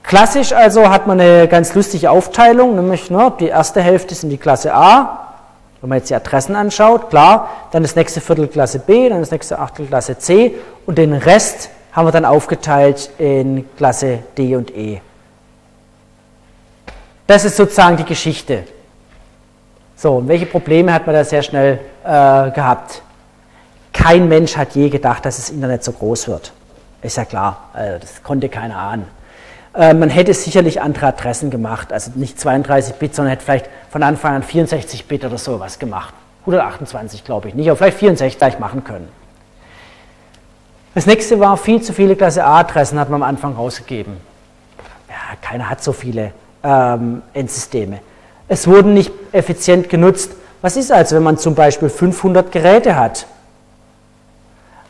Klassisch 0.02 0.52
also 0.52 0.88
hat 0.88 1.06
man 1.06 1.20
eine 1.20 1.46
ganz 1.46 1.74
lustige 1.74 2.10
Aufteilung, 2.10 2.74
nämlich 2.74 3.10
ne, 3.10 3.32
die 3.38 3.46
erste 3.46 3.80
Hälfte 3.80 4.14
sind 4.14 4.30
die 4.30 4.38
Klasse 4.38 4.74
A, 4.74 5.34
wenn 5.80 5.88
man 5.88 5.98
jetzt 5.98 6.10
die 6.10 6.14
Adressen 6.14 6.56
anschaut, 6.56 7.10
klar, 7.10 7.48
dann 7.70 7.82
das 7.82 7.94
nächste 7.96 8.20
Viertel 8.20 8.48
Klasse 8.48 8.80
B, 8.80 9.08
dann 9.08 9.20
das 9.20 9.30
nächste 9.30 9.58
Achtel 9.58 9.86
Klasse 9.86 10.18
C 10.18 10.56
und 10.86 10.98
den 10.98 11.12
Rest 11.12 11.70
haben 11.92 12.06
wir 12.06 12.12
dann 12.12 12.24
aufgeteilt 12.24 13.10
in 13.18 13.68
Klasse 13.76 14.20
D 14.36 14.56
und 14.56 14.74
E. 14.76 15.00
Das 17.30 17.44
ist 17.44 17.56
sozusagen 17.56 17.96
die 17.96 18.04
Geschichte. 18.04 18.64
So, 19.94 20.16
und 20.16 20.26
welche 20.26 20.46
Probleme 20.46 20.92
hat 20.92 21.06
man 21.06 21.14
da 21.14 21.22
sehr 21.22 21.44
schnell 21.44 21.78
äh, 22.02 22.08
gehabt? 22.50 23.02
Kein 23.92 24.28
Mensch 24.28 24.56
hat 24.56 24.74
je 24.74 24.88
gedacht, 24.88 25.24
dass 25.24 25.36
das 25.36 25.48
Internet 25.48 25.84
so 25.84 25.92
groß 25.92 26.26
wird. 26.26 26.50
Ist 27.02 27.16
ja 27.16 27.24
klar, 27.24 27.68
also 27.72 28.00
das 28.00 28.24
konnte 28.24 28.48
keiner 28.48 28.76
ahnen. 28.76 29.06
Äh, 29.76 29.94
man 29.94 30.08
hätte 30.08 30.34
sicherlich 30.34 30.82
andere 30.82 31.06
Adressen 31.06 31.50
gemacht, 31.50 31.92
also 31.92 32.10
nicht 32.16 32.40
32 32.40 32.96
Bit, 32.96 33.14
sondern 33.14 33.30
hätte 33.30 33.44
vielleicht 33.44 33.66
von 33.90 34.02
Anfang 34.02 34.34
an 34.34 34.42
64 34.42 35.06
Bit 35.06 35.24
oder 35.24 35.38
sowas 35.38 35.78
gemacht. 35.78 36.12
128 36.40 37.22
glaube 37.22 37.46
ich 37.46 37.54
nicht, 37.54 37.68
aber 37.70 37.76
vielleicht 37.76 37.98
64 37.98 38.38
gleich 38.38 38.58
machen 38.58 38.82
können. 38.82 39.08
Das 40.96 41.06
nächste 41.06 41.38
war, 41.38 41.56
viel 41.56 41.80
zu 41.80 41.92
viele 41.92 42.16
Klasse 42.16 42.44
A-Adressen 42.44 42.98
hat 42.98 43.08
man 43.08 43.22
am 43.22 43.28
Anfang 43.28 43.54
rausgegeben. 43.54 44.16
Ja, 45.08 45.36
keiner 45.40 45.70
hat 45.70 45.80
so 45.80 45.92
viele 45.92 46.32
ähm, 46.62 47.22
Endsysteme. 47.32 48.00
Es 48.48 48.66
wurden 48.66 48.94
nicht 48.94 49.12
effizient 49.32 49.88
genutzt. 49.88 50.32
Was 50.60 50.76
ist 50.76 50.90
also, 50.92 51.16
wenn 51.16 51.22
man 51.22 51.38
zum 51.38 51.54
Beispiel 51.54 51.88
500 51.88 52.50
Geräte 52.52 52.96
hat? 52.96 53.26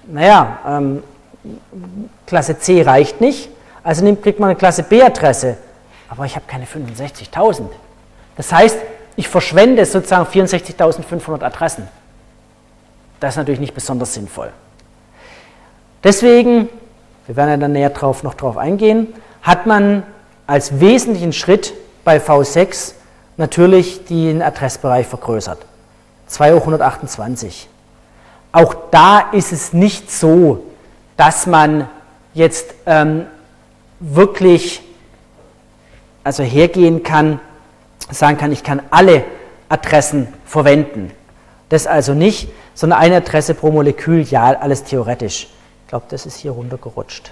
Naja, 0.06 0.58
ähm, 0.66 1.02
Klasse 2.26 2.58
C 2.58 2.82
reicht 2.82 3.20
nicht, 3.20 3.50
also 3.82 4.04
kriegt 4.16 4.40
man 4.40 4.50
eine 4.50 4.58
Klasse 4.58 4.82
B-Adresse, 4.82 5.56
aber 6.08 6.24
ich 6.24 6.34
habe 6.36 6.44
keine 6.46 6.64
65.000. 6.64 7.64
Das 8.36 8.52
heißt, 8.52 8.78
ich 9.16 9.28
verschwende 9.28 9.84
sozusagen 9.84 10.26
64.500 10.26 11.42
Adressen. 11.42 11.88
Das 13.20 13.34
ist 13.34 13.36
natürlich 13.36 13.60
nicht 13.60 13.74
besonders 13.74 14.14
sinnvoll. 14.14 14.50
Deswegen, 16.02 16.68
wir 17.26 17.36
werden 17.36 17.50
ja 17.50 17.56
dann 17.58 17.72
näher 17.72 17.90
drauf, 17.90 18.22
noch 18.22 18.34
drauf 18.34 18.56
eingehen, 18.56 19.08
hat 19.42 19.66
man 19.66 20.02
als 20.50 20.80
wesentlichen 20.80 21.32
Schritt 21.32 21.74
bei 22.02 22.16
V6 22.16 22.94
natürlich 23.36 24.04
den 24.06 24.42
Adressbereich 24.42 25.06
vergrößert. 25.06 25.60
228. 26.26 27.68
Auch 28.50 28.74
da 28.90 29.20
ist 29.30 29.52
es 29.52 29.72
nicht 29.72 30.10
so, 30.10 30.64
dass 31.16 31.46
man 31.46 31.88
jetzt 32.34 32.74
ähm, 32.86 33.26
wirklich 34.00 34.82
also 36.24 36.42
hergehen 36.42 37.04
kann, 37.04 37.38
sagen 38.10 38.36
kann, 38.36 38.50
ich 38.50 38.64
kann 38.64 38.82
alle 38.90 39.22
Adressen 39.68 40.26
verwenden. 40.44 41.12
Das 41.68 41.86
also 41.86 42.12
nicht, 42.12 42.48
sondern 42.74 42.98
eine 42.98 43.16
Adresse 43.18 43.54
pro 43.54 43.70
Molekül, 43.70 44.22
ja, 44.22 44.46
alles 44.58 44.82
theoretisch. 44.82 45.46
Ich 45.84 45.88
glaube, 45.90 46.06
das 46.08 46.26
ist 46.26 46.38
hier 46.38 46.50
runtergerutscht. 46.50 47.30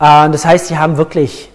Äh, 0.00 0.28
das 0.28 0.44
heißt, 0.44 0.66
Sie 0.66 0.76
haben 0.76 0.96
wirklich 0.96 1.51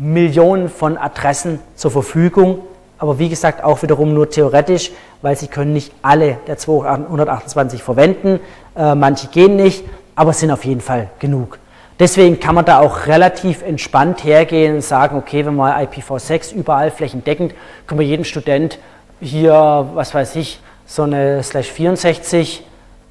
Millionen 0.00 0.70
von 0.70 0.96
Adressen 0.96 1.58
zur 1.76 1.90
Verfügung, 1.90 2.60
aber 2.98 3.18
wie 3.18 3.28
gesagt 3.28 3.62
auch 3.62 3.82
wiederum 3.82 4.14
nur 4.14 4.30
theoretisch, 4.30 4.92
weil 5.20 5.36
Sie 5.36 5.46
können 5.46 5.74
nicht 5.74 5.92
alle 6.00 6.38
der 6.46 6.56
228 6.56 7.82
verwenden, 7.82 8.40
äh, 8.76 8.94
manche 8.94 9.28
gehen 9.28 9.56
nicht, 9.56 9.84
aber 10.16 10.30
es 10.30 10.40
sind 10.40 10.50
auf 10.50 10.64
jeden 10.64 10.80
Fall 10.80 11.10
genug. 11.18 11.58
Deswegen 11.98 12.40
kann 12.40 12.54
man 12.54 12.64
da 12.64 12.80
auch 12.80 13.08
relativ 13.08 13.62
entspannt 13.62 14.24
hergehen 14.24 14.76
und 14.76 14.80
sagen, 14.80 15.18
okay, 15.18 15.44
wenn 15.44 15.56
wir 15.56 15.76
IPv6 15.76 16.54
überall 16.54 16.90
flächendeckend, 16.90 17.52
können 17.86 18.00
wir 18.00 18.06
jedem 18.06 18.24
Student 18.24 18.78
hier, 19.20 19.86
was 19.92 20.14
weiß 20.14 20.34
ich, 20.36 20.60
so 20.86 21.02
eine 21.02 21.42
Slash 21.42 21.70
64 21.70 22.64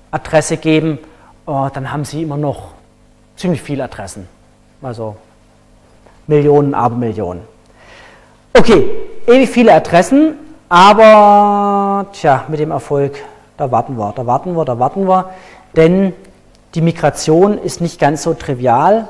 Adresse 0.10 0.58
geben, 0.58 0.98
oh, 1.46 1.70
dann 1.72 1.92
haben 1.92 2.04
sie 2.04 2.24
immer 2.24 2.38
noch 2.38 2.70
ziemlich 3.36 3.62
viele 3.62 3.84
Adressen. 3.84 4.28
Also 4.82 5.18
Millionen, 6.30 6.76
Abermillionen. 6.76 7.42
Okay, 8.54 8.88
ewig 9.26 9.50
viele 9.50 9.74
Adressen, 9.74 10.36
aber 10.70 12.06
tja, 12.14 12.44
mit 12.48 12.60
dem 12.60 12.70
Erfolg, 12.70 13.16
da 13.58 13.72
warten 13.72 13.98
wir, 13.98 14.14
da 14.16 14.26
warten 14.28 14.56
wir, 14.56 14.64
da 14.64 14.78
warten 14.78 15.08
wir, 15.08 15.32
denn 15.76 16.14
die 16.76 16.82
Migration 16.82 17.58
ist 17.58 17.82
nicht 17.82 18.00
ganz 18.00 18.22
so 18.22 18.36
trivial. 18.36 19.08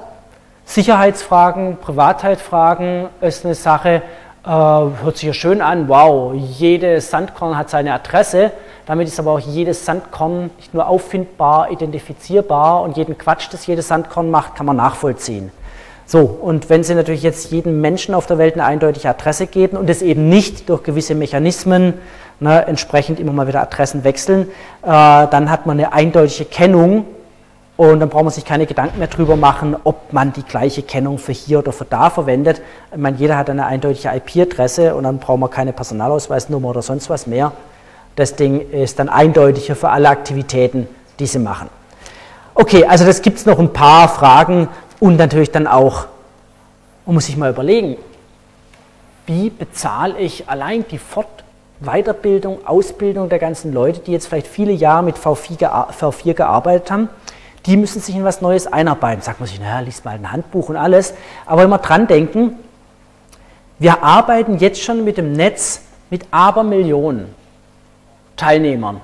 Sicherheitsfragen, 0.63 1.77
Privatheitsfragen 1.81 3.07
ist 3.19 3.43
eine 3.43 3.55
Sache, 3.55 4.01
äh, 4.45 4.49
hört 4.49 5.17
sich 5.17 5.27
ja 5.27 5.33
schön 5.33 5.61
an, 5.61 5.89
wow, 5.89 6.33
jedes 6.33 7.11
Sandkorn 7.11 7.57
hat 7.57 7.69
seine 7.69 7.93
Adresse, 7.93 8.51
damit 8.85 9.09
ist 9.09 9.19
aber 9.19 9.31
auch 9.31 9.39
jedes 9.39 9.83
Sandkorn 9.83 10.51
nicht 10.55 10.73
nur 10.73 10.87
auffindbar, 10.87 11.69
identifizierbar 11.69 12.81
und 12.81 12.95
jeden 12.95 13.17
Quatsch, 13.17 13.49
das 13.51 13.67
jedes 13.67 13.89
Sandkorn 13.89 14.31
macht, 14.31 14.55
kann 14.55 14.65
man 14.65 14.77
nachvollziehen. 14.77 15.51
So, 16.11 16.21
und 16.21 16.71
wenn 16.71 16.83
Sie 16.83 16.95
natürlich 16.95 17.21
jetzt 17.21 17.51
jedem 17.51 17.81
Menschen 17.81 18.15
auf 18.15 18.25
der 18.25 18.39
Welt 18.39 18.55
eine 18.55 18.65
eindeutige 18.65 19.07
Adresse 19.07 19.45
geben 19.45 19.77
und 19.77 19.87
es 19.91 20.01
eben 20.01 20.27
nicht 20.27 20.67
durch 20.67 20.81
gewisse 20.81 21.13
Mechanismen 21.13 21.93
ne, 22.39 22.65
entsprechend 22.65 23.19
immer 23.19 23.31
mal 23.31 23.47
wieder 23.47 23.61
Adressen 23.61 24.03
wechseln, 24.03 24.47
äh, 24.81 24.87
dann 24.87 25.51
hat 25.51 25.67
man 25.67 25.77
eine 25.77 25.93
eindeutige 25.93 26.45
Kennung 26.45 27.05
und 27.77 27.99
dann 27.99 28.09
braucht 28.09 28.23
man 28.23 28.33
sich 28.33 28.43
keine 28.43 28.65
Gedanken 28.65 28.97
mehr 28.97 29.07
darüber 29.07 29.35
machen, 29.35 29.75
ob 29.83 30.11
man 30.11 30.33
die 30.33 30.41
gleiche 30.41 30.81
Kennung 30.81 31.19
für 31.19 31.31
hier 31.31 31.59
oder 31.59 31.71
für 31.71 31.85
da 31.85 32.09
verwendet. 32.09 32.59
Ich 32.91 32.97
meine, 32.97 33.17
jeder 33.17 33.37
hat 33.37 33.51
eine 33.51 33.67
eindeutige 33.67 34.09
IP-Adresse 34.09 34.95
und 34.95 35.03
dann 35.03 35.19
braucht 35.19 35.39
man 35.39 35.51
keine 35.51 35.73
Personalausweisnummer 35.73 36.69
oder 36.69 36.81
sonst 36.81 37.11
was 37.11 37.27
mehr. 37.27 37.51
Das 38.15 38.35
Ding 38.35 38.67
ist 38.71 38.97
dann 38.97 39.09
eindeutiger 39.09 39.75
für 39.75 39.89
alle 39.89 40.09
Aktivitäten, 40.09 40.87
die 41.19 41.27
sie 41.27 41.37
machen. 41.37 41.69
Okay, 42.55 42.83
also 42.83 43.05
das 43.05 43.21
gibt 43.21 43.37
es 43.37 43.45
noch 43.45 43.59
ein 43.59 43.71
paar 43.71 44.09
Fragen 44.09 44.69
und 44.99 45.17
natürlich 45.17 45.51
dann 45.51 45.67
auch, 45.67 46.07
man 47.05 47.15
muss 47.15 47.25
sich 47.25 47.37
mal 47.37 47.49
überlegen, 47.49 47.97
wie 49.25 49.49
bezahle 49.49 50.17
ich 50.19 50.49
allein 50.49 50.85
die 50.89 50.97
Fort- 50.97 51.27
Weiterbildung, 51.81 52.67
Ausbildung 52.67 53.29
der 53.29 53.39
ganzen 53.39 53.71
Leute, 53.71 54.01
die 54.01 54.11
jetzt 54.11 54.27
vielleicht 54.27 54.47
viele 54.47 54.73
Jahre 54.73 55.01
mit 55.01 55.15
V4, 55.15 55.93
V4 55.93 56.33
gearbeitet 56.33 56.91
haben 56.91 57.07
die 57.65 57.77
müssen 57.77 58.01
sich 58.01 58.15
in 58.15 58.23
was 58.23 58.41
Neues 58.41 58.67
einarbeiten. 58.67 59.21
Sagt 59.21 59.39
man 59.39 59.47
sich, 59.47 59.59
naja, 59.59 59.79
liest 59.81 60.05
mal 60.05 60.15
ein 60.15 60.31
Handbuch 60.31 60.69
und 60.69 60.75
alles. 60.75 61.13
Aber 61.45 61.63
immer 61.63 61.79
dran 61.79 62.07
denken, 62.07 62.57
wir 63.79 64.03
arbeiten 64.03 64.57
jetzt 64.57 64.81
schon 64.81 65.03
mit 65.03 65.17
dem 65.17 65.33
Netz 65.33 65.81
mit 66.09 66.25
Abermillionen 66.31 67.27
Teilnehmern, 68.35 69.01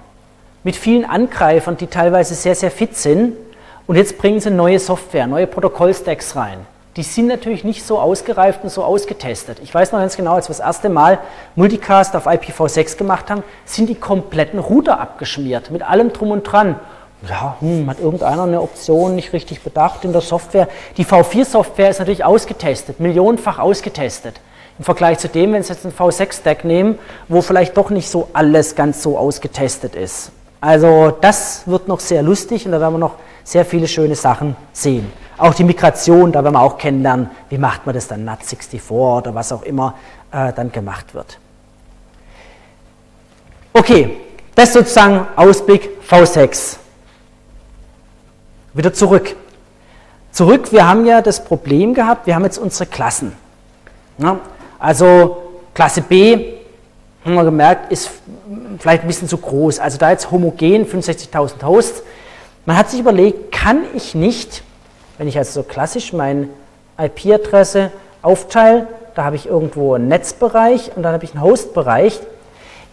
mit 0.64 0.76
vielen 0.76 1.06
Angreifern, 1.06 1.78
die 1.78 1.88
teilweise 1.88 2.36
sehr, 2.36 2.56
sehr 2.56 2.72
fit 2.72 2.96
sind. 2.98 3.36
Und 3.88 3.96
jetzt 3.98 4.18
bringen 4.18 4.40
sie 4.40 4.50
neue 4.50 4.80
Software, 4.80 5.28
neue 5.28 5.48
Protokollstacks 5.48 6.36
rein. 6.36 6.66
Die 6.98 7.04
sind 7.04 7.28
natürlich 7.28 7.64
nicht 7.64 7.86
so 7.86 8.00
ausgereift 8.00 8.64
und 8.64 8.70
so 8.70 8.84
ausgetestet. 8.84 9.60
Ich 9.62 9.74
weiß 9.74 9.92
noch 9.92 10.00
ganz 10.00 10.16
genau, 10.16 10.36
als 10.36 10.48
wir 10.48 10.56
das 10.56 10.66
erste 10.66 10.90
Mal 10.90 11.20
Multicast 11.56 12.16
auf 12.16 12.26
IPv6 12.26 12.98
gemacht 12.98 13.30
haben, 13.30 13.44
sind 13.66 13.90
die 13.90 13.96
kompletten 13.96 14.60
Router 14.60 15.00
abgeschmiert, 15.00 15.72
mit 15.72 15.84
allem 15.84 16.14
drum 16.14 16.32
und 16.32 16.44
dran 16.44 16.80
ja, 17.30 17.58
hm, 17.60 17.90
hat 17.90 18.00
irgendeiner 18.00 18.44
eine 18.44 18.62
Option 18.62 19.16
nicht 19.16 19.34
richtig 19.34 19.62
bedacht 19.62 20.04
in 20.06 20.14
der 20.14 20.22
Software. 20.22 20.68
Die 20.98 21.06
V4-Software 21.06 21.90
ist 21.90 22.00
natürlich 22.00 22.24
ausgetestet, 22.24 23.00
millionenfach 23.00 23.60
ausgetestet. 23.60 24.40
Im 24.78 24.86
Vergleich 24.86 25.20
zu 25.20 25.30
dem, 25.30 25.54
wenn 25.54 25.64
Sie 25.64 25.74
jetzt 25.74 25.86
einen 25.86 25.94
V6-Stack 25.94 26.66
nehmen, 26.66 27.00
wo 27.28 27.42
vielleicht 27.42 27.78
doch 27.78 27.90
nicht 27.90 28.10
so 28.10 28.30
alles 28.34 28.76
ganz 28.76 29.02
so 29.02 29.18
ausgetestet 29.18 29.96
ist. 29.96 30.32
Also 30.60 31.12
das 31.22 31.64
wird 31.66 31.88
noch 31.88 32.00
sehr 32.00 32.24
lustig 32.24 32.66
und 32.66 32.72
da 32.74 32.80
werden 32.80 32.96
wir 32.96 33.00
noch 33.00 33.16
sehr 33.46 33.64
viele 33.64 33.88
schöne 33.88 34.16
Sachen 34.16 34.58
sehen. 34.74 35.10
Auch 35.38 35.54
die 35.54 35.64
Migration, 35.64 36.32
da 36.32 36.44
werden 36.44 36.56
wir 36.56 36.62
auch 36.62 36.78
kennenlernen, 36.78 37.30
wie 37.50 37.58
macht 37.58 37.86
man 37.86 37.96
das 37.96 38.08
dann 38.08 38.28
NAT64 38.28 38.90
oder 38.90 39.36
was 39.36 39.52
auch 39.54 39.62
immer 39.62 39.94
äh, 40.32 40.52
dann 40.52 40.72
gemacht 40.72 41.14
wird. 41.14 41.40
Okay, 43.72 44.18
das 44.56 44.74
sozusagen 44.74 45.28
Ausblick 45.36 45.90
V6. 46.10 46.78
Wieder 48.74 48.94
zurück. 48.94 49.36
Zurück, 50.32 50.72
wir 50.72 50.88
haben 50.88 51.06
ja 51.06 51.22
das 51.22 51.44
Problem 51.44 51.94
gehabt, 51.94 52.28
wir 52.28 52.36
haben 52.36 52.44
jetzt 52.44 52.58
unsere 52.58 52.90
Klassen. 52.90 53.34
Ja, 54.18 54.40
also 54.80 55.44
Klasse 55.74 56.02
B, 56.02 56.56
haben 57.24 57.36
wir 57.36 57.44
gemerkt, 57.44 57.92
ist 57.92 58.10
vielleicht 58.80 59.04
ein 59.04 59.08
bisschen 59.08 59.28
zu 59.28 59.38
groß. 59.38 59.80
Also 59.80 59.98
da 59.98 60.12
jetzt 60.12 60.32
homogen 60.32 60.86
65.000 60.86 61.64
Hosts. 61.64 62.04
Man 62.66 62.78
hat 62.78 62.90
sich 62.90 63.00
überlegt, 63.00 63.52
kann 63.52 63.84
ich 63.94 64.16
nicht 64.16 64.64
Wenn 65.18 65.28
ich 65.28 65.38
also 65.38 65.62
so 65.62 65.64
klassisch 65.64 66.14
meine 66.14 66.50
IP-Adresse 66.98 67.92
aufteile, 68.22 68.88
da 69.16 69.24
habe 69.24 69.36
ich 69.38 69.48
irgendwo 69.48 69.94
einen 69.94 70.08
Netzbereich 70.08 70.92
und 70.96 71.04
dann 71.04 71.14
habe 71.14 71.24
ich 71.24 71.32
einen 71.32 71.42
Hostbereich, 71.42 72.20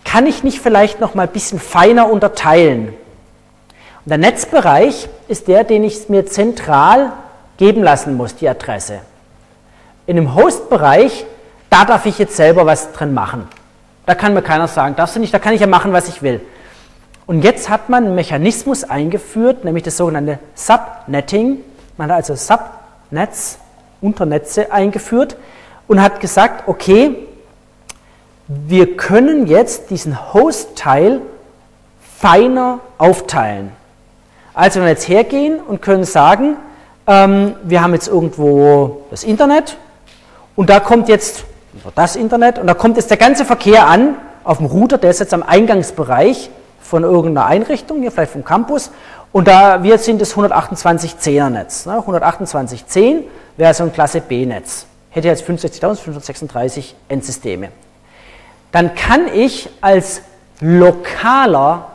kann 0.05 0.27
ich 0.27 0.45
nicht 0.45 0.61
vielleicht 0.61 1.01
noch 1.01 1.15
mal 1.15 1.25
ein 1.25 1.33
bisschen 1.33 1.59
feiner 1.59 2.11
unterteilen. 2.11 2.89
Und 2.89 4.11
der 4.11 4.19
Netzbereich 4.19 5.09
ist 5.29 5.49
der, 5.49 5.65
den 5.65 5.85
ich 5.85 6.09
mir 6.09 6.27
zentral 6.27 7.13
geben 7.57 7.83
lassen 7.83 8.17
muss, 8.17 8.37
die 8.37 8.49
Adresse. 8.49 9.01
In 10.07 10.17
dem 10.17 10.35
Hostbereich, 10.35 11.25
da 11.71 11.85
darf 11.85 12.07
ich 12.07 12.19
jetzt 12.19 12.37
selber 12.37 12.67
was 12.67 12.93
drin 12.93 13.15
machen. 13.15 13.49
Da 14.07 14.15
kann 14.15 14.35
mir 14.35 14.43
keiner 14.43 14.69
sagen, 14.69 14.97
darfst 14.97 15.17
du 15.17 15.21
nicht, 15.21 15.33
da 15.33 15.39
kann 15.39 15.55
ich 15.55 15.61
ja 15.61 15.67
machen, 15.67 15.93
was 15.93 16.09
ich 16.09 16.23
will. 16.23 16.41
Und 17.27 17.43
jetzt 17.43 17.69
hat 17.69 17.89
man 17.89 18.05
einen 18.05 18.15
Mechanismus 18.15 18.85
eingeführt, 18.85 19.65
nämlich 19.65 19.85
das 19.85 19.97
sogenannte 19.97 20.39
Subnetting. 20.55 21.59
Man 21.97 22.11
hat 22.11 22.17
also 22.17 22.35
Subnetz, 22.35 23.59
Unternetze 24.01 24.73
eingeführt 24.73 25.37
und 25.87 26.03
hat 26.03 26.21
gesagt, 26.21 26.69
okay, 26.69 27.15
wir 28.49 28.97
können 28.97 29.47
jetzt 29.47 29.91
diesen 29.91 30.35
Host-Teil 30.35 31.21
feiner 32.19 32.81
aufteilen. 32.99 33.71
Also 34.55 34.81
wenn 34.81 34.87
wir 34.87 34.91
jetzt 34.91 35.09
hergehen 35.09 35.61
und 35.61 35.81
können 35.81 36.05
sagen, 36.05 36.57
ähm, 37.07 37.55
wir 37.63 37.83
haben 37.83 37.95
jetzt 37.95 38.09
irgendwo 38.09 39.05
das 39.11 39.25
Internet 39.25 39.77
und 40.57 40.69
da 40.69 40.81
kommt 40.81 41.09
jetzt 41.09 41.45
das 41.95 42.17
Internet 42.17 42.59
und 42.59 42.67
da 42.67 42.75
kommt 42.75 42.97
jetzt 42.97 43.11
der 43.11 43.17
ganze 43.17 43.45
Verkehr 43.45 43.87
an 43.87 44.17
auf 44.45 44.59
dem 44.59 44.67
Router, 44.67 44.99
der 44.99 45.11
ist 45.11 45.21
jetzt 45.21 45.33
am 45.33 45.43
Eingangsbereich 45.43 46.51
von 46.83 47.05
irgendeiner 47.05 47.47
Einrichtung, 47.47 48.01
hier 48.01 48.11
vielleicht 48.11 48.33
vom 48.33 48.45
Campus 48.45 48.91
und 49.33 49.49
da 49.49 49.83
wir 49.83 49.97
sind 49.99 50.21
das 50.21 50.35
12810er 50.35 51.49
Netz. 51.49 51.87
Ne? 51.87 51.95
12810 51.95 53.25
wäre 53.57 53.73
so 53.75 53.85
ein 53.85 53.93
Klasse 53.93 54.21
B-Netz. 54.21 54.87
Hätte 55.11 55.29
jetzt 55.29 55.45
65.536 55.45 56.95
Endsysteme. 57.09 57.69
Dann 58.71 58.95
kann 58.95 59.29
ich 59.33 59.69
als 59.81 60.23
lokaler 60.61 61.87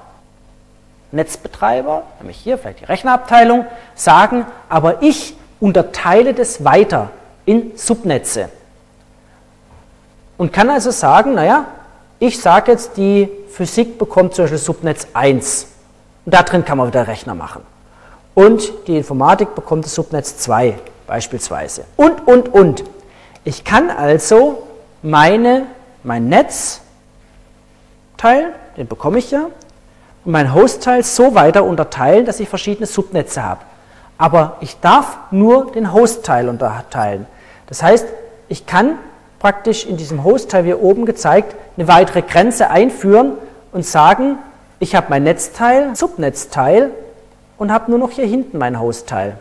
Netzbetreiber, 1.12 2.04
nämlich 2.20 2.38
hier 2.38 2.58
vielleicht 2.58 2.82
die 2.82 2.86
Rechnerabteilung, 2.86 3.66
sagen, 3.96 4.46
aber 4.70 5.02
ich 5.02 5.36
unterteile 5.60 6.34
das 6.34 6.64
weiter 6.64 7.10
in 7.46 7.72
Subnetze. 7.76 8.50
Und 10.38 10.54
kann 10.54 10.70
also 10.70 10.92
sagen, 10.92 11.34
naja, 11.34 11.66
ich 12.20 12.40
sage 12.40 12.72
jetzt, 12.72 12.98
die 12.98 13.30
Physik 13.58 13.98
bekommt 13.98 14.36
zum 14.36 14.44
Beispiel 14.44 14.60
Subnetz 14.60 15.08
1. 15.14 15.68
Und 16.26 16.34
da 16.36 16.44
drin 16.44 16.64
kann 16.64 16.78
man 16.78 16.86
wieder 16.90 17.08
Rechner 17.08 17.34
machen. 17.34 17.64
Und 18.36 18.72
die 18.86 18.96
Informatik 18.96 19.56
bekommt 19.56 19.84
das 19.84 19.96
Subnetz 19.96 20.38
2 20.38 20.76
beispielsweise. 21.08 21.86
Und, 21.96 22.28
und, 22.28 22.54
und. 22.54 22.84
Ich 23.46 23.64
kann 23.64 23.90
also 23.90 24.62
meine, 25.02 25.66
mein 26.04 26.30
Netzteil, 26.30 26.84
den 28.78 28.88
bekomme 28.88 29.18
ich 29.18 29.32
ja, 29.32 29.46
und 30.24 30.32
mein 30.32 30.54
Hostteil 30.54 31.02
so 31.02 31.34
weiter 31.34 31.64
unterteilen, 31.64 32.28
dass 32.28 32.40
ich 32.40 32.48
verschiedene 32.48 32.86
Subnetze 32.86 33.42
habe. 33.42 33.62
Aber 34.20 34.58
ich 34.60 34.80
darf 34.82 35.18
nur 35.32 35.72
den 35.72 35.94
Hostteil 35.94 36.48
unterteilen. 36.48 37.26
Das 37.66 37.82
heißt, 37.82 38.06
ich 38.50 38.68
kann 38.68 39.00
praktisch 39.40 39.84
in 39.84 39.98
diesem 39.98 40.24
Hostteil, 40.24 40.64
wie 40.66 40.76
oben 40.76 41.08
gezeigt, 41.08 41.56
eine 41.76 41.88
weitere 41.88 42.22
Grenze 42.22 42.70
einführen 42.70 43.34
und 43.78 43.86
sagen, 43.86 44.40
ich 44.80 44.96
habe 44.96 45.06
mein 45.12 45.22
Netzteil, 45.22 45.96
Subnetzteil 45.96 46.90
und 47.60 47.72
habe 47.72 47.92
nur 47.92 48.00
noch 48.00 48.10
hier 48.10 48.26
hinten 48.26 48.58
mein 48.58 48.80
Hostteil. 48.80 49.38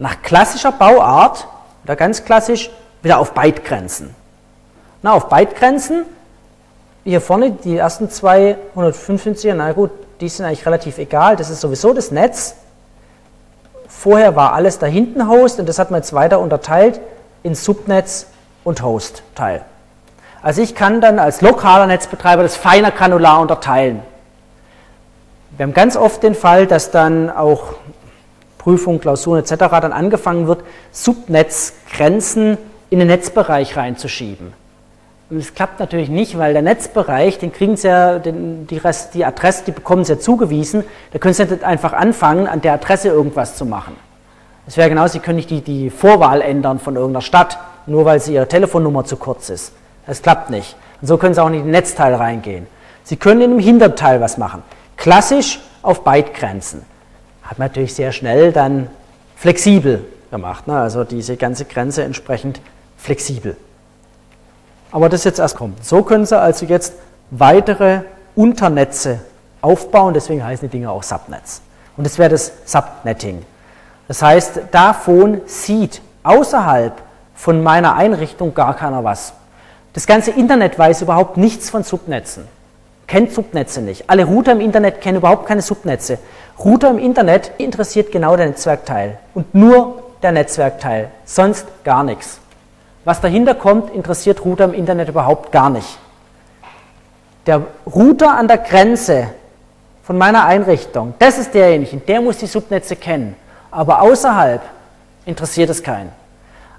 Nach 0.00 0.22
klassischer 0.22 0.72
Bauart, 0.72 1.46
oder 1.84 1.94
ganz 1.94 2.24
klassisch, 2.24 2.72
wieder 3.00 3.20
auf 3.20 3.32
Bytegrenzen. 3.32 4.12
Na, 5.02 5.12
auf 5.12 5.28
Bytegrenzen 5.28 6.04
hier 7.04 7.20
vorne, 7.20 7.52
die 7.52 7.76
ersten 7.76 8.10
zwei 8.10 8.58
155er, 8.74 9.54
na 9.54 9.70
gut, 9.70 9.92
die 10.20 10.28
sind 10.28 10.44
eigentlich 10.44 10.66
relativ 10.66 10.98
egal, 10.98 11.36
das 11.36 11.50
ist 11.50 11.60
sowieso 11.60 11.92
das 11.92 12.10
Netz. 12.10 12.56
Vorher 13.86 14.34
war 14.34 14.52
alles 14.52 14.80
da 14.80 14.86
hinten 14.86 15.28
Host 15.28 15.60
und 15.60 15.68
das 15.68 15.78
hat 15.78 15.92
man 15.92 16.00
jetzt 16.00 16.12
weiter 16.12 16.40
unterteilt 16.40 17.00
in 17.44 17.54
Subnetz 17.54 18.26
und 18.64 18.82
Host-Teil. 18.82 19.64
Also 20.44 20.60
ich 20.60 20.74
kann 20.74 21.00
dann 21.00 21.18
als 21.18 21.40
lokaler 21.40 21.86
Netzbetreiber 21.86 22.42
das 22.42 22.54
feiner 22.54 22.90
granular 22.90 23.40
unterteilen. 23.40 24.02
Wir 25.56 25.64
haben 25.64 25.72
ganz 25.72 25.96
oft 25.96 26.22
den 26.22 26.34
Fall, 26.34 26.66
dass 26.66 26.90
dann 26.90 27.30
auch 27.30 27.76
Prüfungen, 28.58 29.00
Klausuren 29.00 29.40
etc. 29.40 29.54
dann 29.80 29.94
angefangen 29.94 30.46
wird, 30.46 30.62
Subnetzgrenzen 30.92 32.58
in 32.90 32.98
den 32.98 33.08
Netzbereich 33.08 33.74
reinzuschieben. 33.78 34.52
Und 35.30 35.38
es 35.38 35.54
klappt 35.54 35.80
natürlich 35.80 36.10
nicht, 36.10 36.36
weil 36.36 36.52
der 36.52 36.60
Netzbereich, 36.60 37.38
den 37.38 37.50
kriegen 37.50 37.78
sie 37.78 37.88
ja, 37.88 38.18
den, 38.18 38.66
die, 38.66 38.76
Rest, 38.76 39.14
die 39.14 39.24
Adresse, 39.24 39.64
die 39.66 39.72
bekommen 39.72 40.04
sie 40.04 40.12
ja 40.12 40.18
zugewiesen. 40.18 40.84
Da 41.14 41.18
können 41.18 41.32
sie 41.32 41.46
nicht 41.46 41.64
einfach 41.64 41.94
anfangen, 41.94 42.48
an 42.48 42.60
der 42.60 42.74
Adresse 42.74 43.08
irgendwas 43.08 43.56
zu 43.56 43.64
machen. 43.64 43.96
Es 44.66 44.76
wäre 44.76 44.90
genau, 44.90 45.06
sie 45.06 45.20
können 45.20 45.36
nicht 45.36 45.48
die, 45.48 45.62
die 45.62 45.88
Vorwahl 45.88 46.42
ändern 46.42 46.80
von 46.80 46.96
irgendeiner 46.96 47.22
Stadt, 47.22 47.56
nur 47.86 48.04
weil 48.04 48.20
sie 48.20 48.34
ihre 48.34 48.46
Telefonnummer 48.46 49.06
zu 49.06 49.16
kurz 49.16 49.48
ist. 49.48 49.72
Das 50.06 50.22
klappt 50.22 50.50
nicht. 50.50 50.76
Und 51.00 51.08
so 51.08 51.18
können 51.18 51.34
sie 51.34 51.42
auch 51.42 51.48
nicht 51.48 51.60
in 51.60 51.66
den 51.66 51.72
Netzteil 51.72 52.14
reingehen. 52.14 52.66
Sie 53.04 53.16
können 53.16 53.40
in 53.40 53.50
dem 53.50 53.58
Hinterteil 53.60 54.20
was 54.20 54.38
machen. 54.38 54.62
Klassisch 54.96 55.60
auf 55.82 56.04
Bytegrenzen. 56.04 56.82
Hat 57.42 57.58
man 57.58 57.68
natürlich 57.68 57.94
sehr 57.94 58.12
schnell 58.12 58.52
dann 58.52 58.88
flexibel 59.36 60.04
gemacht. 60.30 60.66
Ne? 60.66 60.78
Also 60.78 61.04
diese 61.04 61.36
ganze 61.36 61.64
Grenze 61.66 62.02
entsprechend 62.02 62.60
flexibel. 62.96 63.56
Aber 64.90 65.08
das 65.08 65.24
jetzt 65.24 65.38
erst 65.38 65.56
kommt. 65.56 65.84
So 65.84 66.02
können 66.02 66.24
Sie 66.24 66.38
also 66.38 66.66
jetzt 66.66 66.94
weitere 67.30 68.00
Unternetze 68.34 69.20
aufbauen, 69.60 70.14
deswegen 70.14 70.44
heißen 70.44 70.68
die 70.68 70.78
Dinge 70.78 70.90
auch 70.90 71.02
Subnets. 71.02 71.62
Und 71.96 72.04
das 72.04 72.18
wäre 72.18 72.30
das 72.30 72.52
Subnetting. 72.64 73.44
Das 74.08 74.22
heißt, 74.22 74.60
davon 74.70 75.40
sieht 75.46 76.00
außerhalb 76.22 77.00
von 77.34 77.62
meiner 77.62 77.96
Einrichtung 77.96 78.54
gar 78.54 78.74
keiner 78.74 79.02
was. 79.04 79.32
Das 79.94 80.08
ganze 80.08 80.32
Internet 80.32 80.76
weiß 80.76 81.02
überhaupt 81.02 81.36
nichts 81.36 81.70
von 81.70 81.84
Subnetzen, 81.84 82.48
kennt 83.06 83.32
Subnetze 83.32 83.80
nicht. 83.80 84.10
Alle 84.10 84.24
Router 84.24 84.50
im 84.50 84.60
Internet 84.60 85.00
kennen 85.00 85.18
überhaupt 85.18 85.46
keine 85.46 85.62
Subnetze. 85.62 86.18
Router 86.58 86.90
im 86.90 86.98
Internet 86.98 87.52
interessiert 87.58 88.10
genau 88.10 88.36
der 88.36 88.46
Netzwerkteil 88.46 89.18
und 89.34 89.54
nur 89.54 90.02
der 90.20 90.32
Netzwerkteil, 90.32 91.12
sonst 91.24 91.66
gar 91.84 92.02
nichts. 92.02 92.40
Was 93.04 93.20
dahinter 93.20 93.54
kommt, 93.54 93.94
interessiert 93.94 94.44
Router 94.44 94.64
im 94.64 94.74
Internet 94.74 95.10
überhaupt 95.10 95.52
gar 95.52 95.70
nicht. 95.70 95.98
Der 97.46 97.62
Router 97.86 98.36
an 98.36 98.48
der 98.48 98.58
Grenze 98.58 99.28
von 100.02 100.18
meiner 100.18 100.44
Einrichtung, 100.44 101.14
das 101.20 101.38
ist 101.38 101.54
derjenige, 101.54 101.98
der 101.98 102.20
muss 102.20 102.38
die 102.38 102.46
Subnetze 102.46 102.96
kennen. 102.96 103.36
Aber 103.70 104.02
außerhalb 104.02 104.62
interessiert 105.24 105.70
es 105.70 105.82
keinen. 105.82 106.10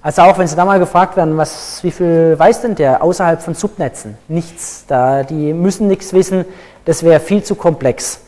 Also 0.05 0.21
auch 0.21 0.37
wenn 0.37 0.45
Sie 0.45 0.55
da 0.55 0.65
mal 0.65 0.77
gefragt 0.77 1.17
werden, 1.17 1.35
was, 1.35 1.83
wie 1.83 1.89
viel 1.89 2.37
weiß 2.37 2.61
denn 2.61 2.75
der 2.75 3.01
außerhalb 3.01 3.41
von 3.41 3.55
Subnetzen? 3.55 4.19
Nichts. 4.27 4.85
Da, 4.87 5.23
die 5.23 5.51
müssen 5.51 5.87
nichts 5.87 6.13
wissen, 6.13 6.45
das 6.85 7.01
wäre 7.01 7.19
viel 7.19 7.41
zu 7.41 7.55
komplex. 7.55 8.19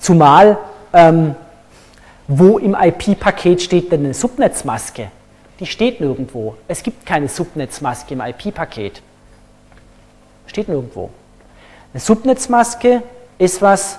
Zumal, 0.00 0.58
ähm, 0.92 1.36
wo 2.26 2.58
im 2.58 2.74
IP-Paket 2.74 3.62
steht 3.62 3.92
denn 3.92 4.06
eine 4.06 4.14
Subnetzmaske? 4.14 5.12
die 5.60 5.66
steht 5.66 6.00
nirgendwo. 6.00 6.56
Es 6.68 6.82
gibt 6.82 7.04
keine 7.06 7.28
Subnetzmaske 7.28 8.14
im 8.14 8.20
IP-Paket. 8.20 9.02
Steht 10.46 10.68
nirgendwo. 10.68 11.10
Eine 11.92 12.00
Subnetzmaske 12.00 13.02
ist 13.38 13.60
was, 13.62 13.98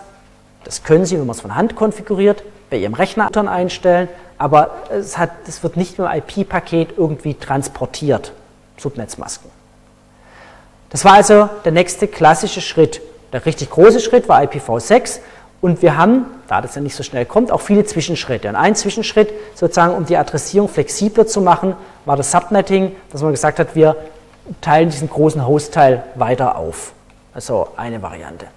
das 0.63 0.83
können 0.83 1.05
Sie, 1.05 1.17
wenn 1.17 1.25
man 1.25 1.35
es 1.35 1.41
von 1.41 1.55
Hand 1.55 1.75
konfiguriert, 1.75 2.43
bei 2.69 2.77
Ihrem 2.77 2.93
Rechner 2.93 3.29
einstellen, 3.49 4.07
aber 4.39 4.71
es, 4.89 5.17
hat, 5.17 5.31
es 5.47 5.61
wird 5.61 5.77
nicht 5.77 5.99
im 5.99 6.05
IP-Paket 6.05 6.97
irgendwie 6.97 7.35
transportiert, 7.35 8.31
Subnetzmasken. 8.77 9.51
Das 10.89 11.05
war 11.05 11.13
also 11.13 11.49
der 11.65 11.73
nächste 11.73 12.07
klassische 12.07 12.61
Schritt. 12.61 13.01
Der 13.31 13.45
richtig 13.45 13.69
große 13.69 13.99
Schritt 13.99 14.27
war 14.27 14.41
IPv6 14.41 15.19
und 15.61 15.81
wir 15.81 15.97
haben, 15.97 16.25
da 16.47 16.61
das 16.61 16.75
ja 16.75 16.81
nicht 16.81 16.95
so 16.95 17.03
schnell 17.03 17.25
kommt, 17.25 17.51
auch 17.51 17.61
viele 17.61 17.83
Zwischenschritte. 17.83 18.47
Und 18.49 18.55
ein 18.55 18.75
Zwischenschritt, 18.75 19.31
sozusagen, 19.53 19.93
um 19.93 20.05
die 20.05 20.17
Adressierung 20.17 20.69
flexibler 20.69 21.27
zu 21.27 21.41
machen, 21.41 21.75
war 22.05 22.15
das 22.15 22.31
Subnetting, 22.31 22.95
dass 23.11 23.21
man 23.21 23.31
gesagt 23.31 23.59
hat, 23.59 23.75
wir 23.75 23.97
teilen 24.61 24.89
diesen 24.89 25.09
großen 25.09 25.45
Hostteil 25.45 26.03
weiter 26.15 26.55
auf. 26.55 26.93
Also 27.33 27.67
eine 27.75 28.01
Variante. 28.01 28.47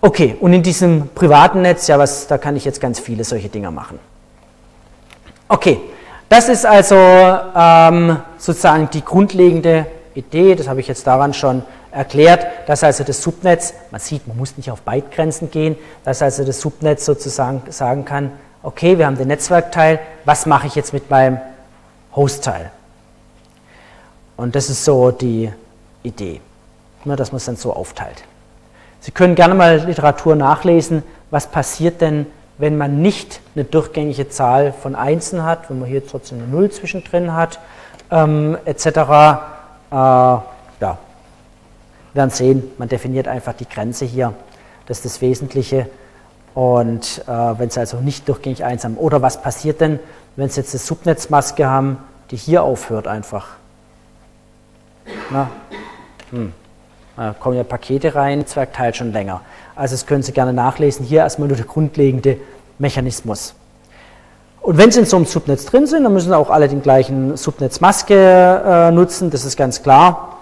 Okay, 0.00 0.36
und 0.40 0.52
in 0.52 0.62
diesem 0.62 1.08
privaten 1.08 1.62
Netz, 1.62 1.88
ja, 1.88 1.98
was, 1.98 2.28
da 2.28 2.38
kann 2.38 2.54
ich 2.54 2.64
jetzt 2.64 2.80
ganz 2.80 3.00
viele 3.00 3.24
solche 3.24 3.48
Dinge 3.48 3.70
machen. 3.70 3.98
Okay, 5.48 5.80
das 6.28 6.48
ist 6.48 6.64
also 6.64 6.94
ähm, 6.94 8.18
sozusagen 8.36 8.88
die 8.90 9.04
grundlegende 9.04 9.86
Idee, 10.14 10.54
das 10.54 10.68
habe 10.68 10.80
ich 10.80 10.86
jetzt 10.86 11.06
daran 11.06 11.34
schon 11.34 11.62
erklärt, 11.90 12.46
dass 12.68 12.84
also 12.84 13.02
das 13.02 13.22
Subnetz, 13.22 13.74
man 13.90 14.00
sieht, 14.00 14.28
man 14.28 14.36
muss 14.36 14.56
nicht 14.56 14.70
auf 14.70 14.82
Bytegrenzen 14.82 15.50
gehen, 15.50 15.76
dass 16.04 16.22
also 16.22 16.44
das 16.44 16.60
Subnetz 16.60 17.04
sozusagen 17.04 17.62
sagen 17.70 18.04
kann, 18.04 18.30
okay, 18.62 18.98
wir 18.98 19.06
haben 19.06 19.16
den 19.16 19.28
Netzwerkteil, 19.28 19.98
was 20.24 20.46
mache 20.46 20.66
ich 20.66 20.74
jetzt 20.74 20.92
mit 20.92 21.10
meinem 21.10 21.38
Hostteil? 22.14 22.70
Und 24.36 24.54
das 24.54 24.70
ist 24.70 24.84
so 24.84 25.10
die 25.10 25.50
Idee, 26.02 26.40
ne, 27.04 27.16
dass 27.16 27.32
man 27.32 27.38
es 27.38 27.46
dann 27.46 27.56
so 27.56 27.72
aufteilt. 27.72 28.22
Sie 29.00 29.10
können 29.10 29.34
gerne 29.34 29.54
mal 29.54 29.84
Literatur 29.86 30.34
nachlesen, 30.36 31.02
was 31.30 31.46
passiert 31.46 32.00
denn, 32.00 32.26
wenn 32.58 32.76
man 32.76 33.00
nicht 33.00 33.40
eine 33.54 33.64
durchgängige 33.64 34.28
Zahl 34.28 34.72
von 34.72 34.94
Einsen 34.94 35.44
hat, 35.44 35.70
wenn 35.70 35.78
man 35.78 35.88
hier 35.88 36.06
trotzdem 36.06 36.38
eine 36.38 36.48
Null 36.48 36.70
zwischendrin 36.70 37.32
hat, 37.34 37.60
ähm, 38.10 38.58
etc. 38.64 38.86
Äh, 38.86 38.94
ja, 39.90 40.42
wir 40.80 40.98
werden 42.14 42.30
sehen, 42.30 42.70
man 42.78 42.88
definiert 42.88 43.28
einfach 43.28 43.52
die 43.52 43.68
Grenze 43.68 44.04
hier. 44.04 44.34
Das 44.86 44.98
ist 44.98 45.04
das 45.04 45.20
Wesentliche. 45.20 45.88
Und 46.54 47.22
äh, 47.28 47.30
wenn 47.30 47.70
Sie 47.70 47.78
also 47.78 47.98
nicht 47.98 48.28
durchgängig 48.28 48.64
eins 48.64 48.84
haben. 48.84 48.96
Oder 48.96 49.22
was 49.22 49.40
passiert 49.40 49.80
denn, 49.80 50.00
wenn 50.34 50.48
Sie 50.48 50.60
jetzt 50.60 50.74
eine 50.74 50.80
Subnetzmaske 50.80 51.68
haben, 51.68 51.98
die 52.30 52.36
hier 52.36 52.64
aufhört 52.64 53.06
einfach? 53.06 53.50
Na, 55.30 55.50
hm. 56.30 56.52
Da 57.18 57.34
kommen 57.38 57.56
ja 57.56 57.64
Pakete 57.64 58.14
rein, 58.14 58.38
Netzwerk 58.38 58.72
teilt 58.72 58.96
schon 58.96 59.12
länger. 59.12 59.42
Also 59.76 59.94
das 59.94 60.06
können 60.06 60.22
Sie 60.22 60.32
gerne 60.32 60.54
nachlesen. 60.54 61.04
Hier 61.04 61.18
erstmal 61.18 61.48
nur 61.48 61.56
der 61.56 61.66
grundlegende 61.66 62.38
Mechanismus. 62.78 63.54
Und 64.62 64.78
wenn 64.78 64.90
Sie 64.90 65.00
in 65.00 65.06
so 65.06 65.16
einem 65.16 65.26
Subnetz 65.26 65.66
drin 65.66 65.86
sind, 65.86 66.04
dann 66.04 66.14
müssen 66.14 66.28
Sie 66.28 66.36
auch 66.36 66.48
alle 66.48 66.68
den 66.68 66.82
gleichen 66.82 67.36
Subnetzmaske 67.36 68.62
äh, 68.64 68.90
nutzen, 68.92 69.30
das 69.30 69.44
ist 69.44 69.56
ganz 69.56 69.82
klar. 69.82 70.38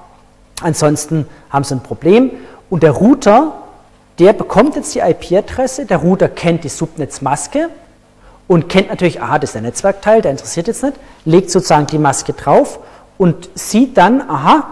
Ansonsten 0.63 1.27
haben 1.51 1.65
Sie 1.65 1.75
ein 1.75 1.83
Problem. 1.83 2.31
Und 2.71 2.83
der 2.83 2.93
Router 2.93 3.53
der 4.19 4.33
bekommt 4.33 4.77
jetzt 4.77 4.95
die 4.95 5.01
IP-Adresse, 5.01 5.85
der 5.85 5.99
Router 5.99 6.29
kennt 6.29 6.65
die 6.65 6.69
Subnetzmaske 6.69 7.69
und 8.49 8.69
kennt 8.69 8.89
natürlich, 8.89 9.21
aha, 9.21 9.39
das 9.39 9.51
ist 9.51 9.55
der 9.55 9.63
Netzwerkteil, 9.63 10.23
der 10.23 10.31
interessiert 10.31 10.69
jetzt 10.69 10.83
nicht, 10.83 10.97
legt 11.25 11.51
sozusagen 11.51 11.87
die 11.87 11.99
Maske 11.99 12.33
drauf 12.33 12.79
und 13.19 13.51
sieht 13.55 13.97
dann, 13.99 14.23
aha, 14.23 14.69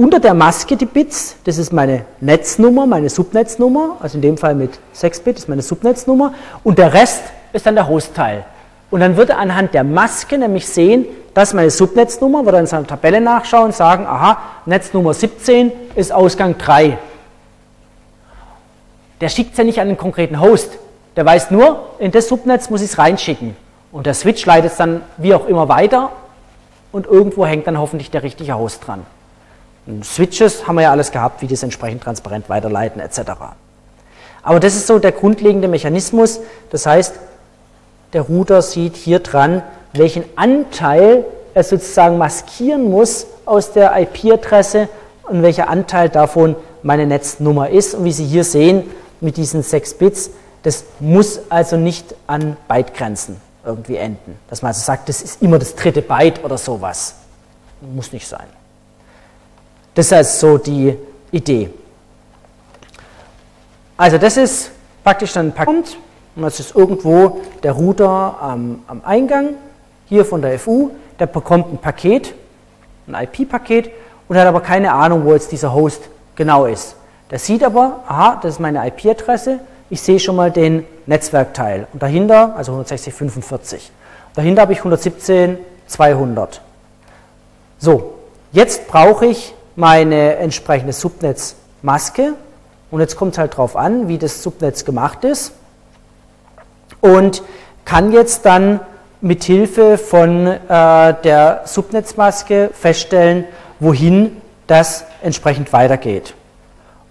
unter 0.00 0.20
der 0.20 0.34
Maske 0.34 0.76
die 0.76 0.86
Bits, 0.86 1.36
das 1.44 1.58
ist 1.58 1.72
meine 1.72 2.04
Netznummer, 2.20 2.86
meine 2.86 3.10
Subnetznummer, 3.10 3.96
also 4.00 4.16
in 4.16 4.22
dem 4.22 4.38
Fall 4.38 4.54
mit 4.54 4.78
6-Bit 4.94 5.38
ist 5.38 5.48
meine 5.48 5.62
Subnetznummer 5.62 6.32
und 6.64 6.78
der 6.78 6.94
Rest 6.94 7.22
ist 7.52 7.66
dann 7.66 7.74
der 7.74 7.88
Hostteil. 7.88 8.44
Und 8.90 9.00
dann 9.00 9.16
wird 9.16 9.30
er 9.30 9.38
anhand 9.38 9.74
der 9.74 9.84
Maske 9.84 10.38
nämlich 10.38 10.66
sehen, 10.66 11.06
dass 11.34 11.54
meine 11.54 11.70
Subnetznummer, 11.70 12.44
wird 12.44 12.54
er 12.54 12.60
in 12.60 12.66
seiner 12.66 12.86
Tabelle 12.86 13.20
nachschauen 13.20 13.66
und 13.66 13.74
sagen, 13.74 14.06
aha, 14.06 14.38
Netznummer 14.66 15.14
17 15.14 15.70
ist 15.94 16.12
Ausgang 16.12 16.56
3 16.58 16.98
der 19.20 19.28
schickt 19.28 19.52
es 19.52 19.58
ja 19.58 19.64
nicht 19.64 19.80
an 19.80 19.88
den 19.88 19.96
konkreten 19.96 20.40
Host. 20.40 20.78
Der 21.16 21.26
weiß 21.26 21.50
nur, 21.50 21.90
in 21.98 22.10
das 22.10 22.28
Subnetz 22.28 22.70
muss 22.70 22.80
ich 22.80 22.90
es 22.90 22.98
reinschicken. 22.98 23.56
Und 23.92 24.06
der 24.06 24.14
Switch 24.14 24.44
leitet 24.46 24.72
es 24.72 24.78
dann 24.78 25.02
wie 25.18 25.34
auch 25.34 25.46
immer 25.46 25.68
weiter 25.68 26.10
und 26.92 27.06
irgendwo 27.06 27.44
hängt 27.44 27.66
dann 27.66 27.78
hoffentlich 27.78 28.10
der 28.10 28.22
richtige 28.22 28.56
Host 28.56 28.86
dran. 28.86 29.04
Switches 30.02 30.66
haben 30.66 30.76
wir 30.76 30.82
ja 30.82 30.90
alles 30.90 31.10
gehabt, 31.10 31.42
wie 31.42 31.46
das 31.46 31.62
entsprechend 31.62 32.02
transparent 32.02 32.48
weiterleiten 32.48 33.00
etc. 33.00 33.20
Aber 34.42 34.60
das 34.60 34.74
ist 34.74 34.86
so 34.86 34.98
der 34.98 35.12
grundlegende 35.12 35.68
Mechanismus. 35.68 36.40
Das 36.70 36.86
heißt, 36.86 37.14
der 38.12 38.22
Router 38.22 38.62
sieht 38.62 38.96
hier 38.96 39.20
dran, 39.20 39.62
welchen 39.92 40.24
Anteil 40.36 41.24
er 41.54 41.64
sozusagen 41.64 42.18
maskieren 42.18 42.90
muss 42.90 43.26
aus 43.44 43.72
der 43.72 43.98
IP-Adresse 44.00 44.88
und 45.24 45.42
welcher 45.42 45.68
Anteil 45.68 46.08
davon 46.08 46.56
meine 46.82 47.06
Netznummer 47.06 47.70
ist. 47.70 47.94
Und 47.94 48.04
wie 48.04 48.12
Sie 48.12 48.24
hier 48.24 48.44
sehen, 48.44 48.84
mit 49.20 49.36
diesen 49.36 49.62
6 49.62 49.94
Bits, 49.94 50.30
das 50.62 50.84
muss 50.98 51.40
also 51.48 51.76
nicht 51.76 52.14
an 52.26 52.56
Bytegrenzen 52.68 53.40
irgendwie 53.64 53.96
enden. 53.96 54.38
Dass 54.48 54.62
man 54.62 54.70
also 54.70 54.82
sagt, 54.82 55.08
das 55.08 55.22
ist 55.22 55.42
immer 55.42 55.58
das 55.58 55.74
dritte 55.74 56.02
Byte 56.02 56.44
oder 56.44 56.56
sowas. 56.56 57.16
Muss 57.80 58.12
nicht 58.12 58.26
sein. 58.26 58.46
Das 59.94 60.12
ist 60.12 60.40
so 60.40 60.58
die 60.58 60.96
Idee. 61.30 61.70
Also 63.96 64.18
das 64.18 64.36
ist 64.36 64.70
praktisch 65.04 65.32
dann 65.32 65.48
ein 65.48 65.52
Paket 65.52 65.96
und 66.36 66.42
das 66.42 66.60
ist 66.60 66.74
irgendwo 66.74 67.40
der 67.62 67.72
Router 67.72 68.36
am, 68.40 68.82
am 68.86 69.02
Eingang 69.04 69.50
hier 70.06 70.24
von 70.24 70.40
der 70.40 70.58
FU, 70.58 70.90
der 71.18 71.26
bekommt 71.26 71.72
ein 71.72 71.78
Paket, 71.78 72.34
ein 73.06 73.14
IP-Paket 73.14 73.90
und 74.28 74.36
hat 74.36 74.46
aber 74.46 74.60
keine 74.60 74.92
Ahnung, 74.92 75.24
wo 75.24 75.34
jetzt 75.34 75.52
dieser 75.52 75.74
Host 75.74 76.02
genau 76.34 76.66
ist. 76.66 76.96
Der 77.30 77.38
sieht 77.38 77.62
aber, 77.62 78.02
aha, 78.06 78.38
das 78.42 78.54
ist 78.54 78.60
meine 78.60 78.86
IP-Adresse, 78.88 79.60
ich 79.90 80.00
sehe 80.00 80.18
schon 80.18 80.36
mal 80.36 80.50
den 80.50 80.86
Netzwerkteil. 81.06 81.86
Und 81.92 82.02
dahinter, 82.02 82.54
also 82.56 82.82
16045. 82.82 83.90
Dahinter 84.34 84.62
habe 84.62 84.72
ich 84.72 84.78
117, 84.78 85.58
200. 85.86 86.62
So, 87.78 88.14
jetzt 88.52 88.86
brauche 88.88 89.26
ich 89.26 89.54
meine 89.80 90.36
entsprechende 90.36 90.92
Subnetzmaske. 90.92 92.34
Und 92.90 93.00
jetzt 93.00 93.16
kommt 93.16 93.32
es 93.32 93.38
halt 93.38 93.54
darauf 93.54 93.76
an, 93.76 94.08
wie 94.08 94.18
das 94.18 94.42
Subnetz 94.42 94.84
gemacht 94.84 95.24
ist. 95.24 95.52
Und 97.00 97.42
kann 97.86 98.12
jetzt 98.12 98.44
dann 98.44 98.80
mit 99.22 99.42
Hilfe 99.42 99.96
von 99.96 100.46
äh, 100.46 100.58
der 100.68 101.62
Subnetzmaske 101.64 102.70
feststellen, 102.74 103.46
wohin 103.80 104.36
das 104.66 105.04
entsprechend 105.22 105.72
weitergeht. 105.72 106.34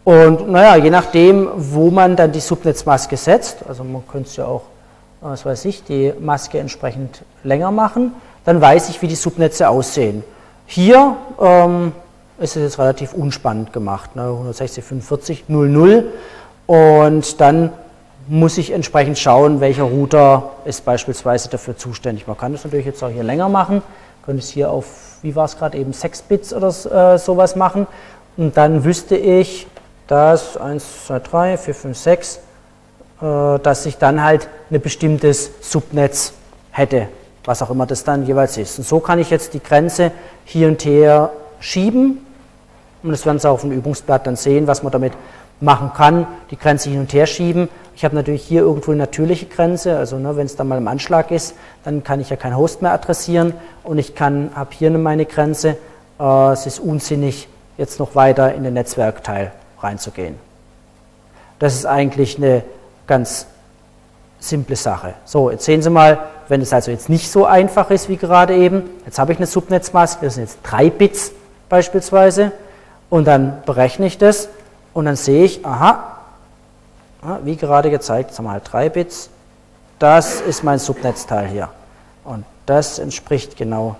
Und 0.04 0.50
naja, 0.50 0.76
je 0.76 0.92
nachdem, 0.92 1.50
wo 1.56 1.90
man 1.90 2.16
dann 2.16 2.32
die 2.32 2.40
Subnetzmaske 2.40 3.18
setzt, 3.18 3.58
also 3.68 3.84
man 3.84 4.08
könnte 4.08 4.30
es 4.30 4.36
ja 4.36 4.46
auch, 4.46 4.64
was 5.22 5.44
weiß 5.44 5.66
ich, 5.66 5.84
die 5.84 6.14
Maske 6.20 6.60
entsprechend 6.60 7.24
länger 7.44 7.72
machen, 7.72 8.14
dann 8.46 8.62
weiß 8.62 8.90
ich, 8.90 9.02
wie 9.02 9.08
die 9.08 9.16
Subnetze 9.16 9.70
aussehen. 9.70 10.24
Hier 10.66 11.16
ähm, 11.42 11.94
ist 12.40 12.56
es 12.56 12.64
jetzt 12.64 12.80
relativ 12.80 13.14
unspannend 13.14 13.74
gemacht, 13.74 14.16
ne? 14.16 14.24
160, 14.24 14.84
45, 14.84 15.50
00 15.50 16.06
und 16.68 17.42
dann 17.42 17.72
muss 18.28 18.58
ich 18.58 18.72
entsprechend 18.72 19.18
schauen, 19.18 19.60
welcher 19.60 19.84
Router 19.84 20.52
ist 20.66 20.86
beispielsweise 20.86 21.50
dafür 21.50 21.76
zuständig. 21.76 22.28
Man 22.28 22.38
kann 22.38 22.52
das 22.52 22.64
natürlich 22.64 22.86
jetzt 22.86 23.04
auch 23.04 23.10
hier 23.10 23.24
länger 23.24 23.50
machen, 23.50 23.82
könnte 24.24 24.44
es 24.44 24.50
hier 24.50 24.70
auf, 24.70 24.86
wie 25.22 25.36
war 25.36 25.46
es 25.46 25.58
gerade 25.58 25.78
eben, 25.78 25.94
6 25.94 26.22
Bits 26.24 26.54
oder 26.54 26.68
äh, 27.14 27.18
sowas 27.18 27.56
machen 27.56 27.88
und 28.38 28.56
dann 28.56 28.84
wüsste 28.84 29.16
ich, 29.18 29.68
das 30.08 30.58
1, 30.58 31.06
2, 31.06 31.20
3, 31.20 31.58
4, 31.58 31.76
5, 31.76 31.98
6, 31.98 32.40
dass 33.20 33.86
ich 33.86 33.98
dann 33.98 34.24
halt 34.24 34.48
ein 34.72 34.82
bestimmtes 34.82 35.52
Subnetz 35.62 36.34
hätte, 36.72 37.10
was 37.44 37.62
auch 37.62 37.70
immer 37.70 37.86
das 37.86 38.06
dann 38.06 38.26
jeweils 38.26 38.58
ist. 38.58 38.80
Und 38.80 38.88
so 38.88 39.00
kann 39.02 39.20
ich 39.20 39.30
jetzt 39.30 39.54
die 39.54 39.62
Grenze 39.62 40.12
hier 40.46 40.68
und 40.70 40.84
her 40.86 41.32
schieben 41.60 42.26
und 43.04 43.12
das 43.12 43.26
werden 43.26 43.40
Sie 43.40 43.50
auf 43.50 43.62
dem 43.62 43.72
Übungsblatt 43.72 44.28
dann 44.28 44.36
sehen, 44.36 44.68
was 44.68 44.84
man 44.84 44.92
damit 44.92 45.14
machen 45.62 45.92
kann, 45.94 46.28
die 46.52 46.58
Grenze 46.58 46.90
hin 46.90 47.00
und 47.00 47.14
her 47.14 47.26
schieben. 47.26 47.70
Ich 47.96 48.06
habe 48.06 48.16
natürlich 48.16 48.44
hier 48.44 48.62
irgendwo 48.62 48.92
eine 48.92 49.00
natürliche 49.00 49.46
Grenze, 49.46 49.98
also 49.98 50.18
ne, 50.18 50.36
wenn 50.38 50.46
es 50.46 50.56
dann 50.56 50.68
mal 50.68 50.78
im 50.78 50.88
Anschlag 50.88 51.32
ist, 51.32 51.56
dann 51.84 52.04
kann 52.04 52.22
ich 52.22 52.30
ja 52.30 52.38
kein 52.38 52.56
Host 52.56 52.82
mehr 52.82 52.94
adressieren 52.94 53.54
und 53.84 53.98
ich 53.98 54.16
kann, 54.16 54.52
habe 54.56 54.70
hier 54.72 54.90
meine 54.92 55.26
Grenze. 55.26 55.78
Äh, 56.20 56.52
es 56.52 56.66
ist 56.66 56.80
unsinnig, 56.80 57.50
jetzt 57.78 58.00
noch 58.00 58.16
weiter 58.16 58.54
in 58.54 58.64
den 58.64 58.74
Netzwerkteil 58.74 59.52
reinzugehen. 59.80 60.36
Das 61.60 61.76
ist 61.76 61.86
eigentlich 61.86 62.38
eine 62.38 62.64
ganz 63.06 63.48
simple 64.40 64.78
Sache. 64.78 65.16
So, 65.26 65.52
jetzt 65.52 65.66
sehen 65.66 65.82
Sie 65.82 65.90
mal, 65.90 66.20
wenn 66.48 66.62
es 66.62 66.72
also 66.72 66.92
jetzt 66.92 67.10
nicht 67.10 67.30
so 67.30 67.46
einfach 67.46 67.92
ist 67.92 68.08
wie 68.08 68.16
gerade 68.16 68.56
eben, 68.56 68.90
jetzt 69.06 69.20
habe 69.20 69.34
ich 69.34 69.40
eine 69.40 69.46
Subnetzmaske, 69.46 70.26
das 70.26 70.36
sind 70.36 70.44
jetzt 70.44 70.60
drei 70.64 70.90
Bits 70.90 71.34
beispielsweise, 71.68 72.54
und 73.10 73.26
dann 73.26 73.62
berechne 73.66 74.06
ich 74.06 74.18
das 74.18 74.50
und 74.94 75.06
dann 75.06 75.16
sehe 75.16 75.44
ich, 75.44 75.66
aha, 75.66 76.18
wie 77.44 77.56
gerade 77.56 77.90
gezeigt, 77.90 78.30
jetzt 78.30 78.38
haben 78.38 78.46
wir 78.46 78.52
halt 78.52 78.72
drei 78.72 78.90
Bits, 78.90 79.30
das 79.98 80.42
ist 80.42 80.64
mein 80.64 80.80
Subnetzteil 80.80 81.48
hier. 81.48 81.70
Und 82.24 82.46
das 82.66 83.00
entspricht 83.00 83.58
genau 83.58 83.98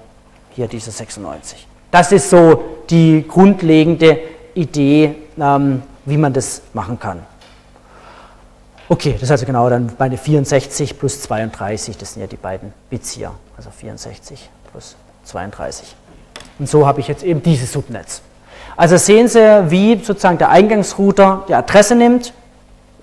hier 0.52 0.68
diese 0.68 0.92
96. 0.92 1.68
Das 1.92 2.12
ist 2.12 2.30
so 2.30 2.64
die 2.90 3.26
grundlegende 3.28 4.20
Idee, 4.54 5.16
ähm, 5.40 5.84
wie 6.06 6.18
man 6.18 6.34
das 6.34 6.62
machen 6.74 7.00
kann. 7.00 7.24
Okay, 8.88 9.14
das 9.14 9.24
ist 9.24 9.32
also 9.32 9.46
genau 9.46 9.70
dann 9.70 9.92
meine 10.00 10.18
64 10.18 10.98
plus 10.98 11.22
32, 11.22 11.98
das 11.98 12.14
sind 12.14 12.22
ja 12.22 12.28
die 12.28 12.38
beiden 12.38 12.74
Bits 12.90 13.12
hier, 13.12 13.32
also 13.56 13.70
64 13.70 14.50
plus 14.72 14.96
32. 15.26 15.96
Und 16.58 16.68
so 16.68 16.88
habe 16.88 17.00
ich 17.00 17.08
jetzt 17.08 17.24
eben 17.24 17.44
dieses 17.44 17.72
Subnetz. 17.72 18.22
Also 18.80 18.96
sehen 18.96 19.28
Sie, 19.28 19.42
wie 19.70 20.00
sozusagen 20.02 20.38
der 20.38 20.52
Eingangsrouter 20.52 21.44
die 21.50 21.54
Adresse 21.54 21.96
nimmt, 21.96 22.32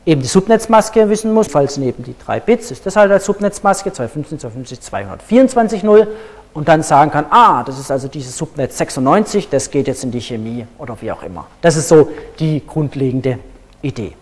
eben 0.06 0.22
die 0.22 0.26
Subnetzmaske 0.26 1.10
wissen 1.10 1.34
muss, 1.34 1.48
falls 1.48 1.76
neben 1.76 2.02
die 2.02 2.14
drei 2.24 2.40
Bits 2.40 2.70
ist 2.70 2.86
das 2.86 2.96
halt 2.96 3.12
als 3.12 3.26
Subnetzmaske 3.26 3.92
215, 3.92 4.38
250, 4.38 4.80
224, 4.80 5.82
0 5.82 6.08
und 6.54 6.66
dann 6.66 6.82
sagen 6.82 7.10
kann, 7.10 7.26
ah, 7.28 7.62
das 7.62 7.78
ist 7.78 7.90
also 7.90 8.08
dieses 8.08 8.38
Subnetz 8.38 8.78
96, 8.78 9.50
das 9.50 9.70
geht 9.70 9.86
jetzt 9.86 10.02
in 10.02 10.12
die 10.12 10.22
Chemie 10.22 10.66
oder 10.78 10.96
wie 11.02 11.12
auch 11.12 11.22
immer. 11.22 11.46
Das 11.60 11.76
ist 11.76 11.88
so 11.88 12.08
die 12.38 12.62
grundlegende 12.66 13.38
Idee. 13.82 14.14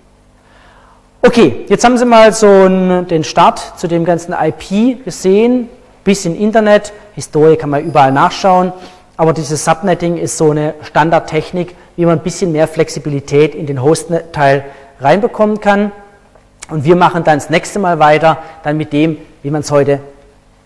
Okay, 1.22 1.66
jetzt 1.68 1.85
haben 1.85 1.97
Sie 1.97 2.05
mal 2.05 2.32
so 2.32 2.68
den 2.68 3.22
Start 3.22 3.78
zu 3.78 3.86
dem 3.86 4.05
ganzen 4.05 4.35
IP 4.35 5.05
gesehen, 5.05 5.68
bisschen 6.02 6.35
Internet, 6.35 6.93
Historie 7.14 7.55
kann 7.55 7.70
man 7.70 7.85
überall 7.85 8.10
nachschauen, 8.10 8.72
aber 9.16 9.32
dieses 9.32 9.65
Subnetting 9.65 10.16
ist 10.16 10.36
so 10.36 10.51
eine 10.51 10.74
Standardtechnik, 10.82 11.77
wie 11.97 12.05
man 12.05 12.19
ein 12.19 12.24
bisschen 12.24 12.53
mehr 12.53 12.66
Flexibilität 12.66 13.55
in 13.55 13.66
den 13.66 13.82
Hostteil 13.82 14.65
reinbekommen 15.01 15.61
kann. 15.61 15.93
Und 16.70 16.85
wir 16.85 16.97
machen 16.97 17.24
dann 17.24 17.39
das 17.39 17.51
nächste 17.51 17.78
Mal 17.78 17.99
weiter, 17.99 18.39
dann 18.62 18.77
mit 18.77 18.93
dem, 18.93 19.19
wie 19.43 19.51
man 19.51 19.61
es 19.61 19.70
heute 19.70 20.01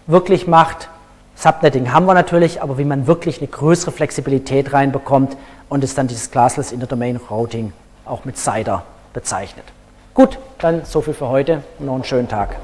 wirklich 0.06 0.46
macht. 0.46 0.88
Subnetting 1.34 1.92
haben 1.92 2.06
wir 2.06 2.14
natürlich, 2.14 2.62
aber 2.62 2.78
wie 2.78 2.84
man 2.84 3.06
wirklich 3.06 3.38
eine 3.38 3.48
größere 3.48 3.92
Flexibilität 3.92 4.72
reinbekommt 4.72 5.36
und 5.68 5.84
es 5.84 5.94
dann 5.94 6.08
dieses 6.08 6.30
Classless 6.30 6.72
Interdomain 6.72 7.16
Routing 7.16 7.72
auch 8.04 8.24
mit 8.24 8.38
CIDR 8.38 8.84
bezeichnet. 9.12 9.64
Gut, 10.14 10.38
dann 10.58 10.84
so 10.84 11.00
viel 11.00 11.14
für 11.14 11.28
heute 11.28 11.62
und 11.78 11.86
noch 11.86 11.94
einen 11.94 12.04
schönen 12.04 12.28
Tag. 12.28 12.56